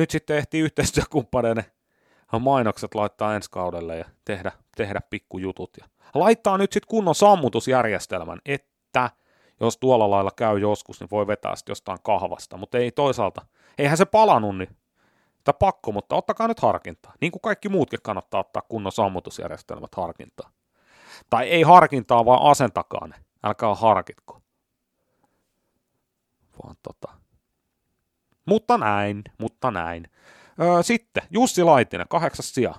nyt 0.00 0.10
sitten 0.10 0.36
ehtii 0.36 0.60
yhteistyökumppaneiden 0.60 1.64
mainokset 2.40 2.94
laittaa 2.94 3.34
ensi 3.34 3.50
kaudelle 3.50 3.98
ja 3.98 4.04
tehdä, 4.24 4.52
tehdä 4.76 5.00
pikkujutut. 5.10 5.70
Ja 5.80 5.86
laittaa 6.14 6.58
nyt 6.58 6.72
sitten 6.72 6.88
kunnon 6.88 7.14
sammutusjärjestelmän, 7.14 8.38
että 8.44 9.10
jos 9.60 9.76
tuolla 9.76 10.10
lailla 10.10 10.30
käy 10.36 10.58
joskus, 10.58 11.00
niin 11.00 11.10
voi 11.10 11.26
vetää 11.26 11.56
sitten 11.56 11.70
jostain 11.70 11.98
kahvasta. 12.02 12.56
Mutta 12.56 12.78
ei 12.78 12.90
toisaalta, 12.90 13.46
eihän 13.78 13.96
se 13.96 14.04
palannut, 14.04 14.58
niin 14.58 14.76
tai 15.44 15.54
pakko, 15.58 15.92
mutta 15.92 16.16
ottakaa 16.16 16.48
nyt 16.48 16.60
harkintaa. 16.60 17.12
Niin 17.20 17.32
kuin 17.32 17.42
kaikki 17.42 17.68
muutkin 17.68 18.02
kannattaa 18.02 18.40
ottaa 18.40 18.62
kunnon 18.62 18.92
sammutusjärjestelmät 18.92 19.94
harkintaa. 19.94 20.50
Tai 21.30 21.48
ei 21.48 21.62
harkintaa, 21.62 22.24
vaan 22.24 22.42
asentakaa 22.42 23.08
ne. 23.08 23.14
Älkää 23.44 23.74
harkitko. 23.74 24.40
Vaan 26.62 26.76
tota. 26.82 27.19
Mutta 28.50 28.78
näin, 28.78 29.24
mutta 29.38 29.70
näin. 29.70 30.10
Öö, 30.60 30.82
sitten 30.82 31.22
Jussi 31.30 31.62
Laitinen, 31.62 32.08
kahdeksas 32.08 32.54
sija. 32.54 32.74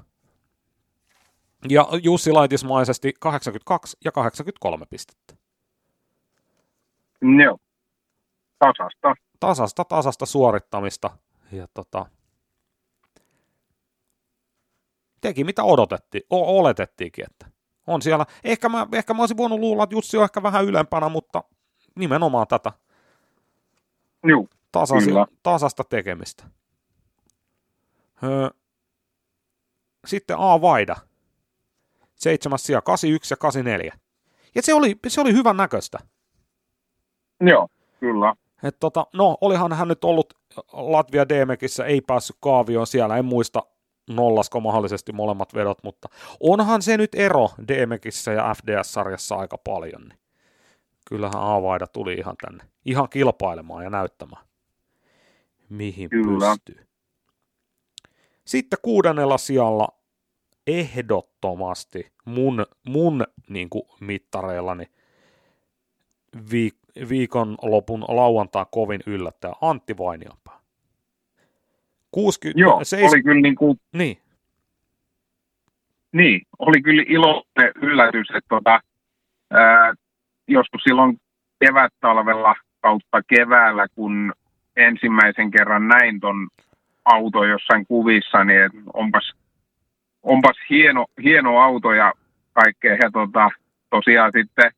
Ja 1.70 1.88
Jussi 2.04 2.32
Laitismaisesti 2.32 3.14
82 3.20 3.98
ja 4.06 4.12
83 4.12 4.86
pistettä. 4.86 5.34
Joo. 7.44 7.58
Tasasta. 8.60 9.16
Tasasta, 9.40 9.86
tasasta 9.86 10.26
suorittamista. 10.26 11.10
Ja 11.52 11.68
tota, 11.74 12.06
teki 15.22 15.44
mitä 15.44 15.64
odotettiin, 15.64 16.24
o- 16.32 16.60
oletettiinkin, 16.60 17.26
että 17.32 17.46
on 17.88 18.02
siellä. 18.02 18.26
Ehkä 18.44 18.70
mä, 18.70 18.88
ehkä 18.94 19.14
mä 19.14 19.22
olisin 19.22 19.38
voinut 19.38 19.60
luulla, 19.60 19.84
että 19.84 19.96
Jussi 19.96 20.18
on 20.18 20.24
ehkä 20.24 20.44
vähän 20.44 20.66
ylempänä, 20.66 21.10
mutta 21.10 21.44
nimenomaan 21.96 22.48
tätä 22.48 22.72
Joo, 24.24 24.48
tasasi, 24.72 25.10
tasasta 25.44 25.84
tekemistä. 25.84 26.44
Öö, 28.24 28.50
sitten 30.08 30.38
A. 30.40 30.62
Vaida. 30.62 30.96
Seitsemäs 32.16 32.64
sija, 32.64 32.82
81 32.82 33.34
ja 33.34 33.38
84. 33.38 33.94
Ja 34.56 34.62
se 34.62 34.74
oli, 34.74 34.96
se 35.08 35.22
oli 35.22 35.34
hyvän 35.34 35.58
näköistä. 35.58 36.00
Joo, 37.42 37.68
kyllä. 38.00 38.36
Et 38.64 38.80
tota, 38.80 39.08
no, 39.14 39.38
olihan 39.42 39.74
hän 39.74 39.88
nyt 39.88 40.04
ollut 40.04 40.34
Latvia 40.74 41.30
DMEkissä, 41.30 41.86
ei 41.86 42.02
päässyt 42.02 42.36
kaavioon 42.40 42.88
siellä, 42.88 43.18
en 43.18 43.26
muista 43.26 43.64
nollasko 44.10 44.60
mahdollisesti 44.60 45.12
molemmat 45.12 45.54
vedot, 45.54 45.84
mutta 45.84 46.10
onhan 46.40 46.82
se 46.82 46.98
nyt 46.98 47.16
ero 47.16 47.50
DMEkissä 47.68 48.32
ja 48.32 48.54
FDS-sarjassa 48.54 49.36
aika 49.36 49.58
paljon. 49.58 50.02
Niin 50.02 50.20
kyllähän 51.10 51.42
Avaida 51.42 51.88
tuli 51.88 52.14
ihan 52.14 52.36
tänne, 52.42 52.64
ihan 52.86 53.10
kilpailemaan 53.10 53.84
ja 53.84 53.90
näyttämään, 53.90 54.46
mihin 55.72 56.10
Kyllä. 56.10 56.56
pystyy. 56.56 56.88
Sitten 58.46 58.80
kuudennella 58.82 59.38
sijalla 59.38 59.88
ehdottomasti 60.68 62.12
mun, 62.26 62.66
mun 62.88 63.24
niin 63.50 63.70
kuin 63.70 63.84
mittareillani 64.00 64.86
viik- 66.38 67.10
viikonlopun 67.10 68.06
lauantaa 68.08 68.66
kovin 68.66 69.02
yllättäjä 69.06 69.54
Antti 69.62 69.98
Vainionpää. 69.98 70.60
60, 72.12 72.62
Joo, 72.62 72.84
seis... 72.84 73.14
oli 73.14 73.24
kyllä 73.24 73.42
niin 73.42 73.56
kuin... 73.56 73.78
Niin. 73.94 74.18
Niin, 76.12 76.42
oli 76.60 76.82
kyllä 76.82 77.04
iloinen 77.08 77.72
yllätys, 77.82 78.28
että 78.30 78.48
tota, 78.50 78.80
ää, 79.52 79.94
joskus 80.48 80.82
silloin 80.84 81.18
kevät-talvella 81.60 82.56
kautta 82.82 83.22
keväällä, 83.28 83.88
kun 83.96 84.34
ensimmäisen 84.82 85.52
kerran 85.52 85.88
näin 85.88 86.20
ton 86.20 86.48
auto 87.06 87.44
jossain 87.46 87.86
kuvissa, 87.86 88.44
niin 88.44 88.72
onpas, 88.94 89.34
onpas 90.24 90.58
hieno, 90.70 91.06
hieno 91.24 91.60
auto 91.60 91.94
ja 91.94 92.14
kaikkea. 92.54 92.94
Ja 92.94 93.12
tota, 93.12 93.50
tosiaan 93.90 94.32
sitten 94.36 94.72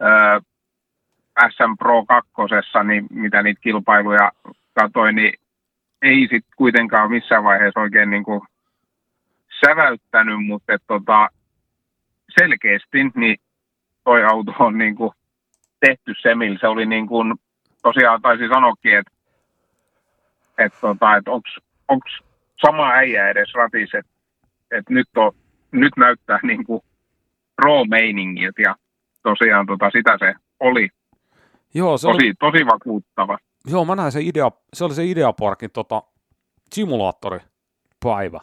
ää, 0.00 0.40
SM 1.50 1.76
Pro 1.78 2.04
2, 2.04 2.30
niin 2.84 3.06
mitä 3.10 3.42
niitä 3.42 3.60
kilpailuja 3.60 4.32
katsoin, 4.74 5.16
niin 5.16 5.32
ei 6.02 6.20
sitten 6.20 6.56
kuitenkaan 6.56 7.10
missään 7.10 7.44
vaiheessa 7.44 7.80
oikein 7.80 8.10
niin 8.10 8.24
kuin 8.24 8.40
säväyttänyt, 9.66 10.46
mutta 10.46 10.72
tota, 10.86 11.28
selkeästi 12.40 12.98
niin 13.14 13.36
toi 14.04 14.24
auto 14.24 14.52
on 14.58 14.78
niin 14.78 14.96
kuin 14.96 15.10
tehty 15.80 16.14
se, 16.22 16.34
millä 16.34 16.58
se 16.60 16.66
oli 16.66 16.86
niin 16.86 17.06
kuin, 17.06 17.34
tosiaan 17.82 18.22
taisi 18.22 18.48
sanoakin, 18.48 18.98
että 18.98 19.11
et, 20.64 20.72
tota, 20.80 21.16
et 21.16 21.28
onko 21.88 22.08
sama 22.66 22.90
äijä 22.90 23.28
edes 23.28 23.54
ratis, 23.54 23.94
että 23.94 24.12
et 24.70 24.90
nyt, 24.90 25.08
on, 25.16 25.32
nyt 25.72 25.92
näyttää 25.96 26.38
niin 26.48 26.64
kuin 26.64 26.82
pro-meiningit 27.56 28.58
ja 28.58 28.76
tosiaan 29.22 29.66
tota, 29.66 29.90
sitä 29.90 30.16
se 30.18 30.34
oli. 30.60 30.88
Joo, 31.74 31.98
se 31.98 32.08
tosi, 32.08 32.26
oli... 32.26 32.34
tosi 32.40 32.66
vakuuttava. 32.66 33.38
Joo, 33.66 33.84
mä 33.84 33.96
näin 33.96 34.12
se 34.12 34.20
idea, 34.22 34.50
se 34.74 34.84
oli 34.84 34.94
se 34.94 35.04
Ideaparkin 35.04 35.70
tota, 35.70 36.02
simulaattoripäivä. 36.72 38.40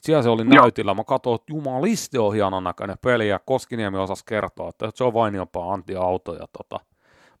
Siellä 0.00 0.22
se 0.22 0.28
oli 0.28 0.44
näytillä. 0.44 0.94
Mä 0.94 1.04
katsoin, 1.04 1.34
että 1.34 1.52
jumaliste 1.52 2.18
on 2.18 2.34
hienon 2.34 2.64
näköinen 2.64 2.96
peli, 3.02 3.28
ja 3.28 3.38
Koskiniemi 3.38 3.98
osasi 3.98 4.24
kertoa, 4.26 4.68
että 4.68 4.90
se 4.94 5.04
on 5.04 5.14
vain 5.14 5.34
jopa 5.34 5.72
anti-auto 5.72 6.34
ja 6.34 6.46
tota, 6.58 6.84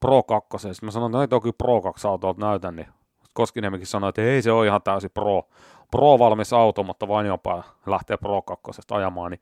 Pro 0.00 0.22
2. 0.22 0.58
Sitten 0.58 0.86
mä 0.86 0.90
sanoin, 0.90 1.24
että 1.24 1.36
ei 1.36 1.40
kyllä 1.40 1.54
Pro 1.58 1.82
2 1.82 2.08
autoa 2.08 2.34
näytä, 2.38 2.70
niin 2.70 2.86
Koskiniemikin 3.34 3.86
sanoi, 3.86 4.08
että 4.08 4.22
ei 4.22 4.42
se 4.42 4.52
ole 4.52 4.66
ihan 4.66 4.82
täysin 4.82 5.10
Pro, 5.10 5.42
Pro-valmis 5.90 6.52
auto, 6.52 6.82
mutta 6.82 7.08
vain 7.08 7.26
jopa 7.26 7.62
lähtee 7.86 8.16
Pro 8.16 8.42
2 8.42 8.82
ajamaan, 8.90 9.30
niin 9.30 9.40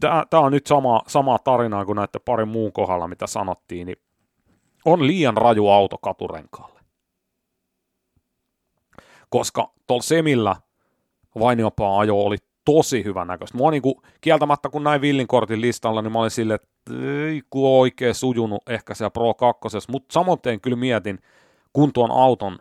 tämä 0.00 0.42
on 0.42 0.52
nyt 0.52 0.66
sama, 0.66 1.00
sama 1.06 1.38
tarina 1.38 1.84
kuin 1.84 1.96
näiden 1.96 2.20
parin 2.24 2.48
muun 2.48 2.72
kohdalla, 2.72 3.08
mitä 3.08 3.26
sanottiin, 3.26 3.86
niin 3.86 3.96
on 4.84 5.06
liian 5.06 5.36
raju 5.36 5.68
auto 5.68 5.98
katurenkaalle. 5.98 6.80
Koska 9.28 9.72
tuolla 9.86 10.02
Semillä 10.02 10.56
Vainiopaa 11.38 11.98
ajo 11.98 12.16
oli 12.16 12.36
tosi 12.64 13.04
hyvän 13.04 13.26
näköistä. 13.26 13.58
Mua 13.58 13.70
niinku, 13.70 14.02
kieltämättä 14.20 14.68
kun 14.68 14.84
näin 14.84 15.00
Villin 15.00 15.26
kortin 15.26 15.60
listalla, 15.60 16.02
niin 16.02 16.12
mä 16.12 16.18
olin 16.18 16.30
silleen, 16.30 16.54
että 16.62 16.94
ei 17.26 17.42
kun 17.50 17.68
oikein 17.68 18.14
sujunut 18.14 18.68
ehkä 18.68 18.94
siellä 18.94 19.10
Pro 19.10 19.34
2, 19.34 19.78
mutta 19.88 20.12
samoin 20.12 20.38
kyllä 20.62 20.76
mietin, 20.76 21.18
kun 21.76 21.92
tuon 21.92 22.10
auton 22.10 22.58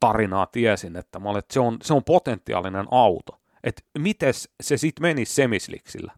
tarinaa 0.00 0.46
tiesin, 0.46 0.96
että, 0.96 1.18
mä 1.18 1.28
olin, 1.28 1.38
että 1.38 1.54
se, 1.54 1.60
on, 1.60 1.76
se 1.82 1.94
on 1.94 2.04
potentiaalinen 2.04 2.86
auto. 2.90 3.40
Että 3.64 3.82
miten 3.98 4.34
se 4.60 4.76
sitten 4.76 5.02
meni 5.02 5.24
semisliksillä. 5.24 6.12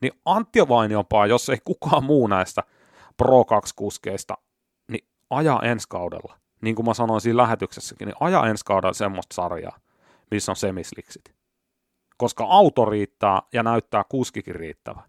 Niin 0.00 0.12
Antti 0.24 0.68
Vainionpaa, 0.68 1.26
jos 1.26 1.48
ei 1.48 1.58
kukaan 1.64 2.04
muu 2.04 2.26
näistä 2.26 2.62
Pro 3.16 3.42
2-kuskeista, 3.42 4.34
niin 4.88 5.08
aja 5.30 5.60
ensi 5.64 5.86
kaudella. 5.88 6.38
Niin 6.60 6.76
kuin 6.76 6.86
mä 6.86 6.94
sanoin 6.94 7.20
siinä 7.20 7.42
lähetyksessäkin, 7.42 8.06
niin 8.06 8.16
aja 8.20 8.46
ensi 8.46 8.64
kaudella 8.64 8.94
semmoista 8.94 9.34
sarjaa, 9.34 9.78
missä 10.30 10.52
on 10.52 10.56
semisliksit. 10.56 11.34
Koska 12.16 12.44
auto 12.44 12.84
riittää 12.84 13.42
ja 13.52 13.62
näyttää 13.62 14.04
kuskikin 14.08 14.54
riittävä. 14.54 15.02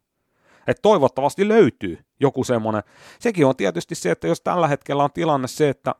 Et 0.67 0.81
toivottavasti 0.81 1.47
löytyy 1.47 2.05
joku 2.19 2.43
semmoinen. 2.43 2.83
Sekin 3.19 3.45
on 3.45 3.55
tietysti 3.55 3.95
se, 3.95 4.11
että 4.11 4.27
jos 4.27 4.41
tällä 4.41 4.67
hetkellä 4.67 5.03
on 5.03 5.11
tilanne 5.13 5.47
se, 5.47 5.69
että 5.69 5.95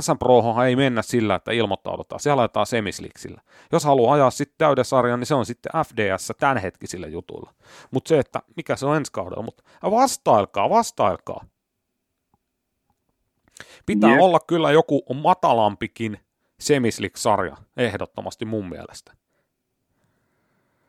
SM 0.00 0.18
Prohan 0.18 0.66
ei 0.66 0.76
mennä 0.76 1.02
sillä, 1.02 1.34
että 1.34 1.52
ilmoittaudutaan. 1.52 2.20
Siellä 2.20 2.40
laitetaan 2.40 2.66
semisliksillä. 2.66 3.40
Jos 3.72 3.84
haluaa 3.84 4.14
ajaa 4.14 4.30
sitten 4.30 4.54
täyden 4.58 4.84
sarjan, 4.84 5.20
niin 5.20 5.26
se 5.26 5.34
on 5.34 5.46
sitten 5.46 5.72
FDS 5.86 6.32
tämänhetkisillä 6.38 7.06
jutuilla. 7.06 7.54
Mutta 7.90 8.08
se, 8.08 8.18
että 8.18 8.42
mikä 8.56 8.76
se 8.76 8.86
on 8.86 8.96
ensi 8.96 9.12
kaudella, 9.12 9.42
mutta 9.42 9.62
vastailkaa, 9.82 10.70
vastailkaa. 10.70 11.44
Pitää 13.86 14.10
yeah. 14.10 14.24
olla 14.24 14.40
kyllä 14.40 14.72
joku 14.72 15.04
matalampikin 15.14 16.18
semislik-sarja, 16.60 17.56
ehdottomasti 17.76 18.44
mun 18.44 18.68
mielestä. 18.68 19.12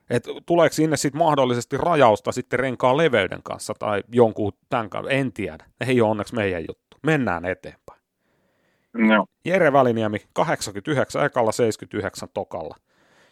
Et 0.10 0.24
tuleeko 0.46 0.74
sinne 0.74 0.98
sitten 0.98 1.20
mahdollisesti 1.20 1.78
rajausta 1.78 2.32
sitten 2.32 2.60
renkaan 2.60 2.98
leveyden 2.98 3.44
kanssa 3.44 3.74
tai 3.80 4.04
jonkun 4.12 4.54
tämän 4.70 4.90
kanssa, 4.90 5.12
en 5.12 5.34
tiedä. 5.34 5.66
Ei 5.88 6.02
ole 6.02 6.10
onneksi 6.10 6.36
meidän 6.36 6.62
juttu. 6.62 6.98
Mennään 7.04 7.46
eteenpäin. 7.46 8.01
No. 8.94 9.26
Jere 9.46 9.74
Väliniemi 9.74 10.18
89 10.34 11.26
ekalla 11.26 11.52
79 11.52 12.30
tokalla. 12.34 12.76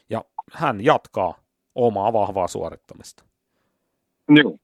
Ja 0.10 0.24
hän 0.54 0.84
jatkaa 0.84 1.34
omaa 1.76 2.14
vahvaa 2.14 2.48
suorittamista. 2.48 3.24
Joo. 4.30 4.58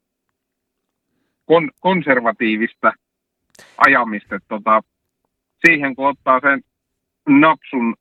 Kon- 1.51 1.71
konservatiivista 1.79 2.93
ajamista. 3.77 4.39
Tota, 4.47 4.81
siihen 5.67 5.95
kun 5.95 6.07
ottaa 6.07 6.39
sen 6.39 6.61
napsun 7.29 7.95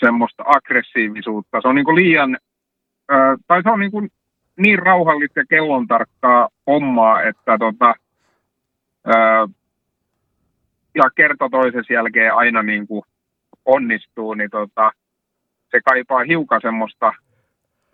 semmoista 0.00 0.42
aggressiivisuutta, 0.46 1.60
se 1.62 1.68
on 1.68 1.74
niin 1.74 1.94
liian, 1.94 2.38
ö, 3.12 3.14
tai 3.46 3.62
se 3.62 3.70
on 3.70 3.80
niin, 3.80 3.90
kuin 3.90 4.10
niin 4.56 4.78
rauhallista 4.78 5.40
ja 5.40 5.44
kellon 5.50 5.86
tarkkaa 5.86 6.48
hommaa, 6.66 7.22
että 7.22 7.58
tota, 7.58 7.94
ö, 9.08 9.48
ja 10.94 11.04
kerta 11.16 11.48
toisessa 11.50 11.92
jälkeen 11.92 12.34
aina 12.34 12.62
niin 12.62 12.86
kuin 12.86 13.02
onnistuu, 13.64 14.34
niin 14.34 14.50
tota, 14.50 14.92
se 15.70 15.80
kaipaa 15.84 16.24
hiukan 16.24 16.60
semmoista 16.62 17.12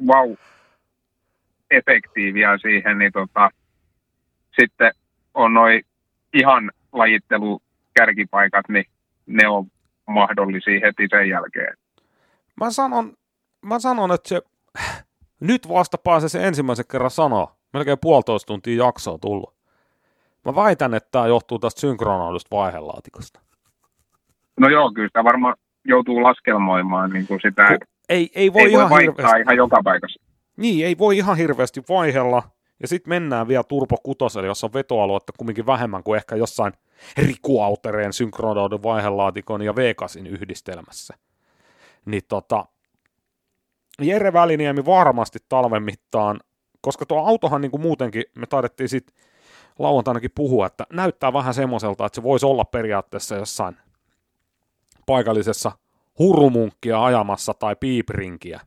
vau-efektiiviä 0.07 2.59
siihen, 2.63 2.99
niin 2.99 3.13
tota, 3.13 3.51
sitten 4.61 4.93
on 5.35 5.55
noin 5.55 5.83
ihan 6.35 6.71
lajittelu 6.93 7.63
kärkipaikat, 7.99 8.69
niin 8.69 8.85
ne 9.27 9.49
on 9.49 9.67
mahdollisia 10.07 10.81
heti 10.81 11.07
sen 11.11 11.29
jälkeen. 11.29 11.77
Mä 12.61 12.71
sanon, 12.71 13.13
mä 13.63 13.79
sanon 13.79 14.13
että 14.13 14.29
se 14.29 14.43
nyt 15.41 15.69
vasta 15.69 15.99
pääsee 15.99 16.29
se 16.29 16.47
ensimmäisen 16.47 16.85
kerran 16.91 17.11
sanoa. 17.11 17.57
Melkein 17.73 17.99
puolitoista 18.01 18.47
tuntia 18.47 18.85
jaksoa 18.85 19.19
tullut. 19.19 19.60
Mä 20.45 20.55
väitän, 20.55 20.95
että 20.95 21.09
tämä 21.11 21.27
johtuu 21.27 21.59
tästä 21.59 21.81
synkronoidusta 21.81 22.57
vaihelaatikosta. 22.57 23.41
No 24.61 24.69
joo, 24.69 24.93
kyllä 24.93 25.09
sitä 25.09 25.25
varmaan 25.25 25.55
joutuu 25.85 26.23
laskelmoimaan 26.23 27.11
niin 27.11 27.27
kuin 27.27 27.41
sitä. 27.41 27.79
ei, 28.09 28.31
ei 28.35 28.53
voi, 28.53 28.63
ei 28.63 28.71
ihan 28.71 28.91
voi 28.91 29.03
hirveästi. 29.03 29.41
ihan 29.41 29.57
joka 29.57 29.81
paikassa. 29.85 30.21
Niin, 30.57 30.87
ei 30.87 30.99
voi 30.99 31.17
ihan 31.17 31.37
hirveästi 31.37 31.83
vaihella. 31.89 32.43
Ja 32.83 32.89
sitten 32.89 33.09
mennään 33.09 33.49
vielä 33.49 33.65
Turbo 33.65 33.97
6, 34.03 34.39
jossa 34.47 34.67
on 34.67 34.73
vetoaluetta 34.73 35.33
kumminkin 35.39 35.67
vähemmän 35.67 36.03
kuin 36.03 36.17
ehkä 36.17 36.37
jossain 36.37 36.73
rikuautereen 37.17 38.13
synkronoidun 38.13 38.83
vaihelaatikon 38.83 39.63
ja 39.63 39.73
V8 39.73 40.29
yhdistelmässä. 40.29 41.15
Niin 42.05 42.23
tota, 42.29 42.65
Jere 44.03 44.33
Väliniemi 44.33 44.85
varmasti 44.85 45.39
talven 45.49 45.83
mittaan, 45.83 46.41
koska 46.81 47.07
tuo 47.07 47.27
autohan 47.27 47.61
niin 47.61 47.71
kuin 47.71 47.81
muutenkin, 47.81 48.25
me 48.37 48.47
taidettiin 48.47 48.89
sitten 48.89 49.17
lauantainakin 49.81 50.31
puhua, 50.35 50.67
että 50.67 50.87
näyttää 50.93 51.33
vähän 51.33 51.55
semmoiselta, 51.55 52.07
että 52.07 52.17
se 52.17 52.23
voisi 52.23 52.47
olla 52.47 52.65
periaatteessa 52.65 53.37
jossain 53.37 53.77
paikallisessa 55.07 55.73
hurumunkkia 56.19 57.05
ajamassa 57.05 57.55
tai 57.55 57.77
piiprinkiä. 57.77 58.61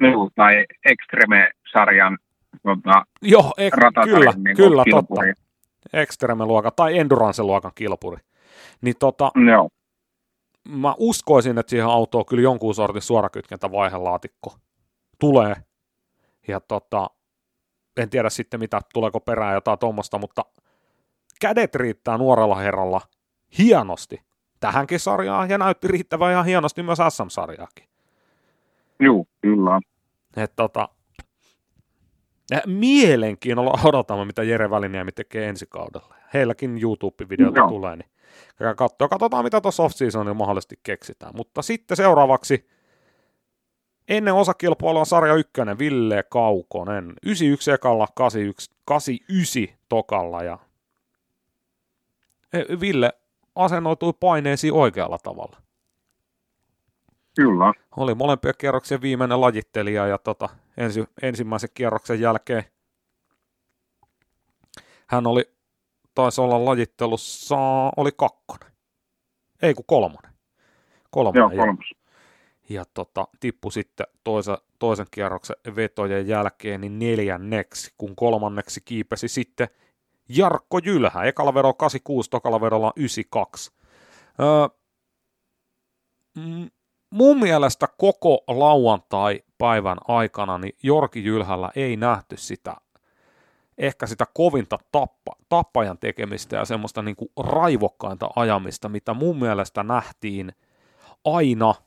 No, 0.00 0.30
tai 0.34 0.64
Extreme-sarjan 0.84 2.18
tota, 2.62 3.04
Joo, 3.22 3.52
ek, 3.58 3.74
kyllä, 4.04 4.32
niin 4.36 4.56
kyllä 4.56 4.84
totta. 4.90 5.20
Extreme-luokan 5.92 6.72
tai 6.76 6.98
Endurance-luokan 6.98 7.72
kilpuri. 7.74 8.16
Niin 8.80 8.94
tota, 8.98 9.32
Joo. 9.50 9.68
mä 10.68 10.94
uskoisin, 10.98 11.58
että 11.58 11.70
siihen 11.70 11.86
autoon 11.86 12.26
kyllä 12.26 12.42
jonkun 12.42 12.74
sortin 12.74 13.02
suorakytkentä 13.02 13.72
vaihelaatikko 13.72 14.56
tulee. 15.18 15.54
Ja 16.48 16.60
tota, 16.60 17.10
en 17.96 18.10
tiedä 18.10 18.30
sitten 18.30 18.60
mitä, 18.60 18.80
tuleeko 18.92 19.20
perään 19.20 19.54
jotain 19.54 19.78
tuommoista, 19.78 20.18
mutta 20.18 20.44
kädet 21.40 21.74
riittää 21.74 22.18
nuorella 22.18 22.56
herralla 22.56 23.00
hienosti 23.58 24.20
tähänkin 24.60 25.00
sarjaan 25.00 25.50
ja 25.50 25.58
näytti 25.58 25.88
riittävän 25.88 26.32
ihan 26.32 26.46
hienosti 26.46 26.82
myös 26.82 26.98
SM-sarjaakin. 27.08 27.88
Joo, 29.00 29.24
kyllä. 29.40 29.80
Et 30.36 30.52
tota, 30.56 30.88
mielenkiinnolla 32.66 33.80
odotamme, 33.84 34.24
mitä 34.24 34.42
Jere 34.42 34.70
Väliniemi 34.70 35.12
tekee 35.12 35.48
ensi 35.48 35.66
kaudella. 35.68 36.14
Heilläkin 36.34 36.78
YouTube-videota 36.82 37.60
no. 37.60 37.68
tulee, 37.68 37.96
niin 37.96 38.10
katsotaan, 38.76 39.10
katsotaan 39.10 39.44
mitä 39.44 39.60
tuossa 39.60 39.82
off-seasonilla 39.82 40.34
mahdollisesti 40.34 40.80
keksitään. 40.82 41.32
Mutta 41.36 41.62
sitten 41.62 41.96
seuraavaksi 41.96 42.68
Ennen 44.08 44.34
osakilpailua 44.34 45.04
sarja 45.04 45.34
ykkönen 45.34 45.78
Ville 45.78 46.22
Kaukonen. 46.22 47.14
91 47.22 47.70
ekalla, 47.70 48.08
81, 48.14 48.70
89 48.84 49.78
tokalla 49.88 50.42
ja 50.42 50.58
e, 52.52 52.80
Ville 52.80 53.12
asennoitui 53.54 54.12
paineisiin 54.20 54.72
oikealla 54.72 55.18
tavalla. 55.18 55.56
Kyllä. 57.36 57.72
Oli 57.96 58.14
molempia 58.14 58.52
kierroksia 58.52 59.00
viimeinen 59.00 59.40
lajittelija 59.40 60.06
ja 60.06 60.18
tota, 60.18 60.48
ensi, 60.76 61.04
ensimmäisen 61.22 61.70
kierroksen 61.74 62.20
jälkeen 62.20 62.64
hän 65.06 65.26
oli, 65.26 65.50
taisi 66.14 66.40
olla 66.40 66.64
lajittelussa, 66.64 67.56
oli 67.96 68.10
kakkonen. 68.16 68.72
Ei 69.62 69.74
kun 69.74 69.84
kolmonen. 69.86 70.32
Kolmonen. 71.10 71.40
Joo, 71.40 71.66
kolmos 71.66 71.95
ja 72.68 72.84
tota, 72.94 73.28
tippui 73.40 73.72
sitten 73.72 74.06
toisa, 74.24 74.58
toisen 74.78 75.06
kierroksen 75.10 75.56
vetojen 75.76 76.28
jälkeen 76.28 76.80
niin 76.80 76.98
neljänneksi, 76.98 77.94
kun 77.98 78.16
kolmanneksi 78.16 78.80
kiipesi 78.84 79.28
sitten 79.28 79.68
Jarkko 80.28 80.78
Jylhä. 80.78 81.24
Ekalla 81.24 81.54
vedolla 81.54 81.72
86, 81.72 82.30
tokalla 82.30 82.60
vedolla 82.60 82.92
92. 82.96 83.72
Öö, 84.40 84.68
mun 87.10 87.40
mielestä 87.40 87.88
koko 87.98 88.44
lauantai-päivän 88.48 89.98
aikana 90.08 90.58
niin 90.58 90.76
Jorki 90.82 91.24
Jylhällä 91.24 91.70
ei 91.76 91.96
nähty 91.96 92.36
sitä 92.36 92.76
ehkä 93.78 94.06
sitä 94.06 94.26
kovinta 94.34 94.78
tappa, 94.92 95.32
tappajan 95.48 95.98
tekemistä 95.98 96.56
ja 96.56 96.64
semmoista 96.64 97.02
niin 97.02 97.16
kuin 97.16 97.28
raivokkainta 97.36 98.30
ajamista, 98.36 98.88
mitä 98.88 99.14
mun 99.14 99.38
mielestä 99.38 99.82
nähtiin 99.82 100.52
aina– 101.24 101.74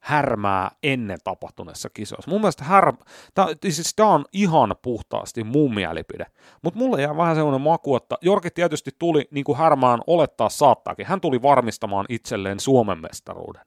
härmää 0.00 0.70
ennen 0.82 1.18
tapahtuneessa 1.24 1.90
kisoissa. 1.90 2.30
Mun 2.30 2.40
mielestä 2.40 2.64
här... 2.64 2.92
Tämä, 3.34 3.48
siis 3.68 3.94
on 4.00 4.24
ihan 4.32 4.74
puhtaasti 4.82 5.44
mun 5.44 5.74
mielipide. 5.74 6.26
Mutta 6.62 6.78
mulle 6.78 7.02
jää 7.02 7.16
vähän 7.16 7.36
sellainen 7.36 7.60
maku, 7.60 7.96
että 7.96 8.16
Jorki 8.22 8.50
tietysti 8.50 8.90
tuli 8.98 9.28
niin 9.30 9.44
kuin 9.44 9.58
härmään 9.58 10.00
olettaa 10.06 10.48
saattaakin. 10.48 11.06
Hän 11.06 11.20
tuli 11.20 11.42
varmistamaan 11.42 12.06
itselleen 12.08 12.60
Suomen 12.60 12.98
mestaruuden. 12.98 13.62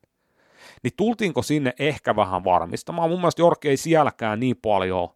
Niin 0.83 0.93
tultiinko 0.97 1.41
sinne 1.41 1.73
ehkä 1.79 2.15
vähän 2.15 2.43
varmistamaan? 2.43 3.09
Mun 3.09 3.19
mielestä 3.19 3.41
Jorki 3.41 3.69
ei 3.69 3.77
sielläkään 3.77 4.39
niin 4.39 4.55
paljon 4.61 5.09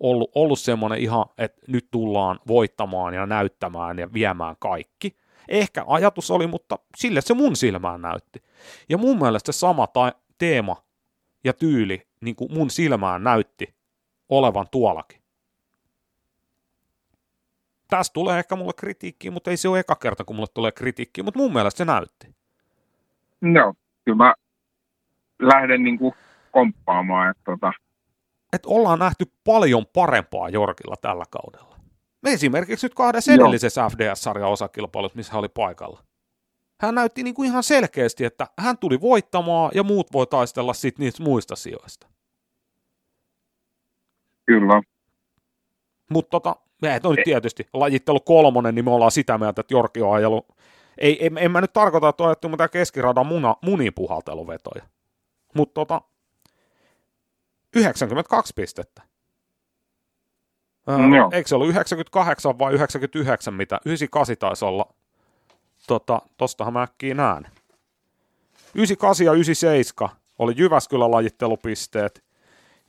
ollut, 0.00 0.30
ollut 0.34 0.58
semmoinen 0.58 0.98
ihan, 0.98 1.24
että 1.38 1.60
nyt 1.68 1.88
tullaan 1.90 2.40
voittamaan 2.46 3.14
ja 3.14 3.26
näyttämään 3.26 3.98
ja 3.98 4.12
viemään 4.12 4.56
kaikki. 4.58 5.16
Ehkä 5.48 5.84
ajatus 5.86 6.30
oli, 6.30 6.46
mutta 6.46 6.78
sille 6.96 7.20
se 7.20 7.34
mun 7.34 7.56
silmään 7.56 8.02
näytti. 8.02 8.42
Ja 8.88 8.98
mun 8.98 9.18
mielestä 9.18 9.52
se 9.52 9.58
sama 9.58 9.86
tai 9.86 10.12
teema 10.38 10.82
ja 11.44 11.52
tyyli 11.52 12.06
niin 12.20 12.36
kuin 12.36 12.52
mun 12.52 12.70
silmään 12.70 13.24
näytti 13.24 13.74
olevan 14.28 14.66
tuollakin. 14.70 15.20
Tästä 17.88 18.12
tulee 18.12 18.38
ehkä 18.38 18.56
mulle 18.56 18.72
kritiikkiä, 18.76 19.30
mutta 19.30 19.50
ei 19.50 19.56
se 19.56 19.68
ole 19.68 19.78
eka 19.78 19.94
kerta, 19.94 20.24
kun 20.24 20.36
mulle 20.36 20.48
tulee 20.54 20.72
kritiikkiä, 20.72 21.24
mutta 21.24 21.40
mun 21.40 21.52
mielestä 21.52 21.78
se 21.78 21.84
näytti. 21.84 22.34
No, 23.40 23.74
kyllä 24.04 24.16
mä 24.16 24.34
lähden 25.38 25.82
niin 25.82 25.98
kuin 25.98 26.14
komppaamaan, 26.50 27.30
että 27.30 27.42
tota... 27.44 27.72
Et 28.52 28.66
ollaan 28.66 28.98
nähty 28.98 29.24
paljon 29.44 29.86
parempaa 29.86 30.48
Jorkilla 30.48 30.96
tällä 31.00 31.24
kaudella. 31.30 31.76
Me 32.22 32.32
esimerkiksi 32.32 32.86
nyt 32.86 32.94
kahdessa 32.94 33.32
edellisessä 33.32 33.88
FDS-sarjan 33.88 34.50
osakilpailussa, 34.50 35.16
missä 35.16 35.32
hän 35.32 35.38
oli 35.38 35.48
paikalla. 35.48 36.02
Hän 36.80 36.94
näytti 36.94 37.22
niin 37.22 37.34
kuin 37.34 37.46
ihan 37.46 37.62
selkeästi, 37.62 38.24
että 38.24 38.46
hän 38.58 38.78
tuli 38.78 39.00
voittamaan 39.00 39.70
ja 39.74 39.82
muut 39.82 40.12
voi 40.12 40.26
taistella 40.26 40.74
sitten 40.74 41.04
niistä 41.04 41.22
muista 41.22 41.56
sijoista. 41.56 42.06
Kyllä. 44.46 44.82
Mutta 46.10 46.30
tota, 46.30 46.56
no 47.02 47.12
nyt 47.12 47.24
tietysti 47.24 47.66
lajittelu 47.72 48.20
kolmonen, 48.20 48.74
niin 48.74 48.84
me 48.84 48.90
ollaan 48.90 49.10
sitä 49.10 49.38
mieltä, 49.38 49.60
että 49.60 49.74
Jorki 49.74 50.02
on 50.02 50.14
ajellut. 50.14 50.46
Ei, 50.98 51.26
en, 51.26 51.38
en 51.38 51.50
mä 51.50 51.60
nyt 51.60 51.72
tarkoita, 51.72 52.08
että 52.08 52.22
on 52.22 52.28
ajettu 52.28 52.48
mitään 52.48 52.70
keskiradan 52.70 53.26
muna, 53.26 53.56
munipuhalteluvetoja. 53.62 54.84
Mutta 55.54 55.74
tota, 55.74 56.02
92 57.76 58.52
pistettä. 58.56 59.02
no. 60.86 61.30
Eikö 61.32 61.48
se 61.48 61.54
ollut 61.54 61.68
98 61.68 62.58
vai 62.58 62.72
99, 62.74 63.54
mitä? 63.54 63.80
98 63.84 64.36
taisi 64.38 64.64
olla. 64.64 64.94
Tota, 65.86 66.22
tostahan 66.36 66.72
mä 66.72 66.82
äkkiä 66.82 67.14
näen. 67.14 67.46
98 68.74 69.26
ja 69.26 69.32
97 69.32 70.16
oli 70.38 70.52
Jyväskylän 70.56 71.10
lajittelupisteet 71.10 72.24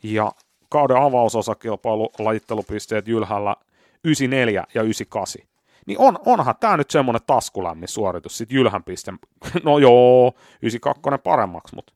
ja 0.04 0.32
kauden 0.70 0.98
avausosakilpailu 0.98 2.12
lajittelupisteet 2.20 3.08
Jylhällä 3.08 3.56
94 4.04 4.64
ja 4.74 4.82
98. 4.82 5.42
Niin 5.86 6.00
on, 6.00 6.20
onhan 6.26 6.56
tämä 6.60 6.78
nyt 6.78 6.92
semmoinen 6.92 7.22
taskulämmin 7.28 7.88
suoritus 7.88 8.38
sit 8.38 8.52
Jylhän 8.52 8.84
pisteen. 8.84 9.20
No 9.64 9.78
joo, 9.78 10.34
92 10.62 11.22
paremmaksi, 11.24 11.76
mutta 11.76 11.94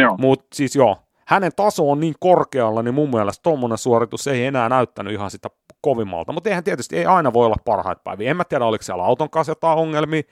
Joo. 0.00 0.16
Mutta 0.16 0.46
siis 0.56 0.76
joo, 0.76 0.96
hänen 1.24 1.52
taso 1.56 1.90
on 1.90 2.00
niin 2.00 2.14
korkealla, 2.20 2.82
niin 2.82 2.94
mun 2.94 3.10
mielestä 3.10 3.42
tuommoinen 3.42 3.78
suoritus 3.78 4.26
ei 4.26 4.44
enää 4.44 4.68
näyttänyt 4.68 5.12
ihan 5.12 5.30
sitä 5.30 5.48
kovimmalta. 5.80 6.32
Mutta 6.32 6.50
eihän 6.50 6.64
tietysti 6.64 6.96
ei 6.96 7.06
aina 7.06 7.32
voi 7.32 7.46
olla 7.46 7.56
parhaita 7.64 8.02
päiviä. 8.04 8.30
En 8.30 8.36
mä 8.36 8.44
tiedä, 8.44 8.64
oliko 8.64 8.82
siellä 8.82 9.04
auton 9.04 9.30
kanssa 9.30 9.50
jotain 9.50 9.78
ongelmia. 9.78 10.22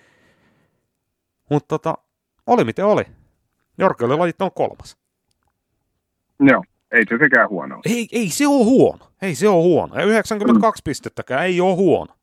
Mutta 1.51 1.68
tota, 1.68 1.94
oli 2.47 2.64
miten 2.64 2.85
oli. 2.85 3.05
Jorki 3.78 4.05
oli 4.05 4.16
lajittanut 4.16 4.55
kolmas. 4.55 4.97
Joo, 6.40 6.62
ei 6.93 7.02
se 7.09 7.18
sekään 7.18 7.48
huono. 7.48 7.81
Ei, 7.86 8.09
ei 8.12 8.31
se 8.31 8.47
ole 8.47 8.64
huono. 8.64 9.06
Ei 9.23 9.35
se 9.35 9.48
ole 9.48 9.62
huono. 9.62 9.94
Ja 9.94 10.05
92 10.05 10.81
mm. 10.81 10.85
pistettäkään 10.85 11.44
ei 11.44 11.60
ole 11.60 11.77
huono. 11.77 12.14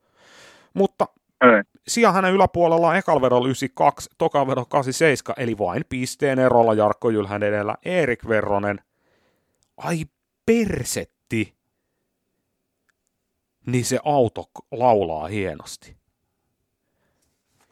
Mutta 0.73 1.05
Ei. 1.41 1.63
sijaan 1.87 2.15
hänen 2.15 2.33
yläpuolella 2.33 2.87
on 2.87 2.95
ekalvedolla 2.95 3.47
92, 3.47 4.09
tokavedolla 4.17 4.67
87, 4.69 5.35
eli 5.37 5.57
vain 5.57 5.83
pisteen 5.89 6.39
erolla 6.39 6.73
Jarkko 6.73 7.09
Jylhän 7.09 7.43
edellä 7.43 7.75
Erik 7.85 8.27
Verronen. 8.27 8.79
Ai 9.77 10.05
persetti. 10.45 11.55
Niin 13.65 13.85
se 13.85 13.99
auto 14.03 14.49
laulaa 14.71 15.27
hienosti. 15.27 15.97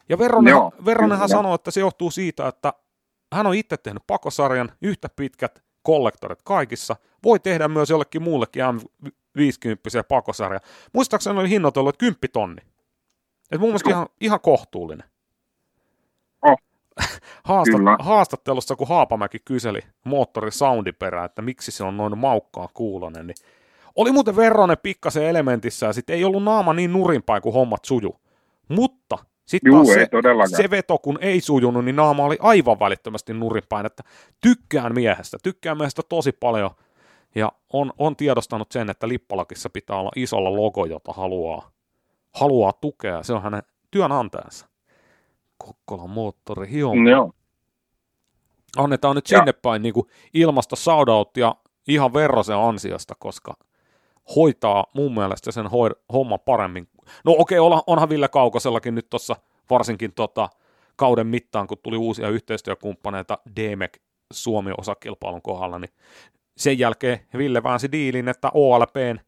Ja 0.10 0.18
Verronen, 0.18 0.52
Joo, 0.52 0.72
Verronenhan 0.86 1.28
kyllä. 1.28 1.38
sanoi, 1.38 1.56
että 1.56 1.72
se 1.72 1.80
johtuu 1.80 2.12
siitä, 2.12 2.48
että 2.48 2.74
hän 3.34 3.48
on 3.48 3.56
itse 3.56 3.78
tehnyt 3.78 4.04
pakosarjan 4.08 4.72
yhtä 4.82 5.10
pitkät 5.16 5.64
kollektorit 5.84 6.42
kaikissa. 6.42 6.96
Voi 7.24 7.40
tehdä 7.40 7.68
myös 7.68 7.90
jollekin 7.90 8.22
muullekin 8.24 8.64
M50 8.64 10.04
pakosarja. 10.08 10.60
Muistaakseni 10.94 11.40
oli 11.40 11.50
hinnoitellut, 11.50 11.96
että 11.96 12.06
10 12.06 12.18
tonni. 12.34 12.62
Et 13.52 13.60
mun 13.60 13.70
mielestä 13.70 13.90
ihan, 13.90 14.08
ihan 14.22 14.40
kohtuullinen. 14.40 15.10
Oh. 16.42 16.58
Haastat, 17.44 17.78
Kyllä. 17.78 17.98
haastattelussa, 18.00 18.76
kun 18.76 18.88
Haapamäki 18.88 19.40
kyseli 19.46 19.80
moottorin 20.06 20.52
soundin 20.52 20.96
perään, 20.96 21.26
että 21.26 21.42
miksi 21.42 21.72
se 21.72 21.84
on 21.84 21.98
noin 21.98 22.18
maukkaa 22.18 22.70
kuulonen, 22.74 23.28
niin 23.28 23.36
oli 23.96 24.12
muuten 24.12 24.36
Verronen 24.36 24.78
pikkasen 24.84 25.24
elementissä 25.24 25.86
ja 25.86 25.94
sitten 25.94 26.16
ei 26.16 26.24
ollut 26.26 26.44
naama 26.44 26.74
niin 26.74 26.94
nurinpäin, 26.94 27.42
kuin 27.42 27.54
hommat 27.54 27.86
suju. 27.86 28.16
Mutta 28.68 29.18
sitten 29.46 29.72
Juu, 29.74 29.86
se, 29.86 30.08
se 30.58 30.70
veto, 30.70 30.98
kun 30.98 31.18
ei 31.22 31.42
sujunut, 31.42 31.86
niin 31.86 31.96
naama 31.96 32.24
oli 32.26 32.38
aivan 32.40 32.80
välittömästi 32.80 33.34
nurinpäin, 33.34 33.86
että 33.86 34.04
tykkään 34.42 34.94
miehestä, 34.94 35.38
tykkään 35.44 35.78
miehestä 35.78 36.02
tosi 36.10 36.32
paljon 36.32 36.72
ja 37.36 37.52
on, 37.74 37.94
on 37.98 38.16
tiedostanut 38.16 38.72
sen, 38.72 38.90
että 38.90 39.08
Lippalakissa 39.08 39.70
pitää 39.70 39.96
olla 39.96 40.12
isolla 40.16 40.56
logo, 40.56 40.86
jota 40.86 41.14
haluaa, 41.14 41.72
haluaa 42.34 42.74
tukea. 42.74 43.24
Se 43.24 43.34
on 43.34 43.44
hänen 43.44 43.64
työnantajansa. 43.92 44.68
Kokkolan 45.58 46.10
moottori, 46.10 46.72
hioma. 46.72 47.10
Joo. 47.10 47.32
Annetaan 48.78 49.16
nyt 49.16 49.30
Ja- 49.32 49.38
sinne 49.38 49.54
päin 49.54 49.82
niin 49.82 49.94
ilmasta 50.34 50.76
shoutouttia 50.76 51.56
ihan 51.88 52.14
Verrosen 52.14 52.58
ansiosta, 52.58 53.14
koska 53.20 53.54
hoitaa 54.36 54.86
mun 54.96 55.14
mielestä 55.14 55.52
sen 55.52 55.68
hoi, 55.68 55.90
homman 56.14 56.40
paremmin. 56.40 56.88
No 57.26 57.36
okei, 57.38 57.60
okay, 57.60 57.82
onhan 57.88 58.10
Ville 58.10 58.28
Kaukosellakin 58.28 58.96
nyt 58.96 59.10
tuossa 59.10 59.36
varsinkin 59.70 60.14
tota, 60.14 60.50
kauden 60.96 61.28
mittaan, 61.28 61.68
kun 61.68 61.78
tuli 61.84 61.98
uusia 61.98 62.30
yhteistyökumppaneita 62.30 63.38
DMEC 63.56 63.98
Suomi-osakilpailun 64.34 65.42
kohdalla, 65.42 65.80
niin 65.80 65.92
sen 66.58 66.80
jälkeen 66.80 67.20
Ville 67.38 67.64
väänsi 67.64 67.92
diilin, 67.92 68.28
että 68.28 68.52
OLPn 68.54 69.20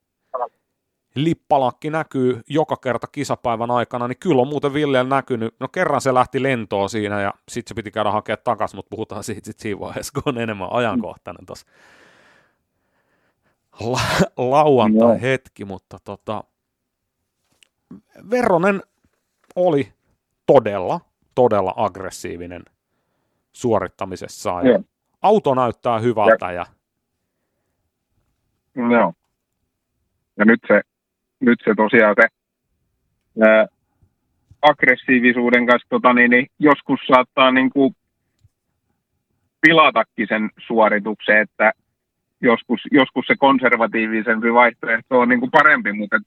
lippalakki 1.16 1.90
näkyy 1.90 2.42
joka 2.50 2.78
kerta 2.78 3.08
kisapäivän 3.08 3.72
aikana, 3.72 4.08
niin 4.08 4.20
kyllä 4.20 4.42
on 4.42 4.48
muuten 4.48 4.74
Villellä 4.74 5.16
näkynyt. 5.16 5.56
No 5.60 5.68
kerran 5.68 6.02
se 6.02 6.14
lähti 6.14 6.44
lentoon 6.44 6.90
siinä 6.90 7.22
ja 7.22 7.34
sitten 7.50 7.70
se 7.70 7.76
piti 7.76 7.92
käydä 7.92 8.12
hakea 8.12 8.38
takaisin, 8.38 8.78
mutta 8.78 8.90
puhutaan 8.90 9.24
siitä 9.24 9.46
sit 9.46 9.60
siinä 9.60 9.80
vaiheessa, 9.80 10.14
kun 10.14 10.34
on 10.36 10.42
enemmän 10.42 10.72
ajankohtainen 10.72 11.46
tuossa 11.46 11.66
la- 13.80 14.32
lauantai 14.38 15.10
Joo. 15.10 15.20
hetki, 15.22 15.66
mutta 15.66 15.98
tota, 16.04 16.44
Verronen 18.30 18.84
oli 19.56 19.94
todella, 20.46 21.00
todella 21.36 21.74
aggressiivinen 21.78 22.64
suorittamisessaan. 23.54 24.68
Ja 24.68 24.80
auto 25.22 25.56
näyttää 25.56 26.00
hyvältä 26.00 26.52
ja 26.52 26.66
Joo. 28.76 29.14
Ja 30.38 30.46
nyt 30.46 30.60
se, 30.68 30.82
nyt 31.40 31.60
se 31.66 31.74
tosiaan 31.76 32.16
se 32.22 32.28
ää, 33.46 33.68
aggressiivisuuden 34.62 35.66
kanssa 35.66 35.90
tota, 35.90 36.14
niin, 36.14 36.32
niin 36.32 36.48
joskus 36.60 37.00
saattaa 37.08 37.52
niin 37.52 37.70
kuin 37.70 37.96
pilatakin 39.62 40.28
sen 40.28 40.50
suorituksen, 40.68 41.38
että 41.38 41.74
joskus, 42.44 42.82
joskus 42.92 43.26
se 43.28 43.36
konservatiivisempi 43.36 44.54
vaihtoehto 44.54 45.20
on 45.20 45.30
niin 45.30 45.40
kuin 45.40 45.52
parempi, 45.52 45.94
mutta 45.94 46.16
et, 46.16 46.24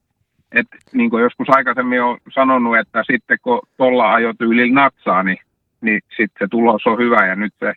et, 0.52 0.66
niin 0.93 1.10
kuin 1.10 1.22
joskus 1.22 1.47
aikaisemmin 1.51 2.02
on 2.02 2.18
sanonut, 2.34 2.78
että 2.78 3.05
sitten 3.12 3.38
kun 3.43 3.60
tuolla 3.76 4.14
ajotyylillä 4.14 4.74
natsaa, 4.74 5.22
niin, 5.22 5.38
niin 5.80 6.01
sitten 6.09 6.38
se 6.38 6.48
tulos 6.51 6.86
on 6.86 6.98
hyvä 6.98 7.26
ja 7.26 7.36
nyt 7.36 7.55
se, 7.59 7.72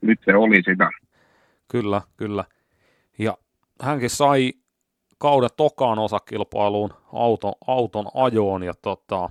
nyt 0.00 0.20
se 0.24 0.36
oli 0.36 0.62
sitä. 0.62 0.90
Kyllä, 1.68 2.02
kyllä. 2.16 2.44
Ja 3.18 3.36
hänkin 3.82 4.10
sai 4.10 4.52
kauden 5.18 5.50
tokaan 5.56 5.98
osakilpailuun 5.98 6.90
auton, 7.12 7.52
auton 7.66 8.06
ajoon 8.14 8.62
ja 8.62 8.72
tota, 8.82 9.30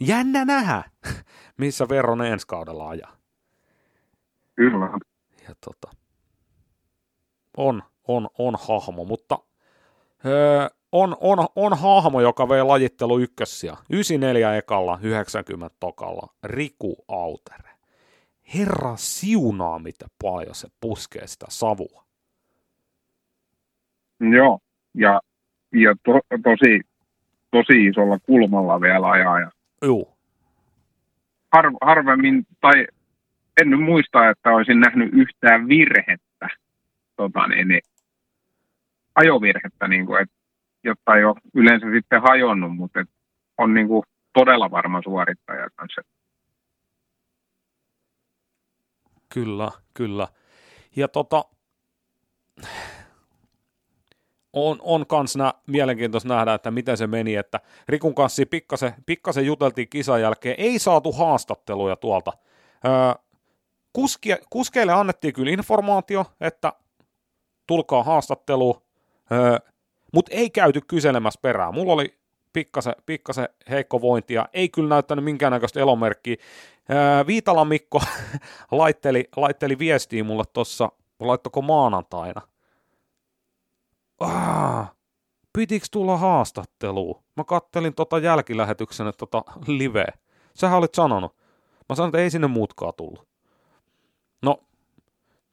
jännä 0.00 0.44
nähdä, 0.44 0.82
missä 1.56 1.88
Verronen 1.88 2.32
ensi 2.32 2.46
kaudella 2.46 2.88
ajaa. 2.88 3.15
Kyllä. 4.56 4.90
Ja 5.48 5.54
tota, 5.64 5.96
on, 7.56 7.82
on, 8.08 8.28
on 8.38 8.54
hahmo, 8.68 9.04
mutta 9.04 9.38
öö, 10.24 10.68
on, 10.92 11.16
on, 11.20 11.46
on 11.56 11.78
hahmo, 11.78 12.20
joka 12.20 12.48
vei 12.48 12.62
lajittelu 12.62 13.18
ykkössiä. 13.18 13.76
94 13.90 14.56
ekalla, 14.56 14.98
90 15.02 15.76
tokalla, 15.80 16.34
Riku 16.44 17.04
Autere. 17.08 17.70
Herra 18.54 18.96
siunaa, 18.96 19.78
mitä 19.78 20.06
paljon 20.22 20.54
se 20.54 20.68
puskee 20.80 21.26
sitä 21.26 21.46
savua. 21.48 22.04
Joo, 24.20 24.58
ja, 24.94 25.20
ja 25.72 25.94
to, 26.04 26.12
tosi, 26.42 26.80
tosi 27.50 27.86
isolla 27.86 28.18
kulmalla 28.18 28.80
vielä 28.80 29.10
ajaa. 29.10 29.40
Ja 29.40 29.50
Juu, 29.84 30.16
har, 31.52 31.72
harvemmin, 31.82 32.46
tai 32.60 32.86
en 33.60 33.70
nyt 33.70 33.80
muista, 33.80 34.30
että 34.30 34.50
olisin 34.50 34.80
nähnyt 34.80 35.10
yhtään 35.12 35.68
virhettä, 35.68 36.48
tota 37.16 37.46
niin, 37.46 37.68
niin, 37.68 37.80
ajovirhettä, 39.14 39.88
niin 39.88 40.06
kuin, 40.06 40.22
et, 40.22 40.30
jotta 40.84 41.16
ei 41.16 41.24
ole 41.24 41.36
yleensä 41.54 41.86
sitten 41.94 42.22
hajonnut, 42.22 42.76
mutta 42.76 43.00
et 43.00 43.08
on 43.58 43.74
niin 43.74 43.88
kuin, 43.88 44.02
todella 44.32 44.70
varma 44.70 45.02
suorittaja 45.02 45.68
kanssa. 45.76 46.02
Kyllä, 49.34 49.70
kyllä. 49.94 50.28
Ja 50.96 51.08
tota, 51.08 51.44
on, 54.52 54.78
on 54.82 55.06
kans 55.06 55.36
nä, 55.36 55.54
mielenkiintoista 55.66 56.28
nähdä, 56.28 56.54
että 56.54 56.70
miten 56.70 56.96
se 56.96 57.06
meni, 57.06 57.36
että 57.36 57.60
Rikun 57.88 58.14
kanssa 58.14 58.42
pikkasen, 58.50 58.92
pikkasen 59.06 59.46
juteltiin 59.46 59.88
kisan 59.88 60.20
jälkeen, 60.20 60.54
ei 60.58 60.78
saatu 60.78 61.12
haastatteluja 61.12 61.96
tuolta. 61.96 62.32
Öö, 62.84 62.92
kuski, 63.96 64.30
kuskeille 64.50 64.92
annettiin 64.92 65.34
kyllä 65.34 65.50
informaatio, 65.50 66.24
että 66.40 66.72
tulkaa 67.66 68.02
haastatteluun, 68.02 68.82
öö, 69.32 69.58
mutta 70.12 70.34
ei 70.34 70.50
käyty 70.50 70.80
kyselemässä 70.80 71.40
perään. 71.42 71.74
Mulla 71.74 71.92
oli 71.92 72.18
pikkasen, 72.52 72.94
pikkasen 73.06 73.48
heikko 73.70 74.00
vointi 74.00 74.34
ja 74.34 74.48
ei 74.52 74.68
kyllä 74.68 74.88
näyttänyt 74.88 75.24
minkäännäköistä 75.24 75.80
elomerkkiä. 75.80 76.36
Viitalan 77.26 77.68
Mikko 77.68 78.00
laitteli, 78.70 79.28
laitteli 79.36 79.78
viestiä 79.78 80.24
mulle 80.24 80.44
tuossa, 80.52 80.88
laittoko 81.20 81.62
maanantaina. 81.62 82.40
Ah, 84.20 84.92
pitikö 85.52 85.86
tulla 85.90 86.16
haastatteluun? 86.16 87.22
Mä 87.36 87.44
kattelin 87.44 87.94
tota 87.94 88.18
jälkilähetyksen 88.18 89.12
tota 89.18 89.42
live. 89.66 90.06
Sähän 90.54 90.78
olit 90.78 90.94
sanonut. 90.94 91.36
Mä 91.88 91.96
sanoin, 91.96 92.08
että 92.08 92.18
ei 92.18 92.30
sinne 92.30 92.46
muutkaan 92.46 92.92
tullut. 92.96 93.35
No, 94.42 94.64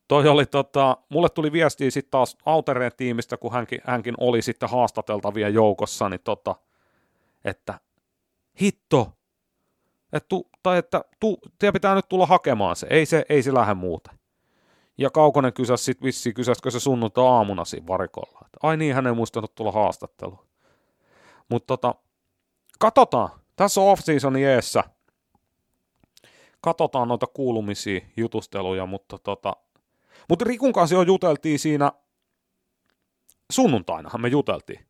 toi 0.07 0.27
oli 0.27 0.45
tota, 0.45 0.97
mulle 1.10 1.30
tuli 1.30 1.51
viestiä 1.51 1.91
sitten 1.91 2.11
taas 2.11 2.38
Autereen 2.45 2.91
tiimistä, 2.97 3.38
kun 3.38 3.51
hänkin, 3.51 3.81
hänkin 3.84 4.15
oli 4.18 4.41
sitten 4.41 4.69
haastateltavien 4.69 5.53
joukossa, 5.53 6.10
niin 6.10 6.22
tota, 6.23 6.55
että 7.45 7.80
hitto, 8.61 9.14
et 10.14 10.27
tu, 10.27 10.49
tai 10.64 10.77
että 10.77 11.01
tu, 11.19 11.38
pitää 11.73 11.95
nyt 11.95 12.10
tulla 12.10 12.26
hakemaan 12.26 12.76
se, 12.76 12.88
ei 12.89 13.05
se, 13.05 13.26
ei 13.30 13.43
se 13.43 13.53
lähde 13.53 13.73
muuten. 13.73 14.19
Ja 14.97 15.10
Kaukonen 15.10 15.53
kysäsi 15.53 15.84
sitten 15.84 16.05
vissiin, 16.05 16.34
kysäskö 16.34 16.72
se 16.72 16.80
sunnuntai 16.80 17.27
aamuna 17.27 17.65
siinä 17.65 17.88
varikolla. 17.88 18.39
Että, 18.45 18.57
ai 18.64 18.77
niin, 18.77 18.95
hän 18.95 19.07
ei 19.07 19.14
muistanut 19.14 19.55
tulla 19.55 19.72
haastatteluun. 19.72 20.47
Mutta 21.49 21.68
tota, 21.68 21.95
katsotaan. 22.80 23.30
Tässä 23.55 23.81
on 23.81 23.91
off-seasonin 23.91 24.45
eessä. 24.45 24.84
Katsotaan 26.64 27.07
noita 27.07 27.27
kuulumisia, 27.27 28.02
jutusteluja, 28.18 28.85
mutta 28.85 29.18
tota, 29.18 29.56
mutta 30.30 30.45
Rikun 30.45 30.73
kanssa 30.73 30.95
jo 30.95 31.02
juteltiin 31.02 31.60
siinä 31.60 31.91
sunnuntainahan 33.52 34.22
me 34.22 34.27
juteltiin. 34.27 34.85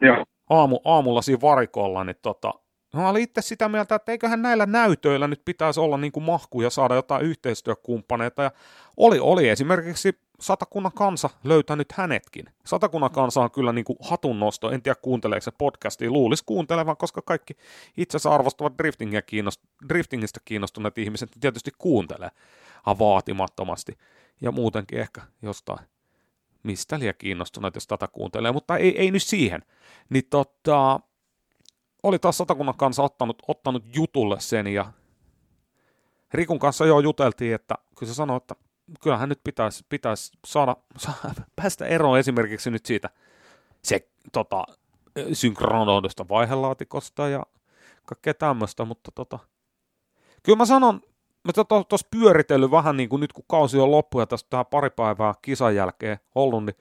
Joo. 0.00 0.24
Aamu, 0.50 0.80
aamulla 0.84 1.22
siinä 1.22 1.40
varikolla, 1.40 2.04
niin 2.04 2.16
tota, 2.22 2.54
Mä 2.94 3.08
olin 3.08 3.22
itse 3.22 3.42
sitä 3.42 3.68
mieltä, 3.68 3.94
että 3.94 4.12
eiköhän 4.12 4.42
näillä 4.42 4.66
näytöillä 4.66 5.28
nyt 5.28 5.42
pitäisi 5.44 5.80
olla 5.80 5.96
niin 5.96 6.12
kuin 6.12 6.24
mahku 6.24 6.60
ja 6.60 6.70
saada 6.70 6.94
jotain 6.94 7.22
yhteistyökumppaneita. 7.22 8.42
Ja 8.42 8.50
oli, 8.96 9.18
oli 9.18 9.48
esimerkiksi 9.48 10.20
Satakunnan 10.40 10.92
kansa 10.92 11.30
löytänyt 11.44 11.92
hänetkin. 11.92 12.46
Satakunnan 12.66 13.10
kansa 13.10 13.40
on 13.40 13.50
kyllä 13.50 13.72
niin 13.72 13.84
kuin 13.84 13.96
hatunnosto, 14.00 14.70
en 14.70 14.82
tiedä 14.82 14.96
kuunteleeko 15.02 15.44
se 15.44 15.50
podcastia, 15.50 16.10
luulisi 16.10 16.42
kuuntelevan, 16.46 16.96
koska 16.96 17.22
kaikki 17.22 17.56
itse 17.96 18.16
asiassa 18.16 18.34
arvostavat 18.34 18.78
driftingia 18.78 19.20
kiinnost- 19.20 19.88
driftingistä 19.88 20.40
kiinnostuneet 20.44 20.98
ihmiset 20.98 21.30
tietysti 21.40 21.70
kuuntelee 21.78 22.30
vaatimattomasti. 22.98 23.98
Ja 24.40 24.52
muutenkin 24.52 25.00
ehkä 25.00 25.22
jostain 25.42 25.86
mistä 26.66 26.98
liian 26.98 27.14
kiinnostuneet, 27.18 27.74
jos 27.74 27.86
tätä 27.86 28.08
kuuntelee, 28.12 28.52
mutta 28.52 28.76
ei, 28.76 28.98
ei 28.98 29.10
nyt 29.10 29.22
siihen. 29.22 29.62
Niin 30.10 30.24
tota, 30.30 31.00
oli 32.02 32.18
taas 32.18 32.38
Satakunnan 32.38 32.76
kanssa 32.76 33.02
ottanut, 33.02 33.42
ottanut 33.48 33.84
jutulle 33.96 34.40
sen 34.40 34.66
ja 34.66 34.92
Rikun 36.32 36.58
kanssa 36.58 36.86
jo 36.86 37.00
juteltiin, 37.00 37.54
että 37.54 37.74
kyllä 37.98 38.12
se 38.12 38.14
sanoi, 38.14 38.36
että 38.36 38.54
kyllähän 39.02 39.28
nyt 39.28 39.40
pitäisi, 39.44 39.84
pitäisi 39.88 40.32
saada, 40.46 40.76
saada, 40.96 41.34
päästä 41.56 41.86
eroon 41.86 42.18
esimerkiksi 42.18 42.70
nyt 42.70 42.86
siitä 42.86 43.10
se 43.82 44.08
tota, 44.32 44.64
synkronoidusta 45.32 46.28
vaihelaatikosta 46.28 47.28
ja 47.28 47.42
kaikkea 48.04 48.34
tämmöistä, 48.34 48.84
mutta 48.84 49.10
tota, 49.14 49.38
kyllä 50.42 50.56
mä 50.56 50.66
sanon, 50.66 51.00
mä 51.44 51.52
tuossa 51.52 51.88
to, 51.88 52.10
pyöritellyt 52.10 52.70
vähän 52.70 52.96
niin 52.96 53.08
kuin 53.08 53.20
nyt 53.20 53.32
kun 53.32 53.44
kausi 53.48 53.78
on 53.78 53.90
loppu 53.90 54.20
ja 54.20 54.26
tästä 54.26 54.50
tähän 54.50 54.66
pari 54.66 54.90
päivää 54.90 55.34
kisan 55.42 55.74
jälkeen 55.74 56.18
ollut, 56.34 56.64
niin 56.64 56.76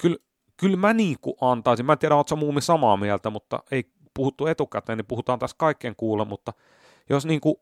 kyllä, 0.00 0.16
kyllä 0.56 0.76
mä 0.76 0.94
niin 0.94 1.16
kuin 1.20 1.36
antaisin, 1.40 1.86
mä 1.86 1.92
en 1.92 1.98
tiedä, 1.98 2.14
ootko 2.14 2.36
muumi 2.36 2.60
samaa 2.60 2.96
mieltä, 2.96 3.30
mutta 3.30 3.62
ei 3.70 3.84
puhuttu 4.14 4.46
etukäteen, 4.46 4.98
niin 4.98 5.06
puhutaan 5.06 5.38
tässä 5.38 5.56
kaikkien 5.58 5.96
kuulla, 5.96 6.24
mutta 6.24 6.52
jos 7.10 7.26
niin 7.26 7.40
kuin, 7.40 7.54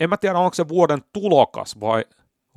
en 0.00 0.08
mä 0.10 0.16
tiedä, 0.16 0.38
onko 0.38 0.54
se 0.54 0.68
vuoden 0.68 0.98
tulokas 1.12 1.80
vai 1.80 2.04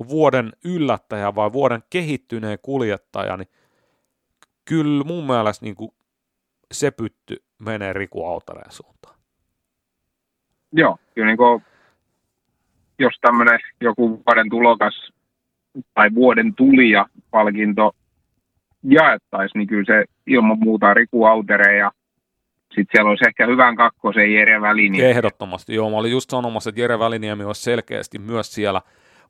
vuoden 0.08 0.52
yllättäjä 0.64 1.34
vai 1.34 1.52
vuoden 1.52 1.82
kehittyneen 1.90 2.58
kuljettaja, 2.62 3.36
niin 3.36 3.48
kyllä 4.64 5.04
mun 5.04 5.26
mielestä 5.26 5.64
niin 5.66 5.74
kuin 5.74 5.90
se 6.72 6.90
pytty 6.90 7.42
menee 7.58 7.92
Riku 7.92 8.26
Autareen 8.26 8.72
suuntaan. 8.72 9.16
Joo, 10.72 10.98
kyllä 11.14 11.26
niin 11.26 11.36
kuin, 11.36 11.62
jos 12.98 13.14
tämmöinen 13.20 13.60
joku 13.80 14.22
vuoden 14.26 14.50
tulokas 14.50 15.12
tai 15.94 16.14
vuoden 16.14 16.54
tulija 16.54 17.06
palkinto 17.30 17.92
jaettaisiin, 18.82 19.58
niin 19.58 19.68
kyllä 19.68 19.84
se 19.86 20.04
ilman 20.26 20.58
muuta 20.58 20.94
Riku 20.94 21.24
Autere 21.24 21.76
ja 21.76 21.92
sitten 22.68 22.86
siellä 22.92 23.10
olisi 23.10 23.24
ehkä 23.28 23.46
hyvän 23.46 23.76
kakkosen 23.76 24.34
Jere 24.34 24.60
Väliniemi. 24.60 25.10
Ehdottomasti, 25.10 25.74
joo. 25.74 25.90
Mä 25.90 25.96
olin 25.96 26.12
just 26.12 26.30
sanomassa, 26.30 26.70
että 26.70 26.80
Jere 26.80 26.98
Väliniemi 26.98 27.44
olisi 27.44 27.62
selkeästi 27.62 28.18
myös 28.18 28.54
siellä, 28.54 28.82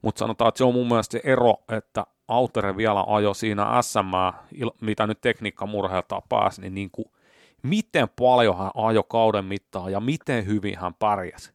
mutta 0.03 0.19
sanotaan, 0.19 0.49
että 0.49 0.59
se 0.59 0.65
on 0.65 0.75
mun 0.75 0.89
mielestä 0.89 1.13
se 1.13 1.21
ero, 1.25 1.55
että 1.69 2.07
Autere 2.29 2.77
vielä 2.77 3.05
ajo 3.07 3.35
siinä 3.35 3.83
SM, 3.83 4.07
mitä 4.81 5.07
nyt 5.07 5.21
tekniikka 5.21 5.67
murheeltaan 5.67 6.23
pääsi, 6.29 6.61
niin, 6.61 6.75
niin 6.75 6.91
kuin, 6.91 7.07
miten 7.63 8.09
paljon 8.19 8.59
hän 8.59 8.71
ajo 8.75 9.03
kauden 9.03 9.45
mittaan 9.45 9.93
ja 9.93 10.01
miten 10.01 10.47
hyvin 10.47 10.79
hän 10.79 10.95
pärjäsi. 10.95 11.53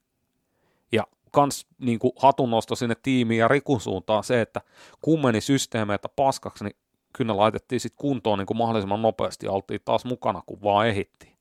Ja 0.91 1.03
kans 1.32 1.68
niin 1.78 1.99
kuin 1.99 2.14
hatunnosto 2.19 2.76
sinne 2.76 2.95
tiimiin 3.03 3.40
ja 3.40 3.48
Rikun 3.48 3.82
suuntaan 3.82 4.24
se, 4.24 4.41
että 4.41 4.61
kummeni 5.02 5.41
systeemeitä 5.41 6.10
paskaksi, 6.15 6.64
niin 6.64 6.76
kyllä 7.14 7.38
laitettiin 7.38 7.80
sitten 7.80 8.02
kuntoon 8.02 8.40
niin 8.40 8.45
kuin 8.45 8.57
mahdollisimman 8.57 9.02
nopeasti 9.02 9.45
ja 9.45 9.52
oltiin 9.52 9.82
taas 9.86 10.06
mukana, 10.06 10.41
kun 10.45 10.61
vaan 10.64 10.88
ehittiin. 10.88 11.36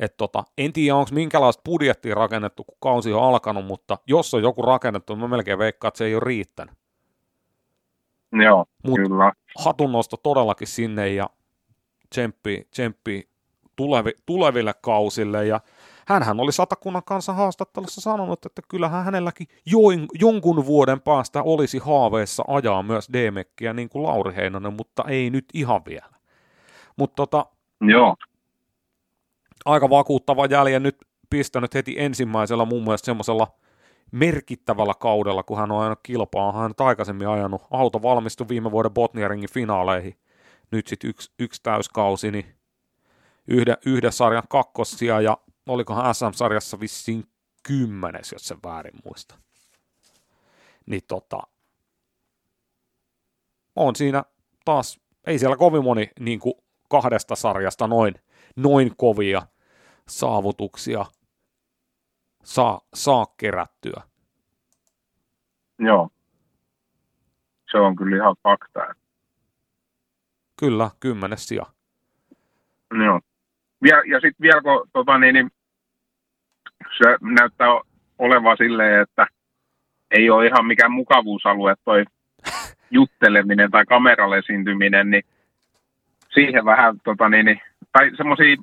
Et 0.00 0.16
tota, 0.16 0.44
en 0.58 0.72
tiedä, 0.72 0.96
onko 0.96 1.10
minkälaista 1.12 1.62
budjettia 1.64 2.14
rakennettu, 2.14 2.64
kun 2.64 2.76
kausi 2.80 3.12
on 3.12 3.22
alkanut, 3.22 3.66
mutta 3.66 3.98
jos 4.06 4.34
on 4.34 4.42
joku 4.42 4.62
rakennettu, 4.62 5.14
niin 5.14 5.20
mä 5.20 5.28
melkein 5.28 5.58
veikkaan, 5.58 5.88
että 5.88 5.98
se 5.98 6.04
ei 6.04 6.14
ole 6.14 6.22
riittänyt. 6.24 6.74
Joo, 8.32 8.64
Mut 8.86 8.96
kyllä. 8.96 9.32
hatunnosto 9.58 10.16
todellakin 10.16 10.66
sinne 10.66 11.08
ja 11.08 11.30
tsemppi, 12.10 12.68
tsemppi 12.70 13.28
tulevi, 13.76 14.12
tuleville 14.26 14.74
kausille. 14.82 15.46
Ja 15.46 15.60
hänhän 16.06 16.40
oli 16.40 16.52
satakunnan 16.52 17.02
kanssa 17.04 17.32
haastattelussa 17.32 18.00
sanonut, 18.00 18.46
että 18.46 18.62
kyllähän 18.68 19.04
hänelläkin 19.04 19.46
join, 19.66 20.06
jonkun 20.20 20.66
vuoden 20.66 21.00
päästä 21.00 21.42
olisi 21.42 21.78
haaveissa 21.78 22.44
ajaa 22.48 22.82
myös 22.82 23.08
D-mekkiä 23.12 23.72
niin 23.72 23.88
kuin 23.88 24.02
Lauri 24.02 24.34
Heinonen, 24.36 24.72
mutta 24.72 25.04
ei 25.08 25.30
nyt 25.30 25.44
ihan 25.54 25.84
vielä. 25.84 26.14
Mutta 26.96 27.16
tota, 27.16 27.46
Joo 27.80 28.16
aika 29.64 29.90
vakuuttava 29.90 30.46
jäljen 30.46 30.82
nyt 30.82 30.96
pistänyt 31.30 31.74
heti 31.74 31.94
ensimmäisellä 31.98 32.64
mun 32.64 32.84
mielestä 32.84 33.06
semmoisella 33.06 33.46
merkittävällä 34.12 34.94
kaudella, 35.00 35.42
kun 35.42 35.58
hän 35.58 35.72
on 35.72 35.80
ajanut 35.80 36.00
kilpaa. 36.02 36.52
Hän 36.52 36.64
on 36.78 36.86
aikaisemmin 36.86 37.28
ajanut. 37.28 37.62
Auto 37.70 38.02
valmistui 38.02 38.48
viime 38.48 38.70
vuoden 38.70 38.90
Botniaringin 38.90 39.50
finaaleihin. 39.52 40.18
Nyt 40.70 40.86
sitten 40.86 41.10
yksi, 41.10 41.32
yksi 41.38 41.62
täyskausi, 41.62 42.30
niin 42.30 42.54
yhden, 43.48 43.76
yhden 43.86 44.12
sarjan 44.12 44.42
kakkosia 44.48 45.20
ja 45.20 45.38
olikohan 45.68 46.14
SM-sarjassa 46.14 46.80
vissiin 46.80 47.24
kymmenes, 47.62 48.32
jos 48.32 48.48
sen 48.48 48.58
väärin 48.64 48.94
muista. 49.04 49.34
Niin 50.86 51.02
tota, 51.08 51.40
on 53.76 53.96
siinä 53.96 54.24
taas, 54.64 55.00
ei 55.26 55.38
siellä 55.38 55.56
kovin 55.56 55.84
moni 55.84 56.10
niin 56.20 56.40
kuin 56.40 56.54
kahdesta 56.88 57.36
sarjasta 57.36 57.86
noin 57.86 58.14
noin 58.56 58.96
kovia 58.96 59.42
saavutuksia 60.08 61.04
saa, 62.44 62.80
saa 62.94 63.26
kerättyä. 63.36 64.02
Joo. 65.78 66.10
Se 67.70 67.78
on 67.78 67.96
kyllä 67.96 68.16
ihan 68.16 68.36
fakta. 68.42 68.94
Kyllä, 70.60 70.90
kymmenes 71.00 71.48
sija. 71.48 71.66
Joo. 73.04 73.20
Ja, 73.84 74.02
ja 74.06 74.20
sitten 74.20 74.42
vielä 74.42 74.62
kun 74.62 74.88
tota, 74.92 75.18
niin, 75.18 75.34
niin, 75.34 75.50
se 76.98 77.16
näyttää 77.20 77.68
olevan 78.18 78.56
silleen, 78.56 79.02
että 79.02 79.26
ei 80.10 80.30
ole 80.30 80.46
ihan 80.46 80.66
mikään 80.66 80.92
mukavuusalue 80.92 81.74
toi 81.84 82.04
jutteleminen 82.90 83.70
tai 83.70 83.86
kameralle 83.86 84.38
esiintyminen, 84.38 85.10
niin 85.10 85.22
siihen 86.34 86.64
vähän 86.64 87.00
tota, 87.04 87.28
niin, 87.28 87.46
niin 87.46 87.60
tai 87.92 88.10
semmoisia 88.16 88.56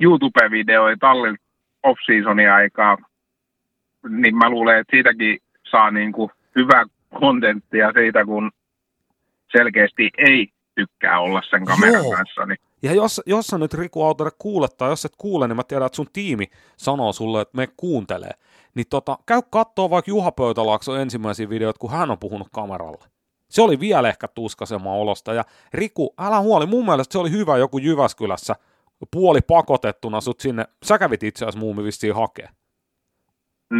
YouTube-videoita 0.00 1.00
tallilta 1.00 1.42
off-seasonin 1.82 2.50
aikaa, 2.50 2.98
niin 4.08 4.36
mä 4.36 4.50
luulen, 4.50 4.78
että 4.78 4.90
siitäkin 4.90 5.38
saa 5.70 5.90
niin 5.90 6.12
kuin 6.12 6.30
hyvää 6.56 6.84
kontenttia 7.20 7.92
siitä, 7.92 8.24
kun 8.24 8.50
selkeästi 9.52 10.10
ei 10.18 10.48
tykkää 10.74 11.20
olla 11.20 11.42
sen 11.50 11.64
kameran 11.64 12.04
Joo. 12.04 12.12
kanssa. 12.16 12.46
Niin 12.46 12.58
Ja 12.82 12.94
jos, 12.94 13.20
jos 13.26 13.46
sä 13.46 13.58
nyt 13.58 13.74
Riku 13.74 14.02
Autere 14.02 14.30
kuulet, 14.38 14.76
tai 14.76 14.90
jos 14.90 15.04
et 15.04 15.12
kuule, 15.18 15.48
niin 15.48 15.56
mä 15.56 15.62
tiedän, 15.64 15.86
että 15.86 15.96
sun 15.96 16.06
tiimi 16.12 16.46
sanoo 16.76 17.12
sulle, 17.12 17.40
että 17.40 17.56
me 17.56 17.68
kuuntelee. 17.76 18.32
Niin 18.74 18.86
tota, 18.90 19.18
käy 19.26 19.40
kattoo 19.50 19.90
vaikka 19.90 20.10
Juha 20.10 20.32
Pöytälaakson 20.32 21.00
ensimmäisiä 21.00 21.48
videoita, 21.48 21.78
kun 21.78 21.90
hän 21.90 22.10
on 22.10 22.18
puhunut 22.18 22.48
kameralle. 22.52 23.04
Se 23.52 23.62
oli 23.62 23.80
vielä 23.80 24.08
ehkä 24.08 24.28
tuskaisemman 24.28 24.92
olosta. 24.92 25.34
Ja 25.34 25.44
Riku, 25.74 26.14
älä 26.18 26.40
huoli, 26.40 26.66
mun 26.66 26.86
mielestä 26.86 27.12
se 27.12 27.18
oli 27.18 27.30
hyvä 27.30 27.56
joku 27.56 27.78
Jyväskylässä 27.78 28.56
puoli 29.10 29.40
pakotettuna 29.40 30.20
sut 30.20 30.40
sinne. 30.40 30.64
Sä 30.84 30.98
kävit 30.98 31.22
itse 31.22 31.44
asiassa 31.44 31.60
muumi 31.60 31.84
vissiin 31.84 32.14
hakee. 32.14 32.48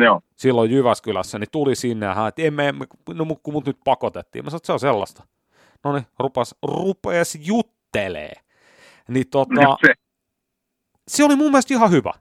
joo, 0.05 0.21
Silloin 0.37 0.71
Jyväskylässä, 0.71 1.39
niin 1.39 1.51
tuli 1.53 1.75
sinne 1.75 2.07
ja 2.07 2.15
hän, 2.15 2.29
että 2.29 2.43
emme, 2.43 2.69
emme, 2.69 2.87
no 3.15 3.27
kun 3.43 3.55
mut 3.55 3.67
nyt 3.67 3.79
pakotettiin. 3.85 4.45
Mä 4.45 4.51
sanoin, 4.51 4.59
että 4.59 4.67
se 4.67 4.73
on 4.73 4.81
sellaista. 4.81 5.23
No 5.85 5.93
niin, 5.93 6.07
rupas, 6.19 6.55
rupees 6.63 7.39
juttelee. 7.41 8.33
Niin 9.09 9.29
tota, 9.31 9.77
se, 9.87 9.95
se 11.09 11.25
oli 11.25 11.37
mun 11.37 11.51
mielestä 11.51 11.75
ihan 11.75 11.91
hyvä. 11.91 12.13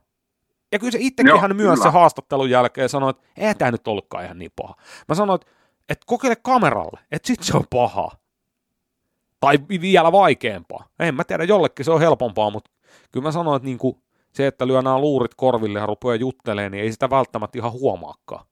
Ja 0.72 0.78
kyllä 0.78 0.90
se 0.90 0.98
itsekin 1.00 1.28
Joo, 1.28 1.40
hän 1.40 1.56
myös 1.56 1.78
kyllä. 1.78 1.90
se 1.90 1.92
haastattelun 1.92 2.50
jälkeen 2.50 2.88
sanoi, 2.88 3.10
että 3.10 3.22
ei 3.36 3.54
tämä 3.54 3.70
nyt 3.70 3.88
ollutkaan 3.88 4.24
ihan 4.24 4.38
niin 4.38 4.52
paha. 4.56 4.74
Mä 5.08 5.14
sanoin, 5.14 5.40
että, 5.40 5.52
että 5.88 6.04
kokeile 6.06 6.36
kameralle, 6.42 7.00
että 7.12 7.26
sit 7.26 7.42
se 7.42 7.56
on 7.56 7.64
paha. 7.70 8.10
Tai 9.40 9.58
vi- 9.68 9.80
vielä 9.80 10.12
vaikeampaa. 10.12 10.86
En 10.98 11.14
mä 11.14 11.24
tiedä, 11.24 11.44
jollekin 11.44 11.84
se 11.84 11.90
on 11.90 12.00
helpompaa, 12.00 12.50
mutta 12.50 12.70
kyllä 13.12 13.24
mä 13.24 13.32
sanoin, 13.32 13.56
että 13.56 13.66
niinku, 13.66 14.02
se, 14.32 14.46
että 14.46 14.66
lyö 14.66 14.82
nämä 14.82 14.98
luurit 14.98 15.34
korville 15.36 15.78
ja 15.78 15.86
rupeaa 15.86 16.14
juttelemaan, 16.14 16.72
niin 16.72 16.84
ei 16.84 16.92
sitä 16.92 17.10
välttämättä 17.10 17.58
ihan 17.58 17.72
huomaakaan, 17.72 18.46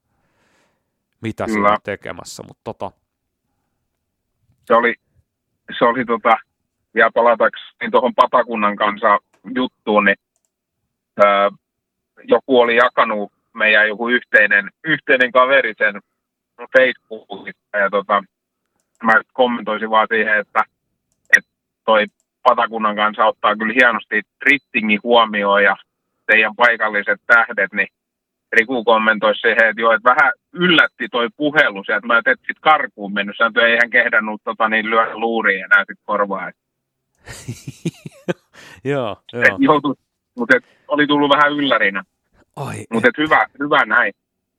mitä 1.21 1.47
se 1.47 1.53
Kyllä. 1.53 1.69
on 1.69 1.77
tekemässä. 1.83 2.43
Mutta 2.47 2.61
tota, 2.63 2.91
se 4.67 4.73
oli, 4.73 4.95
se 5.79 5.85
oli 5.85 6.05
tota, 6.05 6.37
vielä 6.95 7.11
palatakseni 7.13 7.91
tuohon 7.91 8.15
Patakunnan 8.15 8.75
kanssa 8.75 9.19
juttuun, 9.55 10.05
niin 10.05 10.17
ää, 11.25 11.49
joku 12.23 12.59
oli 12.59 12.75
jakanut 12.75 13.31
meidän 13.53 13.87
joku 13.87 14.09
yhteinen, 14.09 14.71
yhteinen 14.83 15.31
kaveri 15.31 15.73
sen 15.77 16.01
Facebookissa 16.77 17.77
ja 17.77 17.89
tota, 17.89 18.23
mä 19.03 19.13
kommentoisin 19.33 19.89
vaan 19.89 20.07
siihen, 20.11 20.39
että, 20.39 20.63
että 21.37 21.49
toi 21.85 22.05
Patakunnan 22.43 22.95
kanssa 22.95 23.25
ottaa 23.25 23.55
kyllä 23.55 23.73
hienosti 23.73 24.21
rittingin 24.45 24.99
huomioon 25.03 25.63
ja 25.63 25.75
teidän 26.25 26.55
paikalliset 26.55 27.21
tähdet, 27.27 27.73
niin 27.73 27.87
Riku 28.51 28.83
kommentoi 28.83 29.35
siihen, 29.35 29.69
että 29.69 29.81
joo, 29.81 29.91
että 29.91 30.09
vähän 30.09 30.31
yllätti 30.53 31.07
toi 31.11 31.27
puhelu 31.37 31.83
sieltä. 31.83 32.07
Mä 32.07 32.17
et 32.17 32.39
sit 32.47 32.59
karkuun 32.61 33.13
mennyt. 33.13 33.37
Sä 33.37 33.51
ei 33.65 33.77
hän 33.81 33.89
kehdannut 33.89 34.41
tota, 34.43 34.69
niin 34.69 34.89
lyödä 34.89 35.17
luuriin 35.17 35.65
enää 35.65 35.83
sit 35.87 35.99
korvaa. 36.03 36.51
Joo, 38.83 39.17
joo. 39.33 39.57
joutui, 39.59 39.95
mutta 40.37 40.57
oli 40.87 41.07
tullut 41.07 41.29
vähän 41.29 41.51
yllärinä. 41.51 42.03
Mutta 42.93 43.09
hyvä, 43.17 43.47
hyvä 43.59 43.85
näin. 43.85 44.13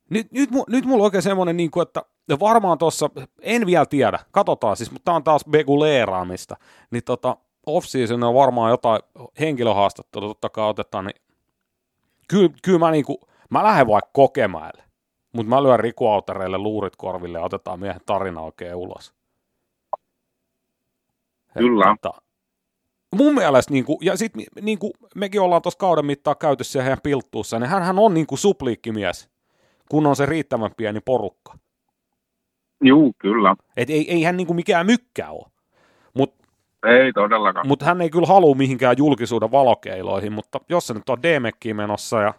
Nyt, 0.09 0.31
nyt, 0.31 0.49
nyt 0.69 0.85
mulla 0.85 1.01
on 1.01 1.05
oikein 1.05 1.23
semmoinen, 1.23 1.57
niin 1.57 1.71
kuin, 1.71 1.81
että 1.81 2.01
ja 2.27 2.39
varmaan 2.39 2.77
tuossa, 2.77 3.09
en 3.41 3.65
vielä 3.65 3.85
tiedä, 3.85 4.19
katsotaan 4.31 4.77
siis, 4.77 4.91
mutta 4.91 5.05
tämä 5.05 5.15
on 5.15 5.23
taas 5.23 5.45
bekuleeraamista, 5.49 6.55
niin 6.91 7.03
tota, 7.03 7.37
off 7.65 7.87
on 8.25 8.33
varmaan 8.33 8.71
jotain 8.71 9.01
henkilöhaastattelua, 9.39 10.27
totta 10.27 10.49
kai 10.49 10.69
otetaan, 10.69 11.05
niin 11.05 11.21
kyllä, 12.27 12.49
kyllä 12.63 12.79
mä, 12.79 12.91
niin 12.91 13.05
kuin, 13.05 13.17
mä 13.49 13.63
lähden 13.63 13.87
vaikka 13.87 14.09
kokemaille, 14.13 14.83
mutta 15.33 15.49
mä 15.49 15.63
lyön 15.63 15.79
Riku 15.79 16.07
Autereille 16.07 16.57
luurit 16.57 16.95
korville 16.95 17.37
ja 17.37 17.43
otetaan 17.43 17.79
miehen 17.79 18.01
tarina 18.05 18.41
oikein 18.41 18.75
ulos. 18.75 19.13
Kyllä. 21.57 21.91
Että, 21.95 22.09
mun 23.15 23.33
mielestä, 23.33 23.73
niin 23.73 23.85
kuin, 23.85 23.97
ja 24.01 24.17
sitten 24.17 24.45
niin 24.61 24.79
kuin 24.79 24.93
mekin 25.15 25.41
ollaan 25.41 25.61
tuossa 25.61 25.77
kauden 25.77 26.05
mittaan 26.05 26.37
käyty 26.37 26.63
siellä 26.63 26.83
heidän 26.83 27.01
pilttuussa, 27.03 27.59
niin 27.59 27.69
hän 27.69 27.99
on 27.99 28.13
niin 28.13 28.27
kuin 28.27 28.39
supliikkimies, 28.39 29.32
kun 29.89 30.07
on 30.07 30.15
se 30.15 30.25
riittävän 30.25 30.71
pieni 30.77 30.99
porukka. 30.99 31.57
Juu, 32.83 33.13
kyllä. 33.19 33.55
Et 33.77 33.89
ei, 33.89 34.11
ei 34.11 34.23
hän 34.23 34.37
niin 34.37 34.47
kuin 34.47 34.55
mikään 34.55 34.85
mykkä 34.85 35.29
ole. 35.29 35.45
Mutta 36.13 36.47
Ei 36.87 37.13
todellakaan. 37.13 37.67
mut 37.67 37.81
hän 37.81 38.01
ei 38.01 38.09
kyllä 38.09 38.27
halua 38.27 38.55
mihinkään 38.55 38.97
julkisuuden 38.97 39.51
valokeiloihin, 39.51 40.33
mutta 40.33 40.59
jos 40.69 40.87
se 40.87 40.93
nyt 40.93 41.09
on 41.09 41.23
DMekkiin 41.23 41.75
menossa 41.75 42.21
ja, 42.21 42.33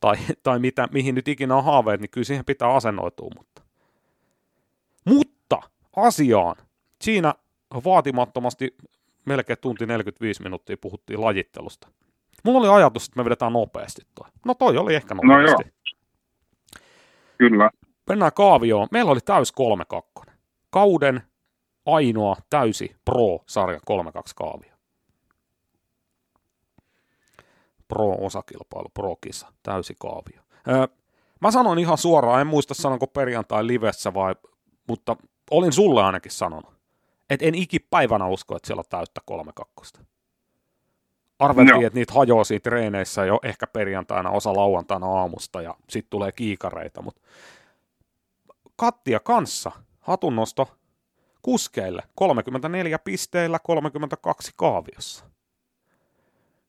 tai, 0.00 0.16
tai 0.42 0.58
mitä, 0.58 0.88
mihin 0.92 1.14
nyt 1.14 1.28
ikinä 1.28 1.56
on 1.56 1.64
haaveet, 1.64 2.00
niin 2.00 2.10
kyllä 2.10 2.24
siihen 2.24 2.44
pitää 2.44 2.74
asennoitua. 2.74 3.28
Mutta, 3.36 3.62
mutta 5.04 5.60
asiaan. 5.96 6.56
Siinä 7.02 7.34
vaatimattomasti 7.84 8.76
melkein 9.24 9.58
tunti 9.60 9.86
45 9.86 10.42
minuuttia 10.42 10.76
puhuttiin 10.80 11.20
lajittelusta. 11.20 11.88
Mulla 12.44 12.58
oli 12.60 12.68
ajatus, 12.82 13.06
että 13.06 13.20
me 13.20 13.24
vedetään 13.24 13.52
nopeasti 13.52 14.02
toi. 14.14 14.28
No 14.46 14.54
toi 14.54 14.76
oli 14.78 14.94
ehkä 14.94 15.14
No 15.14 15.20
nopeasti. 15.22 15.62
joo. 15.66 15.72
Kyllä. 17.40 17.70
Mennään 18.08 18.32
kaavioon. 18.34 18.88
Meillä 18.90 19.10
oli 19.10 19.20
täys 19.20 19.52
3-2. 20.28 20.32
Kauden 20.70 21.22
ainoa 21.86 22.36
täysi 22.50 22.96
Pro-sarja 23.04 23.78
3-2 23.78 23.82
kaavio. 24.36 24.72
Pro-osakilpailu, 27.88 28.88
Pro-kisa, 28.94 29.52
täysi 29.62 29.94
kaavio. 29.98 30.42
Öö, 30.68 30.86
mä 31.40 31.50
sanon 31.50 31.78
ihan 31.78 31.98
suoraan, 31.98 32.40
en 32.40 32.46
muista 32.46 32.74
sanonko 32.74 33.06
perjantai 33.06 33.66
livessä 33.66 34.14
vai, 34.14 34.34
mutta 34.88 35.16
olin 35.50 35.72
sulle 35.72 36.02
ainakin 36.02 36.32
sanonut, 36.32 36.74
että 37.30 37.46
en 37.46 37.54
ikipäivänä 37.54 38.26
usko, 38.26 38.56
että 38.56 38.66
siellä 38.66 38.80
on 38.80 38.84
täyttä 38.90 39.20
3-2. 39.98 40.04
Arveltiin, 41.40 41.68
Joo. 41.68 41.86
että 41.86 41.98
niitä 41.98 42.12
hajoaa 42.14 42.44
siinä 42.44 42.60
treeneissä 42.60 43.24
jo 43.24 43.40
ehkä 43.42 43.66
perjantaina, 43.66 44.30
osa 44.30 44.52
lauantaina 44.56 45.06
aamusta 45.06 45.62
ja 45.62 45.74
sitten 45.88 46.10
tulee 46.10 46.32
kiikareita, 46.32 47.02
mutta 47.02 47.20
Kattia 48.76 49.20
kanssa 49.20 49.70
hatunnosto 50.00 50.76
kuskeille 51.42 52.02
34 52.14 52.98
pisteillä 52.98 53.58
32 53.58 54.52
kaaviossa. 54.56 55.24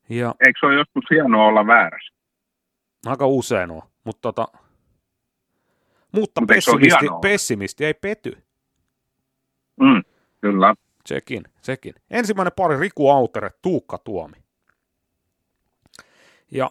Ja 0.08 0.34
Eikö 0.46 0.58
se 0.60 0.66
ole 0.66 0.74
joskus 0.74 1.04
hienoa 1.10 1.46
olla 1.46 1.66
väärässä? 1.66 2.14
aika 3.06 3.26
usein 3.26 3.70
on, 3.70 3.82
mutta 4.04 4.20
tota, 4.32 4.48
mutta 6.12 6.40
Mut 6.40 6.48
pessimisti, 6.48 7.06
pessimisti 7.22 7.84
ei 7.84 7.94
pety. 7.94 8.42
Mm, 9.80 10.02
kyllä. 10.40 10.74
Sekin, 11.06 11.44
sekin. 11.62 11.94
Ensimmäinen 12.10 12.52
pari 12.56 12.76
Riku 12.80 13.10
Autere, 13.10 13.50
Tuukka 13.62 13.98
Tuomi. 13.98 14.41
Ja 16.52 16.70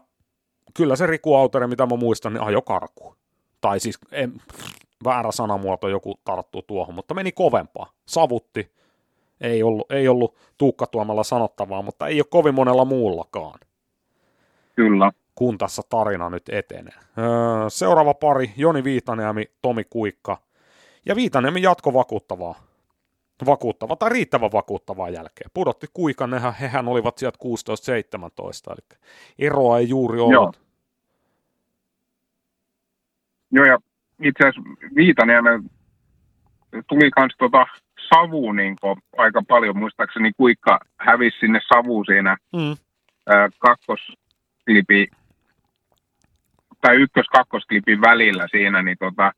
kyllä 0.74 0.96
se 0.96 1.08
Riku 1.08 1.36
Autere, 1.36 1.68
mitä 1.68 1.86
mä 1.86 1.96
muistan, 1.96 2.34
niin 2.34 2.44
ajo 2.44 2.62
karkuun. 2.62 3.16
Tai 3.62 3.80
siis, 3.80 4.00
en, 4.12 4.34
väärä 5.04 5.32
sanamuoto, 5.32 5.88
joku 5.88 6.20
tarttuu 6.26 6.62
tuohon, 6.62 6.96
mutta 6.96 7.14
meni 7.14 7.32
kovempaa. 7.32 7.92
Savutti. 8.06 8.72
Ei 9.42 9.64
ollut, 9.64 9.92
ei 9.92 10.08
ollut 10.08 10.36
Tuukka 10.58 10.88
Tuomalla 10.88 11.24
sanottavaa, 11.24 11.82
mutta 11.82 12.08
ei 12.08 12.20
ole 12.20 12.26
kovin 12.30 12.56
monella 12.56 12.86
muullakaan, 12.86 13.60
Kyllä. 14.76 15.12
kun 15.36 15.58
tässä 15.58 15.82
tarina 15.90 16.30
nyt 16.30 16.50
etenee. 16.50 16.94
Öö, 17.18 17.70
seuraava 17.70 18.14
pari, 18.14 18.54
Joni 18.58 18.84
Viitaniemi, 18.84 19.46
Tomi 19.62 19.84
Kuikka. 19.84 20.38
Ja 21.06 21.16
Viitaniemi 21.16 21.62
jatko 21.62 21.94
vakuuttavaa 21.94 22.56
vakuuttava 23.46 23.96
tai 23.96 24.10
riittävän 24.10 24.52
vakuuttavaa 24.52 25.10
jälkeen. 25.10 25.52
Pudotti 25.54 25.88
Kuikan, 25.94 26.30
nehän, 26.30 26.54
hehän 26.54 26.88
olivat 26.88 27.18
sieltä 27.18 27.38
16-17, 28.70 28.74
eli 28.74 29.00
eroa 29.40 29.80
ei 29.80 29.90
juuri 29.90 30.20
ollut. 30.20 30.34
Joo. 30.34 30.54
Joo, 33.52 33.66
ja 33.66 33.78
itse 34.22 34.48
asiassa 34.48 34.62
Viitaniemen 34.96 35.64
tuli 36.88 37.12
kans 37.12 37.36
tota 37.38 37.66
savu 38.14 38.52
niin 38.52 38.76
aika 39.18 39.44
paljon, 39.48 39.78
muistaakseni 39.78 40.32
kuikka 40.38 40.80
hävisi 40.98 41.38
sinne 41.40 41.60
savu 41.74 42.04
siinä 42.04 42.38
Mm. 42.54 42.76
kakkosklipi 43.60 45.08
tai 46.82 46.96
ykkös-kakkosklipin 46.96 48.02
välillä 48.02 48.48
siinä, 48.52 48.84
niin 48.84 48.98
tota, 49.00 49.32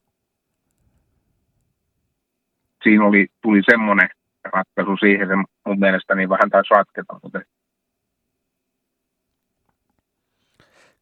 siinä 2.84 3.06
oli, 3.06 3.28
tuli 3.42 3.62
semmoinen 3.72 4.10
ratkaisu 4.44 4.98
siihen, 5.00 5.28
se 5.28 5.36
mun 5.36 5.80
mielestäni 5.80 6.30
vähän 6.30 6.50
taisi 6.50 6.74
ratketa, 6.74 7.20
mutta 7.24 7.40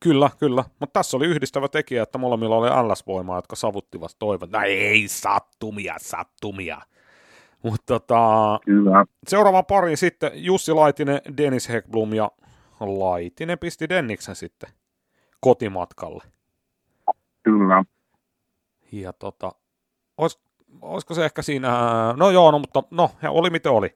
Kyllä, 0.03 0.29
kyllä. 0.39 0.63
Mutta 0.79 0.99
tässä 0.99 1.17
oli 1.17 1.25
yhdistävä 1.25 1.67
tekijä, 1.67 2.03
että 2.03 2.17
molemmilla 2.17 2.55
oli 2.55 2.69
LS-voimaa, 2.69 3.37
jotka 3.37 3.55
savuttivat 3.55 4.11
toivot. 4.19 4.51
No 4.51 4.59
ei, 4.65 5.07
sattumia, 5.07 5.95
sattumia. 5.99 6.81
Mutta 7.63 7.85
tota, 7.85 8.59
kyllä, 8.65 9.05
seuraava 9.27 9.63
pari 9.63 9.95
sitten 9.95 10.31
Jussi 10.33 10.73
Laitinen, 10.73 11.21
Dennis 11.37 11.69
Hekblom 11.69 12.13
ja 12.13 12.31
Laitinen 12.79 13.59
pisti 13.59 13.89
Denniksen 13.89 14.35
sitten 14.35 14.69
kotimatkalle. 15.39 16.23
kyllä. 17.43 17.83
Ja 18.91 19.13
tota, 19.13 19.51
olisiko 20.81 21.13
se 21.13 21.25
ehkä 21.25 21.41
siinä, 21.41 21.69
no 22.17 22.31
joo, 22.31 22.51
no 22.51 22.59
mutta 22.59 22.83
no, 22.91 23.09
oli 23.29 23.49
miten 23.49 23.71
oli. 23.71 23.95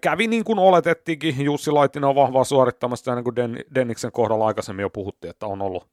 Kävi 0.00 0.26
niin 0.26 0.44
kuin 0.44 0.58
oletettiinkin, 0.58 1.44
Jussi 1.44 1.70
Laitinen 1.70 2.08
on 2.08 2.14
vahvaa 2.14 2.44
suorittamassa, 2.44 3.14
niin 3.14 3.24
kuin 3.24 3.36
Den, 3.36 3.64
Denniksen 3.74 4.12
kohdalla 4.12 4.46
aikaisemmin 4.46 4.82
jo 4.82 4.90
puhuttiin, 4.90 5.30
että 5.30 5.46
on 5.46 5.62
ollut, 5.62 5.88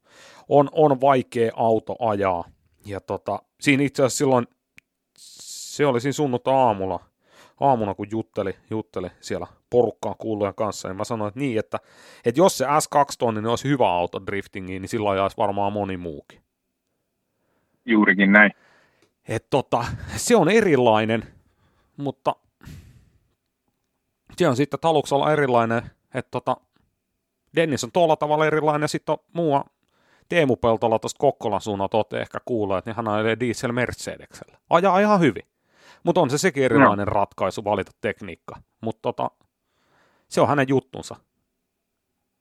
on, 0.48 0.68
on 0.72 1.00
vaikea 1.00 1.52
auto 1.56 1.96
ajaa. 1.98 2.44
Ja 2.86 3.00
tota, 3.00 3.42
siinä 3.60 3.82
itse 3.82 4.02
asiassa 4.02 4.18
silloin, 4.18 4.46
se 5.16 5.86
oli 5.86 6.00
siinä 6.00 6.12
sunnuntai-aamulla, 6.12 7.00
aamuna 7.60 7.94
kun 7.94 8.06
jutteli, 8.10 8.56
jutteli 8.70 9.08
siellä 9.20 9.46
porukkaan 9.70 10.14
kuulujen 10.18 10.54
kanssa, 10.54 10.88
niin 10.88 10.96
mä 10.96 11.04
sanoin, 11.04 11.28
että 11.28 11.40
niin, 11.40 11.58
että, 11.58 11.78
että 12.24 12.40
jos 12.40 12.58
se 12.58 12.64
S2-tonni 12.64 13.40
niin 13.40 13.46
olisi 13.46 13.68
hyvä 13.68 13.88
auto 13.90 14.26
driftingiin, 14.26 14.82
niin 14.82 14.88
silloin 14.88 15.18
ajaisi 15.18 15.36
varmaan 15.36 15.72
moni 15.72 15.96
muukin. 15.96 16.40
Juurikin 17.84 18.32
näin. 18.32 18.50
Et 19.28 19.46
tota, 19.50 19.84
se 20.16 20.36
on 20.36 20.48
erilainen, 20.48 21.22
mutta 21.96 22.36
se 24.36 24.48
on 24.48 24.56
sitten 24.56 24.80
taluksella 24.80 25.32
erilainen, 25.32 25.90
että 26.14 26.30
tota, 26.30 26.56
Dennis 27.56 27.84
on 27.84 27.92
tuolla 27.92 28.16
tavalla 28.16 28.46
erilainen, 28.46 28.84
ja 28.84 28.88
sitten 28.88 29.12
on 29.12 29.18
muu 29.32 29.60
Teemu 30.28 30.56
Peltola 30.56 30.98
tuosta 30.98 31.18
Kokkolan 31.18 31.60
suunnalta 31.60 31.96
olette 31.96 32.20
ehkä 32.20 32.38
kuulleet, 32.44 32.86
niin 32.86 32.96
hän 32.96 33.08
ajelee 33.08 33.40
diesel 33.40 33.72
Mercedesellä. 33.72 34.58
Ajaa 34.70 35.00
ihan 35.00 35.20
hyvin. 35.20 35.42
Mutta 36.04 36.20
on 36.20 36.30
se 36.30 36.38
sekin 36.38 36.64
erilainen 36.64 37.06
no. 37.06 37.12
ratkaisu 37.12 37.64
valita 37.64 37.92
tekniikka. 38.00 38.56
Mutta 38.80 39.02
tota, 39.02 39.30
se 40.28 40.40
on 40.40 40.48
hänen 40.48 40.68
juttunsa. 40.68 41.16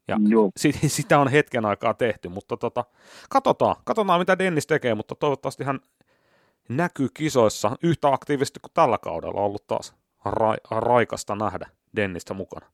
Ja 0.07 0.17
sit, 0.57 0.75
sitä 0.87 1.19
on 1.19 1.27
hetken 1.27 1.65
aikaa 1.65 1.93
tehty, 1.93 2.29
mutta 2.29 2.57
tota, 2.57 2.85
katsotaan, 3.29 3.75
katsotaan 3.83 4.21
mitä 4.21 4.39
Dennis 4.39 4.67
tekee, 4.67 4.95
mutta 4.95 5.15
toivottavasti 5.15 5.63
hän 5.63 5.79
näkyy 6.69 7.07
kisoissa 7.13 7.75
yhtä 7.83 8.07
aktiivisesti 8.07 8.59
kuin 8.59 8.71
tällä 8.73 8.97
kaudella 8.97 9.39
on 9.39 9.45
ollut 9.45 9.67
taas 9.67 9.95
ra- 10.27 10.79
raikasta 10.79 11.35
nähdä 11.35 11.69
Dennistä 11.95 12.33
mukana. 12.33 12.65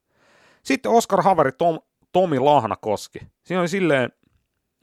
Sitten 0.62 0.92
Oskar 0.92 1.22
Haveri 1.22 1.52
Tom, 1.52 1.80
Tomi 2.12 2.38
Lahnakoski. 2.38 3.18
Siinä 3.44 3.60
oli 3.60 3.68
silleen, 3.68 4.12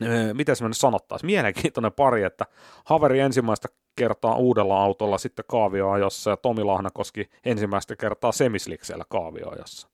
öö, 0.04 0.34
miten 0.34 0.56
se 0.56 0.68
nyt 0.68 0.78
sanottaisiin, 0.78 1.26
mielenkiintoinen 1.26 1.92
pari, 1.92 2.24
että 2.24 2.46
Haveri 2.86 3.20
ensimmäistä 3.20 3.68
kertaa 3.96 4.36
uudella 4.36 4.84
autolla 4.84 5.18
sitten 5.18 5.46
kaavioajossa 5.48 6.30
ja 6.30 6.38
Tomi 6.38 6.64
Lahnakoski 6.64 7.30
ensimmäistä 7.46 7.96
kertaa 7.96 8.32
semisliksellä 8.32 9.04
kaavioajossa. 9.10 9.90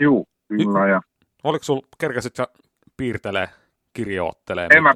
Juu, 0.00 0.28
kyllä. 0.48 0.88
Ja... 0.88 1.00
Oliko 1.44 1.64
sulla, 1.64 1.86
kerkäsit 1.98 2.36
sä 2.36 2.48
piirtelee, 2.96 3.48
kirjoittelee? 3.92 4.68
En, 4.76 4.82
mä, 4.82 4.94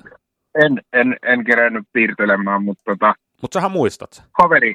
en, 0.64 0.80
en, 0.92 1.16
en 1.22 1.44
kerennyt 1.44 1.84
piirtelemään, 1.92 2.62
mutta 2.62 2.84
tota, 2.84 3.14
Mutta 3.42 3.54
sähän 3.54 3.70
muistat 3.70 4.12
sen. 4.12 4.24
Haveri, 4.42 4.74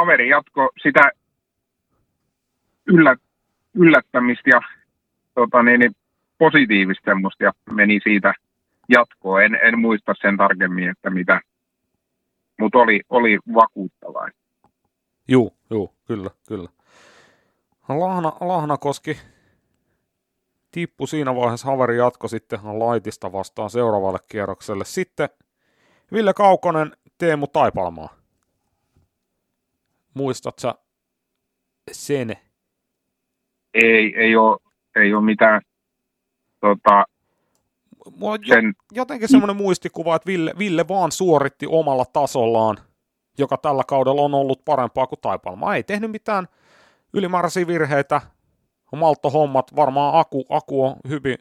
haveri 0.00 0.28
jatko 0.28 0.70
sitä 0.82 1.10
yllä, 2.86 3.16
yllättämistä 3.74 4.50
ja 4.50 4.60
tota, 5.34 5.62
niin, 5.62 5.80
niin, 5.80 5.92
positiivista 6.38 7.10
semmoista 7.10 7.44
ja 7.44 7.52
meni 7.72 8.00
siitä 8.02 8.34
jatkoon. 8.88 9.44
En, 9.44 9.58
en 9.62 9.78
muista 9.78 10.14
sen 10.20 10.36
tarkemmin, 10.36 10.88
että 10.88 11.10
mitä, 11.10 11.40
mutta 12.60 12.78
oli, 12.78 13.00
oli 13.10 13.38
vakuuttavaa. 13.54 14.28
Juu, 15.28 15.56
juu, 15.70 15.94
kyllä, 16.06 16.30
kyllä. 16.48 16.68
Lahna, 17.88 18.32
Lahnakoski 18.40 19.18
tippu 20.70 21.06
siinä 21.06 21.36
vaiheessa, 21.36 21.66
Haveri 21.66 21.96
jatko 21.96 22.28
sitten 22.28 22.60
Laitista 22.62 23.32
vastaan 23.32 23.70
seuraavalle 23.70 24.18
kierrokselle. 24.28 24.84
Sitten 24.84 25.28
Ville 26.12 26.34
Kaukonen, 26.34 26.96
Teemu 27.18 27.46
Taipalmaa. 27.46 28.08
Muistat 30.14 30.58
sä 30.58 30.74
sen? 31.92 32.36
Ei, 33.74 34.14
ei 34.16 34.36
ole, 34.36 34.58
ei 34.96 35.14
ole 35.14 35.24
mitään 35.24 35.60
tota, 36.60 37.04
Mulla 38.16 38.32
on 38.32 38.38
sen... 38.46 38.74
jotenkin 38.92 39.28
semmoinen 39.28 39.56
muistikuva, 39.56 40.16
että 40.16 40.26
Ville, 40.26 40.54
Ville 40.58 40.88
vaan 40.88 41.12
suoritti 41.12 41.66
omalla 41.68 42.04
tasollaan, 42.04 42.76
joka 43.38 43.56
tällä 43.56 43.82
kaudella 43.86 44.22
on 44.22 44.34
ollut 44.34 44.64
parempaa 44.64 45.06
kuin 45.06 45.20
Taipalma. 45.20 45.74
Ei 45.74 45.82
tehnyt 45.82 46.10
mitään 46.10 46.48
ylimääräisiä 47.12 47.66
virheitä, 47.66 48.20
malttohommat, 48.96 49.76
varmaan 49.76 50.20
Aku, 50.20 50.44
Aku 50.48 50.84
on 50.84 50.96
hyvin 51.08 51.38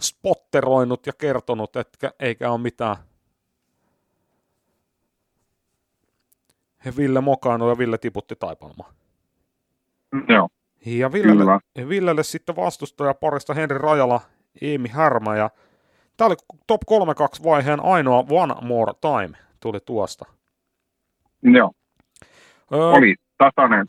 spotteroinut 0.00 1.06
ja 1.06 1.12
kertonut, 1.12 1.76
että 1.76 2.12
eikä 2.20 2.50
ole 2.50 2.60
mitään 2.60 2.96
Ville 6.96 7.20
mokaanut 7.20 7.68
ja 7.68 7.78
Ville 7.78 7.98
tiputti 7.98 8.36
Taipalmaa. 8.36 8.92
Joo. 10.28 10.48
Ja 10.86 11.12
Villelle, 11.12 11.88
Villelle 11.88 12.22
sitten 12.22 12.56
vastustaja 12.56 13.14
parista 13.14 13.54
Henri 13.54 13.78
Rajala, 13.78 14.20
Eemi 14.62 14.88
Härmä 14.88 15.36
ja 15.36 15.50
tämä 16.16 16.26
oli 16.26 16.36
top 16.66 16.80
3-2 17.40 17.44
vaiheen 17.44 17.80
ainoa 17.80 18.24
One 18.30 18.54
More 18.62 18.92
Time 19.00 19.38
tuli 19.60 19.78
tuosta. 19.80 20.24
Joo. 21.42 21.72
Öö, 22.74 22.80
oli 22.80 23.14
tasainen. 23.38 23.86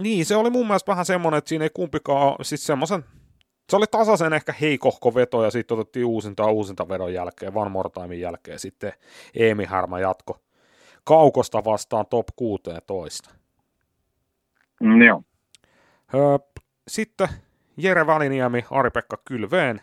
Niin, 0.00 0.26
se 0.26 0.36
oli 0.36 0.50
mun 0.50 0.66
mielestä 0.66 0.92
vähän 0.92 1.04
semmoinen, 1.04 1.38
että 1.38 1.48
siinä 1.48 1.64
ei 1.64 1.70
kumpikaan, 1.74 2.36
siis 2.42 2.66
semmoisen, 2.66 3.04
se 3.70 3.76
oli 3.76 3.86
tasaisen 3.90 4.32
ehkä 4.32 4.54
heikohko 4.60 5.14
veto 5.14 5.44
ja 5.44 5.50
sitten 5.50 5.78
otettiin 5.78 6.06
uusinta 6.06 6.50
uusinta 6.50 6.88
vedon 6.88 7.14
jälkeen, 7.14 7.58
One 7.58 7.70
More 7.70 7.90
Timein 7.90 8.20
jälkeen 8.20 8.58
sitten 8.58 8.92
Eemi 9.34 9.64
Härmä 9.64 10.00
jatko 10.00 10.40
Kaukosta 11.04 11.64
vastaan 11.64 12.06
top 12.06 12.26
16. 12.36 13.30
Mm, 14.80 15.02
joo. 15.02 15.22
Öö, 16.14 16.38
sitten 16.88 17.28
Jere 17.76 18.06
Väliniemi, 18.06 18.64
Ari-Pekka 18.70 19.16
Kylveen. 19.24 19.80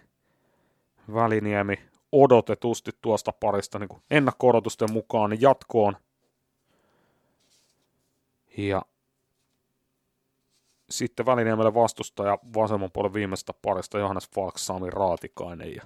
Väliniemi 1.14 1.80
odotetusti 2.12 2.92
tuosta 3.02 3.32
parista 3.32 3.80
niin 3.80 3.90
ennakko-odotusten 4.12 4.92
mukaan 4.92 5.42
jatkoon. 5.42 5.98
Ja 8.58 8.82
sitten 10.90 11.26
Väliniemelle 11.26 11.74
vastustaja 11.74 12.38
vasemman 12.56 12.92
puolen 12.94 13.14
viimeistä 13.14 13.54
parista 13.62 14.00
Johannes 14.00 14.30
Falks, 14.36 14.66
Sami 14.66 14.90
Raatikainen. 14.90 15.76
Ja 15.76 15.84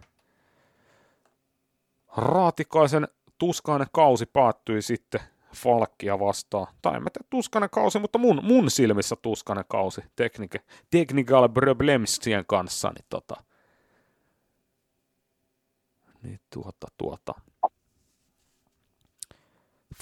Raatikaisen 2.18 3.08
tuskainen 3.38 3.88
kausi 3.92 4.26
päättyi 4.26 4.82
sitten 4.82 5.22
Falkkia 5.56 6.20
vastaan. 6.20 6.68
Tai 6.82 6.96
en 6.96 7.04
mä 7.04 7.10
tiedä, 7.10 7.28
tuskainen 7.30 7.70
kausi, 7.70 8.00
mutta 8.00 8.20
mun, 8.20 8.40
mun 8.44 8.72
silmissä 8.72 9.16
tuskainen 9.22 9.66
kausi 9.68 10.02
teknik, 10.16 10.56
technical 10.92 11.50
problemsien 11.50 12.46
kanssa. 12.48 12.90
Niin, 12.90 13.06
tota, 13.10 13.36
niin 16.24 16.40
tuota, 16.54 16.88
tuota. 16.98 17.34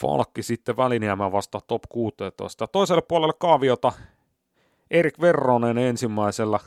Falkki 0.02 0.44
sitten 0.44 0.78
Väliniemään 0.78 1.32
vasta 1.32 1.62
top 1.68 1.84
16. 1.90 2.68
Toiselle 2.68 3.02
puolelle 3.02 3.34
kaaviota 3.40 3.92
Erik 4.92 5.22
Verronen 5.22 5.78
ensimmäisellä 5.78 6.60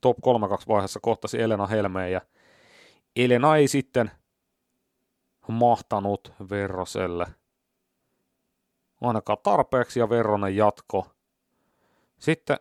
top 0.00 0.16
32 0.20 0.68
vaiheessa 0.68 1.00
kohtasi 1.00 1.42
Elena 1.42 1.66
Helmeen 1.66 2.12
ja 2.12 2.20
Elena 3.16 3.56
ei 3.56 3.68
sitten 3.68 4.10
mahtanut 5.48 6.32
Verroselle 6.50 7.26
ainakaan 9.00 9.38
tarpeeksi 9.42 10.00
ja 10.00 10.08
Verronen 10.08 10.56
jatko. 10.56 11.06
Sitten 12.18 12.56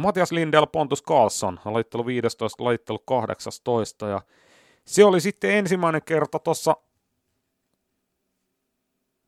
Matias 0.00 0.32
Lindell, 0.32 0.66
Pontus 0.66 1.02
Carlson, 1.02 1.60
lajittelu 1.64 2.06
15, 2.06 2.64
lajittelu 2.64 2.98
18 2.98 4.08
ja 4.08 4.22
se 4.84 5.04
oli 5.04 5.20
sitten 5.20 5.50
ensimmäinen 5.50 6.02
kerta 6.02 6.38
tuossa 6.38 6.76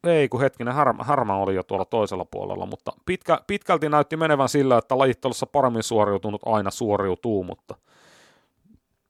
ei 0.04 0.28
kun 0.28 0.40
hetkinen, 0.40 0.74
Härmä, 0.74 1.04
Härmä 1.04 1.36
oli 1.36 1.54
jo 1.54 1.62
tuolla 1.62 1.84
toisella 1.84 2.24
puolella, 2.24 2.66
mutta 2.66 2.92
pitkä, 3.06 3.40
pitkälti 3.46 3.88
näytti 3.88 4.16
menevän 4.16 4.48
sillä, 4.48 4.78
että 4.78 4.98
lajittelussa 4.98 5.46
paremmin 5.46 5.82
suoriutunut 5.82 6.42
aina 6.46 6.70
suoriutuu, 6.70 7.44
mutta 7.44 7.74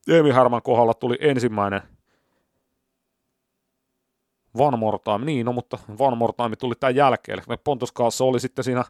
Eemi 0.08 0.30
Härmän 0.30 0.62
kohdalla 0.62 0.94
tuli 0.94 1.18
ensimmäinen 1.20 1.82
More 4.54 4.98
Time, 5.04 5.24
niin 5.24 5.46
no, 5.46 5.52
mutta 5.52 5.78
More 6.16 6.32
Time 6.36 6.56
tuli 6.56 6.74
tämän 6.80 6.96
jälkeen, 6.96 7.38
eli 7.48 7.56
Pontus 7.64 7.92
Kaassa 7.92 8.24
oli 8.24 8.40
sitten 8.40 8.64
siinä 8.64 8.84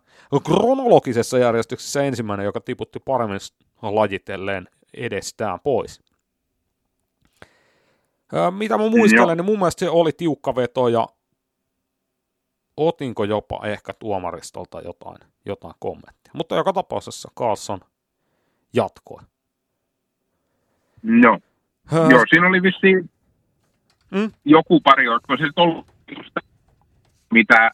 kronologisessa 0.44 1.38
järjestyksessä 1.38 2.02
ensimmäinen, 2.02 2.44
joka 2.44 2.60
tiputti 2.60 2.98
paremmin 3.04 3.40
lajitelleen 3.82 4.68
edestään 4.94 5.60
pois. 5.60 6.00
Mitä 8.58 8.78
mä 8.78 8.88
muistelen, 8.88 9.36
niin 9.36 9.44
mun 9.44 9.58
mielestä 9.58 9.80
se 9.80 9.90
oli 9.90 10.12
tiukka 10.12 10.54
veto 10.54 10.88
ja 10.88 11.08
otinko 12.76 13.24
jopa 13.24 13.66
ehkä 13.66 13.92
tuomaristolta 13.92 14.80
jotain, 14.80 15.18
jotain 15.44 15.74
kommenttia. 15.78 16.32
Mutta 16.32 16.54
joka 16.56 16.72
tapauksessa 16.72 17.28
Carlson 17.38 17.80
jatkoi. 18.72 19.22
Joo. 21.22 21.38
Joo, 22.10 22.24
siinä 22.30 22.48
oli 22.48 22.62
vissiin 22.62 23.10
mm. 24.10 24.32
joku 24.44 24.80
pari, 24.80 25.08
olisiko 25.08 25.36
se 25.36 25.44
ollut 25.56 25.86
mitä 27.32 27.70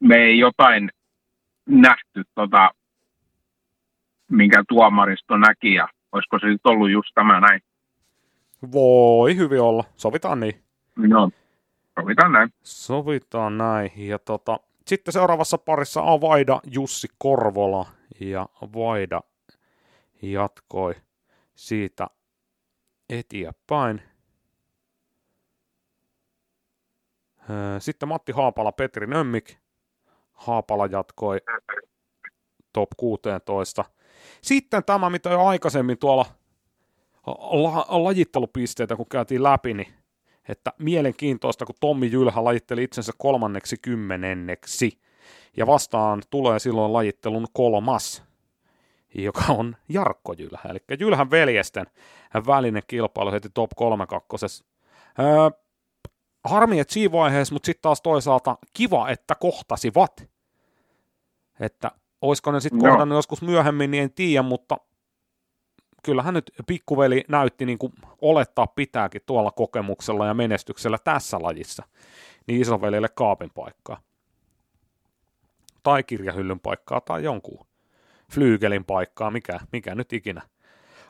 me 0.00 0.16
ei 0.16 0.38
jotain 0.38 0.90
nähty, 1.66 2.24
tota, 2.34 2.70
minkä 4.30 4.64
tuomaristo 4.68 5.36
näki, 5.36 5.74
ja 5.74 5.88
olisiko 6.12 6.38
se 6.38 6.46
nyt 6.46 6.60
ollut 6.64 6.90
just 6.90 7.08
tämä 7.14 7.40
näin? 7.40 7.60
Voi 8.72 9.36
hyvin 9.36 9.60
olla, 9.60 9.84
sovitaan 9.96 10.40
niin. 10.40 10.62
No, 10.96 11.30
sovitaan 12.00 12.32
näin. 12.32 12.52
Sovitaan 12.62 13.58
näin, 13.58 13.92
ja 13.96 14.18
tota, 14.18 14.60
sitten 14.86 15.12
seuraavassa 15.12 15.58
parissa 15.58 16.02
on 16.02 16.20
Vaida 16.20 16.60
Jussi 16.70 17.08
Korvola, 17.18 17.86
ja 18.20 18.48
Vaida 18.74 19.20
jatkoi 20.22 20.94
siitä 21.54 22.06
eteenpäin. 23.08 24.02
Sitten 27.78 28.08
Matti 28.08 28.32
Haapala, 28.32 28.72
Petri 28.72 29.06
Nömmik. 29.06 29.56
Haapala 30.32 30.86
jatkoi 30.86 31.38
top 32.72 32.88
16. 32.96 33.84
Sitten 34.42 34.84
tämä, 34.84 35.10
mitä 35.10 35.30
jo 35.30 35.46
aikaisemmin 35.46 35.98
tuolla 35.98 36.26
la- 37.26 37.86
lajittelupisteitä, 37.88 38.96
kun 38.96 39.06
käytiin 39.08 39.42
läpi, 39.42 39.74
niin 39.74 39.94
että 40.50 40.72
mielenkiintoista, 40.78 41.66
kun 41.66 41.74
Tommi 41.80 42.10
Jylhä 42.12 42.44
lajitteli 42.44 42.82
itsensä 42.82 43.12
kolmanneksi 43.18 43.76
kymmenenneksi, 43.82 45.00
ja 45.56 45.66
vastaan 45.66 46.22
tulee 46.30 46.58
silloin 46.58 46.92
lajittelun 46.92 47.46
kolmas, 47.52 48.22
joka 49.14 49.44
on 49.48 49.76
Jarkko 49.88 50.32
Jylhä, 50.32 50.68
eli 50.68 50.78
Jylhän 51.00 51.30
veljesten 51.30 51.86
välinen 52.46 52.82
kilpailu 52.86 53.32
heti 53.32 53.48
top 53.54 53.70
3 53.76 54.06
kakkosessa. 54.06 54.64
Öö, 55.18 55.50
harmi, 56.44 56.80
että 56.80 56.94
siinä 56.94 57.12
vaiheessa, 57.12 57.54
mutta 57.54 57.66
sitten 57.66 57.82
taas 57.82 58.02
toisaalta 58.02 58.58
kiva, 58.72 59.08
että 59.08 59.34
kohtasivat. 59.34 60.28
Että 61.60 61.90
olisiko 62.20 62.52
ne 62.52 62.60
sitten 62.60 62.78
no. 62.78 62.90
kohdannut 62.90 63.16
joskus 63.16 63.42
myöhemmin, 63.42 63.90
niin 63.90 64.02
en 64.02 64.12
tiedä, 64.12 64.42
mutta 64.42 64.76
kyllähän 66.02 66.34
nyt 66.34 66.50
pikkuveli 66.66 67.24
näytti 67.28 67.66
niin 67.66 67.78
kuin 67.78 67.92
olettaa 68.20 68.66
pitääkin 68.66 69.22
tuolla 69.26 69.50
kokemuksella 69.50 70.26
ja 70.26 70.34
menestyksellä 70.34 70.98
tässä 71.04 71.38
lajissa, 71.42 71.82
niin 72.46 72.60
isovelille 72.60 73.08
kaapin 73.08 73.50
paikkaa. 73.54 74.00
Tai 75.82 76.02
kirjahyllyn 76.02 76.60
paikkaa 76.60 77.00
tai 77.00 77.24
jonkun 77.24 77.66
flyygelin 78.32 78.84
paikkaa, 78.84 79.30
mikä, 79.30 79.60
mikä 79.72 79.94
nyt 79.94 80.12
ikinä 80.12 80.42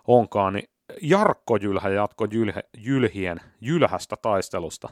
onkaan, 0.07 0.53
niin 0.53 0.71
Jarkko 1.03 1.57
Jylhä 1.57 1.89
jatko 1.89 2.25
jylhe, 2.25 2.63
Jylhien 2.77 3.41
jylhästä 3.61 4.17
taistelusta. 4.17 4.89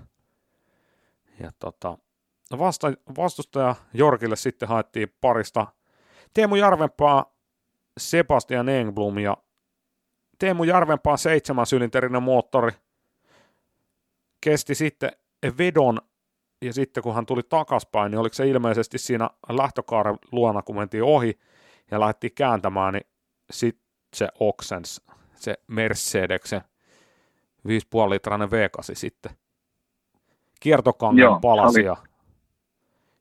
Ja 1.41 1.51
tota, 1.59 1.99
vasta, 2.59 2.93
vastustaja 3.17 3.75
Jorkille 3.95 4.37
sitten 4.37 4.69
haettiin 4.69 5.15
parista 5.21 5.67
Teemu 6.35 6.57
Jarvenpaa, 6.57 7.35
Sebastian 7.99 8.69
Engblom 8.69 9.19
ja 9.19 9.37
Teemu 10.39 10.65
Jarvenpaa 10.65 11.17
seitsemän 11.17 11.67
sylinterinen 11.67 12.23
moottori. 12.23 12.73
Kesti 14.41 14.75
sitten 14.75 15.11
vedon 15.59 16.01
ja 16.63 16.73
sitten 16.73 17.03
kun 17.03 17.15
hän 17.15 17.27
tuli 17.27 17.43
takaspäin, 17.43 18.11
niin 18.11 18.19
oliko 18.19 18.35
se 18.35 18.49
ilmeisesti 18.49 18.99
siinä 18.99 19.31
lähtökaaren 19.49 20.19
luona, 20.33 20.63
kun 20.63 20.77
mentiin 20.77 21.03
ohi 21.03 21.39
ja 21.91 22.01
lähdettiin 22.01 22.35
kääntämään, 22.35 22.95
niin 22.95 23.07
sitten 23.51 23.85
se 24.15 24.29
oksens, 24.41 25.03
se 25.35 25.55
Mercedeksen 25.67 26.61
5,5 27.69 28.11
litrainen 28.11 28.49
V8 28.49 28.83
sitten. 28.93 29.33
Kiertokangen 30.61 31.41
palasi 31.41 31.83
ja, 31.83 31.97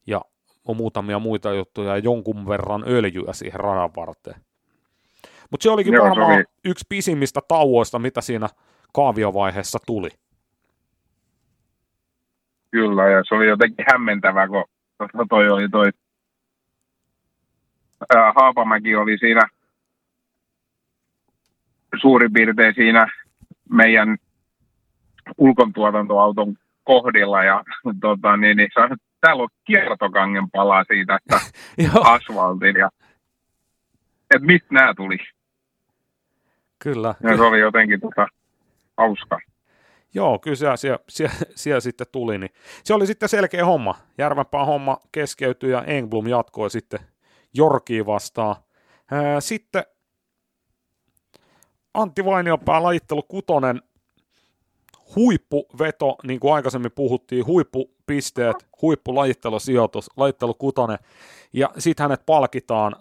ja 0.08 0.22
on 0.66 0.78
muutamia 0.78 1.20
muita 1.20 1.54
juttuja 1.54 1.90
ja 1.90 1.98
jonkun 1.98 2.48
verran 2.48 2.84
öljyä 2.88 3.34
siihen 3.34 3.60
radan 3.60 3.96
varteen. 3.96 4.47
Mutta 5.52 5.64
se 5.64 5.70
olikin 5.70 5.94
Joo, 5.94 6.10
varmaan 6.10 6.32
se 6.32 6.36
oli... 6.36 6.44
yksi 6.66 6.86
pisimmistä 6.90 7.40
tauoista, 7.48 8.00
mitä 8.00 8.22
siinä 8.22 8.48
kaaviovaiheessa 8.94 9.80
tuli. 9.86 10.10
Kyllä, 12.72 13.08
ja 13.08 13.24
se 13.28 13.36
oli 13.36 13.48
jotenkin 13.48 13.86
hämmentävä, 13.92 14.48
kun 14.48 14.66
toi 15.30 15.50
oli 15.50 15.70
toi 15.70 15.90
ää, 18.16 18.34
Haapamäki 18.36 18.96
oli 18.96 19.18
siinä 19.18 19.42
suurin 22.02 22.34
piirtein 22.34 22.76
siinä 22.76 23.08
meidän 23.70 24.18
ulkontuotantoauton 25.38 26.56
kohdilla 26.84 27.44
ja 27.44 27.64
tota, 28.02 28.38
niin, 28.38 28.58
niin, 28.58 28.70
täällä 29.22 29.44
on 29.44 29.50
kiertokangen 29.66 30.52
pala 30.52 30.84
siitä 30.84 31.16
että 31.16 31.40
asfaltin 32.14 32.76
ja 32.76 32.90
että 34.36 34.46
mistä 34.46 34.68
nämä 34.72 34.94
tuli. 34.94 35.18
Kyllä. 36.80 37.16
Ja 37.24 37.38
se 37.38 37.44
oli 37.44 37.60
jotenkin 37.60 38.02
tota, 38.02 38.28
hauska. 38.98 39.40
Joo, 40.14 40.40
kyllä 40.40 40.56
siellä, 40.56 40.78
siellä, 40.78 41.00
siellä, 41.10 41.36
siellä 41.56 41.80
sitten 41.80 42.08
tuli. 42.12 42.38
Niin. 42.38 42.52
Se 42.84 42.94
oli 42.94 43.08
sitten 43.08 43.30
selkeä 43.30 43.66
homma. 43.66 43.96
Järvenpää 44.18 44.66
homma 44.66 44.98
keskeytyi 45.12 45.72
ja 45.72 45.84
Engblom 45.84 46.28
jatkoi 46.28 46.70
sitten 46.70 47.00
Jorkiin 47.54 48.06
vastaan. 48.06 48.56
Sitten 49.40 49.84
Antti 51.94 52.26
Vainiopää 52.26 52.84
lajittelu 52.84 53.24
kutonen 53.24 53.82
huippuveto, 55.16 56.16
niin 56.24 56.40
kuin 56.40 56.54
aikaisemmin 56.54 56.92
puhuttiin, 56.92 57.46
huippupisteet, 57.46 58.56
huippulajittelusijoitus, 58.82 60.10
lajittelu 60.18 60.54
kutonen, 60.54 60.98
ja 61.54 61.70
sitten 61.78 62.04
hänet 62.04 62.26
palkitaan 62.26 62.96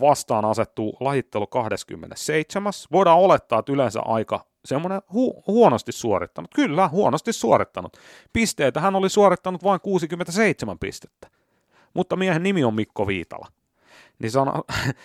vastaan 0.00 0.44
asettuu 0.44 0.96
lajittelu 1.00 1.46
27. 1.46 2.72
Voidaan 2.92 3.18
olettaa, 3.18 3.58
että 3.58 3.72
yleensä 3.72 4.00
aika 4.00 4.44
semmoinen 4.64 5.00
hu- 5.00 5.42
huonosti 5.46 5.92
suorittanut. 5.92 6.50
Kyllä, 6.54 6.88
huonosti 6.88 7.32
suorittanut. 7.32 7.96
Pisteitä 8.32 8.80
hän 8.80 8.96
oli 8.96 9.08
suorittanut 9.08 9.64
vain 9.64 9.80
67 9.80 10.78
pistettä. 10.78 11.30
Mutta 11.94 12.16
miehen 12.16 12.42
nimi 12.42 12.64
on 12.64 12.74
Mikko 12.74 13.06
Viitala. 13.06 13.46
Niin 14.18 14.30
se, 14.32 14.38
on, 14.38 14.48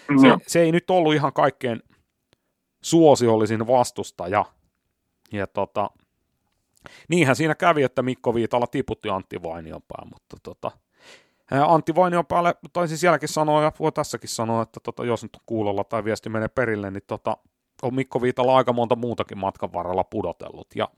mm. 0.10 0.20
se, 0.22 0.28
se 0.48 0.62
ei 0.62 0.72
nyt 0.72 0.90
ollut 0.90 1.14
ihan 1.14 1.34
kaikkein 1.34 1.84
suosiollisin 2.82 3.68
vastustaja. 3.68 4.46
Ja 5.32 5.48
tota, 5.48 5.90
niinhän 7.10 7.36
siinä 7.36 7.56
kävi, 7.56 7.84
että 7.84 8.02
Mikko 8.02 8.36
Viitala 8.36 8.68
tiputti 8.68 9.10
Antti 9.10 9.44
Vainionpää, 9.44 10.06
mutta 10.14 10.38
tota, 10.44 10.72
Antti 11.52 11.96
Vainionpäälle 11.96 12.56
taisin 12.74 12.98
sielläkin 12.98 13.30
sanoa, 13.30 13.64
ja 13.64 13.72
voi 13.80 13.92
tässäkin 13.92 14.30
sanoa, 14.30 14.62
että 14.62 14.80
tota, 14.84 15.06
jos 15.06 15.24
nyt 15.24 15.38
kuulolla 15.46 15.84
tai 15.84 16.04
viesti 16.04 16.30
menee 16.30 16.48
perille, 16.48 16.92
niin 16.92 17.04
tota, 17.08 17.38
on 17.82 17.96
Mikko 17.96 18.22
Viitala 18.22 18.58
aika 18.58 18.74
monta 18.74 18.96
muutakin 18.96 19.38
matkan 19.38 19.74
varrella 19.74 20.04
pudotellut. 20.04 20.68
Ja 20.76 20.90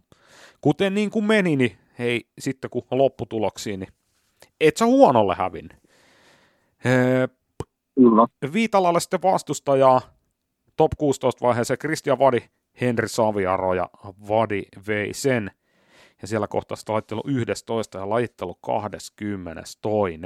kuten 0.61 0.95
niin 0.95 1.09
kuin 1.09 1.25
meni, 1.25 1.55
niin 1.55 1.77
hei, 1.99 2.29
sitten 2.39 2.69
kun 2.69 2.83
lopputuloksiin, 2.91 3.79
niin 3.79 3.93
et 4.61 4.77
sä 4.77 4.85
huonolle 4.85 5.35
hävin. 5.35 5.69
Kyllä. 7.95 8.27
Viitalalle 8.53 8.99
sitten 8.99 9.21
vastustajaa 9.21 10.01
top 10.75 10.91
16 10.97 11.45
vaiheeseen 11.45 11.77
Kristian 11.77 12.19
Vadi, 12.19 12.39
Henri 12.81 13.07
Saviaro 13.07 13.73
ja 13.73 13.89
Vadi 14.29 14.63
vei 14.87 15.13
sen. 15.13 15.51
Ja 16.21 16.27
siellä 16.27 16.47
kohtaa 16.47 16.75
sitten 16.75 16.93
lajittelu 16.93 17.21
11 17.25 17.97
ja 17.97 18.09
lajittelu 18.09 18.55
22. 18.55 20.19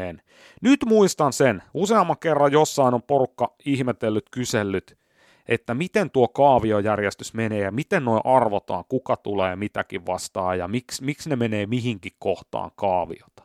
Nyt 0.61 0.79
muistan 0.85 1.33
sen, 1.33 1.63
useamman 1.73 2.17
kerran 2.17 2.51
jossain 2.51 2.93
on 2.93 3.03
porukka 3.03 3.53
ihmetellyt, 3.65 4.29
kysellyt, 4.31 4.97
että 5.47 5.73
miten 5.73 6.11
tuo 6.11 6.27
kaaviojärjestys 6.27 7.33
menee 7.33 7.59
ja 7.59 7.71
miten 7.71 8.05
noin 8.05 8.21
arvotaan, 8.23 8.83
kuka 8.89 9.17
tulee 9.17 9.55
mitäkin 9.55 10.05
vastaan 10.05 10.57
ja 10.57 10.67
miksi, 10.67 11.03
miksi 11.03 11.29
ne 11.29 11.35
menee 11.35 11.65
mihinkin 11.65 12.11
kohtaan 12.19 12.71
kaaviota. 12.75 13.43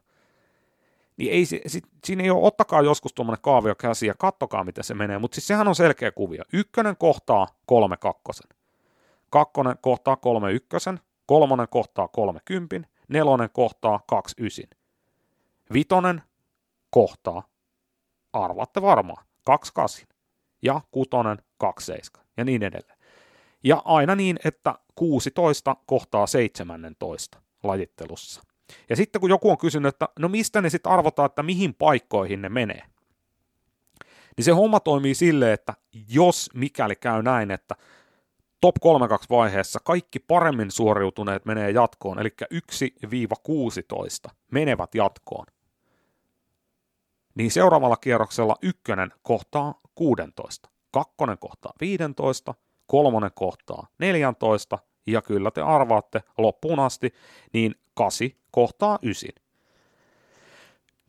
Niin 1.16 1.32
ei, 1.32 1.46
sit, 1.46 1.84
siinä 2.04 2.24
ei 2.24 2.30
ole, 2.30 2.46
ottakaa 2.46 2.82
joskus 2.82 3.12
tuommoinen 3.12 3.42
kaavio 3.42 3.74
käsi 3.74 4.06
ja 4.06 4.14
kattokaa 4.18 4.64
miten 4.64 4.84
se 4.84 4.94
menee, 4.94 5.18
mutta 5.18 5.34
siis 5.34 5.46
sehän 5.46 5.68
on 5.68 5.74
selkeä 5.74 6.12
kuvio. 6.12 6.44
Ykkönen 6.52 6.96
kohtaa 6.96 7.46
kolme 7.66 7.96
kakkosen, 7.96 8.48
kakkonen 9.30 9.76
kohtaa 9.80 10.16
kolme 10.16 10.52
ykkösen, 10.52 11.00
kolmonen 11.26 11.68
kohtaa 11.70 12.08
kolme 12.08 12.40
kympin, 12.44 12.86
nelonen 13.08 13.50
kohtaa 13.52 14.00
kaksi 14.06 14.34
ysin. 14.40 14.70
Vitonen 15.72 16.22
kohtaa, 16.90 17.48
arvaatte 18.32 18.82
varmaan, 18.82 19.24
kaksi 19.44 19.72
kasin 19.74 20.08
ja 20.62 20.80
kutonen 20.90 21.38
27 21.58 22.26
ja 22.36 22.44
niin 22.44 22.62
edelleen. 22.62 22.98
Ja 23.64 23.82
aina 23.84 24.14
niin, 24.14 24.38
että 24.44 24.74
16 24.94 25.76
kohtaa 25.86 26.26
17 26.26 27.42
lajittelussa. 27.62 28.42
Ja 28.88 28.96
sitten 28.96 29.20
kun 29.20 29.30
joku 29.30 29.50
on 29.50 29.58
kysynyt, 29.58 29.88
että 29.88 30.08
no 30.18 30.28
mistä 30.28 30.60
ne 30.60 30.70
sitten 30.70 30.92
arvotaan, 30.92 31.26
että 31.26 31.42
mihin 31.42 31.74
paikkoihin 31.74 32.42
ne 32.42 32.48
menee, 32.48 32.82
niin 34.36 34.44
se 34.44 34.52
homma 34.52 34.80
toimii 34.80 35.14
silleen, 35.14 35.52
että 35.52 35.74
jos 36.08 36.50
mikäli 36.54 36.96
käy 36.96 37.22
näin, 37.22 37.50
että 37.50 37.74
top 38.60 38.74
32 38.80 39.28
vaiheessa 39.30 39.78
kaikki 39.84 40.18
paremmin 40.18 40.70
suoriutuneet 40.70 41.44
menee 41.44 41.70
jatkoon, 41.70 42.18
eli 42.18 42.28
1-16 44.28 44.30
menevät 44.50 44.94
jatkoon. 44.94 45.46
Niin 47.34 47.50
seuraavalla 47.50 47.96
kierroksella 47.96 48.56
ykkönen 48.62 49.12
kohtaa 49.22 49.80
16, 49.94 50.68
kakkonen 50.90 51.38
kohtaa 51.38 51.72
15, 51.80 52.54
kolmonen 52.86 53.30
kohtaa 53.34 53.86
14, 53.98 54.78
ja 55.06 55.22
kyllä 55.22 55.50
te 55.50 55.60
arvaatte 55.60 56.22
loppuun 56.38 56.80
asti, 56.80 57.14
niin 57.52 57.74
8 57.94 58.28
kohtaa 58.50 58.98
9. 59.02 59.30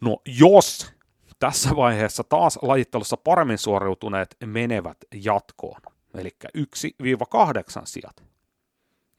No 0.02 0.18
jos 0.26 0.94
tässä 1.40 1.76
vaiheessa 1.76 2.24
taas 2.24 2.60
lajittelussa 2.62 3.18
paremmin 3.18 3.58
suoriutuneet 3.58 4.38
menevät 4.46 4.98
jatkoon, 5.14 5.82
eli 6.20 6.30
1-8 6.58 7.82
sijat, 7.86 8.24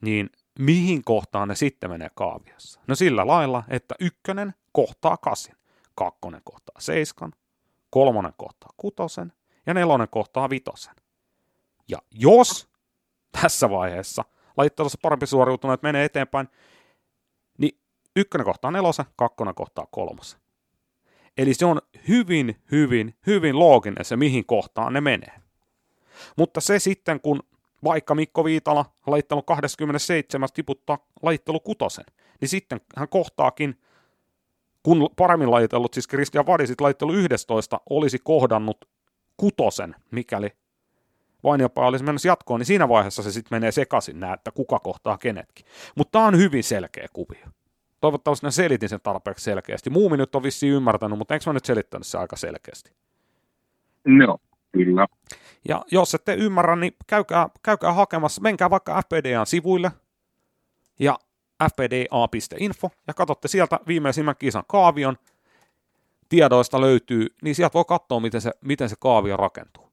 niin 0.01 0.29
mihin 0.59 1.03
kohtaan 1.03 1.47
ne 1.47 1.55
sitten 1.55 1.89
menee 1.89 2.09
kaaviossa? 2.15 2.81
No 2.87 2.95
sillä 2.95 3.27
lailla, 3.27 3.63
että 3.67 3.95
ykkönen 3.99 4.53
kohtaa 4.71 5.17
kasin, 5.17 5.55
kakkonen 5.95 6.41
kohtaa 6.43 6.75
seiskan, 6.79 7.33
kolmonen 7.89 8.33
kohtaa 8.37 8.69
kutosen 8.77 9.33
ja 9.65 9.73
nelonen 9.73 10.07
kohtaa 10.11 10.49
vitosen. 10.49 10.95
Ja 11.87 11.97
jos 12.11 12.69
tässä 13.41 13.69
vaiheessa 13.69 14.25
lajittelussa 14.57 14.99
parempi 15.01 15.27
suoriutuneet 15.27 15.81
menee 15.81 16.05
eteenpäin, 16.05 16.47
niin 17.57 17.79
ykkönen 18.15 18.45
kohtaa 18.45 18.71
nelosen, 18.71 19.05
kakkonen 19.15 19.55
kohtaa 19.55 19.87
kolmosen. 19.91 20.39
Eli 21.37 21.53
se 21.53 21.65
on 21.65 21.81
hyvin, 22.07 22.61
hyvin, 22.71 23.17
hyvin 23.27 23.59
looginen 23.59 24.05
se, 24.05 24.15
mihin 24.15 24.45
kohtaan 24.45 24.93
ne 24.93 25.01
menee. 25.01 25.41
Mutta 26.37 26.61
se 26.61 26.79
sitten, 26.79 27.21
kun 27.21 27.39
vaikka 27.83 28.15
Mikko 28.15 28.45
Viitala 28.45 28.85
laittelu 29.07 29.41
27 29.41 30.49
tiputtaa 30.53 30.97
laittelu 31.21 31.59
kutosen, 31.59 32.05
niin 32.41 32.49
sitten 32.49 32.81
hän 32.97 33.09
kohtaakin, 33.09 33.75
kun 34.83 35.09
paremmin 35.15 35.51
laitellut, 35.51 35.93
siis 35.93 36.07
Christian 36.07 36.47
Vadisit 36.47 36.81
laittelu 36.81 37.13
11 37.13 37.81
olisi 37.89 38.19
kohdannut 38.23 38.85
kutosen, 39.37 39.95
mikäli 40.11 40.51
vain 41.43 41.61
jopa 41.61 41.87
olisi 41.87 42.05
mennyt 42.05 42.25
jatkoon, 42.25 42.59
niin 42.59 42.65
siinä 42.65 42.89
vaiheessa 42.89 43.23
se 43.23 43.31
sitten 43.31 43.55
menee 43.55 43.71
sekaisin 43.71 44.19
nää, 44.19 44.33
että 44.33 44.51
kuka 44.51 44.79
kohtaa 44.79 45.17
kenetkin. 45.17 45.65
Mutta 45.95 46.11
tämä 46.11 46.25
on 46.25 46.37
hyvin 46.37 46.63
selkeä 46.63 47.07
kuvio. 47.13 47.45
Toivottavasti 48.01 48.47
ne 48.47 48.51
selitin 48.51 48.89
sen 48.89 48.99
tarpeeksi 49.03 49.43
selkeästi. 49.43 49.89
Muumi 49.89 50.17
nyt 50.17 50.35
on 50.35 50.43
vissiin 50.43 50.73
ymmärtänyt, 50.73 51.17
mutta 51.17 51.33
eikö 51.33 51.43
mä 51.49 51.53
nyt 51.53 51.65
selittänyt 51.65 52.07
se 52.07 52.17
aika 52.17 52.35
selkeästi? 52.35 52.91
No, 54.05 54.37
kyllä. 54.71 55.07
Ja 55.67 55.85
jos 55.91 56.15
ette 56.15 56.33
ymmärrä, 56.33 56.75
niin 56.75 56.95
käykää, 57.07 57.49
käykää 57.63 57.93
hakemassa, 57.93 58.41
menkää 58.41 58.69
vaikka 58.69 59.01
FPDAn 59.01 59.45
sivuille 59.45 59.91
ja 60.99 61.19
fpda.info 61.63 62.89
ja 63.07 63.13
katsotte 63.13 63.47
sieltä 63.47 63.79
viimeisimmän 63.87 64.35
kisan 64.39 64.63
kaavion. 64.67 65.17
Tiedoista 66.29 66.81
löytyy, 66.81 67.27
niin 67.41 67.55
sieltä 67.55 67.73
voi 67.73 67.85
katsoa, 67.85 68.19
miten 68.19 68.41
se, 68.41 68.51
miten 68.61 68.89
se 68.89 68.95
kaavio 68.99 69.37
rakentuu. 69.37 69.89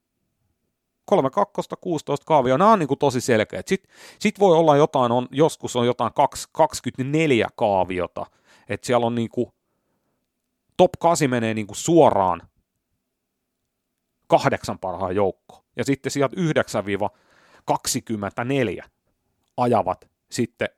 3 1.04 1.30
2 1.30 1.52
16 1.80 2.24
kaavio, 2.26 2.56
nämä 2.56 2.72
on 2.72 2.78
niin 2.78 2.88
kuin 2.88 2.98
tosi 2.98 3.20
selkeät. 3.20 3.68
Sitten 3.68 3.90
sit 4.18 4.40
voi 4.40 4.56
olla 4.56 4.76
jotain, 4.76 5.12
on, 5.12 5.28
joskus 5.30 5.76
on 5.76 5.86
jotain 5.86 6.12
2, 6.14 6.48
24 6.52 7.48
kaaviota, 7.56 8.26
että 8.68 8.86
siellä 8.86 9.06
on 9.06 9.14
niin 9.14 9.28
kuin, 9.30 9.52
top 10.76 10.90
8 10.98 11.30
menee 11.30 11.54
niin 11.54 11.66
kuin 11.66 11.76
suoraan 11.76 12.42
kahdeksan 14.26 14.78
parhaan 14.78 15.16
joukko. 15.16 15.64
Ja 15.76 15.84
sitten 15.84 16.12
sieltä 16.12 16.36
9-24 18.82 18.84
ajavat 19.56 20.10
sitten 20.30 20.68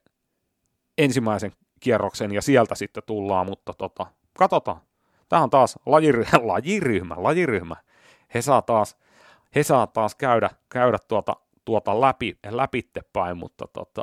ensimmäisen 0.98 1.52
kierroksen 1.80 2.32
ja 2.32 2.42
sieltä 2.42 2.74
sitten 2.74 3.02
tullaan, 3.06 3.46
mutta 3.46 3.74
tota, 3.74 4.06
katsotaan. 4.38 4.80
Tämä 5.28 5.42
on 5.42 5.50
taas 5.50 5.78
lajiryhmä, 5.86 6.38
lajiryhmä, 6.52 7.14
lajiryhmä. 7.18 7.76
He 8.34 8.42
saa 8.42 8.62
taas, 8.62 8.96
he 9.54 9.62
saa 9.62 9.86
taas 9.86 10.14
käydä, 10.14 10.50
käydä 10.68 10.98
tuota, 11.08 11.36
tuota 11.64 12.00
läpi, 12.00 12.38
läpittepäin, 12.50 13.36
mutta 13.36 13.68
tota, 13.72 14.02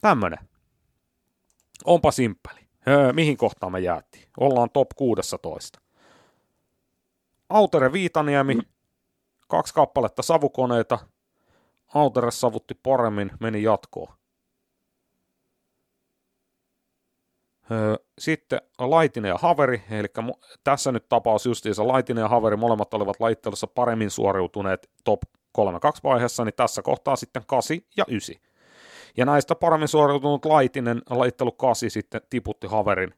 tämmönen. 0.00 0.38
Onpa 1.84 2.10
simppeli. 2.10 2.60
Öö, 2.88 3.12
mihin 3.12 3.36
kohtaan 3.36 3.72
me 3.72 3.80
jäätiin? 3.80 4.28
Ollaan 4.40 4.70
top 4.70 4.88
16. 4.96 5.80
Autere 7.50 7.92
Viitaniemi, 7.92 8.58
kaksi 9.48 9.74
kappaletta 9.74 10.22
savukoneita. 10.22 10.98
Autere 11.94 12.30
savutti 12.30 12.74
paremmin, 12.82 13.30
meni 13.40 13.62
jatkoon. 13.62 14.14
Sitten 18.18 18.60
Laitinen 18.78 19.28
ja 19.28 19.38
Haveri, 19.38 19.82
eli 19.90 20.06
tässä 20.64 20.92
nyt 20.92 21.08
tapaus 21.08 21.46
justiinsa 21.46 21.88
Laitinen 21.88 22.22
ja 22.22 22.28
Haveri, 22.28 22.56
molemmat 22.56 22.94
olivat 22.94 23.20
laittelussa 23.20 23.66
paremmin 23.66 24.10
suoriutuneet 24.10 24.90
top 25.04 25.20
3-2 25.58 25.62
vaiheessa, 26.04 26.44
niin 26.44 26.54
tässä 26.56 26.82
kohtaa 26.82 27.16
sitten 27.16 27.42
8 27.46 27.76
ja 27.96 28.04
9. 28.08 28.36
Ja 29.16 29.24
näistä 29.24 29.54
paremmin 29.54 29.88
suoriutunut 29.88 30.44
Laitinen, 30.44 31.02
laittelu 31.10 31.52
8 31.52 31.90
sitten 31.90 32.20
tiputti 32.30 32.66
Haverin 32.66 33.14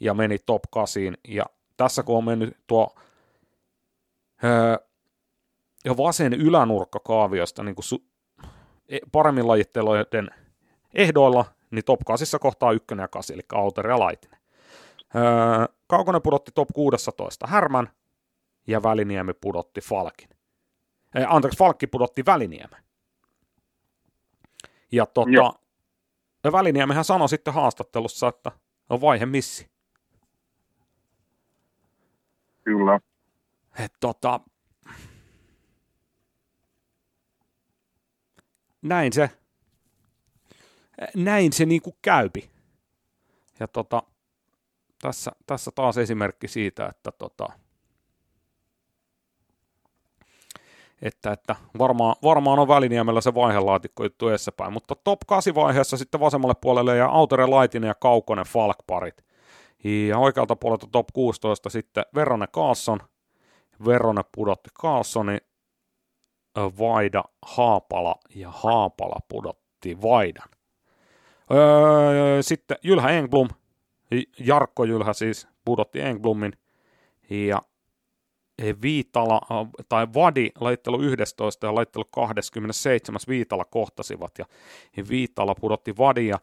ja 0.00 0.14
meni 0.14 0.38
top 0.38 0.62
8. 0.70 1.02
Ja 1.28 1.44
tässä 1.76 2.02
kun 2.02 2.16
on 2.18 2.24
mennyt 2.24 2.56
tuo 2.66 2.94
ja 5.84 5.96
vasen 5.96 6.32
ylänurkka 6.32 7.00
kaaviosta 7.00 7.62
niin 7.62 7.74
kuin 7.74 7.84
su- 7.84 8.04
e, 8.88 8.98
paremmin 9.12 9.48
lajitteluiden 9.48 10.30
ehdoilla, 10.94 11.44
niin 11.70 11.84
top 11.84 12.00
8 12.06 12.40
kohtaa 12.40 12.72
1 12.72 12.86
ja 12.98 13.08
8, 13.08 13.34
eli 13.34 13.42
Auter 13.52 13.86
ja 13.86 13.98
Laitinen. 13.98 14.40
Öö, 15.16 15.66
Kaukonen 15.86 16.22
pudotti 16.22 16.52
top 16.54 16.68
16 16.74 17.46
Härmän, 17.46 17.88
ja 18.66 18.82
Väliniemi 18.82 19.32
pudotti 19.32 19.80
Falkin. 19.80 20.28
Eh, 21.14 21.26
anteeksi, 21.28 21.58
Falkki 21.58 21.86
pudotti 21.86 22.22
Väliniemen. 22.26 22.82
Ja 24.92 25.06
tota, 25.06 25.30
ja 26.44 26.52
Väliniemehän 26.52 27.04
sanoi 27.04 27.28
sitten 27.28 27.54
haastattelussa, 27.54 28.28
että 28.28 28.52
on 28.88 29.00
vaihe 29.00 29.26
missi. 29.26 29.70
Kyllä. 32.64 33.00
Et 33.78 33.92
tota, 34.00 34.40
näin 38.82 39.12
se, 39.12 39.30
näin 41.16 41.52
se 41.52 41.66
niinku 41.66 41.96
käypi. 42.02 42.50
Ja 43.60 43.68
tota, 43.68 44.02
tässä, 45.02 45.32
tässä 45.46 45.70
taas 45.74 45.98
esimerkki 45.98 46.48
siitä, 46.48 46.86
että 46.86 47.12
tota, 47.12 47.48
että, 51.02 51.32
että 51.32 51.56
varmaan, 51.78 52.16
varmaan 52.22 52.58
on 52.58 52.68
Väliniemellä 52.68 53.20
se 53.20 53.34
vaihelaatikko 53.34 54.02
juttu 54.02 54.28
edessäpäin, 54.28 54.72
mutta 54.72 54.94
top 54.94 55.20
8 55.26 55.54
vaiheessa 55.54 55.96
sitten 55.96 56.20
vasemmalle 56.20 56.54
puolelle 56.60 56.96
ja 56.96 57.06
Autere 57.06 57.46
Laitinen 57.46 57.88
ja 57.88 57.94
Kaukonen 57.94 58.44
Falkparit. 58.44 59.24
Ja 59.84 60.18
oikealta 60.18 60.56
puolelta 60.56 60.86
top 60.92 61.06
16 61.12 61.70
sitten 61.70 62.04
Verone 62.14 62.46
Kaasson, 62.46 63.00
Verone 63.84 64.22
pudotti 64.34 64.70
Kaassoni, 64.74 65.38
Vaida 66.56 67.24
Haapala 67.42 68.14
ja 68.34 68.50
Haapala 68.50 69.20
pudotti 69.28 70.02
Vaidan. 70.02 70.48
Öö, 71.50 72.42
sitten 72.42 72.76
Jylhä 72.82 73.10
Engblom, 73.10 73.48
Jarkko 74.38 74.84
Jylhä 74.84 75.12
siis 75.12 75.48
pudotti 75.64 76.00
Engblomin 76.00 76.52
ja 77.30 77.62
Viitala 78.82 79.40
tai 79.88 80.06
Vadi 80.14 80.50
laittelu 80.60 81.02
11 81.02 81.66
ja 81.66 81.74
laittelu 81.74 82.04
27 82.04 83.20
Viitala 83.28 83.64
kohtasivat 83.64 84.38
ja 84.38 84.44
Viitala 85.08 85.54
pudotti 85.54 85.96
Vadia. 85.96 86.38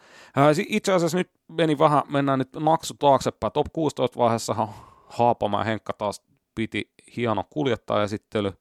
Itse 0.68 0.94
asiassa 0.94 1.18
nyt 1.18 1.32
meni 1.48 1.80
vähän, 1.80 2.04
mennään 2.10 2.40
nyt 2.40 2.50
maksu 2.60 2.94
taaksepäin. 2.94 3.54
Top 3.54 3.68
16 3.74 4.20
vaiheessa 4.20 4.68
Haapamaa 5.08 5.64
Henkka 5.64 5.94
taas 5.94 6.22
piti 6.58 6.92
hieno 7.18 7.44
kuljettajaesittely, 7.50 8.52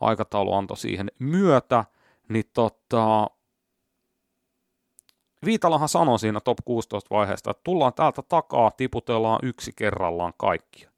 aikataulu 0.00 0.54
antoi 0.54 0.76
siihen 0.76 1.10
myötä, 1.18 1.84
niin 2.28 2.44
tota, 2.54 3.26
Viitalahan 5.44 5.88
sanoi 5.88 6.18
siinä 6.18 6.40
top 6.40 6.58
16 6.64 7.14
vaiheesta, 7.14 7.50
että 7.50 7.60
tullaan 7.64 7.94
täältä 7.94 8.22
takaa, 8.28 8.70
tiputellaan 8.70 9.38
yksi 9.42 9.72
kerrallaan 9.76 10.32
kaikkia. 10.36 10.90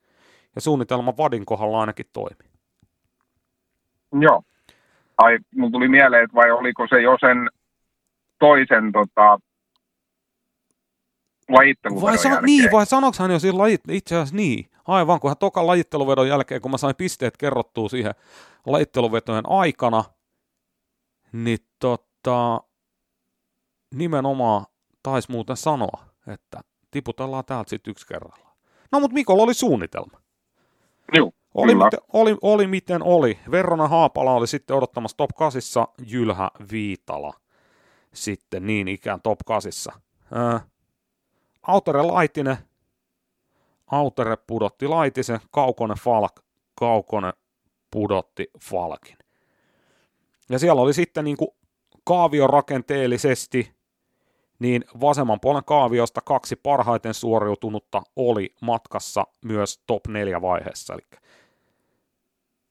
Ja 0.54 0.60
suunnitelma 0.60 1.16
Vadin 1.16 1.46
kohdalla 1.46 1.80
ainakin 1.80 2.06
toimi. 2.12 2.50
Joo. 4.20 4.42
Ai, 5.18 5.38
mun 5.54 5.72
tuli 5.72 5.88
mieleen, 5.88 6.24
että 6.24 6.34
vai 6.34 6.50
oliko 6.50 6.86
se 6.90 7.02
jo 7.02 7.16
sen 7.20 7.50
toisen 8.38 8.92
tota, 8.92 9.38
lajitteluvedon 11.48 12.02
vai 12.08 12.18
sa- 12.18 12.28
jälkeen? 12.28 12.46
Niin, 12.46 12.72
vai 12.72 12.86
sanoiko 12.86 13.16
hän 13.20 13.30
jo 13.30 13.38
siinä 13.38 13.58
lajit, 13.58 13.80
itse 13.88 14.14
asiassa 14.14 14.36
niin. 14.36 14.70
Aivan, 14.86 15.20
kun 15.20 15.30
hän 15.30 15.36
tokan 15.36 15.66
lajitteluvedon 15.66 16.28
jälkeen, 16.28 16.60
kun 16.60 16.70
mä 16.70 16.78
sain 16.78 16.96
pisteet 16.96 17.36
kerrottua 17.36 17.88
siihen 17.88 18.14
lajitteluvetojen 18.66 19.50
aikana, 19.50 20.04
niin 21.32 21.58
tota, 21.78 22.60
nimenomaan 23.94 24.66
taisi 25.02 25.30
muuten 25.30 25.56
sanoa, 25.56 26.04
että 26.26 26.60
tiputellaan 26.90 27.44
täältä 27.44 27.70
sitten 27.70 27.90
yksi 27.90 28.06
kerrallaan. 28.06 28.56
No 28.92 29.00
mutta 29.00 29.14
Mikolla 29.14 29.42
oli 29.42 29.54
suunnitelma. 29.54 30.20
Joo, 31.14 31.30
Oli, 31.54 31.74
miten, 31.74 32.00
oli, 32.12 32.36
oli 32.42 32.66
miten 32.66 33.02
oli. 33.02 33.38
Verrona 33.50 33.88
Haapala 33.88 34.32
oli 34.32 34.46
sitten 34.46 34.76
odottamassa 34.76 35.16
top 35.16 35.30
8, 35.36 35.86
Jylhä 36.06 36.50
Viitala 36.72 37.32
sitten 38.14 38.66
niin 38.66 38.88
ikään 38.88 39.20
top 39.22 39.38
8. 39.46 39.92
Ää, 40.32 40.60
Autere 41.62 42.02
Laitinen, 42.02 42.56
Autere 43.86 44.36
pudotti 44.36 44.86
Laitisen, 44.88 45.40
Kaukonen 45.50 45.96
Falk, 45.96 46.32
Kaukonen 46.74 47.32
pudotti 47.90 48.50
Falkin. 48.60 49.16
Ja 50.48 50.58
siellä 50.58 50.82
oli 50.82 50.94
sitten 50.94 51.24
niin 51.24 51.36
kuin 51.36 51.50
kaaviorakenteellisesti, 52.04 53.76
niin 54.58 54.84
vasemman 55.00 55.40
puolen 55.40 55.64
kaaviosta 55.64 56.20
kaksi 56.20 56.56
parhaiten 56.56 57.14
suoriutunutta 57.14 58.02
oli 58.16 58.54
matkassa 58.60 59.26
myös 59.44 59.80
top 59.86 60.06
4 60.06 60.42
vaiheessa. 60.42 60.94
Eli 60.94 61.02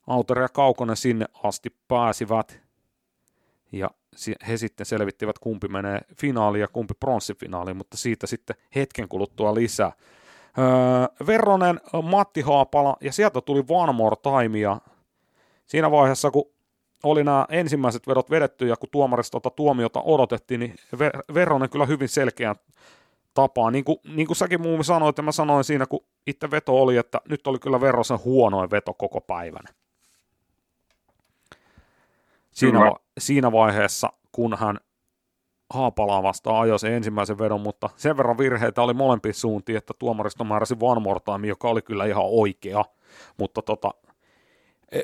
Autere 0.08 0.42
ja 0.42 0.50
Kaukonen 0.50 0.98
sinne 0.98 1.26
asti 1.44 1.76
pääsivät. 1.88 2.62
Ja 3.72 3.90
he 4.48 4.58
sitten 4.58 4.86
selvittivät, 4.86 5.40
kumpi 5.40 5.68
menee 5.68 6.02
finaaliin 6.18 6.62
ja 6.62 6.68
kumpi 6.68 6.94
pronssifinaaliin, 7.00 7.78
mutta 7.78 7.98
siitä 7.98 8.28
sitten 8.28 8.56
hetken 8.76 9.10
kuluttua 9.10 9.56
lisää. 9.56 9.92
Öö, 10.58 11.26
Verronen, 11.28 11.82
Matti 12.04 12.42
Haapala 12.42 12.98
ja 13.02 13.12
sieltä 13.12 13.42
tuli 13.42 13.64
One 13.70 13.94
More 13.94 14.16
Time 14.16 14.60
ja 14.60 14.82
siinä 15.66 15.92
vaiheessa, 15.92 16.32
kun 16.32 16.46
oli 17.04 17.24
nämä 17.24 17.46
ensimmäiset 17.50 18.08
vedot 18.08 18.30
vedetty 18.30 18.68
ja 18.68 18.76
kun 18.76 18.90
tuomarista 18.92 19.32
tuota 19.40 19.56
tuomiota 19.56 20.02
odotettiin, 20.02 20.60
niin 20.60 20.76
Ver- 20.96 21.34
Verronen 21.34 21.70
kyllä 21.70 21.86
hyvin 21.86 22.10
selkeän 22.10 22.56
tapaa. 23.34 23.72
Niin 23.72 23.84
kuin, 23.84 23.98
niin 24.16 24.28
kuin 24.28 24.38
säkin 24.38 24.62
muun 24.62 24.84
sanoit, 24.84 25.18
ja 25.18 25.24
mä 25.24 25.32
sanoin 25.32 25.64
siinä, 25.64 25.86
kun 25.86 26.06
itse 26.28 26.52
veto 26.52 26.82
oli, 26.82 26.98
että 26.98 27.22
nyt 27.30 27.48
oli 27.48 27.60
kyllä 27.60 27.82
Verrosen 27.82 28.20
huonoin 28.26 28.72
veto 28.72 28.94
koko 28.94 29.22
päivänä. 29.22 29.70
Siinä, 32.52 32.80
va- 32.80 33.00
siinä 33.18 33.52
vaiheessa, 33.52 34.14
kun 34.32 34.58
hän 34.58 34.80
Haapalaa 35.74 36.24
vastaan 36.24 36.62
ajoi 36.62 36.80
sen 36.80 36.94
ensimmäisen 36.94 37.38
vedon, 37.40 37.62
mutta 37.62 37.90
sen 37.96 38.18
verran 38.18 38.38
virheitä 38.38 38.82
oli 38.82 38.94
molempiin 38.94 39.34
suuntiin, 39.34 39.78
että 39.78 39.94
tuomaristo 40.00 40.44
määräsi 40.44 40.76
one 40.82 41.02
more 41.02 41.20
time, 41.20 41.48
joka 41.48 41.70
oli 41.70 41.82
kyllä 41.82 42.06
ihan 42.06 42.24
oikea, 42.26 42.86
mutta 43.38 43.62
tota, 43.62 43.92
e, 44.92 45.02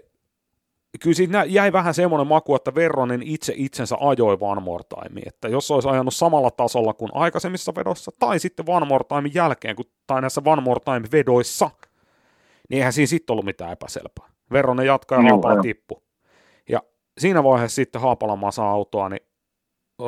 kyllä 1.00 1.16
siitä 1.16 1.34
nä- 1.34 1.44
jäi 1.44 1.72
vähän 1.72 1.94
semmoinen 1.94 2.28
maku, 2.28 2.56
että 2.56 2.76
Verronen 2.76 3.24
itse 3.24 3.54
itsensä 3.56 3.96
ajoi 4.00 4.38
one 4.42 4.62
more 4.62 4.84
time, 4.84 5.22
että 5.26 5.48
jos 5.48 5.72
olisi 5.72 5.90
ajanut 5.90 6.16
samalla 6.16 6.52
tasolla 6.52 6.94
kuin 6.94 7.12
aikaisemmissa 7.14 7.76
vedoissa, 7.76 8.12
tai 8.20 8.40
sitten 8.40 8.66
one 8.70 8.86
more 8.86 9.04
time 9.04 9.30
jälkeen, 9.34 9.76
kun, 9.76 9.86
tai 10.08 10.22
näissä 10.22 10.42
one 10.46 10.62
more 10.62 10.80
time 10.86 11.08
vedoissa, 11.12 11.70
niin 12.70 12.78
eihän 12.78 12.94
siinä 12.94 13.08
sitten 13.08 13.34
ollut 13.34 13.46
mitään 13.46 13.72
epäselvää. 13.72 14.30
Verronen 14.52 14.86
jatkaa 14.86 15.18
ja 15.18 15.22
Joo, 15.22 15.30
Haapala 15.30 15.54
joo. 15.54 15.62
tippu. 15.64 16.04
Ja 16.70 16.82
siinä 17.18 17.44
vaiheessa 17.44 17.76
sitten 17.76 18.02
Haapala 18.02 18.52
saa 18.52 18.72
autoa, 18.72 19.10
niin 19.10 19.31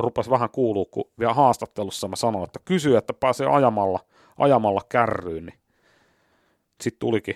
rupesi 0.01 0.29
vähän 0.29 0.49
kuulua, 0.49 0.85
kun 0.91 1.11
vielä 1.19 1.33
haastattelussa 1.33 2.07
mä 2.07 2.15
sanoin, 2.15 2.43
että 2.43 2.59
kysy, 2.65 2.95
että 2.97 3.13
pääsee 3.13 3.47
ajamalla, 3.47 3.99
ajamalla 4.39 4.81
kärryyn, 4.89 5.45
niin 5.45 5.59
sitten 6.81 6.99
tulikin 6.99 7.35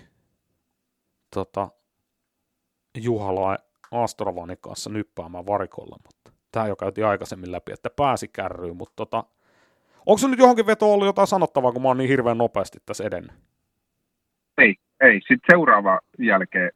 tota, 1.33 1.69
Juhala 2.97 3.57
Astrovanin 3.91 4.57
kanssa 4.61 4.89
nyppäämään 4.89 5.45
varikolla, 5.45 5.97
mutta 6.05 6.31
tämä 6.51 6.67
jo 6.67 6.75
käytiin 6.75 7.07
aikaisemmin 7.07 7.51
läpi, 7.51 7.71
että 7.71 7.89
pääsi 7.89 8.27
kärryyn, 8.27 8.77
mutta 8.77 8.93
tota, 8.95 9.23
onko 10.05 10.17
se 10.17 10.27
nyt 10.27 10.39
johonkin 10.39 10.65
veto 10.67 10.93
ollut 10.93 11.05
jotain 11.05 11.27
sanottavaa, 11.27 11.71
kun 11.71 11.81
mä 11.81 11.87
oon 11.87 11.97
niin 11.97 12.09
hirveän 12.09 12.37
nopeasti 12.37 12.77
tässä 12.85 13.03
edennyt? 13.03 13.35
Ei, 14.57 14.75
ei. 15.01 15.13
Sitten 15.13 15.39
seuraava 15.51 15.99
jälkeen, 16.19 16.71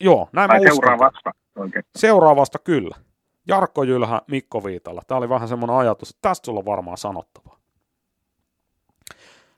Joo, 0.00 0.28
näin 0.32 0.50
mä 0.50 0.54
tai 0.54 0.60
uskon. 0.60 0.74
seuraavasta. 0.74 1.30
Seuraavasta 1.96 2.58
kyllä. 2.58 2.96
Jarkko 3.48 3.82
Jylhä, 3.82 4.20
Mikko 4.26 4.64
Viitala. 4.64 5.02
Tämä 5.06 5.18
oli 5.18 5.28
vähän 5.28 5.48
semmoinen 5.48 5.76
ajatus, 5.76 6.10
että 6.10 6.28
tästä 6.28 6.46
sulla 6.46 6.58
on 6.58 6.66
varmaan 6.66 6.98
sanottavaa. 6.98 7.58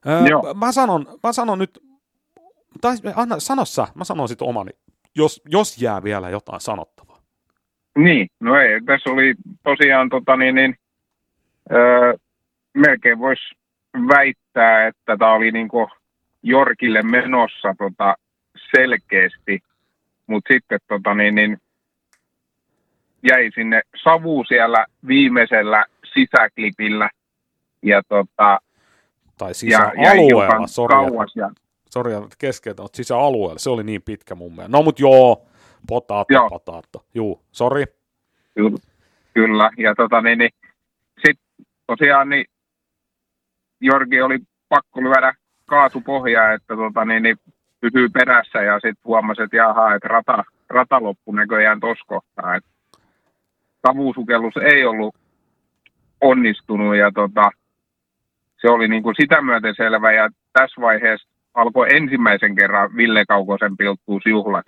Öö, 0.07 0.27
Joo. 0.31 0.55
mä, 0.55 0.73
sanon, 0.73 1.07
mä 1.23 1.33
sanon 1.33 1.59
nyt, 1.59 1.79
tai 2.81 2.97
anna, 3.17 3.41
sano 3.41 3.65
sä, 3.65 3.87
mä 3.95 4.05
sanon 4.05 4.29
sitten 4.29 4.49
omani, 4.49 4.71
jos, 5.17 5.43
jos 5.49 5.83
jää 5.83 6.05
vielä 6.05 6.31
jotain 6.31 6.61
sanottavaa. 6.61 7.19
Niin, 7.99 8.29
no 8.41 8.61
ei. 8.61 8.81
Tässä 8.81 9.11
oli 9.11 9.35
tosiaan 9.63 10.09
tota 10.09 10.37
niin, 10.37 10.55
niin 10.55 10.77
öö, 11.73 12.15
melkein 12.75 13.19
voisi 13.19 13.55
väittää, 14.09 14.87
että 14.87 15.17
tämä 15.17 15.33
oli 15.33 15.51
niinku 15.51 15.89
Jorkille 16.43 17.03
menossa 17.03 17.75
tota 17.79 18.17
selkeästi, 18.77 19.61
mutta 20.27 20.53
sitten 20.55 20.81
tota 20.89 21.15
niin, 21.15 21.35
niin 21.35 21.59
jäi 23.25 23.51
sinne 23.55 23.83
savu 24.05 24.45
siellä 24.49 24.87
viimeisellä 25.07 25.85
sisäklipillä 26.15 27.11
ja 27.83 28.03
tota, 28.09 28.59
Tai 29.39 29.49
ja, 29.49 29.49
ja 29.49 29.55
sisäalueella, 29.55 30.23
hiukan 30.23 30.69
sori, 30.69 30.95
kauas. 30.95 31.37
Ja, 31.37 31.51
sori 31.91 32.13
että 32.13 32.37
keskeytän, 32.39 32.85
mutta 32.85 32.97
sisäalueella, 32.97 33.59
se 33.59 33.71
oli 33.71 33.85
niin 33.85 34.03
pitkä 34.03 34.35
mun 34.35 34.53
mielestä. 34.53 34.77
No 34.77 34.83
mut 34.83 35.01
joo, 35.01 35.47
potaatto, 35.89 36.35
Joo. 36.35 36.49
potaatto. 36.49 37.05
Juu, 37.15 37.43
sori. 37.53 37.85
Kyllä, 38.55 38.79
kyllä. 39.35 39.71
Ja 39.79 39.95
tota 39.95 40.21
niin, 40.21 40.39
niin 40.39 40.51
sitten 41.27 41.67
tosiaan 41.87 42.29
niin 42.29 42.45
Jorgi 43.81 44.23
oli 44.23 44.39
pakko 44.69 45.03
lyödä 45.03 45.35
kaasupohjaa, 45.67 46.53
että 46.53 46.77
tota 46.77 47.05
niin, 47.05 47.23
niin 47.23 47.37
pysyy 47.81 48.09
perässä 48.09 48.63
ja 48.63 48.75
sitten 48.75 49.05
huomasi, 49.05 49.43
että 49.43 49.57
jaha, 49.57 49.95
että 49.95 50.09
rata, 50.09 50.45
rata 50.69 51.03
loppu 51.03 51.33
näköjään 51.33 51.81
tuossa 51.81 52.05
kohtaa. 52.07 52.55
Et 52.55 52.65
savuusukellus 53.87 54.55
ei 54.57 54.85
ollut 54.85 55.15
onnistunut 56.21 56.97
ja 56.97 57.13
tota, 57.13 57.51
se 58.61 58.71
oli 58.71 58.89
niin 58.89 59.03
kuin 59.03 59.15
sitä 59.21 59.43
myöten 59.43 59.75
selvä 59.77 60.13
ja 60.13 60.29
tässä 60.53 60.81
vaiheessa 60.81 61.29
alkoi 61.55 61.97
ensimmäisen 61.97 62.55
kerran 62.55 62.97
Ville 62.97 63.25
Kaukosen 63.29 63.77
pilttuusjuhlat. 63.77 64.67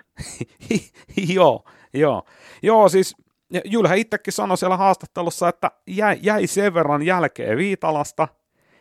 joo, 1.34 1.64
joo. 1.94 2.22
Joo, 2.62 2.88
siis 2.88 3.16
Jylhä 3.64 3.94
itsekin 3.94 4.32
sanoi 4.32 4.59
siellä 4.59 4.76
haastattelussa, 4.76 5.48
että 5.48 5.70
jäi, 5.86 6.18
jäi 6.22 6.47
sen 6.47 6.74
verran 6.74 7.02
jälkeen 7.02 7.59
Viitalasta, 7.59 8.28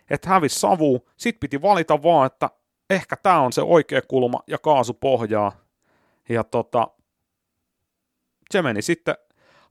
että 0.10 0.30
hävisi 0.30 0.60
savu. 0.60 1.10
Sitten 1.18 1.40
piti 1.40 1.62
valita 1.62 2.04
vaan, 2.04 2.26
että 2.26 2.50
ehkä 2.90 3.16
tämä 3.16 3.40
on 3.40 3.54
se 3.54 3.62
oikea 3.62 4.02
kulma 4.02 4.40
ja 4.48 4.58
kaasu 4.58 4.94
pohjaa. 4.94 5.52
Ja 6.30 6.44
tota, 6.44 6.88
se 8.52 8.62
meni 8.62 8.82
sitten 8.82 9.16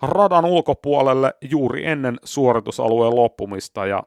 radan 0.09 0.45
ulkopuolelle 0.45 1.35
juuri 1.51 1.87
ennen 1.87 2.17
suoritusalueen 2.25 3.17
loppumista 3.17 3.87
ja 3.87 4.03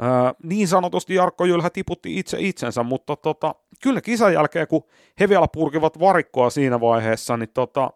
ää, 0.00 0.34
niin 0.42 0.68
sanotusti 0.68 1.14
Jarkko 1.14 1.44
Jylhä 1.44 1.70
tiputti 1.70 2.18
itse 2.18 2.36
itsensä, 2.40 2.82
mutta 2.82 3.16
tota, 3.16 3.54
kyllä 3.82 4.00
kisan 4.00 4.34
jälkeen, 4.34 4.68
kun 4.68 4.82
he 5.20 5.28
vielä 5.28 5.46
purkivat 5.52 5.98
varikkoa 6.00 6.50
siinä 6.50 6.80
vaiheessa, 6.80 7.36
niin 7.36 7.50
tota, 7.54 7.90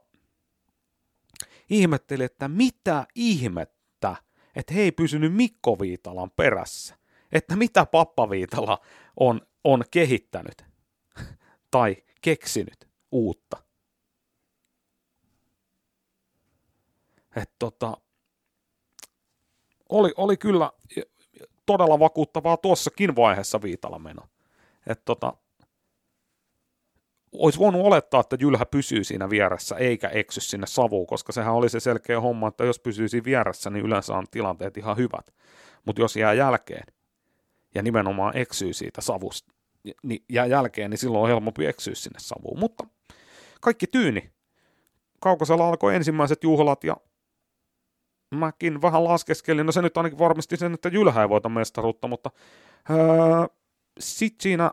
ihmetteli, 1.70 2.24
että 2.24 2.48
mitä 2.48 3.06
ihmettä, 3.14 4.16
että 4.56 4.74
he 4.74 4.81
ei 4.81 4.93
pysynyt 4.93 5.35
Mikko 5.35 5.78
Viitalan 5.81 6.31
perässä. 6.31 6.94
Että 7.32 7.56
mitä 7.56 7.86
Pappa 7.86 8.31
Viitala 8.31 8.78
on, 9.20 9.40
on 9.64 9.85
kehittänyt 9.90 10.64
tai 11.70 11.97
keksinyt 12.22 12.89
uutta. 13.12 13.56
Että 17.36 17.55
tota, 17.59 17.97
oli, 19.89 20.12
oli 20.16 20.36
kyllä 20.36 20.70
todella 21.66 21.98
vakuuttavaa 21.98 22.56
tuossakin 22.56 23.16
vaiheessa 23.16 23.62
Viitala 23.62 23.98
meno. 23.98 24.23
Että 24.86 25.02
tota, 25.05 25.32
olisi 27.32 27.59
voinut 27.59 27.86
olettaa, 27.86 28.20
että 28.20 28.36
Jylhä 28.40 28.66
pysyy 28.66 29.05
siinä 29.05 29.31
vieressä 29.31 29.77
eikä 29.77 30.09
eksy 30.09 30.40
sinne 30.40 30.66
savuun, 30.66 31.06
koska 31.06 31.32
sehän 31.32 31.55
oli 31.55 31.69
se 31.69 31.81
selkeä 31.81 32.20
homma, 32.20 32.48
että 32.48 32.65
jos 32.65 32.78
pysyy 32.78 33.09
siinä 33.09 33.24
vieressä, 33.24 33.70
niin 33.70 33.86
yleensä 33.86 34.15
on 34.15 34.27
tilanteet 34.31 34.77
ihan 34.77 34.97
hyvät. 34.97 35.35
Mutta 35.85 36.02
jos 36.02 36.16
jää 36.16 36.32
jälkeen 36.32 36.85
ja 37.74 37.82
nimenomaan 37.82 38.36
eksyy 38.36 38.73
siitä 38.73 39.01
savusta, 39.01 39.52
niin 40.02 40.24
jää 40.28 40.47
jälkeen, 40.47 40.90
niin 40.90 40.98
silloin 40.98 41.23
on 41.23 41.28
helpompi 41.28 41.66
eksyä 41.66 41.94
sinne 41.94 42.19
savuun. 42.19 42.59
Mutta 42.59 42.86
kaikki 43.61 43.86
tyyni. 43.86 44.31
Kaukosella 45.20 45.69
alkoi 45.69 45.94
ensimmäiset 45.94 46.44
juhlat 46.44 46.85
ja 46.85 46.97
mäkin 48.30 48.82
vähän 48.82 49.05
laskeskelin, 49.05 49.66
no 49.66 49.72
se 49.72 49.82
nyt 49.82 49.96
ainakin 49.96 50.18
varmisti 50.18 50.56
sen, 50.56 50.74
että 50.74 50.88
Jylhä 50.88 51.22
ei 51.22 51.28
voita 51.28 51.48
mestaruutta, 51.48 52.09
mutta 52.09 52.30
öö, 52.90 52.96
sitten 54.01 54.42
siinä 54.42 54.70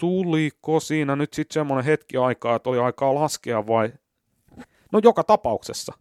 tuliko 0.00 0.80
siinä 0.80 1.16
nyt 1.16 1.34
sitten 1.34 1.54
semmoinen 1.54 1.84
hetki 1.84 2.16
aikaa, 2.16 2.56
että 2.56 2.70
oli 2.70 2.78
aikaa 2.78 3.14
laskea 3.14 3.66
vai? 3.66 3.92
No 4.92 5.00
joka 5.02 5.24
tapauksessa. 5.24 5.92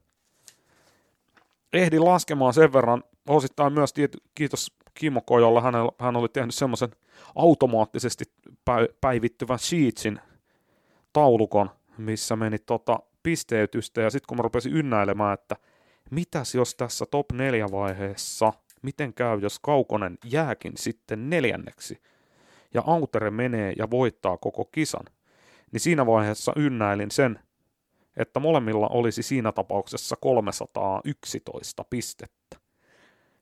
Ehdin 1.74 2.06
laskemaan 2.06 2.54
sen 2.54 2.74
verran, 2.74 3.04
osittain 3.28 3.74
myös 3.74 3.94
kiitos 4.34 4.78
Kimmo 4.94 5.22
Kojolla, 5.22 5.62
hän, 5.62 5.74
hän 6.00 6.16
oli 6.16 6.30
tehnyt 6.30 6.56
semmoisen 6.56 6.90
automaattisesti 7.36 8.26
päivittyvän 9.02 9.60
Sheetsin 9.60 10.20
taulukon, 11.14 11.70
missä 11.98 12.36
meni 12.36 12.60
tota 12.60 13.00
pisteytystä, 13.28 14.02
ja 14.02 14.10
sitten 14.10 14.28
kun 14.28 14.38
mä 14.38 14.42
rupesin 14.42 14.74
ynnäilemään, 14.74 15.34
että 15.34 15.56
mitäs 16.12 16.56
jos 16.56 16.76
tässä 16.76 17.06
top 17.06 17.32
4 17.32 17.68
vaiheessa, 17.72 18.54
miten 18.82 19.14
käy, 19.14 19.40
jos 19.40 19.60
Kaukonen 19.60 20.18
jääkin 20.26 20.74
sitten 20.78 21.30
neljänneksi, 21.30 22.02
ja 22.74 22.84
Autere 22.86 23.32
menee 23.32 23.74
ja 23.78 23.90
voittaa 23.90 24.38
koko 24.38 24.66
kisan, 24.66 25.06
niin 25.72 25.80
siinä 25.80 26.06
vaiheessa 26.06 26.54
ynnäilin 26.56 27.12
sen, 27.12 27.40
että 28.18 28.40
molemmilla 28.40 28.88
olisi 28.88 29.24
siinä 29.24 29.52
tapauksessa 29.52 30.16
311 30.16 31.84
pistettä, 31.90 32.58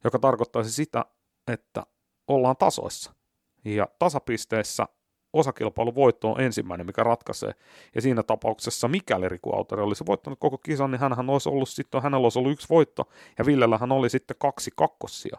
joka 0.03 0.19
tarkoittaisi 0.19 0.71
sitä, 0.71 1.05
että 1.47 1.83
ollaan 2.27 2.57
tasoissa. 2.57 3.13
Ja 3.65 3.87
tasapisteissä 3.99 4.87
osakilpailun 5.35 5.95
voitto 5.95 6.31
on 6.31 6.41
ensimmäinen, 6.41 6.85
mikä 6.85 7.03
ratkaisee. 7.03 7.51
Ja 7.95 8.01
siinä 8.01 8.23
tapauksessa, 8.23 8.87
mikäli 8.87 9.29
Riku 9.29 9.55
Autori 9.55 9.81
olisi 9.81 10.05
voittanut 10.05 10.39
koko 10.39 10.57
kisan, 10.57 10.91
niin 10.91 10.99
hänhän 10.99 11.29
olisi 11.29 11.49
ollut 11.49 11.69
sitten, 11.69 12.01
hänellä 12.03 12.25
olisi 12.25 12.39
ollut 12.39 12.51
yksi 12.51 12.69
voitto, 12.69 13.09
ja 13.37 13.45
Villellähän 13.45 13.91
oli 13.91 14.09
sitten 14.09 14.37
kaksi 14.39 14.71
kakkossia. 14.75 15.37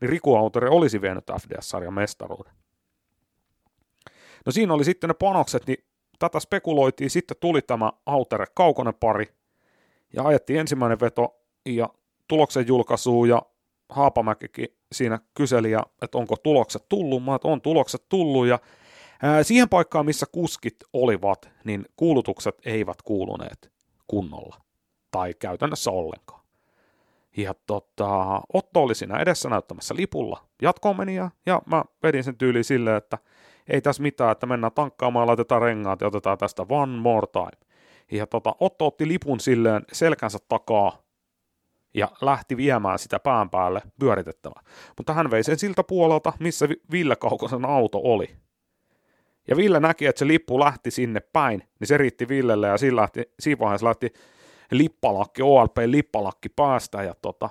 Niin 0.00 0.08
Riku 0.08 0.36
Autori 0.36 0.68
olisi 0.68 1.00
vienyt 1.00 1.24
FDS-sarjan 1.40 1.94
mestaruuden. 1.94 2.52
No 4.46 4.52
siinä 4.52 4.74
oli 4.74 4.84
sitten 4.84 5.08
ne 5.08 5.14
panokset, 5.14 5.66
niin 5.66 5.84
tätä 6.18 6.40
spekuloitiin, 6.40 7.10
sitten 7.10 7.36
tuli 7.40 7.62
tämä 7.62 7.92
Autere 8.06 8.46
Kaukonen 8.54 8.94
pari, 8.94 9.26
ja 10.12 10.22
ajettiin 10.22 10.60
ensimmäinen 10.60 11.00
veto, 11.00 11.40
ja 11.66 11.88
tuloksen 12.28 12.66
julkaisu, 12.66 13.24
ja 13.24 13.42
Haapamäkikin 13.88 14.68
siinä 14.92 15.18
kyseli, 15.34 15.72
että 16.02 16.18
onko 16.18 16.36
tulokset 16.36 16.88
tullut, 16.88 17.24
mä 17.24 17.34
että 17.34 17.48
on 17.48 17.60
tulokset 17.60 18.04
tullut, 18.08 18.46
ja 18.46 18.58
siihen 19.42 19.68
paikkaan, 19.68 20.06
missä 20.06 20.26
kuskit 20.32 20.76
olivat, 20.92 21.50
niin 21.64 21.84
kuulutukset 21.96 22.54
eivät 22.64 23.02
kuuluneet 23.02 23.72
kunnolla, 24.06 24.56
tai 25.10 25.34
käytännössä 25.34 25.90
ollenkaan. 25.90 26.40
Ja 27.36 27.54
tota, 27.66 28.40
Otto 28.52 28.82
oli 28.82 28.94
siinä 28.94 29.18
edessä 29.18 29.48
näyttämässä 29.48 29.96
lipulla 29.96 30.44
jatkoon 30.62 30.96
meni, 30.96 31.14
ja, 31.14 31.30
ja 31.46 31.62
mä 31.66 31.84
vedin 32.02 32.24
sen 32.24 32.36
tyyliin 32.36 32.64
silleen, 32.64 32.96
että 32.96 33.18
ei 33.68 33.80
tässä 33.80 34.02
mitään, 34.02 34.32
että 34.32 34.46
mennään 34.46 34.72
tankkaamaan, 34.72 35.26
laitetaan 35.26 35.62
rengaat 35.62 36.00
ja 36.00 36.06
otetaan 36.06 36.38
tästä 36.38 36.66
one 36.68 36.96
more 36.96 37.26
time. 37.32 37.68
Ja 38.12 38.26
tota, 38.26 38.54
Otto 38.60 38.86
otti 38.86 39.08
lipun 39.08 39.40
silleen 39.40 39.82
selkänsä 39.92 40.38
takaa 40.48 41.02
ja 41.94 42.08
lähti 42.20 42.56
viemään 42.56 42.98
sitä 42.98 43.18
pään 43.20 43.50
päälle 43.50 43.82
pyöritettävää. 44.00 44.62
Mutta 44.96 45.12
hän 45.12 45.30
vei 45.30 45.44
sen 45.44 45.58
siltä 45.58 45.84
puolelta, 45.84 46.32
missä 46.40 46.68
Ville 46.92 47.16
Kaukosen 47.16 47.64
auto 47.64 48.00
oli. 48.04 48.36
Ja 49.48 49.56
Ville 49.56 49.80
näki, 49.80 50.06
että 50.06 50.18
se 50.18 50.26
lippu 50.26 50.60
lähti 50.60 50.90
sinne 50.90 51.20
päin, 51.20 51.62
niin 51.80 51.88
se 51.88 51.98
riitti 51.98 52.28
Villelle 52.28 52.66
ja 52.66 52.78
siinä, 52.78 52.96
lähti, 52.96 53.22
siinä 53.40 53.58
vaiheessa 53.58 53.86
lähti 53.86 54.12
lippalakki, 54.70 55.42
OLP 55.42 55.76
lippalakki 55.86 56.48
päästä 56.48 57.02
ja 57.02 57.14
tota, 57.22 57.50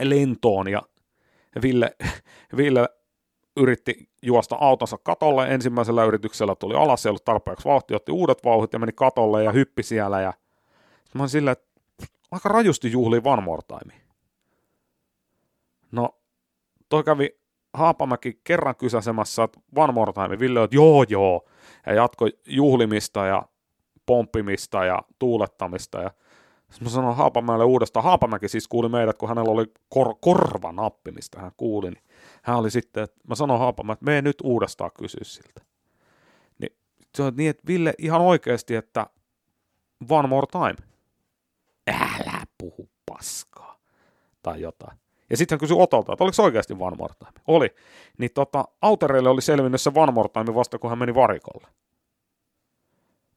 lentoon 0.00 0.68
ja 0.68 0.82
Ville, 1.62 1.96
Ville 2.56 2.88
yritti 3.56 4.08
juosta 4.22 4.56
autonsa 4.60 4.98
katolle. 4.98 5.46
Ensimmäisellä 5.48 6.04
yrityksellä 6.04 6.54
tuli 6.54 6.74
alas, 6.74 7.06
ei 7.06 7.10
ollut 7.10 7.24
tarpeeksi 7.24 7.64
vauhtia, 7.64 7.96
otti 7.96 8.12
uudet 8.12 8.44
vauhit 8.44 8.72
ja 8.72 8.78
meni 8.78 8.92
katolle 8.92 9.44
ja 9.44 9.52
hyppi 9.52 9.82
siellä. 9.82 10.20
Ja 10.20 10.32
mä 11.14 11.22
olin 11.22 11.28
silleen, 11.28 11.52
että 11.52 11.66
aika 12.30 12.48
rajusti 12.48 12.92
juhli 12.92 13.20
One 13.24 13.42
More 13.42 13.62
Time. 13.68 13.94
No, 15.92 16.18
toi 16.88 17.04
kävi 17.04 17.43
Haapamäki 17.74 18.40
kerran 18.44 18.76
kysäsemässä, 18.76 19.48
One 19.76 19.92
More 19.92 20.12
Time. 20.12 20.38
Ville 20.38 20.64
että 20.64 20.76
joo 20.76 21.02
joo, 21.08 21.48
ja 21.86 21.94
jatkoi 21.94 22.32
juhlimista 22.46 23.26
ja 23.26 23.42
pomppimista 24.06 24.84
ja 24.84 25.02
tuulettamista. 25.18 26.02
Ja 26.02 26.10
sitten 26.70 26.86
mä 26.86 26.90
sanoin 26.90 27.16
Haapamäelle 27.16 27.64
uudestaan. 27.64 28.04
Haapamäki 28.04 28.48
siis 28.48 28.68
kuuli 28.68 28.88
meidät, 28.88 29.18
kun 29.18 29.28
hänellä 29.28 29.50
oli 29.50 29.64
kor- 29.88 30.16
korvanappi, 30.20 31.10
mistä 31.10 31.40
hän 31.40 31.52
kuuli. 31.56 31.90
Niin 31.90 32.04
hän 32.42 32.56
oli 32.56 32.70
sitten, 32.70 33.02
että 33.02 33.20
mä 33.28 33.34
sanoin 33.34 33.60
Haapamäelle, 33.60 33.92
että 33.92 34.04
mene 34.04 34.22
nyt 34.22 34.36
uudestaan 34.42 34.90
kysyä 34.98 35.24
siltä. 35.24 35.60
Niin 36.58 36.76
se 37.14 37.22
on 37.22 37.32
niin, 37.36 37.50
että 37.50 37.62
Ville 37.66 37.94
ihan 37.98 38.20
oikeasti, 38.20 38.74
että 38.74 39.06
one 40.10 40.28
more 40.28 40.46
time. 40.46 40.88
Älä 41.86 42.44
puhu 42.58 42.88
paskaa. 43.06 43.78
Tai 44.42 44.60
jotain. 44.60 44.98
Ja 45.30 45.36
sitten 45.36 45.56
hän 45.56 45.60
kysyi 45.60 45.76
Otolta, 45.80 46.12
että 46.12 46.24
oliko 46.24 46.34
se 46.34 46.42
oikeasti 46.42 46.74
one 46.78 46.96
more 46.96 47.14
time? 47.18 47.32
Oli. 47.46 47.74
Niin 48.18 48.30
tota, 48.34 48.64
Autereille 48.82 49.28
oli 49.28 49.42
selvinnyt 49.42 49.80
se 49.80 49.90
one 49.94 50.12
more 50.12 50.28
time 50.28 50.54
vasta, 50.54 50.78
kun 50.78 50.90
hän 50.90 50.98
meni 50.98 51.14
varikolle. 51.14 51.68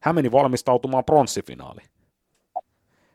Hän 0.00 0.14
meni 0.14 0.32
valmistautumaan 0.32 1.04
pronssifinaaliin 1.04 1.88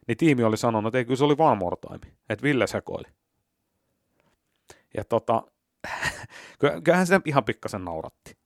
niin 0.07 0.17
tiimi 0.17 0.43
oli 0.43 0.57
sanonut, 0.57 0.89
että 0.89 0.97
ei 0.97 1.05
kyllä 1.05 1.17
se 1.17 1.23
oli 1.23 1.35
one 1.37 1.59
more 1.59 1.75
time, 1.87 2.13
että 2.29 2.43
Ville 2.43 2.67
sekoili. 2.67 3.07
Ja 4.97 5.03
tota, 5.03 5.43
kyllähän 6.83 7.07
se 7.07 7.21
ihan 7.25 7.43
pikkasen 7.43 7.85
nauratti. 7.85 8.37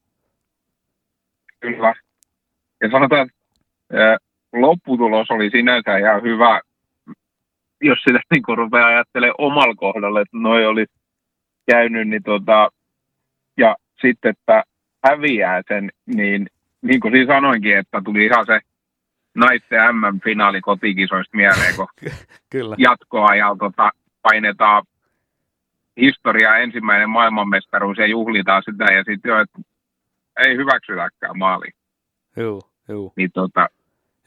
Kyllä. 1.59 1.93
Ja 2.81 2.91
sanotaan, 2.91 3.21
että 3.21 4.17
lopputulos 4.53 5.31
oli 5.31 5.49
sinänsä 5.49 5.97
ihan 5.97 6.23
hyvä, 6.23 6.61
jos 7.81 7.99
sitä 7.99 8.19
niin 8.31 8.57
rupeaa 8.57 8.87
ajattelemaan 8.87 9.35
omalla 9.37 9.75
kohdalla, 9.75 10.21
että 10.21 10.37
noi 10.37 10.65
oli 10.65 10.85
käynyt, 11.71 12.07
niin 12.07 12.23
tota, 12.23 12.69
ja 13.57 13.75
sitten, 14.01 14.31
että 14.31 14.63
häviää 15.03 15.61
sen, 15.67 15.91
niin 16.05 16.47
niin 16.81 16.99
kuin 16.99 17.13
siinä 17.13 17.33
sanoinkin, 17.33 17.77
että 17.77 18.01
tuli 18.05 18.25
ihan 18.25 18.45
se 18.45 18.59
naisten 19.35 19.79
MM-finaali 19.95 20.61
kotikisoista 20.61 21.37
mieleen, 21.37 21.75
kun 21.75 21.87
Kyllä. 22.51 22.75
jatkoa 22.79 23.35
ja 23.35 23.55
tota, 23.59 23.91
painetaan 24.21 24.83
historia 25.97 26.57
ensimmäinen 26.57 27.09
maailmanmestaruus 27.09 27.97
ja 27.97 28.07
juhlitaan 28.07 28.63
sitä 28.65 28.93
ja 28.93 29.03
sitten 29.03 29.29
jo, 29.29 29.41
että 29.41 29.59
ei 30.45 30.57
hyväksytäkään 30.57 31.37
maali. 31.37 31.67
Joo, 32.35 32.61
joo. 32.87 33.13
Niin, 33.15 33.31
tota, 33.33 33.69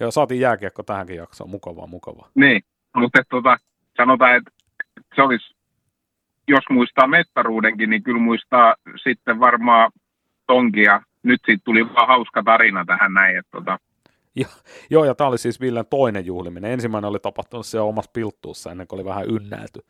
joo, 0.01 0.10
saatiin 0.10 0.40
jääkiekko 0.40 0.82
tähänkin 0.82 1.16
jaksoon, 1.16 1.51
mukavaa, 1.51 1.86
mukavaa. 1.86 2.28
Niin, 2.35 2.62
mutta 2.97 3.23
tota, 3.31 3.57
sanotaan, 3.97 4.37
että 4.37 4.51
se 5.15 5.23
olisi, 5.23 5.55
jos 6.49 6.65
muistaa 6.71 7.07
mestaruudenkin, 7.07 7.91
niin 7.91 8.03
kyllä 8.03 8.21
muistaa 8.21 8.75
sitten 9.03 9.41
varmaan 9.41 9.93
tonkia. 10.47 11.03
Nyt 11.23 11.41
siitä 11.47 11.62
tuli 11.65 11.95
vaan 11.95 12.09
hauska 12.09 12.43
tarina 12.43 12.85
tähän 12.85 13.15
näin, 13.15 13.39
että 13.39 13.51
tota, 13.51 13.79
ja, 14.35 14.47
joo, 14.91 15.05
ja 15.05 15.15
tämä 15.15 15.29
oli 15.29 15.39
siis 15.39 15.61
Villen 15.61 15.87
toinen 15.87 16.27
juhliminen. 16.27 16.71
Ensimmäinen 16.71 17.09
oli 17.09 17.19
tapahtunut 17.19 17.67
siellä 17.67 17.89
omassa 17.89 18.11
pilttuussa 18.15 18.71
ennen 18.71 18.87
kuin 18.87 19.01
oli 19.01 19.05
vähän 19.05 19.27
ynnäilty. 19.27 19.81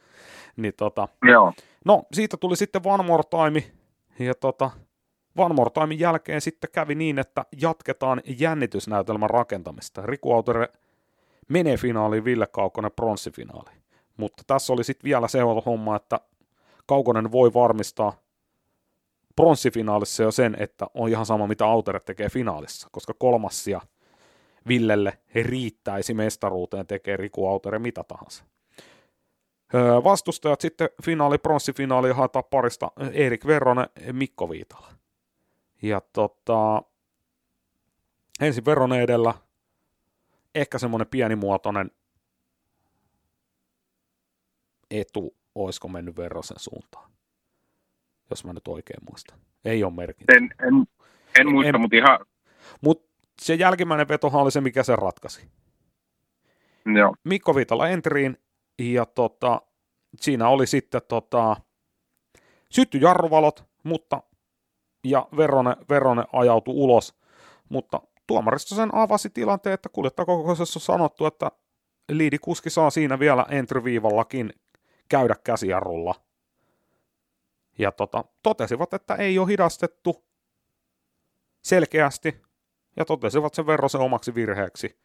Niin, 0.56 0.74
tota, 0.76 1.08
joo. 1.22 1.52
No, 1.84 2.02
siitä 2.12 2.36
tuli 2.36 2.56
sitten 2.56 2.82
One 2.84 3.02
More 3.02 3.22
Time, 3.30 3.62
ja 4.18 4.34
tota, 4.34 4.70
One 5.36 5.54
More 5.54 5.70
Time 5.70 5.94
jälkeen 5.94 6.40
sitten 6.40 6.70
kävi 6.72 6.94
niin, 6.94 7.18
että 7.18 7.44
jatketaan 7.60 8.20
jännitysnäytelmän 8.38 9.30
rakentamista. 9.30 10.02
Riku 10.06 10.32
Autere 10.32 10.68
menee 11.50 11.76
finaaliin, 11.76 12.24
Ville 12.24 12.46
Kaukonen 12.46 12.92
pronssifinaaliin. 12.92 13.82
Mutta 14.16 14.42
tässä 14.46 14.72
oli 14.72 14.84
sitten 14.84 15.04
vielä 15.04 15.28
se 15.28 15.38
homma, 15.66 15.96
että 15.96 16.20
Kaukonen 16.86 17.32
voi 17.32 17.54
varmistaa 17.54 18.12
pronssifinaalissa 19.36 20.22
jo 20.22 20.30
sen, 20.30 20.56
että 20.58 20.86
on 20.94 21.08
ihan 21.08 21.26
sama, 21.26 21.46
mitä 21.46 21.66
Autere 21.66 22.00
tekee 22.00 22.28
finaalissa, 22.28 22.88
koska 22.92 23.14
kolmas 23.18 23.66
ja 23.66 23.80
Villelle 24.68 25.18
riittäisi 25.34 26.14
mestaruuteen, 26.14 26.86
tekee 26.86 27.16
Riku 27.16 27.46
Autere 27.46 27.78
mitä 27.78 28.04
tahansa. 28.04 28.44
Öö, 29.74 30.04
vastustajat 30.04 30.60
sitten 30.60 30.88
finaali, 31.02 31.38
pronssifinaali 31.38 32.12
haetaan 32.12 32.44
parista 32.50 32.92
Erik 33.12 33.46
Veronen, 33.46 33.86
Mikko 34.12 34.50
Viitala. 34.50 34.88
Ja 35.82 36.00
tota, 36.12 36.82
ensin 38.40 38.64
Veronen 38.64 39.00
edellä, 39.00 39.34
ehkä 40.54 40.78
semmoinen 40.78 41.08
pienimuotoinen 41.08 41.90
etu, 44.90 45.36
olisiko 45.54 45.88
mennyt 45.88 46.16
Verosen 46.16 46.58
suuntaan, 46.58 47.10
jos 48.30 48.44
mä 48.44 48.52
nyt 48.52 48.68
oikein 48.68 49.04
muistan. 49.10 49.38
Ei 49.64 49.84
ole 49.84 49.92
merkintä. 49.92 50.32
En, 50.36 50.42
en, 50.42 50.86
en 51.40 51.50
muista, 51.52 51.68
en, 51.68 51.80
mutta 51.80 51.96
ihan... 51.96 52.18
Mutta 52.80 53.08
se 53.42 53.54
jälkimmäinen 53.54 54.08
vetohan 54.08 54.42
oli 54.42 54.50
se, 54.50 54.60
mikä 54.60 54.82
sen 54.82 54.98
ratkaisi. 54.98 55.50
Joo. 56.94 57.14
Mikko 57.24 57.54
Viitala 57.54 57.88
entriin, 57.88 58.38
ja 58.78 59.06
tota, 59.06 59.62
siinä 60.20 60.48
oli 60.48 60.66
sitten 60.66 61.00
tota, 61.08 61.56
sytty 62.70 62.98
jarruvalot, 62.98 63.64
mutta 63.82 64.22
ja 65.04 65.28
Verone, 65.36 65.76
Verone 65.88 66.24
ajautui 66.32 66.74
ulos, 66.74 67.20
mutta 67.68 68.00
tuomaristo 68.30 68.74
sen 68.74 68.94
avasi 68.94 69.30
tilanteen, 69.30 69.74
että 69.74 69.88
kuljettajakokouksessa 69.88 70.78
on 70.78 70.80
sanottu, 70.80 71.26
että 71.26 71.50
liidikuski 72.08 72.70
saa 72.70 72.90
siinä 72.90 73.18
vielä 73.18 73.46
entry-viivallakin 73.48 74.52
käydä 75.08 75.36
käsijarrulla. 75.44 76.14
Ja 77.78 77.92
tota, 77.92 78.24
totesivat, 78.42 78.94
että 78.94 79.14
ei 79.14 79.38
ole 79.38 79.48
hidastettu 79.48 80.24
selkeästi, 81.62 82.42
ja 82.96 83.04
totesivat 83.04 83.54
sen 83.54 83.66
verran 83.66 83.90
sen 83.90 84.00
omaksi 84.00 84.34
virheeksi, 84.34 84.98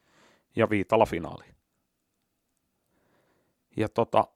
ja 0.56 0.70
viitalla 0.70 1.06
finaali. 1.06 1.46
Ja 3.78 3.90
tota, 3.90 4.28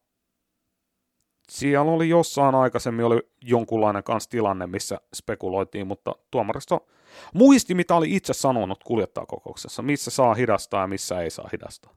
siellä 1.49 1.91
oli 1.91 2.09
jossain 2.09 2.55
aikaisemmin 2.55 3.05
oli 3.05 3.19
jonkunlainen 3.41 4.03
kans 4.03 4.27
tilanne, 4.27 4.67
missä 4.67 5.01
spekuloitiin, 5.15 5.87
mutta 5.87 6.15
tuomaristo 6.31 6.87
muisti, 7.33 7.75
mitä 7.75 7.95
oli 7.95 8.15
itse 8.15 8.33
sanonut 8.33 8.83
kuljettajakokouksessa, 8.83 9.81
missä 9.81 10.11
saa 10.11 10.33
hidastaa 10.33 10.81
ja 10.81 10.87
missä 10.87 11.21
ei 11.21 11.29
saa 11.29 11.49
hidastaa. 11.51 11.93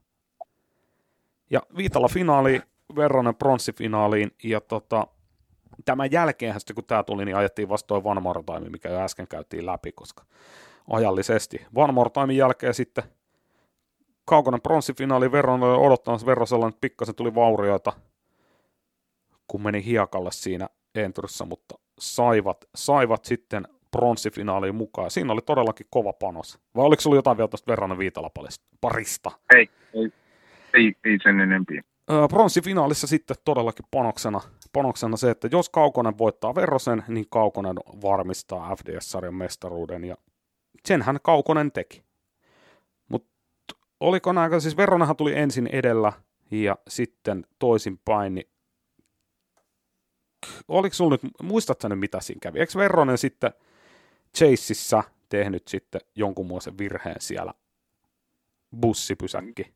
Ja 1.49 1.61
Viitala 1.77 2.07
finaali, 2.07 2.61
Verronen 2.95 3.35
pronssifinaaliin, 3.35 4.31
ja 4.43 4.61
tota, 4.61 5.07
tämän 5.85 6.11
jälkeen 6.11 6.59
sitten 6.59 6.75
kun 6.75 6.85
tämä 6.85 7.03
tuli, 7.03 7.25
niin 7.25 7.35
ajettiin 7.35 7.69
vastoin 7.69 8.03
More 8.21 8.43
Time, 8.43 8.69
mikä 8.69 8.89
jo 8.89 8.99
äsken 8.99 9.27
käytiin 9.27 9.65
läpi, 9.65 9.91
koska 9.91 10.25
ajallisesti. 10.89 11.65
More 11.93 12.09
Time 12.09 12.33
jälkeen 12.33 12.73
sitten 12.73 13.03
kaukonen 14.25 14.61
pronssifinaali 14.61 15.25
oli 15.25 15.85
odottamassa 15.85 16.27
Verrosella, 16.27 16.67
että 16.67 16.81
pikkasen 16.81 17.15
tuli 17.15 17.35
vaurioita, 17.35 17.93
kun 19.47 19.61
meni 19.61 19.85
hiekalle 19.85 20.31
siinä 20.31 20.69
Entryssä, 20.95 21.45
mutta 21.45 21.75
saivat, 21.99 22.65
saivat 22.75 23.25
sitten 23.25 23.67
pronssifinaaliin 23.91 24.75
mukaan. 24.75 25.11
Siinä 25.11 25.33
oli 25.33 25.41
todellakin 25.41 25.87
kova 25.89 26.13
panos. 26.13 26.59
Vai 26.75 26.85
oliko 26.85 27.01
sulla 27.01 27.15
jotain 27.15 27.37
vielä 27.37 27.47
tuosta 27.47 27.71
Verronen 27.71 27.97
parista? 28.81 29.31
Ei, 29.55 29.69
ei, 29.93 30.11
ei, 30.73 30.95
ei 31.05 31.17
sen 31.23 31.39
enempiä. 31.39 31.83
Pronssifinaalissa 32.29 33.07
sitten 33.07 33.37
todellakin 33.45 33.85
panoksena, 33.91 34.41
panoksena 34.73 35.17
se, 35.17 35.29
että 35.29 35.49
jos 35.51 35.69
Kaukonen 35.69 36.17
voittaa 36.17 36.55
Verrosen, 36.55 37.03
niin 37.07 37.25
Kaukonen 37.29 37.75
varmistaa 38.01 38.75
FDS-sarjan 38.75 39.35
mestaruuden, 39.35 40.03
ja 40.03 40.17
senhän 40.85 41.19
Kaukonen 41.23 41.71
teki. 41.71 42.03
Mutta 43.09 43.29
oliko 43.99 44.33
nämä, 44.33 44.59
siis 44.59 44.77
Verronenhan 44.77 45.15
tuli 45.15 45.37
ensin 45.37 45.69
edellä, 45.71 46.13
ja 46.51 46.77
sitten 46.87 47.45
toisinpäin, 47.59 48.35
niin 48.35 48.49
oliko 50.67 50.93
sulla 50.93 51.17
nyt, 51.23 51.31
muistatko 51.41 51.87
nyt 51.87 51.99
mitä 51.99 52.19
siinä 52.19 52.39
kävi? 52.41 52.59
Eikö 52.59 52.71
Verronen 52.77 53.17
sitten 53.17 53.51
Chaseissa 54.37 55.03
tehnyt 55.29 55.67
sitten 55.67 56.01
jonkunmoisen 56.15 56.77
virheen 56.77 57.21
siellä 57.21 57.53
bussipysäkki? 58.81 59.73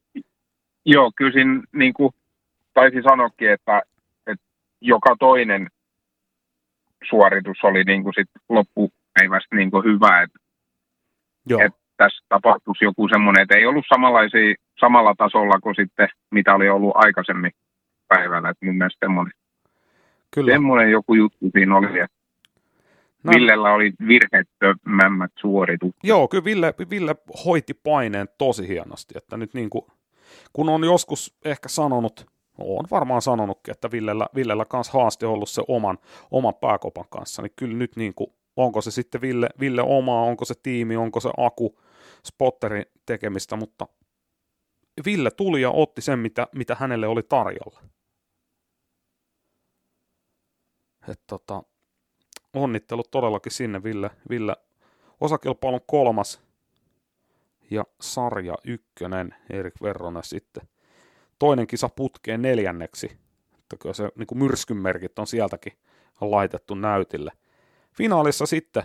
Joo, 0.85 1.11
kyllä 1.15 1.31
siinä 1.31 1.61
niin 1.73 1.93
kuin 1.93 2.13
taisi 2.73 3.01
sanoakin, 3.01 3.51
että, 3.51 3.81
että 4.27 4.45
joka 4.81 5.15
toinen 5.19 5.67
suoritus 7.09 7.57
oli 7.63 7.83
niin 7.83 8.03
kuin 8.03 8.13
sit 8.13 8.29
loppupäivästä 8.49 9.55
niin 9.55 9.71
kuin 9.71 9.85
hyvä, 9.85 10.21
että, 10.21 10.39
Joo. 11.49 11.61
että 11.61 11.79
tässä 11.97 12.25
tapahtuisi 12.29 12.85
joku 12.85 13.07
semmoinen, 13.07 13.41
että 13.41 13.55
ei 13.57 13.65
ollut 13.65 13.85
samanlaisia, 13.93 14.55
samalla 14.79 15.13
tasolla 15.17 15.59
kuin 15.59 15.75
sitten, 15.75 16.09
mitä 16.31 16.55
oli 16.55 16.69
ollut 16.69 16.91
aikaisemmin 16.95 17.51
päivällä, 18.07 18.49
että 18.49 18.65
mun 18.65 18.77
mielestä 18.77 19.05
semmoinen, 19.05 19.33
Kyllä. 20.31 20.51
semmoinen 20.51 20.91
joku 20.91 21.13
juttu 21.13 21.49
siinä 21.53 21.77
oli, 21.77 21.99
että 21.99 22.17
No. 23.23 23.33
Villellä 23.35 23.73
oli 23.73 23.93
virheettömämmät 24.07 25.31
suoritukset. 25.39 26.03
Joo, 26.03 26.27
kyllä 26.27 26.43
Ville, 26.43 26.73
Ville 26.89 27.15
hoiti 27.45 27.73
paineen 27.73 28.27
tosi 28.37 28.67
hienosti, 28.67 29.13
että 29.17 29.37
nyt 29.37 29.53
niin 29.53 29.69
kuin, 29.69 29.85
kun 30.53 30.69
on 30.69 30.83
joskus 30.83 31.37
ehkä 31.45 31.69
sanonut, 31.69 32.25
on 32.57 32.85
varmaan 32.91 33.21
sanonutkin, 33.21 33.71
että 33.71 33.91
Villellä, 33.91 34.27
Villellä 34.35 34.65
kanssa 34.65 34.99
haaste 34.99 35.25
on 35.25 35.33
ollut 35.33 35.49
se 35.49 35.61
oman, 35.67 35.97
oman 36.31 36.53
pääkopan 36.55 37.05
kanssa, 37.09 37.41
niin 37.41 37.51
kyllä 37.55 37.77
nyt 37.77 37.95
niin 37.95 38.13
kuin, 38.13 38.33
onko 38.55 38.81
se 38.81 38.91
sitten 38.91 39.21
Ville, 39.21 39.49
Ville 39.59 39.81
omaa, 39.81 40.23
onko 40.23 40.45
se 40.45 40.53
tiimi, 40.63 40.97
onko 40.97 41.19
se 41.19 41.29
Aku, 41.37 41.79
spotterin 42.25 42.85
tekemistä, 43.05 43.55
mutta 43.55 43.87
Ville 45.05 45.31
tuli 45.31 45.61
ja 45.61 45.71
otti 45.71 46.01
sen, 46.01 46.19
mitä, 46.19 46.47
mitä 46.55 46.75
hänelle 46.79 47.07
oli 47.07 47.23
tarjolla. 47.23 47.79
Et 51.07 51.21
tota, 51.27 51.63
onnittelut 52.53 53.11
todellakin 53.11 53.51
sinne 53.51 53.83
Ville, 53.83 54.11
Ville 54.29 54.55
osakilpailun 55.21 55.81
kolmas 55.85 56.41
ja 57.71 57.83
sarja 58.01 58.55
ykkönen 58.63 59.35
Erik 59.49 59.81
Verronen 59.81 60.23
sitten. 60.23 60.67
Toinen 61.39 61.67
kisa 61.67 61.89
putkeen 61.89 62.41
neljänneksi, 62.41 63.17
että 63.59 63.77
kyllä 63.79 63.93
se 63.93 64.09
niin 64.15 64.27
kuin 64.27 64.39
myrskymerkit 64.39 65.19
on 65.19 65.27
sieltäkin 65.27 65.73
laitettu 66.21 66.75
näytille. 66.75 67.31
Finaalissa 67.93 68.45
sitten 68.45 68.83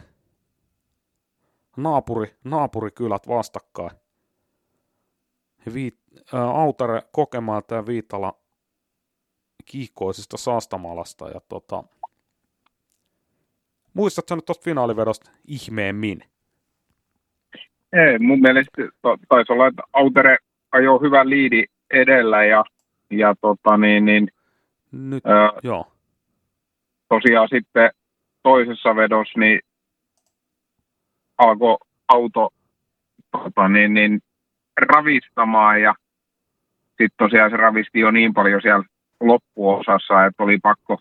naapuri, 1.77 2.37
naapurikylät 2.45 3.29
vastakkain. 3.29 3.91
Viit, 5.75 5.99
ää, 6.33 6.51
Autare 6.51 7.03
kokemaan 7.13 7.63
tämä 7.67 7.87
Viitala 7.87 8.39
kiihkoisesta 9.65 10.37
Saastamalasta 10.37 11.29
ja 11.29 11.41
tota, 11.49 11.85
Muistatko 13.95 14.35
nyt 14.35 14.45
tuosta 14.45 14.65
finaalivedosta 14.65 15.31
ihmeemmin? 15.47 16.25
Ei, 17.93 18.19
mun 18.19 18.41
mielestä 18.41 18.83
taisi 19.29 19.53
olla, 19.53 19.67
että 19.67 19.83
Autere 19.93 20.37
ajoi 20.73 21.01
hyvän 21.01 21.31
liidi 21.31 21.65
edellä 21.91 22.45
ja, 22.45 22.65
ja 23.11 23.35
tota 23.41 23.77
niin, 23.77 24.05
niin 24.05 24.29
nyt, 24.93 25.27
ää, 25.27 25.51
joo. 25.63 25.93
tosiaan 27.09 27.49
sitten 27.49 27.91
toisessa 28.43 28.97
vedossa 28.97 29.39
niin 29.41 29.61
alkoi 31.39 31.77
auto 32.09 32.49
tota 33.31 33.69
niin, 33.69 33.95
niin, 33.95 34.21
ravistamaan 34.77 35.83
ja 35.83 35.95
sitten 36.89 37.11
tosiaan 37.19 37.51
se 37.51 37.57
ravisti 37.57 38.01
jo 38.01 38.11
niin 38.11 38.35
paljon 38.35 38.63
siellä 38.63 38.85
loppuosassa, 39.21 40.27
että 40.27 40.43
oli 40.43 40.59
pakko 40.63 41.01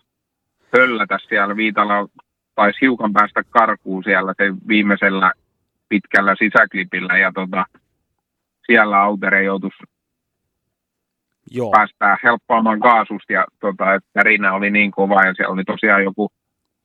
höllätä 0.76 1.18
siellä 1.28 1.56
Viitala 1.56 2.08
taisi 2.54 2.80
hiukan 2.80 3.12
päästä 3.12 3.42
karkuun 3.50 4.04
siellä 4.04 4.34
se 4.36 4.52
viimeisellä 4.68 5.32
pitkällä 5.88 6.34
sisäklipillä 6.38 7.18
ja 7.18 7.32
tota, 7.34 7.64
siellä 8.66 9.02
Autere 9.02 9.42
joutuisi 9.42 9.82
Joo. 11.50 11.70
päästää 11.70 12.16
helppaamaan 12.22 12.80
kaasusta 12.80 13.32
ja 13.32 13.46
tota, 13.60 13.94
että 13.94 14.22
rinä 14.22 14.52
oli 14.52 14.70
niin 14.70 14.90
kova 14.90 15.24
ja 15.24 15.34
siellä 15.34 15.52
oli 15.52 15.64
tosiaan 15.64 16.04
joku, 16.04 16.28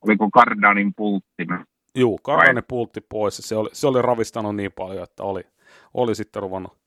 oliko 0.00 0.30
Kardanin 0.30 0.92
pultti? 0.96 1.46
Joo, 1.94 2.18
Kardanin 2.22 2.64
pultti 2.68 3.00
pois 3.00 3.36
se 3.36 3.56
oli, 3.56 3.68
se 3.72 3.86
oli 3.86 4.02
ravistanut 4.02 4.56
niin 4.56 4.72
paljon, 4.72 5.04
että 5.04 5.22
oli, 5.22 5.42
oli 5.94 6.14
sitten 6.14 6.42
ruvennut 6.42 6.78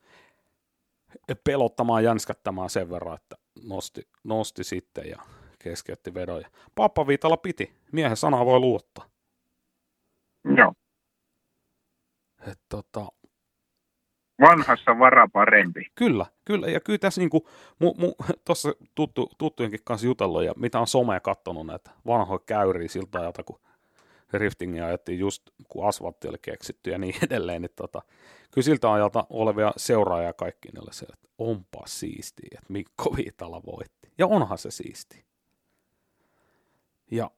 pelottamaan, 1.44 2.04
jänskättämään 2.04 2.70
sen 2.70 2.90
verran, 2.90 3.14
että 3.14 3.36
nosti, 3.68 4.02
nosti 4.24 4.64
sitten 4.64 5.04
ja 5.10 5.22
keskeytti 5.62 6.14
vedon. 6.14 6.42
Pappa 6.74 7.06
Viitala 7.06 7.36
piti. 7.36 7.72
Miehen 7.92 8.16
sanaa 8.16 8.46
voi 8.46 8.58
luottaa. 8.58 9.04
Joo. 10.56 10.72
Et, 12.50 12.60
tota... 12.68 13.06
Vanhassa 14.40 14.98
vara 14.98 15.28
parempi. 15.32 15.86
Kyllä, 15.94 16.26
kyllä. 16.44 16.66
Ja 16.66 16.80
kyllä 16.80 16.98
tässä 16.98 17.20
niinku, 17.20 17.48
mu, 17.78 17.94
mu, 17.98 18.14
tuossa 18.46 18.72
tuttu, 18.94 19.30
tuttujenkin 19.38 19.80
kanssa 19.84 20.06
jutellut, 20.06 20.44
ja 20.44 20.52
mitä 20.56 20.80
on 20.80 20.86
somea 20.86 21.20
kattonut 21.20 21.66
näitä 21.66 21.90
vanhoja 22.06 22.40
käyriä 22.46 22.88
siltä 22.88 23.20
ajalta, 23.20 23.42
kun 23.42 23.60
riftingia 24.32 24.86
ajettiin 24.86 25.18
just, 25.18 25.42
kun 25.68 25.88
asfaltti 25.88 26.28
oli 26.28 26.38
keksitty 26.42 26.90
ja 26.90 26.98
niin 26.98 27.14
edelleen, 27.26 27.62
niin 27.62 27.72
tota, 27.76 28.02
kyllä 28.50 28.64
siltä 28.64 28.92
ajalta 28.92 29.26
olevia 29.30 29.72
seuraajia 29.76 30.32
kaikki 30.32 30.68
niille 30.68 30.92
se, 30.92 31.06
että 31.12 31.28
onpa 31.38 31.82
siistiä, 31.86 32.48
että 32.52 32.72
Mikko 32.72 33.16
Viitala 33.16 33.62
voitti. 33.66 34.12
Ja 34.18 34.26
onhan 34.26 34.58
se 34.58 34.70
siisti. 34.70 35.24
Ja 37.12 37.30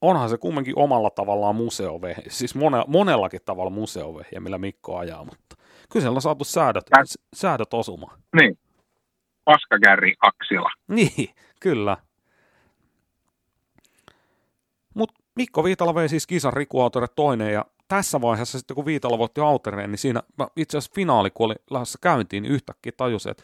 onhan 0.00 0.28
se 0.28 0.38
kumminkin 0.38 0.78
omalla 0.78 1.10
tavallaan 1.10 1.56
museovehje, 1.56 2.24
siis 2.28 2.54
mone, 2.54 2.84
monellakin 2.86 3.40
tavalla 3.44 3.70
museovehje, 3.70 4.40
millä 4.40 4.58
Mikko 4.58 4.96
ajaa, 4.96 5.24
mutta 5.24 5.56
kyllä 5.92 6.02
siellä 6.02 6.16
on 6.16 6.22
saatu 6.22 6.44
säädöt, 6.44 6.84
Ä... 6.98 7.02
säädöt 7.34 7.74
osumaan. 7.74 8.20
Niin, 8.40 8.58
paskakärri 9.44 10.14
aksilla. 10.20 10.70
Niin, 10.88 11.34
kyllä. 11.60 11.96
Mutta 14.94 15.14
Mikko 15.36 15.64
Viitala 15.64 15.94
vei 15.94 16.08
siis 16.08 16.26
kisan 16.26 16.52
Riku 16.52 16.78
toinen 17.16 17.52
ja 17.52 17.64
tässä 17.88 18.20
vaiheessa 18.20 18.58
sitten 18.58 18.74
kun 18.74 18.86
Viitala 18.86 19.18
voitti 19.18 19.40
Autereen, 19.40 19.90
niin 19.90 19.98
siinä 19.98 20.22
itse 20.56 20.78
asiassa 20.78 20.94
finaali, 20.94 21.30
kun 21.30 21.46
oli 21.46 21.54
lähdössä 21.70 21.98
käyntiin, 22.02 22.42
niin 22.42 22.52
yhtäkkiä 22.52 22.92
tajusin, 22.96 23.30
että 23.30 23.42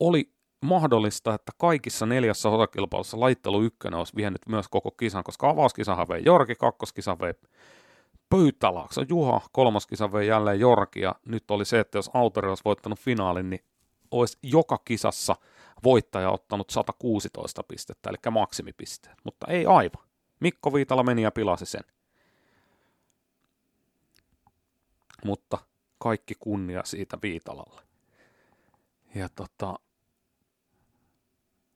oli 0.00 0.32
mahdollista, 0.60 1.34
että 1.34 1.52
kaikissa 1.58 2.06
neljässä 2.06 2.48
osakilpailussa 2.48 3.20
laittelu 3.20 3.62
ykkönen 3.62 3.98
olisi 3.98 4.16
vienyt 4.16 4.42
myös 4.48 4.68
koko 4.68 4.90
kisan, 4.90 5.24
koska 5.24 5.50
avauskisahan 5.50 6.08
vei 6.08 6.22
Jorki, 6.24 6.54
kakkoskisan 6.54 7.18
vei 7.20 7.34
Pöytälaakso 8.30 9.02
Juha 9.08 9.40
kolmas 9.52 9.86
kisa 9.86 10.12
vei 10.12 10.28
jälleen 10.28 10.60
Jorki 10.60 11.00
ja 11.00 11.14
nyt 11.24 11.50
oli 11.50 11.64
se, 11.64 11.80
että 11.80 11.98
jos 11.98 12.10
Autori 12.14 12.48
olisi 12.48 12.64
voittanut 12.64 12.98
finaalin, 12.98 13.50
niin 13.50 13.64
olisi 14.10 14.38
joka 14.42 14.78
kisassa 14.84 15.36
voittaja 15.84 16.30
ottanut 16.30 16.70
116 16.70 17.62
pistettä, 17.62 18.10
eli 18.10 18.16
maksimipisteet, 18.30 19.18
mutta 19.24 19.46
ei 19.46 19.66
aivan. 19.66 20.04
Mikko 20.40 20.74
Viitala 20.74 21.02
meni 21.02 21.22
ja 21.22 21.30
pilasi 21.30 21.66
sen. 21.66 21.84
Mutta 25.24 25.58
kaikki 25.98 26.34
kunnia 26.40 26.84
siitä 26.84 27.18
Viitalalle. 27.22 27.82
Ja 29.14 29.28
tota, 29.28 29.78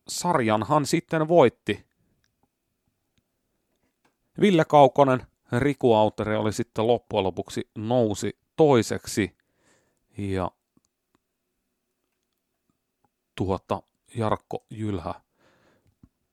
sarjanhan 0.08 0.86
sitten 0.86 1.28
voitti 1.28 1.86
Ville 4.40 4.64
Kaukonen, 4.64 5.26
Riku 5.58 5.94
Autere 5.94 6.38
oli 6.38 6.52
sitten 6.52 6.86
loppujen 6.86 7.24
lopuksi 7.24 7.70
nousi 7.74 8.38
toiseksi 8.56 9.36
ja 10.18 10.50
tuota 13.34 13.82
Jarkko 14.14 14.66
Jylhä 14.70 15.14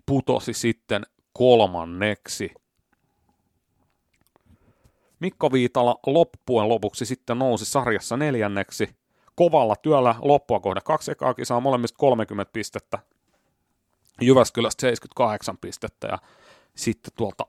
putosi 0.05 0.53
sitten 0.53 1.05
kolmanneksi. 1.33 2.53
Mikko 5.19 5.51
Viitala 5.51 5.99
loppujen 6.05 6.69
lopuksi 6.69 7.05
sitten 7.05 7.39
nousi 7.39 7.65
sarjassa 7.65 8.17
neljänneksi. 8.17 8.89
Kovalla 9.35 9.75
työllä 9.75 10.15
loppua 10.19 10.59
kohde 10.59 10.81
kaksi 10.81 11.11
ekaa 11.11 11.33
kisaa, 11.33 11.59
molemmista 11.59 11.97
30 11.97 12.53
pistettä. 12.53 12.99
Jyväskylästä 14.21 14.81
78 14.81 15.57
pistettä 15.57 16.07
ja 16.07 16.17
sitten 16.75 17.13
tuolta 17.15 17.45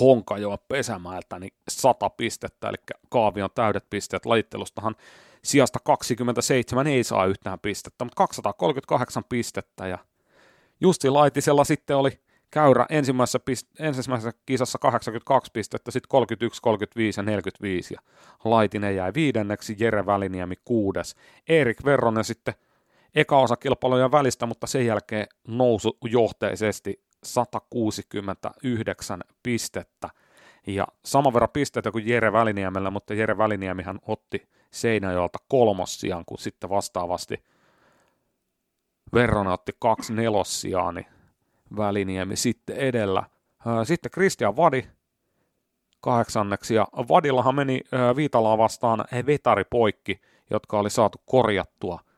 Honkajoa 0.00 0.58
Pesämäeltä 0.58 1.38
niin 1.38 1.52
100 1.68 2.10
pistettä, 2.10 2.68
eli 2.68 2.76
Kaavion 3.08 3.50
täydet 3.54 3.84
pisteet. 3.90 4.26
Lajittelustahan 4.26 4.96
sijasta 5.44 5.78
27 5.84 6.86
ei 6.86 7.04
saa 7.04 7.26
yhtään 7.26 7.58
pistettä, 7.58 8.04
mutta 8.04 8.16
238 8.16 9.24
pistettä. 9.28 9.86
Ja 9.86 9.98
Justi 10.80 11.10
Laitisella 11.10 11.64
sitten 11.64 11.96
oli 11.96 12.20
käyrä 12.50 12.86
ensimmäisessä, 12.90 13.38
pist- 13.38 13.84
ensimmäisessä 13.86 14.32
kisassa 14.46 14.78
82 14.78 15.50
pistettä, 15.52 15.90
sitten 15.90 16.08
31, 16.08 16.62
35 16.62 17.20
ja 17.20 17.24
45 17.24 17.94
ja 17.94 18.00
Laitinen 18.44 18.96
jäi 18.96 19.14
viidenneksi, 19.14 19.76
Jere 19.78 20.06
Väliniemi 20.06 20.54
kuudes, 20.64 21.16
Erik 21.48 21.84
Verronen 21.84 22.24
sitten 22.24 22.54
eka 23.14 23.38
osa 23.38 23.56
kilpailujen 23.56 24.12
välistä, 24.12 24.46
mutta 24.46 24.66
sen 24.66 24.86
jälkeen 24.86 25.26
nousu 25.48 25.98
johteisesti 26.04 27.04
169 27.24 29.20
pistettä. 29.42 30.08
Ja 30.66 30.86
saman 31.04 31.34
verran 31.34 31.50
pisteitä 31.52 31.90
kuin 31.90 32.08
Jere 32.08 32.32
Väliniemellä, 32.32 32.90
mutta 32.90 33.14
Jere 33.14 33.38
Väliniemihän 33.38 33.98
otti 34.06 34.48
Seinäjoelta 34.70 35.38
kolmossiaan, 35.48 36.24
kun 36.24 36.38
sitten 36.38 36.70
vastaavasti 36.70 37.44
Verrona 39.14 39.52
otti 39.52 39.72
kaksi 39.78 40.12
nelossiaan, 40.12 40.94
niin 40.94 41.06
Väliniemi 41.76 42.36
sitten 42.36 42.76
edellä. 42.76 43.22
Sitten 43.84 44.10
Christian 44.10 44.56
Vadi 44.56 44.86
kahdeksanneksi, 46.00 46.74
ja 46.74 46.86
Vadillahan 47.08 47.54
meni 47.54 47.80
Viitalaa 48.16 48.58
vastaan 48.58 49.04
vetari 49.26 49.64
poikki, 49.64 50.20
jotka 50.50 50.78
oli 50.78 50.90
saatu 50.90 51.18
korjattua– 51.26 51.98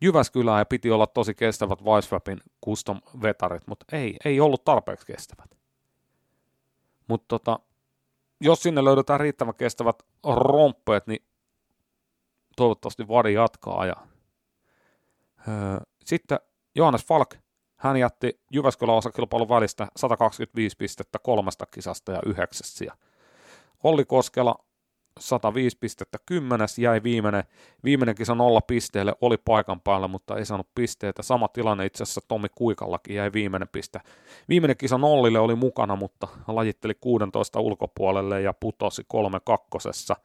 Jyväskylää 0.00 0.58
ja 0.58 0.64
piti 0.64 0.90
olla 0.90 1.06
tosi 1.06 1.34
kestävät 1.34 1.82
Weisswapin 1.82 2.40
custom-vetarit, 2.64 3.66
mutta 3.66 3.96
ei, 3.96 4.16
ei 4.24 4.40
ollut 4.40 4.64
tarpeeksi 4.64 5.06
kestävät. 5.06 5.50
Mutta 7.08 7.24
tota, 7.28 7.58
jos 8.40 8.62
sinne 8.62 8.84
löydetään 8.84 9.20
riittävän 9.20 9.54
kestävät 9.54 10.02
romppeet, 10.34 11.06
niin 11.06 11.24
toivottavasti 12.56 13.08
Vadi 13.08 13.32
jatkaa. 13.32 13.86
Ja, 13.86 13.96
öö, 15.48 15.78
sitten 16.04 16.38
Johannes 16.74 17.04
Falk, 17.04 17.34
hän 17.76 17.96
jätti 17.96 18.40
Jyväskylän 18.52 18.96
osakilpailun 18.96 19.48
välistä 19.48 19.86
125 19.96 20.76
pistettä 20.76 21.18
kolmesta 21.18 21.66
kisasta 21.66 22.12
ja 22.12 22.20
yhdeksässä. 22.26 22.84
Olli 23.82 24.04
Koskela 24.04 24.64
105 25.20 25.78
pistettä, 25.80 26.18
kymmenes 26.26 26.78
jäi 26.78 27.02
viimeinen, 27.02 27.44
viimeinen 27.84 28.14
kisa 28.14 28.34
nolla 28.34 28.60
pisteelle, 28.60 29.14
oli 29.20 29.36
paikan 29.36 29.80
päällä, 29.80 30.08
mutta 30.08 30.36
ei 30.36 30.44
saanut 30.46 30.68
pisteitä. 30.74 31.22
Sama 31.22 31.48
tilanne 31.48 31.86
itse 31.86 32.02
asiassa 32.02 32.20
Tommi 32.28 32.48
Kuikallakin 32.54 33.16
jäi 33.16 33.32
viimeinen 33.32 33.68
piste. 33.72 34.00
Viimeinen 34.48 34.76
kisa 34.76 34.98
nollille 34.98 35.38
oli 35.38 35.54
mukana, 35.54 35.96
mutta 35.96 36.28
lajitteli 36.48 36.94
16 37.00 37.60
ulkopuolelle 37.60 38.40
ja 38.40 38.52
putosi 38.52 39.02
kolme 39.08 39.40
kakkosessa. 39.44 40.16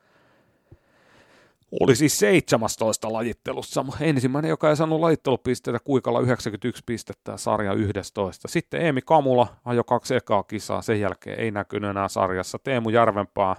Oli 1.80 1.96
siis 1.96 2.20
17 2.20 3.14
lajittelussa, 3.14 3.86
ensimmäinen, 4.00 4.50
joka 4.50 4.70
ei 4.70 4.76
saanut 4.76 5.00
lajittelupisteitä, 5.00 5.80
Kuikalla 5.80 6.20
91 6.20 6.84
pistettä 6.86 7.32
ja 7.32 7.38
sarja 7.38 7.74
11. 7.74 8.48
Sitten 8.48 8.82
Eemi 8.82 9.02
Kamula 9.02 9.48
ajoi 9.66 9.84
kaksi 9.88 10.16
ekaa 10.16 10.44
kisaa, 10.44 10.82
sen 10.82 11.00
jälkeen 11.00 11.40
ei 11.40 11.52
näkynyt 11.52 11.90
enää 11.90 12.08
sarjassa. 12.08 12.60
Teemu 12.64 12.90
Järvenpää 12.90 13.56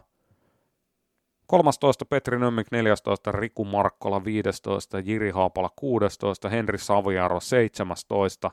13. 1.47 2.05
Petri 2.09 2.39
Nömmik 2.39 2.67
14. 2.71 3.33
Riku 3.33 3.65
Markkola 3.65 4.25
15. 4.25 4.99
Jiri 4.99 5.31
Haapala 5.31 5.71
16. 5.77 6.49
Henri 6.49 6.79
Saviaro 6.79 7.41
17. 7.41 8.51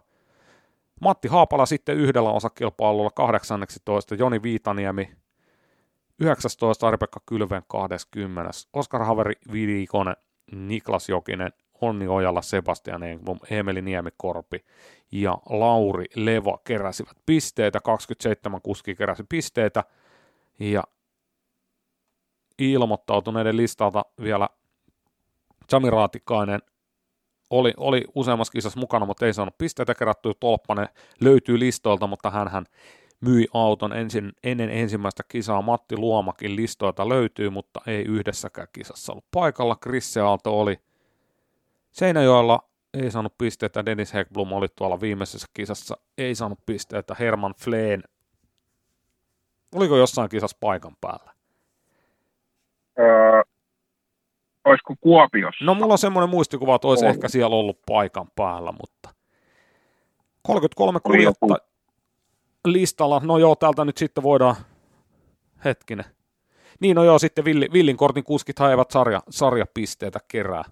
Matti 1.01 1.27
Haapala 1.27 1.65
sitten 1.65 1.97
yhdellä 1.97 2.29
osakilpailulla 2.29 3.09
18. 3.09 4.15
Joni 4.15 4.43
Viitaniemi 4.43 5.11
19. 6.19 6.87
Ari-Pekka 6.87 7.19
Kylven 7.25 7.63
20. 7.67 8.51
Oskar 8.73 9.03
Haveri 9.03 9.33
Viikonen, 9.51 10.15
Niklas 10.51 11.09
Jokinen, 11.09 11.53
Onni 11.81 12.07
Ojala, 12.07 12.41
Sebastian 12.41 13.03
Engblom, 13.03 13.39
Emeli 13.49 13.81
Niemikorpi 13.81 14.65
ja 15.11 15.37
Lauri 15.49 16.05
Leva 16.15 16.59
keräsivät 16.63 17.17
pisteitä. 17.25 17.79
27 17.79 18.61
kuski 18.61 18.95
keräsi 18.95 19.23
pisteitä 19.29 19.83
ja 20.59 20.83
ilmoittautuneiden 22.59 23.57
listalta 23.57 24.05
vielä 24.21 24.49
Sami 25.69 25.89
Raatikainen 25.89 26.61
oli, 27.49 27.73
oli 27.77 28.03
useammassa 28.15 28.51
kisassa 28.51 28.79
mukana, 28.79 29.05
mutta 29.05 29.25
ei 29.25 29.33
saanut 29.33 29.57
pisteitä 29.57 29.95
kerättyä. 29.95 30.33
Tolppanen 30.39 30.89
löytyy 31.21 31.59
listoilta, 31.59 32.07
mutta 32.07 32.29
hän 32.31 32.65
myi 33.21 33.47
auton 33.53 33.93
ensin, 33.93 34.33
ennen 34.43 34.69
ensimmäistä 34.69 35.23
kisaa. 35.27 35.61
Matti 35.61 35.97
Luomakin 35.97 36.55
listoilta 36.55 37.09
löytyy, 37.09 37.49
mutta 37.49 37.81
ei 37.87 38.01
yhdessäkään 38.01 38.67
kisassa 38.73 39.13
ollut 39.13 39.25
paikalla. 39.31 39.75
Krisse 39.75 40.21
Aalto 40.21 40.59
oli 40.59 40.79
Seinäjoella, 41.91 42.69
ei 42.93 43.11
saanut 43.11 43.37
pisteitä. 43.37 43.85
Dennis 43.85 44.13
Hekblom 44.13 44.53
oli 44.53 44.67
tuolla 44.75 45.01
viimeisessä 45.01 45.47
kisassa, 45.53 45.97
ei 46.17 46.35
saanut 46.35 46.59
pisteitä. 46.65 47.15
Herman 47.19 47.53
Fleen, 47.57 48.03
oliko 49.75 49.97
jossain 49.97 50.29
kisassa 50.29 50.57
paikan 50.59 50.95
päällä? 51.01 51.38
Öö, 52.99 53.41
olisiko 54.65 54.95
Kuopiossa? 55.01 55.65
No 55.65 55.73
mulla 55.73 55.93
on 55.93 55.97
semmoinen 55.97 56.29
muistikuva, 56.29 56.75
että 56.75 56.87
olisi 56.87 57.05
on. 57.05 57.11
ehkä 57.11 57.27
siellä 57.27 57.55
ollut 57.55 57.79
paikan 57.85 58.27
päällä, 58.35 58.71
mutta 58.71 59.09
33 60.43 60.99
kuljetta 60.99 61.45
listalla. 62.65 63.21
No 63.23 63.37
joo, 63.37 63.55
täältä 63.55 63.85
nyt 63.85 63.97
sitten 63.97 64.23
voidaan, 64.23 64.55
hetkinen. 65.65 66.05
Niin 66.79 66.95
no 66.95 67.03
joo, 67.03 67.19
sitten 67.19 67.45
Villi, 67.45 67.69
Villin 67.73 67.97
kortin 67.97 68.23
kuskit 68.23 68.59
eivät 68.59 68.91
sarja, 68.91 69.21
sarjapisteitä 69.29 70.19
kerää. 70.27 70.63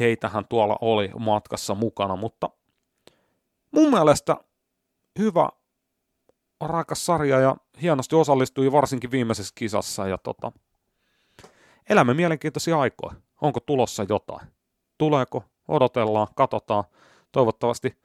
Heitähän 0.00 0.44
tuolla 0.48 0.78
oli 0.80 1.10
matkassa 1.18 1.74
mukana, 1.74 2.16
mutta 2.16 2.50
mun 3.70 3.90
mielestä 3.90 4.36
hyvä 5.18 5.48
rakas 6.60 7.06
sarja 7.06 7.40
ja 7.40 7.56
hienosti 7.82 8.16
osallistui 8.16 8.72
varsinkin 8.72 9.10
viimeisessä 9.10 9.52
kisassa 9.54 10.06
ja 10.06 10.18
tota, 10.18 10.52
elämme 11.90 12.14
mielenkiintoisia 12.14 12.80
aikoja. 12.80 13.14
Onko 13.40 13.60
tulossa 13.60 14.06
jotain? 14.08 14.48
Tuleeko? 14.98 15.44
Odotellaan, 15.68 16.26
katsotaan. 16.34 16.84
Toivottavasti 17.32 17.96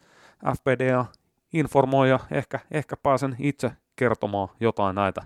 FPDA 0.58 1.06
informoi 1.54 2.10
ja 2.10 2.20
ehkä, 2.32 2.60
ehkä 2.72 2.98
pääsen 2.98 3.36
itse 3.40 3.72
kertomaan 3.96 4.50
jotain 4.60 4.96
näitä 4.96 5.22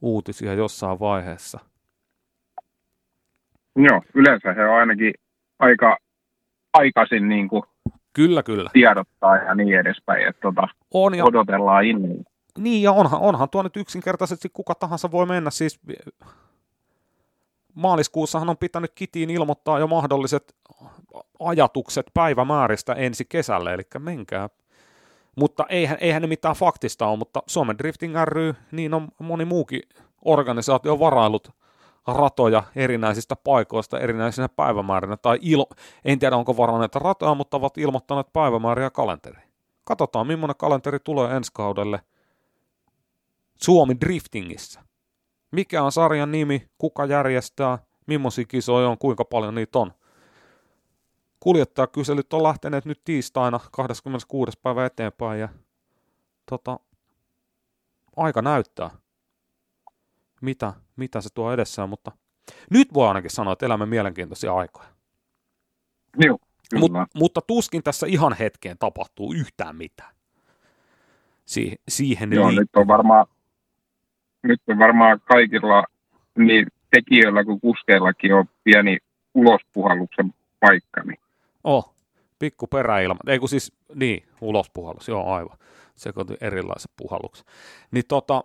uutisia 0.00 0.54
jossain 0.54 1.00
vaiheessa. 1.00 1.58
Joo, 3.76 4.02
yleensä 4.14 4.52
he 4.52 4.64
on 4.64 4.74
ainakin 4.78 5.14
aika 5.58 5.98
aikaisin 6.72 7.28
niin 7.28 7.48
kuin 7.48 7.62
kyllä, 8.12 8.42
kyllä. 8.42 8.70
tiedottaa 8.72 9.36
ja 9.36 9.54
niin 9.54 9.78
edespäin, 9.78 10.28
että 10.28 10.40
tota, 10.40 10.68
on 10.94 11.14
ja, 11.14 11.24
odotellaan 11.24 11.84
innolla. 11.84 12.22
Niin, 12.58 12.82
ja 12.82 12.92
onhan, 12.92 13.20
onhan 13.20 13.50
tuo 13.50 13.62
nyt 13.62 13.76
yksinkertaisesti 13.76 14.48
kuka 14.52 14.74
tahansa 14.74 15.10
voi 15.10 15.26
mennä, 15.26 15.50
siis 15.50 15.80
maaliskuussahan 17.76 18.48
on 18.48 18.56
pitänyt 18.56 18.92
Kitiin 18.94 19.30
ilmoittaa 19.30 19.78
jo 19.78 19.86
mahdolliset 19.86 20.56
ajatukset 21.40 22.06
päivämääristä 22.14 22.92
ensi 22.92 23.24
kesälle, 23.24 23.74
eli 23.74 23.82
menkää. 23.98 24.48
Mutta 25.36 25.66
eihän, 25.68 25.98
eihän 26.00 26.22
ne 26.22 26.28
mitään 26.28 26.56
faktista 26.56 27.06
ole, 27.06 27.18
mutta 27.18 27.42
Suomen 27.46 27.78
Drifting 27.78 28.14
ry, 28.24 28.54
niin 28.72 28.94
on 28.94 29.08
moni 29.18 29.44
muukin 29.44 29.82
organisaatio 30.24 30.98
varailut 30.98 31.50
ratoja 32.06 32.62
erinäisistä 32.76 33.36
paikoista 33.36 34.00
erinäisinä 34.00 34.48
päivämäärinä, 34.48 35.16
tai 35.16 35.36
il- 35.36 35.76
en 36.04 36.18
tiedä 36.18 36.36
onko 36.36 36.56
varanneet 36.56 36.94
ratoja, 36.94 37.34
mutta 37.34 37.56
ovat 37.56 37.78
ilmoittaneet 37.78 38.32
päivämääriä 38.32 38.90
kalenteriin. 38.90 39.48
Katsotaan, 39.84 40.26
millainen 40.26 40.56
kalenteri 40.58 40.98
tulee 41.04 41.36
ensi 41.36 41.50
kaudelle 41.54 42.00
Suomi 43.62 43.96
Driftingissä. 44.00 44.80
Mikä 45.50 45.82
on 45.82 45.92
sarjan 45.92 46.32
nimi, 46.32 46.68
kuka 46.78 47.04
järjestää, 47.04 47.78
millaisia 48.06 48.44
kisoja 48.44 48.88
on, 48.88 48.98
kuinka 48.98 49.24
paljon 49.24 49.54
niitä 49.54 49.78
on. 49.78 49.92
Kuljettajakyselyt 51.40 52.32
on 52.32 52.42
lähteneet 52.42 52.84
nyt 52.84 53.00
tiistaina 53.04 53.60
26. 53.72 54.58
päivä 54.62 54.86
eteenpäin 54.86 55.40
ja 55.40 55.48
tota, 56.50 56.80
aika 58.16 58.42
näyttää, 58.42 58.90
mitä, 60.40 60.72
mitä 60.96 61.20
se 61.20 61.28
tuo 61.34 61.52
edessään, 61.52 61.88
mutta 61.88 62.12
nyt 62.70 62.94
voi 62.94 63.08
ainakin 63.08 63.30
sanoa, 63.30 63.52
että 63.52 63.66
elämme 63.66 63.86
mielenkiintoisia 63.86 64.54
aikoja. 64.54 64.88
Joo, 66.18 66.38
Mut, 66.74 66.92
mutta 67.14 67.40
tuskin 67.40 67.82
tässä 67.82 68.06
ihan 68.06 68.32
hetkeen 68.32 68.78
tapahtuu 68.78 69.32
yhtään 69.32 69.76
mitään. 69.76 70.14
Si- 71.46 71.80
siihen 71.88 72.32
Joo, 72.32 72.50
li- 72.50 72.56
nyt 72.56 72.76
on 72.76 72.88
varmaan, 72.88 73.26
nyt 74.46 74.60
on 74.68 74.78
varmaan 74.78 75.20
kaikilla 75.20 75.84
niin 76.38 76.66
tekijöillä 76.90 77.44
kuin 77.44 77.60
kuskeillakin 77.60 78.34
on 78.34 78.44
pieni 78.64 78.98
ulospuhalluksen 79.34 80.34
paikka. 80.60 81.02
Niin. 81.02 81.20
Oh, 81.64 81.94
pikku 82.38 82.66
peräilma. 82.66 83.20
Ei 83.26 83.38
kun 83.38 83.48
siis, 83.48 83.72
niin, 83.94 84.28
ulospuhallus, 84.40 85.08
joo 85.08 85.32
aivan. 85.34 85.58
Sekoitin 85.94 86.36
erilaiset 86.40 86.90
puhallukset. 86.96 87.46
Niin 87.90 88.04
tota, 88.08 88.44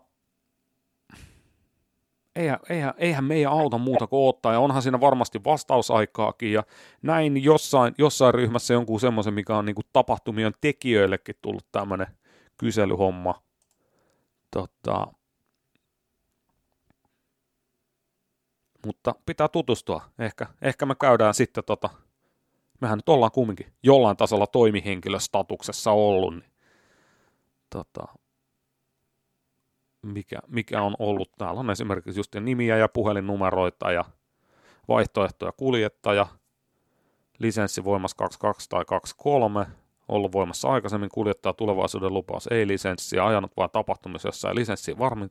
eihän, 2.36 2.60
eihän, 2.70 2.94
eihän 2.98 3.24
meidän 3.24 3.52
auta 3.52 3.78
muuta 3.78 4.08
kuin 4.08 4.30
ottaa, 4.30 4.54
ja 4.54 4.60
onhan 4.60 4.82
siinä 4.82 5.00
varmasti 5.00 5.44
vastausaikaakin, 5.44 6.54
ja 6.54 6.64
näin 7.02 7.44
jossain, 7.44 7.94
jossain 7.98 8.34
ryhmässä 8.34 8.74
jonkun 8.74 9.00
semmoisen, 9.00 9.34
mikä 9.34 9.58
on 9.58 9.66
niinku 9.66 9.82
tapahtumien 9.94 10.54
tekijöillekin 10.62 11.36
tullut 11.42 11.66
tämmöinen 11.72 12.08
kyselyhomma. 12.58 13.42
Tota, 14.52 15.08
mutta 18.86 19.16
pitää 19.26 19.48
tutustua. 19.48 20.02
Ehkä, 20.20 20.48
ehkä 20.62 20.86
me 20.86 20.96
käydään 20.96 21.34
sitten 21.34 21.64
tota, 21.64 21.90
mehän 22.82 22.98
nyt 22.98 23.10
ollaan 23.10 23.32
kumminkin 23.32 23.74
jollain 23.84 24.18
tasolla 24.18 24.48
toimihenkilöstatuksessa 24.48 25.92
ollut, 25.92 26.34
niin 26.34 26.52
tota, 27.70 28.08
mikä, 30.02 30.40
mikä 30.48 30.82
on 30.82 30.96
ollut. 31.00 31.32
Täällä 31.38 31.60
on 31.60 31.70
esimerkiksi 31.70 32.20
just 32.20 32.36
nimiä 32.36 32.78
ja 32.78 32.88
puhelinnumeroita 32.88 33.92
ja 33.92 34.06
vaihtoehtoja 34.88 35.52
kuljettaja, 35.52 36.28
lisenssi 37.40 37.84
voimassa 37.84 38.18
22 38.18 38.70
tai 38.70 38.86
23, 38.86 39.81
ollut 40.12 40.32
voimassa 40.32 40.70
aikaisemmin, 40.70 41.10
kuljettaa 41.10 41.54
tulevaisuuden 41.54 42.14
lupaus, 42.14 42.48
ei 42.48 42.68
lisenssiä, 42.68 43.26
ajanut 43.26 43.52
vain 43.58 43.70
tapahtumissa 43.70 44.28
jossain 44.28 44.56
lisenssi 44.56 44.98
varmi, 44.98 45.28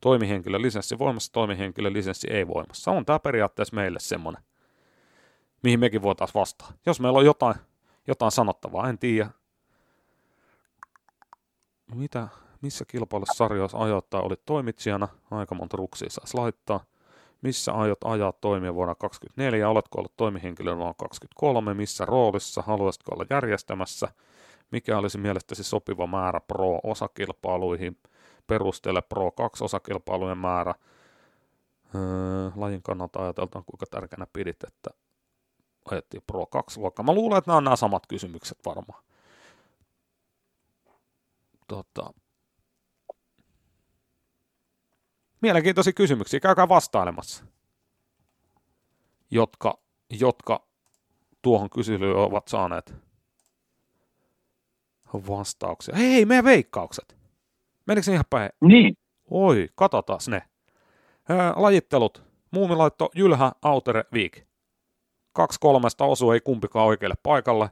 toimihenkilö 0.00 0.62
lisenssi 0.62 0.98
voimassa, 0.98 1.32
toimihenkilö 1.32 1.92
lisenssi 1.92 2.28
ei 2.30 2.48
voimassa. 2.48 2.90
On 2.90 3.04
tämä 3.04 3.18
periaatteessa 3.18 3.76
meille 3.76 3.98
semmoinen, 4.00 4.42
mihin 5.62 5.80
mekin 5.80 6.02
voitaisiin 6.02 6.40
vastaa. 6.40 6.72
Jos 6.86 7.00
meillä 7.00 7.18
on 7.18 7.24
jotain, 7.24 7.54
jotain 8.06 8.32
sanottavaa, 8.32 8.88
en 8.88 8.98
tiedä. 8.98 9.30
Mitä, 11.94 12.28
missä 12.60 12.84
kilpailusarjoissa 12.88 13.78
ajoittaa 13.78 14.22
oli 14.22 14.34
toimitsijana, 14.46 15.08
aika 15.30 15.54
monta 15.54 15.76
ruksia 15.76 16.10
saisi 16.10 16.36
laittaa. 16.36 16.84
Missä 17.44 17.72
aiot 17.72 17.98
ajaa 18.04 18.32
toimia 18.32 18.74
vuonna 18.74 18.94
2024, 18.94 19.68
oletko 19.68 19.98
ollut 19.98 20.16
toimihenkilö 20.16 20.76
vuonna 20.76 20.94
2023, 20.94 21.74
missä 21.74 22.04
roolissa, 22.04 22.62
haluaisitko 22.62 23.14
olla 23.14 23.24
järjestämässä, 23.30 24.08
mikä 24.70 24.98
olisi 24.98 25.18
mielestäsi 25.18 25.64
sopiva 25.64 26.06
määrä 26.06 26.40
pro-osakilpailuihin, 26.40 27.98
perustele 28.46 29.02
Pro 29.02 29.30
2 29.30 29.64
osakilpailujen 29.64 30.38
määrä, 30.38 30.74
öö, 31.94 32.50
lajin 32.56 32.82
kannalta 32.82 33.22
ajateltaan, 33.22 33.64
kuinka 33.64 33.86
tärkeänä 33.90 34.26
pidit, 34.32 34.64
että 34.64 34.90
ajettiin 35.90 36.22
Pro 36.26 36.46
2 36.46 36.80
luokkaa. 36.80 37.04
Mä 37.04 37.14
luulen, 37.14 37.38
että 37.38 37.50
nämä 37.50 37.56
on 37.56 37.64
nämä 37.64 37.76
samat 37.76 38.06
kysymykset 38.06 38.58
varmaan. 38.66 39.02
Tota, 41.68 42.12
mielenkiintoisia 45.44 45.92
kysymyksiä, 45.92 46.40
käykää 46.40 46.68
vastailemassa, 46.68 47.44
jotka, 49.30 49.78
jotka 50.10 50.66
tuohon 51.42 51.70
kyselyyn 51.70 52.16
ovat 52.16 52.48
saaneet 52.48 52.94
vastauksia. 55.14 55.96
Hei, 55.96 56.24
meidän 56.24 56.44
veikkaukset. 56.44 57.16
Menikö 57.86 58.12
ihan 58.12 58.24
päin? 58.30 58.50
Niin. 58.60 58.96
Oi, 59.30 59.68
katsotaan 59.74 60.20
ne. 60.28 60.42
Ää, 61.28 61.52
lajittelut. 61.56 62.22
Muumilaitto 62.50 63.10
Jylhä, 63.14 63.52
Autere, 63.62 64.04
Viik. 64.12 64.46
Kaksi 65.32 65.60
kolmesta 65.60 66.04
osu 66.04 66.30
ei 66.30 66.40
kumpikaan 66.40 66.86
oikealle 66.86 67.16
paikalle. 67.22 67.70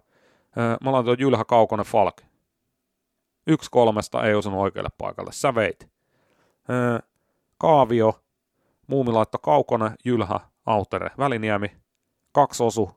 Ää, 0.57 0.77
mä 0.85 0.93
laitoin 0.93 1.21
Jylhä, 1.21 1.45
Kaukonen, 1.45 1.87
Falk. 1.87 2.17
Yksi 3.47 3.71
kolmesta 3.71 4.25
ei 4.27 4.35
osunut 4.35 4.61
oikealle 4.61 4.91
paikalle. 4.99 5.33
Sä 5.33 5.55
veit. 5.55 5.89
Ää, 6.69 7.01
kaavio. 7.63 8.23
Muumilaitto 8.87 9.39
Kaukonen, 9.39 9.95
Jylhä, 10.05 10.41
Autere, 10.67 11.11
Väliniemi. 11.19 11.77
Kaksi 12.33 12.63
osu 12.63 12.91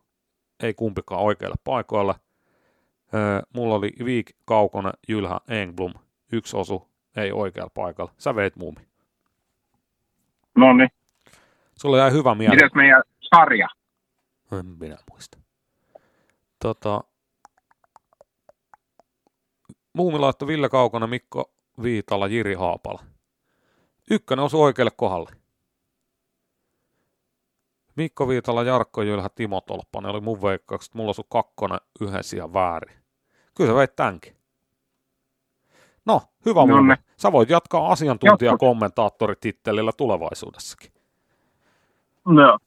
ei 0.60 0.74
kumpikaan 0.74 1.22
oikealle 1.22 1.56
paikoille. 1.64 2.16
Ää, 3.14 3.44
mulla 3.56 3.76
oli 3.76 3.92
Viik, 4.06 4.36
Kaukonen, 4.46 4.94
Jylhä, 5.08 5.40
Engblom. 5.50 5.94
Yksi 6.32 6.58
osu 6.58 6.88
ei 7.16 7.32
oikealla 7.32 7.72
paikalla. 7.74 8.12
Sä 8.18 8.36
veit 8.36 8.56
muumi. 8.56 8.88
No 10.56 10.74
niin. 10.74 10.90
Sulla 11.82 11.98
jäi 11.98 12.12
hyvä 12.12 12.36
mieli. 12.36 12.56
Mitäs 12.56 12.74
meidän 12.76 13.04
sarja? 13.22 13.68
En 14.60 14.66
minä 14.66 14.98
muista. 15.12 15.38
Tota, 16.60 17.04
Muumi 19.94 20.20
laittoi 20.20 20.48
Ville 20.48 20.70
Kaukonen, 20.70 21.10
Mikko 21.10 21.52
Viitala, 21.84 22.28
Jiri 22.28 22.54
Haapala. 22.54 23.15
Ykkönen 24.12 24.46
osui 24.46 24.62
oikealle 24.62 24.92
kohdalle. 24.98 25.32
Mikko 27.96 28.28
Viitala, 28.28 28.64
Jarkko 28.64 29.02
Jylhä, 29.02 29.30
Timo 29.36 29.62
Tolppanen 29.62 30.12
oli 30.12 30.22
mun 30.22 30.42
veikkaukset. 30.42 30.94
Mulla 30.94 31.10
osui 31.10 31.26
kakkonen 31.30 31.80
yhdessä 32.02 32.38
ja 32.38 32.54
väärin. 32.54 32.96
Kyllä 33.58 33.70
sä 33.72 33.76
veit 33.76 33.96
tämänkin. 33.96 34.36
No, 36.06 36.22
hyvä 36.46 36.60
No 36.60 36.68
muumi. 36.68 36.88
ne. 36.90 36.98
Sä 37.18 37.32
voit 37.32 37.50
jatkaa 37.50 37.92
asiantuntijakommentaattoritittelillä 37.92 39.92
tulevaisuudessakin. 39.98 40.92
No. 42.26 42.58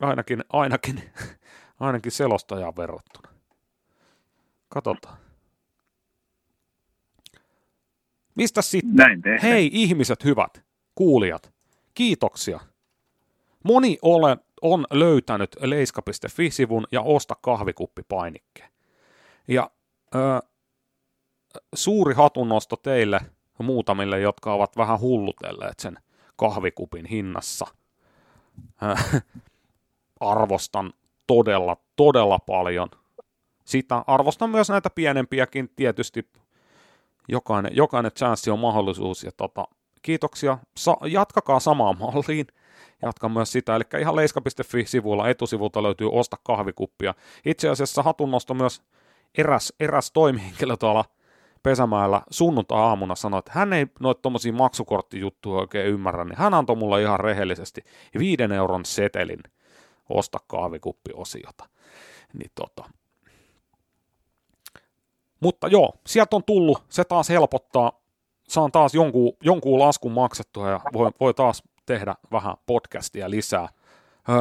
Ainakin, 0.00 0.44
ainakin, 0.52 1.02
ainakin 1.80 2.12
selostajaan 2.12 2.76
verrattuna. 2.76 3.28
Katsotaan. 4.68 5.16
Mistä 8.34 8.62
sitten? 8.62 8.94
Näin 8.96 9.22
tehdään. 9.22 9.42
Hei 9.42 9.70
ihmiset 9.72 10.24
hyvät, 10.24 10.64
kuulijat, 11.00 11.52
kiitoksia. 11.94 12.60
Moni 13.64 13.98
ole, 14.02 14.36
on 14.62 14.86
löytänyt 14.90 15.56
leiska.fi-sivun 15.60 16.86
ja 16.92 17.00
osta 17.02 17.34
kahvikuppi 17.40 18.02
painikkeen. 18.08 18.70
Ja 19.48 19.70
ö, 20.14 20.18
suuri 21.74 22.14
hatunnosto 22.14 22.76
teille 22.76 23.20
muutamille, 23.58 24.20
jotka 24.20 24.54
ovat 24.54 24.76
vähän 24.76 25.00
hullutelleet 25.00 25.78
sen 25.78 25.98
kahvikupin 26.36 27.06
hinnassa. 27.06 27.66
Ö, 28.82 29.20
arvostan 30.20 30.92
todella, 31.26 31.76
todella 31.96 32.38
paljon. 32.38 32.88
Sitä 33.64 34.04
arvostan 34.06 34.50
myös 34.50 34.68
näitä 34.68 34.90
pienempiäkin 34.90 35.70
tietysti. 35.76 36.28
Jokainen, 37.28 37.76
jokainen 37.76 38.12
chanssi 38.12 38.50
on 38.50 38.58
mahdollisuus. 38.58 39.24
Ja 39.24 39.32
tota, 39.32 39.68
kiitoksia. 40.02 40.58
Sa- 40.76 40.96
jatkakaa 41.06 41.60
samaan 41.60 41.98
malliin. 41.98 42.46
Jatkan 43.02 43.32
myös 43.32 43.52
sitä. 43.52 43.76
Eli 43.76 43.84
ihan 44.00 44.16
leiska.fi-sivulla 44.16 45.28
etusivulta 45.28 45.82
löytyy 45.82 46.08
Osta 46.12 46.36
kahvikuppia. 46.44 47.14
Itse 47.46 47.68
asiassa 47.68 48.02
hatunnosto 48.02 48.54
myös 48.54 48.82
eräs, 49.38 49.72
eräs 49.80 50.10
toimihenkilö 50.10 50.76
tuolla 50.76 51.04
Pesämäellä 51.62 52.22
sunnuntai-aamuna 52.30 53.14
sanoi, 53.14 53.38
että 53.38 53.52
hän 53.54 53.72
ei 53.72 53.86
noita 54.00 54.22
tuommoisia 54.22 54.52
maksukorttijuttuja 54.52 55.60
oikein 55.60 55.86
ymmärrä, 55.86 56.24
niin 56.24 56.38
hän 56.38 56.54
antoi 56.54 56.76
mulle 56.76 57.02
ihan 57.02 57.20
rehellisesti 57.20 57.84
viiden 58.18 58.52
euron 58.52 58.84
setelin 58.84 59.40
osta 60.08 60.38
kahvikuppi-osiota. 60.46 61.68
Niin 62.32 62.50
tota. 62.54 62.90
Mutta 65.40 65.68
joo, 65.68 65.92
sieltä 66.06 66.36
on 66.36 66.44
tullut, 66.44 66.82
se 66.88 67.04
taas 67.04 67.28
helpottaa, 67.28 67.99
saan 68.50 68.72
taas 68.72 68.94
jonkun, 68.94 69.32
jonkun 69.42 69.78
laskun 69.78 70.12
maksettua 70.12 70.70
ja 70.70 70.80
voi, 70.92 71.10
voi 71.20 71.34
taas, 71.34 71.62
tehdä 71.86 72.14
vähän 72.32 72.54
podcastia 72.66 73.30
lisää. 73.30 73.68
Öö, 74.28 74.36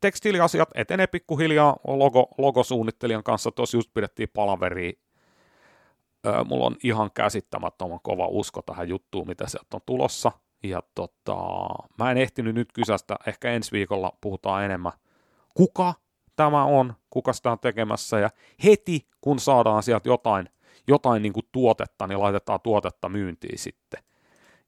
tekstiiliasiat 0.00 0.68
etenee 0.74 1.06
pikkuhiljaa 1.06 1.76
logo, 1.86 2.28
logosuunnittelijan 2.38 3.22
kanssa. 3.22 3.50
Tuossa 3.50 3.76
just 3.76 3.90
pidettiin 3.94 4.28
palaveri. 4.34 4.98
Öö, 6.26 6.44
mulla 6.44 6.66
on 6.66 6.76
ihan 6.82 7.10
käsittämättömän 7.14 8.00
kova 8.02 8.26
usko 8.26 8.62
tähän 8.62 8.88
juttuun, 8.88 9.26
mitä 9.26 9.46
sieltä 9.46 9.76
on 9.76 9.80
tulossa. 9.86 10.32
Ja 10.62 10.82
tota, 10.94 11.36
mä 11.98 12.10
en 12.10 12.18
ehtinyt 12.18 12.54
nyt 12.54 12.72
kysästä, 12.72 13.16
ehkä 13.26 13.50
ensi 13.50 13.72
viikolla 13.72 14.12
puhutaan 14.20 14.64
enemmän, 14.64 14.92
kuka 15.54 15.94
tämä 16.36 16.64
on, 16.64 16.94
kuka 17.10 17.32
sitä 17.32 17.52
on 17.52 17.58
tekemässä, 17.58 18.18
ja 18.18 18.30
heti 18.64 19.06
kun 19.20 19.38
saadaan 19.38 19.82
sieltä 19.82 20.08
jotain, 20.08 20.48
jotain 20.88 21.22
niin 21.22 21.32
kuin 21.32 21.46
tuotetta, 21.52 22.06
niin 22.06 22.20
laitetaan 22.20 22.60
tuotetta 22.60 23.08
myyntiin 23.08 23.58
sitten 23.58 24.02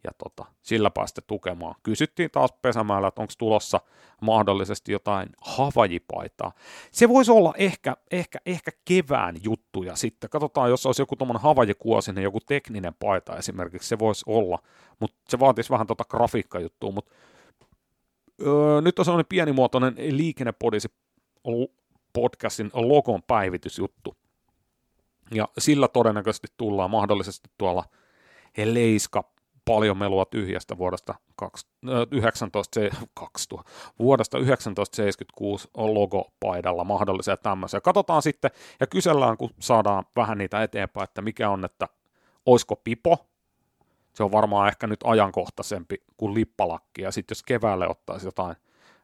ja 0.04 0.10
tota, 0.18 0.44
sillä 0.62 0.90
päästä 0.90 1.20
tukemaan. 1.26 1.74
Kysyttiin 1.82 2.30
taas 2.30 2.52
pesämällä, 2.62 3.08
että 3.08 3.20
onko 3.20 3.32
tulossa 3.38 3.80
mahdollisesti 4.20 4.92
jotain 4.92 5.28
havajipaitaa. 5.40 6.52
Se 6.92 7.08
voisi 7.08 7.30
olla 7.32 7.54
ehkä, 7.58 7.96
ehkä, 8.10 8.38
ehkä 8.46 8.70
kevään 8.84 9.36
juttuja 9.42 9.96
sitten. 9.96 10.30
Katsotaan, 10.30 10.70
jos 10.70 10.86
olisi 10.86 11.02
joku 11.02 11.16
tuommoinen 11.16 11.42
havajikuosinen, 11.42 12.24
joku 12.24 12.40
tekninen 12.40 12.94
paita 12.94 13.36
esimerkiksi, 13.36 13.88
se 13.88 13.98
voisi 13.98 14.24
olla, 14.26 14.58
mutta 15.00 15.16
se 15.28 15.38
vaatisi 15.38 15.70
vähän 15.70 15.86
tota 15.86 16.04
grafiikkajuttua, 16.04 16.90
mutta 16.90 17.14
öö, 18.46 18.80
nyt 18.80 18.98
on 18.98 19.04
sellainen 19.04 19.28
pienimuotoinen 19.28 19.94
liikennepodisi 20.10 20.88
podcastin 22.12 22.70
logon 22.74 23.22
päivitysjuttu. 23.22 24.16
Ja 25.34 25.48
sillä 25.58 25.88
todennäköisesti 25.88 26.48
tullaan 26.56 26.90
mahdollisesti 26.90 27.50
tuolla 27.58 27.84
Leiska 28.64 29.34
paljon 29.64 29.98
melua 29.98 30.24
tyhjästä 30.24 30.78
vuodesta 30.78 31.14
19, 32.10 32.80
2000, 33.14 33.70
vuodesta 33.98 34.36
1976 34.38 35.68
on 35.74 35.94
logopaidalla 35.94 36.84
mahdollisia 36.84 37.36
tämmöisiä. 37.36 37.80
Katsotaan 37.80 38.22
sitten 38.22 38.50
ja 38.80 38.86
kysellään, 38.86 39.36
kun 39.36 39.50
saadaan 39.60 40.04
vähän 40.16 40.38
niitä 40.38 40.62
eteenpäin, 40.62 41.04
että 41.04 41.22
mikä 41.22 41.50
on, 41.50 41.64
että 41.64 41.88
oisko 42.46 42.76
pipo, 42.76 43.26
se 44.12 44.22
on 44.22 44.32
varmaan 44.32 44.68
ehkä 44.68 44.86
nyt 44.86 45.00
ajankohtaisempi 45.04 45.96
kuin 46.16 46.34
lippalakki, 46.34 47.02
ja 47.02 47.10
sitten 47.12 47.34
jos 47.34 47.42
keväälle 47.42 47.88
ottaisi 47.88 48.26
jotain 48.26 48.56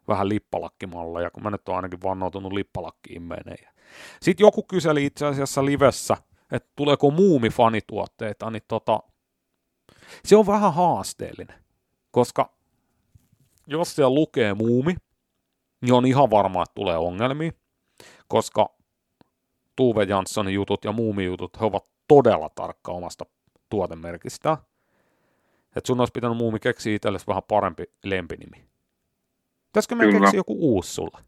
vähän 0.08 0.28
lippalakkimalleja, 0.28 1.30
kun 1.30 1.42
mä 1.42 1.50
nyt 1.50 1.68
oon 1.68 1.76
ainakin 1.76 2.02
vannoutunut 2.02 2.52
lippalakkiin 2.52 3.22
menee. 3.22 3.68
Sitten 4.22 4.44
joku 4.44 4.62
kyseli 4.62 5.06
itse 5.06 5.26
asiassa 5.26 5.64
livessä, 5.64 6.16
että 6.52 6.68
tuleeko 6.76 7.10
muumifanituotteita, 7.10 8.50
niin 8.50 8.62
tota, 8.68 9.00
se 10.24 10.36
on 10.36 10.46
vähän 10.46 10.74
haasteellinen, 10.74 11.64
koska 12.10 12.52
jos 13.66 13.94
siellä 13.94 14.14
lukee 14.14 14.54
muumi, 14.54 14.94
niin 15.80 15.92
on 15.92 16.06
ihan 16.06 16.30
varma, 16.30 16.62
että 16.62 16.74
tulee 16.74 16.96
ongelmia, 16.96 17.52
koska 18.28 18.74
Tuve 19.76 20.04
Janssonin 20.04 20.54
jutut 20.54 20.84
ja 20.84 20.92
muumijutut, 20.92 21.60
he 21.60 21.64
ovat 21.64 21.84
todella 22.08 22.50
tarkka 22.54 22.92
omasta 22.92 23.26
tuotemerkistään. 23.68 24.56
Että 25.76 25.86
sun 25.86 26.00
olisi 26.00 26.12
pitänyt 26.12 26.36
muumi 26.36 26.58
keksiä 26.58 26.94
itsellesi 26.94 27.26
vähän 27.26 27.42
parempi 27.48 27.84
lempinimi. 28.04 28.70
Pitäisikö 29.66 29.94
me 29.94 30.04
keksiä 30.04 30.38
joku 30.38 30.56
uusi 30.60 30.92
sulle? 30.94 31.18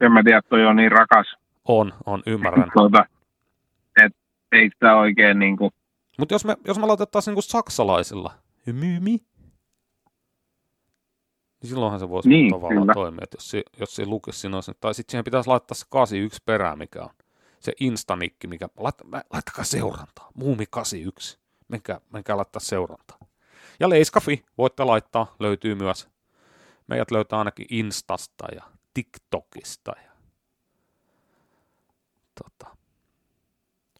En 0.00 0.12
mä 0.12 0.22
tiedä, 0.22 0.42
toi 0.42 0.66
on 0.66 0.76
niin 0.76 0.92
rakas. 0.92 1.36
On, 1.64 1.92
on, 2.06 2.22
ymmärrän. 2.26 2.70
Tuota, 2.76 3.04
et 4.04 4.12
ei 4.52 4.70
sitä 4.70 4.96
oikein 4.96 5.38
niinku 5.38 5.72
mutta 6.18 6.34
jos 6.34 6.44
me, 6.44 6.56
jos 6.64 6.78
me 6.78 6.86
laitettaisiin 6.86 7.32
niinku 7.32 7.42
saksalaisilla, 7.42 8.32
myymi, 8.66 9.10
niin 11.60 11.68
silloinhan 11.68 12.00
se 12.00 12.08
voisi 12.08 12.28
niin, 12.28 12.50
tavallaan 12.50 12.82
kyllä. 12.82 12.94
toimia, 12.94 13.20
että 13.22 13.36
jos 13.36 13.50
se, 13.50 13.62
jos 13.80 13.96
se 13.96 14.06
lukisi 14.06 14.38
siinä 14.38 14.56
olisi, 14.56 14.72
tai 14.80 14.94
sitten 14.94 15.12
siihen 15.12 15.24
pitäisi 15.24 15.48
laittaa 15.48 15.74
se 15.74 15.86
81 15.90 16.42
perää, 16.44 16.76
mikä 16.76 17.02
on 17.02 17.10
se 17.60 17.72
instanikki, 17.80 18.46
mikä, 18.46 18.68
lait, 18.76 18.94
laittakaa 19.32 19.64
seurantaa, 19.64 20.30
muumi 20.34 20.64
81, 20.70 21.38
menkää, 21.68 22.00
menkää 22.12 22.36
laittaa 22.36 22.60
seurantaa. 22.60 23.18
Ja 23.80 23.88
Leiskafi 23.88 24.44
voitte 24.58 24.84
laittaa, 24.84 25.34
löytyy 25.38 25.74
myös, 25.74 26.08
meidät 26.86 27.10
löytää 27.10 27.38
ainakin 27.38 27.66
Instasta 27.70 28.46
ja 28.54 28.62
TikTokista 28.96 29.92
ja 30.04 30.10
tota, 32.42 32.76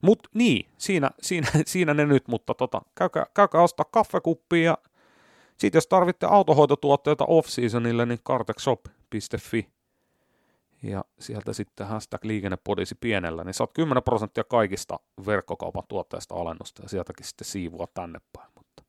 Mut 0.03 0.29
niin, 0.35 0.69
siinä, 0.79 1.11
siinä, 1.23 1.49
siinä 1.67 1.95
ne 1.95 2.07
nyt, 2.07 2.29
mutta 2.29 2.55
tota, 2.55 2.83
käykää, 2.95 3.27
käykää 3.35 3.63
ostaa 3.63 3.87
kaffekuppia 3.91 4.63
ja 4.63 4.79
sitten 5.59 5.77
jos 5.77 5.87
tarvitte 5.87 6.27
autohoitotuotteita 6.27 7.25
off-seasonille, 7.25 8.07
niin 8.07 8.19
cartexshop.fi 8.25 9.69
ja 10.83 11.05
sieltä 11.19 11.53
sitten 11.53 11.87
hashtag 11.87 12.25
liikennepodisi 12.25 12.95
pienellä, 12.95 13.45
niin 13.45 13.55
saat 13.55 13.73
10 13.73 14.03
prosenttia 14.03 14.45
kaikista 14.45 15.01
verkkokaupan 15.27 15.83
tuotteista 15.89 16.35
alennusta 16.35 16.83
ja 16.83 16.89
sieltäkin 16.89 17.27
sitten 17.27 17.47
siivua 17.47 17.87
tänne 17.95 18.19
päin. 18.33 18.51
Mutta. 18.55 18.83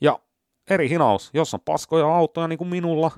Ja 0.00 0.18
eri 0.70 0.88
hinaus, 0.88 1.30
jos 1.32 1.54
on 1.54 1.60
paskoja 1.60 2.16
autoja 2.16 2.48
niin 2.48 2.58
kuin 2.58 2.68
minulla, 2.68 3.10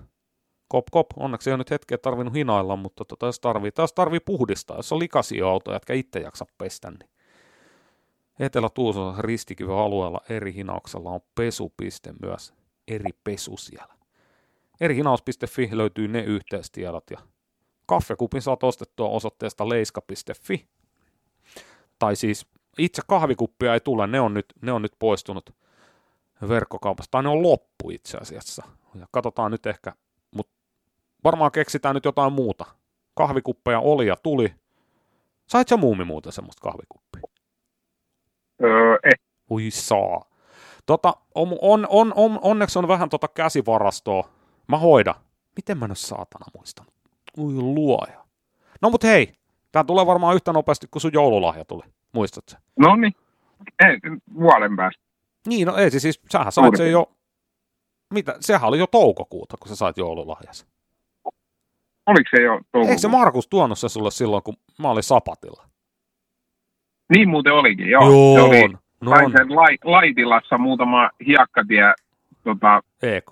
kop 0.71 0.87
kop, 0.91 1.07
onneksi 1.17 1.51
ei 1.51 1.53
ole 1.53 1.59
nyt 1.59 1.71
hetkeä 1.71 1.99
tarvinnut 1.99 2.35
hinailla, 2.35 2.77
mutta 2.77 3.05
tota, 3.05 3.27
jos 3.27 3.41
tarvii, 3.41 3.71
jos 3.79 3.93
tarvii 3.93 4.21
puhdistaa, 4.21 4.77
jos 4.77 4.93
on 4.93 4.99
likaisia 4.99 5.49
autoja, 5.49 5.75
jotka 5.75 5.93
itse 5.93 6.21
jaksa 6.21 6.47
pestä, 6.59 6.91
niin 6.91 7.11
Etelä-Tuusossa 8.39 9.23
ristikiven 9.23 9.77
alueella 9.77 10.21
eri 10.29 10.55
hinauksella 10.55 11.11
on 11.11 11.21
pesupiste 11.35 12.15
myös, 12.23 12.55
eri 12.89 13.11
pesu 13.25 13.57
siellä. 13.57 13.95
Eri 14.81 14.97
hinaus.fi 14.97 15.69
löytyy 15.73 16.09
ne 16.09 16.23
yhteistiedot 16.23 17.11
ja 17.11 17.19
kaffekupin 17.87 18.43
saat 18.43 18.65
ostettua 18.65 19.09
osoitteesta 19.09 19.69
leiska.fi. 19.69 20.67
Tai 21.99 22.17
siis 22.17 22.47
itse 22.79 23.03
kahvikuppia 23.07 23.75
ei 23.75 23.81
tule, 23.81 24.07
ne 24.07 24.21
on 24.21 24.35
nyt, 24.35 24.47
ne 24.63 24.73
on 24.73 24.83
nyt 24.83 24.93
poistunut 24.99 25.51
verkkokaupasta, 26.49 27.11
tai 27.11 27.23
ne 27.23 27.29
on 27.29 27.43
loppu 27.43 27.91
itse 27.91 28.19
asiassa. 28.19 28.63
Ja 28.95 29.07
katsotaan 29.11 29.51
nyt 29.51 29.67
ehkä 29.67 29.93
varmaan 31.25 31.53
keksitään 31.53 31.95
nyt 31.95 32.05
jotain 32.05 32.33
muuta. 32.33 32.65
Kahvikuppeja 33.15 33.81
oli 33.81 34.07
ja 34.07 34.17
tuli. 34.23 34.55
Sait 35.47 35.69
sä 35.69 35.77
muumi 35.77 36.05
muuten 36.05 36.33
semmoista 36.33 36.63
kahvikuppia? 36.63 37.23
Öö, 38.63 38.99
eh. 39.05 39.13
Ui 39.51 39.71
saa. 39.71 40.25
Tota, 40.87 41.15
on, 41.35 41.59
on, 41.63 41.87
on, 41.91 42.13
on, 42.17 42.39
onneksi 42.43 42.79
on 42.79 42.89
vähän 42.89 43.09
tota 43.09 43.29
käsivarastoa. 43.29 44.29
Mä 44.69 44.79
hoidan. 44.79 45.15
Miten 45.57 45.79
mä 45.79 45.89
nyt 45.89 45.99
saatana 45.99 46.47
muistanut? 46.55 46.95
Ui 47.39 47.55
luoja. 47.55 48.25
No 48.83 48.91
mut 48.91 49.03
hei, 49.03 49.33
tää 49.73 49.85
tulee 49.85 50.07
varmaan 50.07 50.35
yhtä 50.35 50.53
nopeasti 50.53 50.87
kuin 50.91 51.03
sun 51.03 51.13
joululahja 51.15 51.65
tuli. 51.65 51.83
Muistatko? 52.13 52.53
No 52.79 52.97
niin. 52.97 53.13
Ei, 53.89 53.99
vuoden 54.35 54.77
päästä. 54.77 55.03
Niin, 55.47 55.67
no 55.67 55.77
ei 55.77 55.91
siis, 55.91 56.21
sähän 56.33 56.53
sait 56.53 56.77
sen 56.77 56.91
jo, 56.91 57.13
mitä, 58.15 58.37
sehän 58.41 58.69
oli 58.69 58.79
jo 58.79 58.87
toukokuuta, 58.87 59.57
kun 59.57 59.69
sä 59.69 59.77
sait 59.77 59.97
joululahjasi. 59.97 60.67
Oliko 62.07 62.31
se 62.37 62.43
jo 62.43 62.53
toukokuussa? 62.53 62.91
Eikö 62.91 63.01
se 63.01 63.09
Markus 63.09 63.49
tuonut 63.49 63.79
se 63.79 63.89
sulle 63.89 64.11
silloin, 64.11 64.43
kun 64.43 64.57
mä 64.79 64.91
olin 64.91 65.03
sapatilla? 65.03 65.65
Niin 67.09 67.29
muuten 67.29 67.53
olikin, 67.53 67.91
joo. 67.91 68.11
joo 68.11 68.35
se 68.35 68.43
oli, 68.43 68.69
no 69.01 69.11
on. 69.11 69.33
sen 69.33 69.57
lait, 69.57 69.85
Laitilassa 69.85 70.59
muutama 70.59 71.11
hiekkatie 71.27 71.95
tota, 72.45 72.83
EK. 73.03 73.31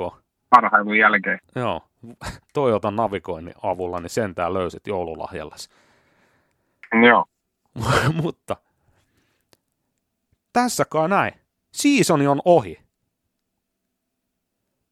parhailun 0.50 0.98
jälkeen. 0.98 1.38
Joo, 1.54 1.82
Toyota 2.54 2.90
navigoinnin 2.90 3.54
avulla, 3.62 4.00
niin 4.00 4.10
sentään 4.10 4.54
löysit 4.54 4.86
joululahjallas. 4.86 5.68
Joo. 7.06 7.24
Mutta 8.22 8.56
tässä 10.52 10.84
kai 10.84 11.08
näin. 11.08 11.32
Seasoni 11.72 12.26
on 12.26 12.42
ohi. 12.44 12.78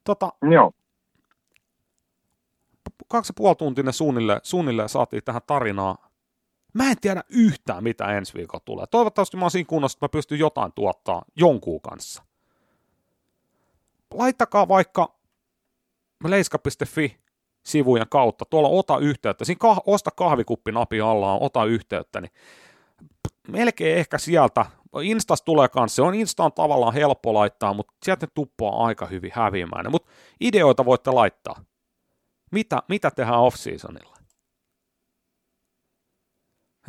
Tota, 0.05 0.33
Joo 0.51 0.73
kaksi 3.09 3.31
ja 3.31 3.35
puoli 3.37 3.57
tuntinen 3.57 3.93
suunnilleen, 3.93 4.41
suunnilleen 4.43 4.89
saatiin 4.89 5.25
tähän 5.25 5.43
tarinaa. 5.47 6.09
Mä 6.75 6.91
en 6.91 6.97
tiedä 7.01 7.23
yhtään, 7.29 7.85
mitä 7.85 8.05
ensi 8.05 8.35
viikolla 8.35 8.63
tulee. 8.65 8.87
Toivottavasti 8.87 9.37
mä 9.37 9.45
oon 9.45 9.51
siinä 9.51 9.67
kunnossa, 9.69 9.97
että 9.97 10.05
mä 10.05 10.09
pystyn 10.09 10.39
jotain 10.39 10.73
tuottaa 10.73 11.23
jonkun 11.37 11.81
kanssa. 11.81 12.23
Laittakaa 14.15 14.69
vaikka 14.69 15.17
leiska.fi 16.25 17.17
sivujen 17.63 18.07
kautta. 18.11 18.45
Tuolla 18.45 18.69
ota 18.69 18.99
yhteyttä. 18.99 19.45
Siinä 19.45 19.59
kah- 19.65 19.83
osta 19.87 20.11
kahvikuppi-napi 20.11 21.01
alla 21.01 21.33
on 21.33 21.43
ota 21.43 21.65
yhteyttä. 21.65 22.21
Niin 22.21 22.33
melkein 23.49 23.99
ehkä 23.99 24.19
sieltä. 24.19 24.67
Instas 25.03 25.43
tulee 25.43 25.69
kanssa. 25.69 25.97
Se 25.97 26.03
on 26.03 26.15
Insta 26.15 26.45
on 26.45 26.53
tavallaan 26.53 26.95
helppo 26.95 27.35
laittaa, 27.35 27.75
mutta 27.75 27.93
sieltä 28.05 28.27
tuppaa 28.35 28.87
aika 28.87 29.07
hyvin 29.07 29.33
häviämään. 29.35 29.91
Mutta 29.91 30.11
ideoita 30.41 30.85
voitte 30.85 31.11
laittaa. 31.11 31.65
Mitä, 32.53 32.83
mitä 32.89 33.11
tehdään 33.11 33.41
off-seasonilla? 33.41 34.17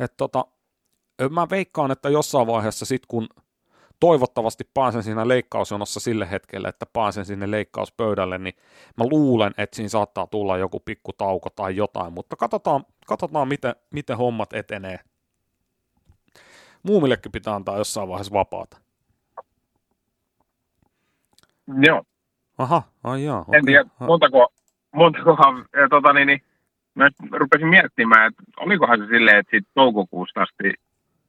Et 0.00 0.16
tota, 0.16 0.44
mä 1.30 1.46
veikkaan, 1.50 1.90
että 1.90 2.08
jossain 2.08 2.46
vaiheessa 2.46 2.84
sit 2.84 3.06
kun 3.06 3.28
toivottavasti 4.00 4.64
pääsen 4.74 5.02
siinä 5.02 5.28
leikkausjonossa 5.28 6.00
sille 6.00 6.30
hetkelle, 6.30 6.68
että 6.68 6.86
pääsen 6.92 7.24
sinne 7.24 7.50
leikkauspöydälle, 7.50 8.38
niin 8.38 8.54
mä 8.96 9.04
luulen, 9.10 9.54
että 9.58 9.76
siinä 9.76 9.88
saattaa 9.88 10.26
tulla 10.26 10.58
joku 10.58 10.80
pikku 10.80 11.12
tauko 11.12 11.50
tai 11.50 11.76
jotain, 11.76 12.12
mutta 12.12 12.36
katsotaan, 12.36 12.84
katsotaan 13.06 13.48
miten, 13.48 13.74
miten 13.90 14.16
hommat 14.16 14.52
etenee. 14.52 15.00
Muumillekin 16.82 17.32
pitää 17.32 17.54
antaa 17.54 17.78
jossain 17.78 18.08
vaiheessa 18.08 18.32
vapaata. 18.32 18.76
Joo. 21.82 22.02
Aha, 22.58 22.82
ai 23.04 23.24
jaa. 23.24 23.44
En 23.52 23.64
tiedä, 23.64 23.90
montako, 24.00 24.52
montakohan, 24.94 25.64
ja 25.76 25.88
tota 25.88 26.12
niin, 26.12 26.26
niin 26.26 26.42
mä 26.94 27.08
rupesin 27.32 27.68
miettimään, 27.68 28.28
että 28.28 28.42
olikohan 28.56 28.98
se 28.98 29.06
silleen, 29.06 29.38
että 29.38 29.50
siitä 29.50 29.70
toukokuusta 29.74 30.42
asti 30.42 30.74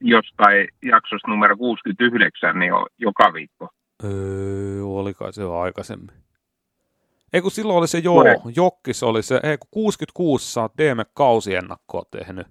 jostain 0.01 0.67
jaksosta 0.83 1.27
numero 1.27 1.57
69, 1.57 2.59
niin 2.59 2.73
on 2.73 2.85
joka 2.97 3.33
viikko. 3.33 3.69
Öö, 4.03 4.83
oli 4.83 5.13
kai 5.13 5.33
se 5.33 5.41
jo 5.41 5.59
aikaisemmin. 5.59 6.15
Ei 7.33 7.41
kun 7.41 7.51
silloin 7.51 7.79
oli 7.79 7.87
se 7.87 7.97
joo, 7.97 8.15
Kone. 8.15 8.35
Jokkis 8.55 9.03
oli 9.03 9.23
se, 9.23 9.39
ei 9.43 9.57
kun 9.57 9.67
66 9.71 10.53
sä 10.53 10.61
oot 10.61 10.77
DMEC 10.77 11.07
kausiennakkoa 11.13 12.03
tehnyt. 12.11 12.47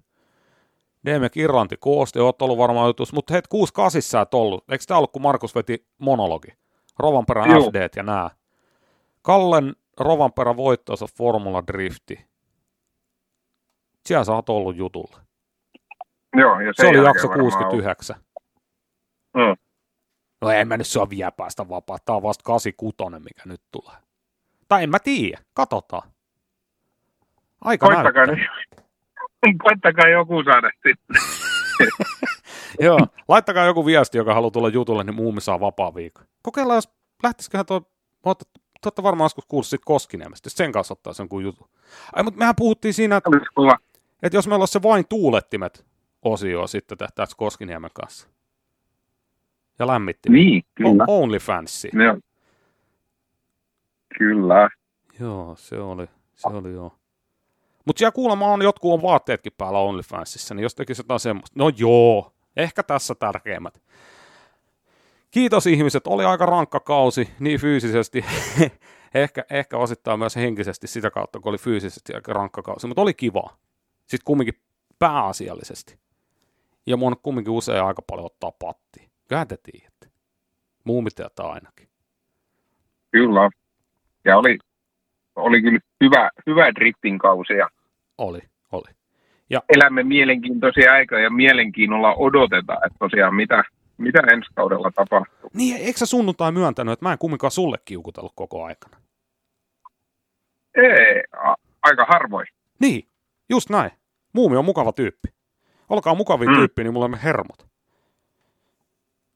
DMEC 1.05 1.37
Irlanti 1.37 1.77
koosti, 1.79 2.19
oot 2.19 2.41
ollut 2.41 2.57
varmaan 2.57 2.87
jutus, 2.87 3.13
mutta 3.13 3.33
hei, 3.33 3.41
68 3.49 4.01
sä 4.01 4.21
et 4.21 4.33
ollut. 4.33 4.63
Eikö 4.71 4.83
tää 4.87 4.97
ollut, 4.97 5.11
kun 5.11 5.21
Markus 5.21 5.55
veti 5.55 5.85
monologi? 5.97 6.47
Rovanperän. 6.99 7.49
FD 7.49 7.89
ja 7.95 8.03
nää. 8.03 8.29
Kallen 9.21 9.75
Rovanperä 9.99 10.57
voittoisa 10.57 11.05
Formula 11.17 11.63
Drifti. 11.67 12.25
Siellä 14.05 14.23
sä 14.23 14.31
oot 14.33 14.49
ollut 14.49 14.75
jutulla. 14.75 15.19
Joo, 16.35 16.59
ja 16.59 16.73
Se 16.75 16.87
oli 16.87 16.97
jakso 16.97 17.27
varmaan 17.29 17.51
69. 17.51 18.15
on. 19.33 19.41
Mm. 19.47 19.55
No 20.41 20.49
en 20.49 20.67
mä 20.67 20.77
nyt 20.77 20.87
sua 20.87 21.09
vielä 21.09 21.31
päästä 21.31 21.69
vapaa. 21.69 21.97
Tää 22.05 22.15
on 22.15 22.23
vasta 22.23 22.43
86, 22.43 23.23
mikä 23.23 23.41
nyt 23.45 23.61
tulee. 23.71 23.95
Tai 24.67 24.83
en 24.83 24.89
mä 24.89 24.99
tiedä. 24.99 25.41
Katsotaan. 25.53 26.11
Aika 27.61 27.85
Koittakaa, 27.87 28.25
näyttää. 28.25 28.45
nyt- 29.45 29.57
koittakaa 29.63 30.07
joku 30.09 30.43
saada 30.43 30.69
sitten. 30.87 31.15
Joo. 32.85 32.99
Laittakaa 33.27 33.65
joku 33.65 33.85
viesti, 33.85 34.17
joka 34.17 34.33
haluaa 34.33 34.51
tulla 34.51 34.69
jutulle, 34.69 35.03
niin 35.03 35.15
muumi 35.15 35.41
saa 35.41 35.59
vapaa 35.59 35.95
viikon. 35.95 36.25
Kokeillaan, 36.43 36.77
jos 36.77 36.89
lähtisiköhän 37.23 37.65
tuo... 37.65 37.81
Olette 38.85 39.03
varmaan 39.03 39.25
joskus 39.25 39.45
kuullut 39.45 39.67
siitä 39.67 39.85
Koskiniemestä. 39.85 40.49
Sen 40.49 40.71
kanssa 40.71 40.93
ottaa 40.93 41.13
sen 41.13 41.29
kuin 41.29 41.45
jutu. 41.45 41.69
Ai, 42.13 42.23
mutta 42.23 42.37
mehän 42.37 42.55
puhuttiin 42.55 42.93
siinä, 42.93 43.17
että, 43.17 43.29
että 44.23 44.37
jos 44.37 44.47
meillä 44.47 44.61
olisi 44.61 44.71
se 44.71 44.81
vain 44.81 45.05
tuulettimet 45.09 45.85
osio 46.21 46.67
sitten 46.67 46.97
tehtäisiin 46.97 47.37
Koskiniemen 47.37 47.91
kanssa. 47.93 48.27
Ja 49.79 49.87
lämmitti. 49.87 50.29
Niin, 50.29 50.63
kyllä. 50.75 51.05
OnlyFansi. 51.07 51.89
Joo. 51.93 52.17
Kyllä. 54.17 54.69
Joo, 55.19 55.55
se 55.55 55.79
oli, 55.79 56.05
se 56.35 56.47
oli 56.47 56.73
joo. 56.73 56.95
Mutta 57.85 57.99
siellä 57.99 58.11
kuulemma 58.11 58.45
on, 58.45 58.61
jotkut 58.61 58.93
on 58.93 59.01
vaatteetkin 59.01 59.53
päällä 59.57 59.79
OnlyFansissa, 59.79 60.55
niin 60.55 60.63
jos 60.63 60.75
tekisi 60.75 60.99
jotain 60.99 61.19
semmoista. 61.19 61.59
No 61.59 61.71
joo, 61.77 62.33
ehkä 62.57 62.83
tässä 62.83 63.15
tärkeimmät. 63.15 63.81
Kiitos 65.31 65.67
ihmiset, 65.67 66.07
oli 66.07 66.25
aika 66.25 66.45
rankka 66.45 66.79
kausi, 66.79 67.29
niin 67.39 67.59
fyysisesti, 67.59 68.25
ehkä, 69.13 69.43
ehkä 69.49 69.77
osittain 69.77 70.19
myös 70.19 70.35
henkisesti 70.35 70.87
sitä 70.87 71.11
kautta, 71.11 71.39
kun 71.39 71.49
oli 71.49 71.57
fyysisesti 71.57 72.13
aika 72.15 72.33
rankka 72.33 72.61
kausi, 72.61 72.87
mutta 72.87 73.01
oli 73.01 73.13
kiva. 73.13 73.57
Sitten 73.99 74.25
kumminkin 74.25 74.61
pääasiallisesti. 74.99 75.99
Ja 76.85 76.97
mun 76.97 77.15
kumminkin 77.23 77.53
usein 77.53 77.83
aika 77.83 78.01
paljon 78.01 78.25
ottaa 78.25 78.51
pattia. 78.51 79.09
Kyllähän 79.27 79.47
te 79.47 79.57
tiedätte. 79.63 80.07
Muumit 80.83 81.15
tietää 81.15 81.45
ainakin. 81.45 81.87
Kyllä. 83.11 83.49
Ja 84.25 84.37
oli, 84.37 84.57
oli 85.35 85.61
kyllä 85.61 85.79
hyvä, 86.03 86.29
hyvä 86.47 86.71
driftin 86.75 87.17
kausi 87.17 87.53
ja 87.53 87.69
Oli, 88.17 88.39
oli. 88.71 88.89
elämme 89.75 90.03
mielenkiintoisia 90.03 90.93
aikoja 90.93 91.23
ja 91.23 91.29
mielenkiinnolla 91.29 92.13
odotetaan, 92.15 92.85
että 92.85 92.97
tosiaan 92.99 93.35
mitä, 93.35 93.63
mitä 93.99 94.19
ensi 94.31 94.49
kaudella 94.55 94.91
tapahtuu. 94.91 95.49
Niin, 95.53 95.77
eikö 95.77 95.99
sä 95.99 96.05
sunnuntai 96.05 96.51
myöntänyt, 96.51 96.91
että 96.91 97.05
mä 97.05 97.11
en 97.11 97.17
kumminkaan 97.17 97.51
sulle 97.51 97.77
kiukutellut 97.85 98.33
koko 98.35 98.63
aikana? 98.63 98.97
Ei, 100.75 101.23
a, 101.43 101.55
aika 101.81 102.05
harvoin. 102.05 102.47
Niin, 102.79 103.07
just 103.49 103.69
näin. 103.69 103.91
Muumi 104.33 104.57
on 104.57 104.65
mukava 104.65 104.91
tyyppi. 104.91 105.29
Olkaa 105.89 106.15
mukavia 106.15 106.49
mm. 106.49 106.55
Tyyppi, 106.55 106.83
niin 106.83 106.93
mulla 106.93 107.05
on 107.05 107.15
hermot. 107.15 107.67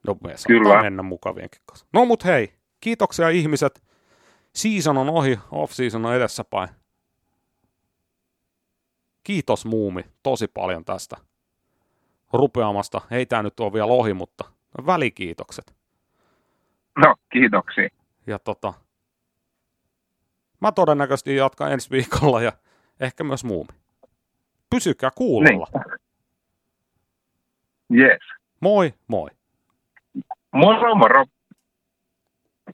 No 0.08 0.17
me 0.24 0.35
Kyllä. 0.48 0.82
mennä 0.82 1.03
mukavienkin 1.03 1.61
kanssa. 1.66 1.85
No 1.93 2.06
mut 2.06 2.25
hei, 2.25 2.53
kiitoksia 2.80 3.30
ihmiset. 3.30 3.83
Season 4.53 4.98
on 4.98 5.09
ohi, 5.09 5.40
off-season 5.51 6.06
on 6.06 6.16
edessäpäin. 6.16 6.69
Kiitos 9.24 9.66
Muumi 9.66 10.06
tosi 10.24 10.48
paljon 10.48 10.85
tästä 10.85 11.17
rupeamasta. 12.33 13.01
Ei 13.11 13.25
tää 13.25 13.43
nyt 13.43 13.59
ole 13.59 13.74
vielä 13.74 13.85
ohi, 13.85 14.14
mutta 14.14 14.43
välikiitokset. 14.85 15.75
No, 16.97 17.15
kiitoksia. 17.33 17.89
Ja 18.27 18.39
tota, 18.39 18.73
mä 20.61 20.71
todennäköisesti 20.71 21.35
jatkan 21.35 21.71
ensi 21.71 21.89
viikolla 21.91 22.41
ja 22.41 22.51
ehkä 22.99 23.23
myös 23.23 23.43
muumi. 23.43 23.69
Pysykää 24.69 25.11
kuulolla. 25.15 25.67
Niin. 27.89 28.01
Yes. 28.01 28.19
Moi, 28.59 28.93
moi. 29.07 29.29
Moro, 30.53 30.95
moro. 30.95 31.25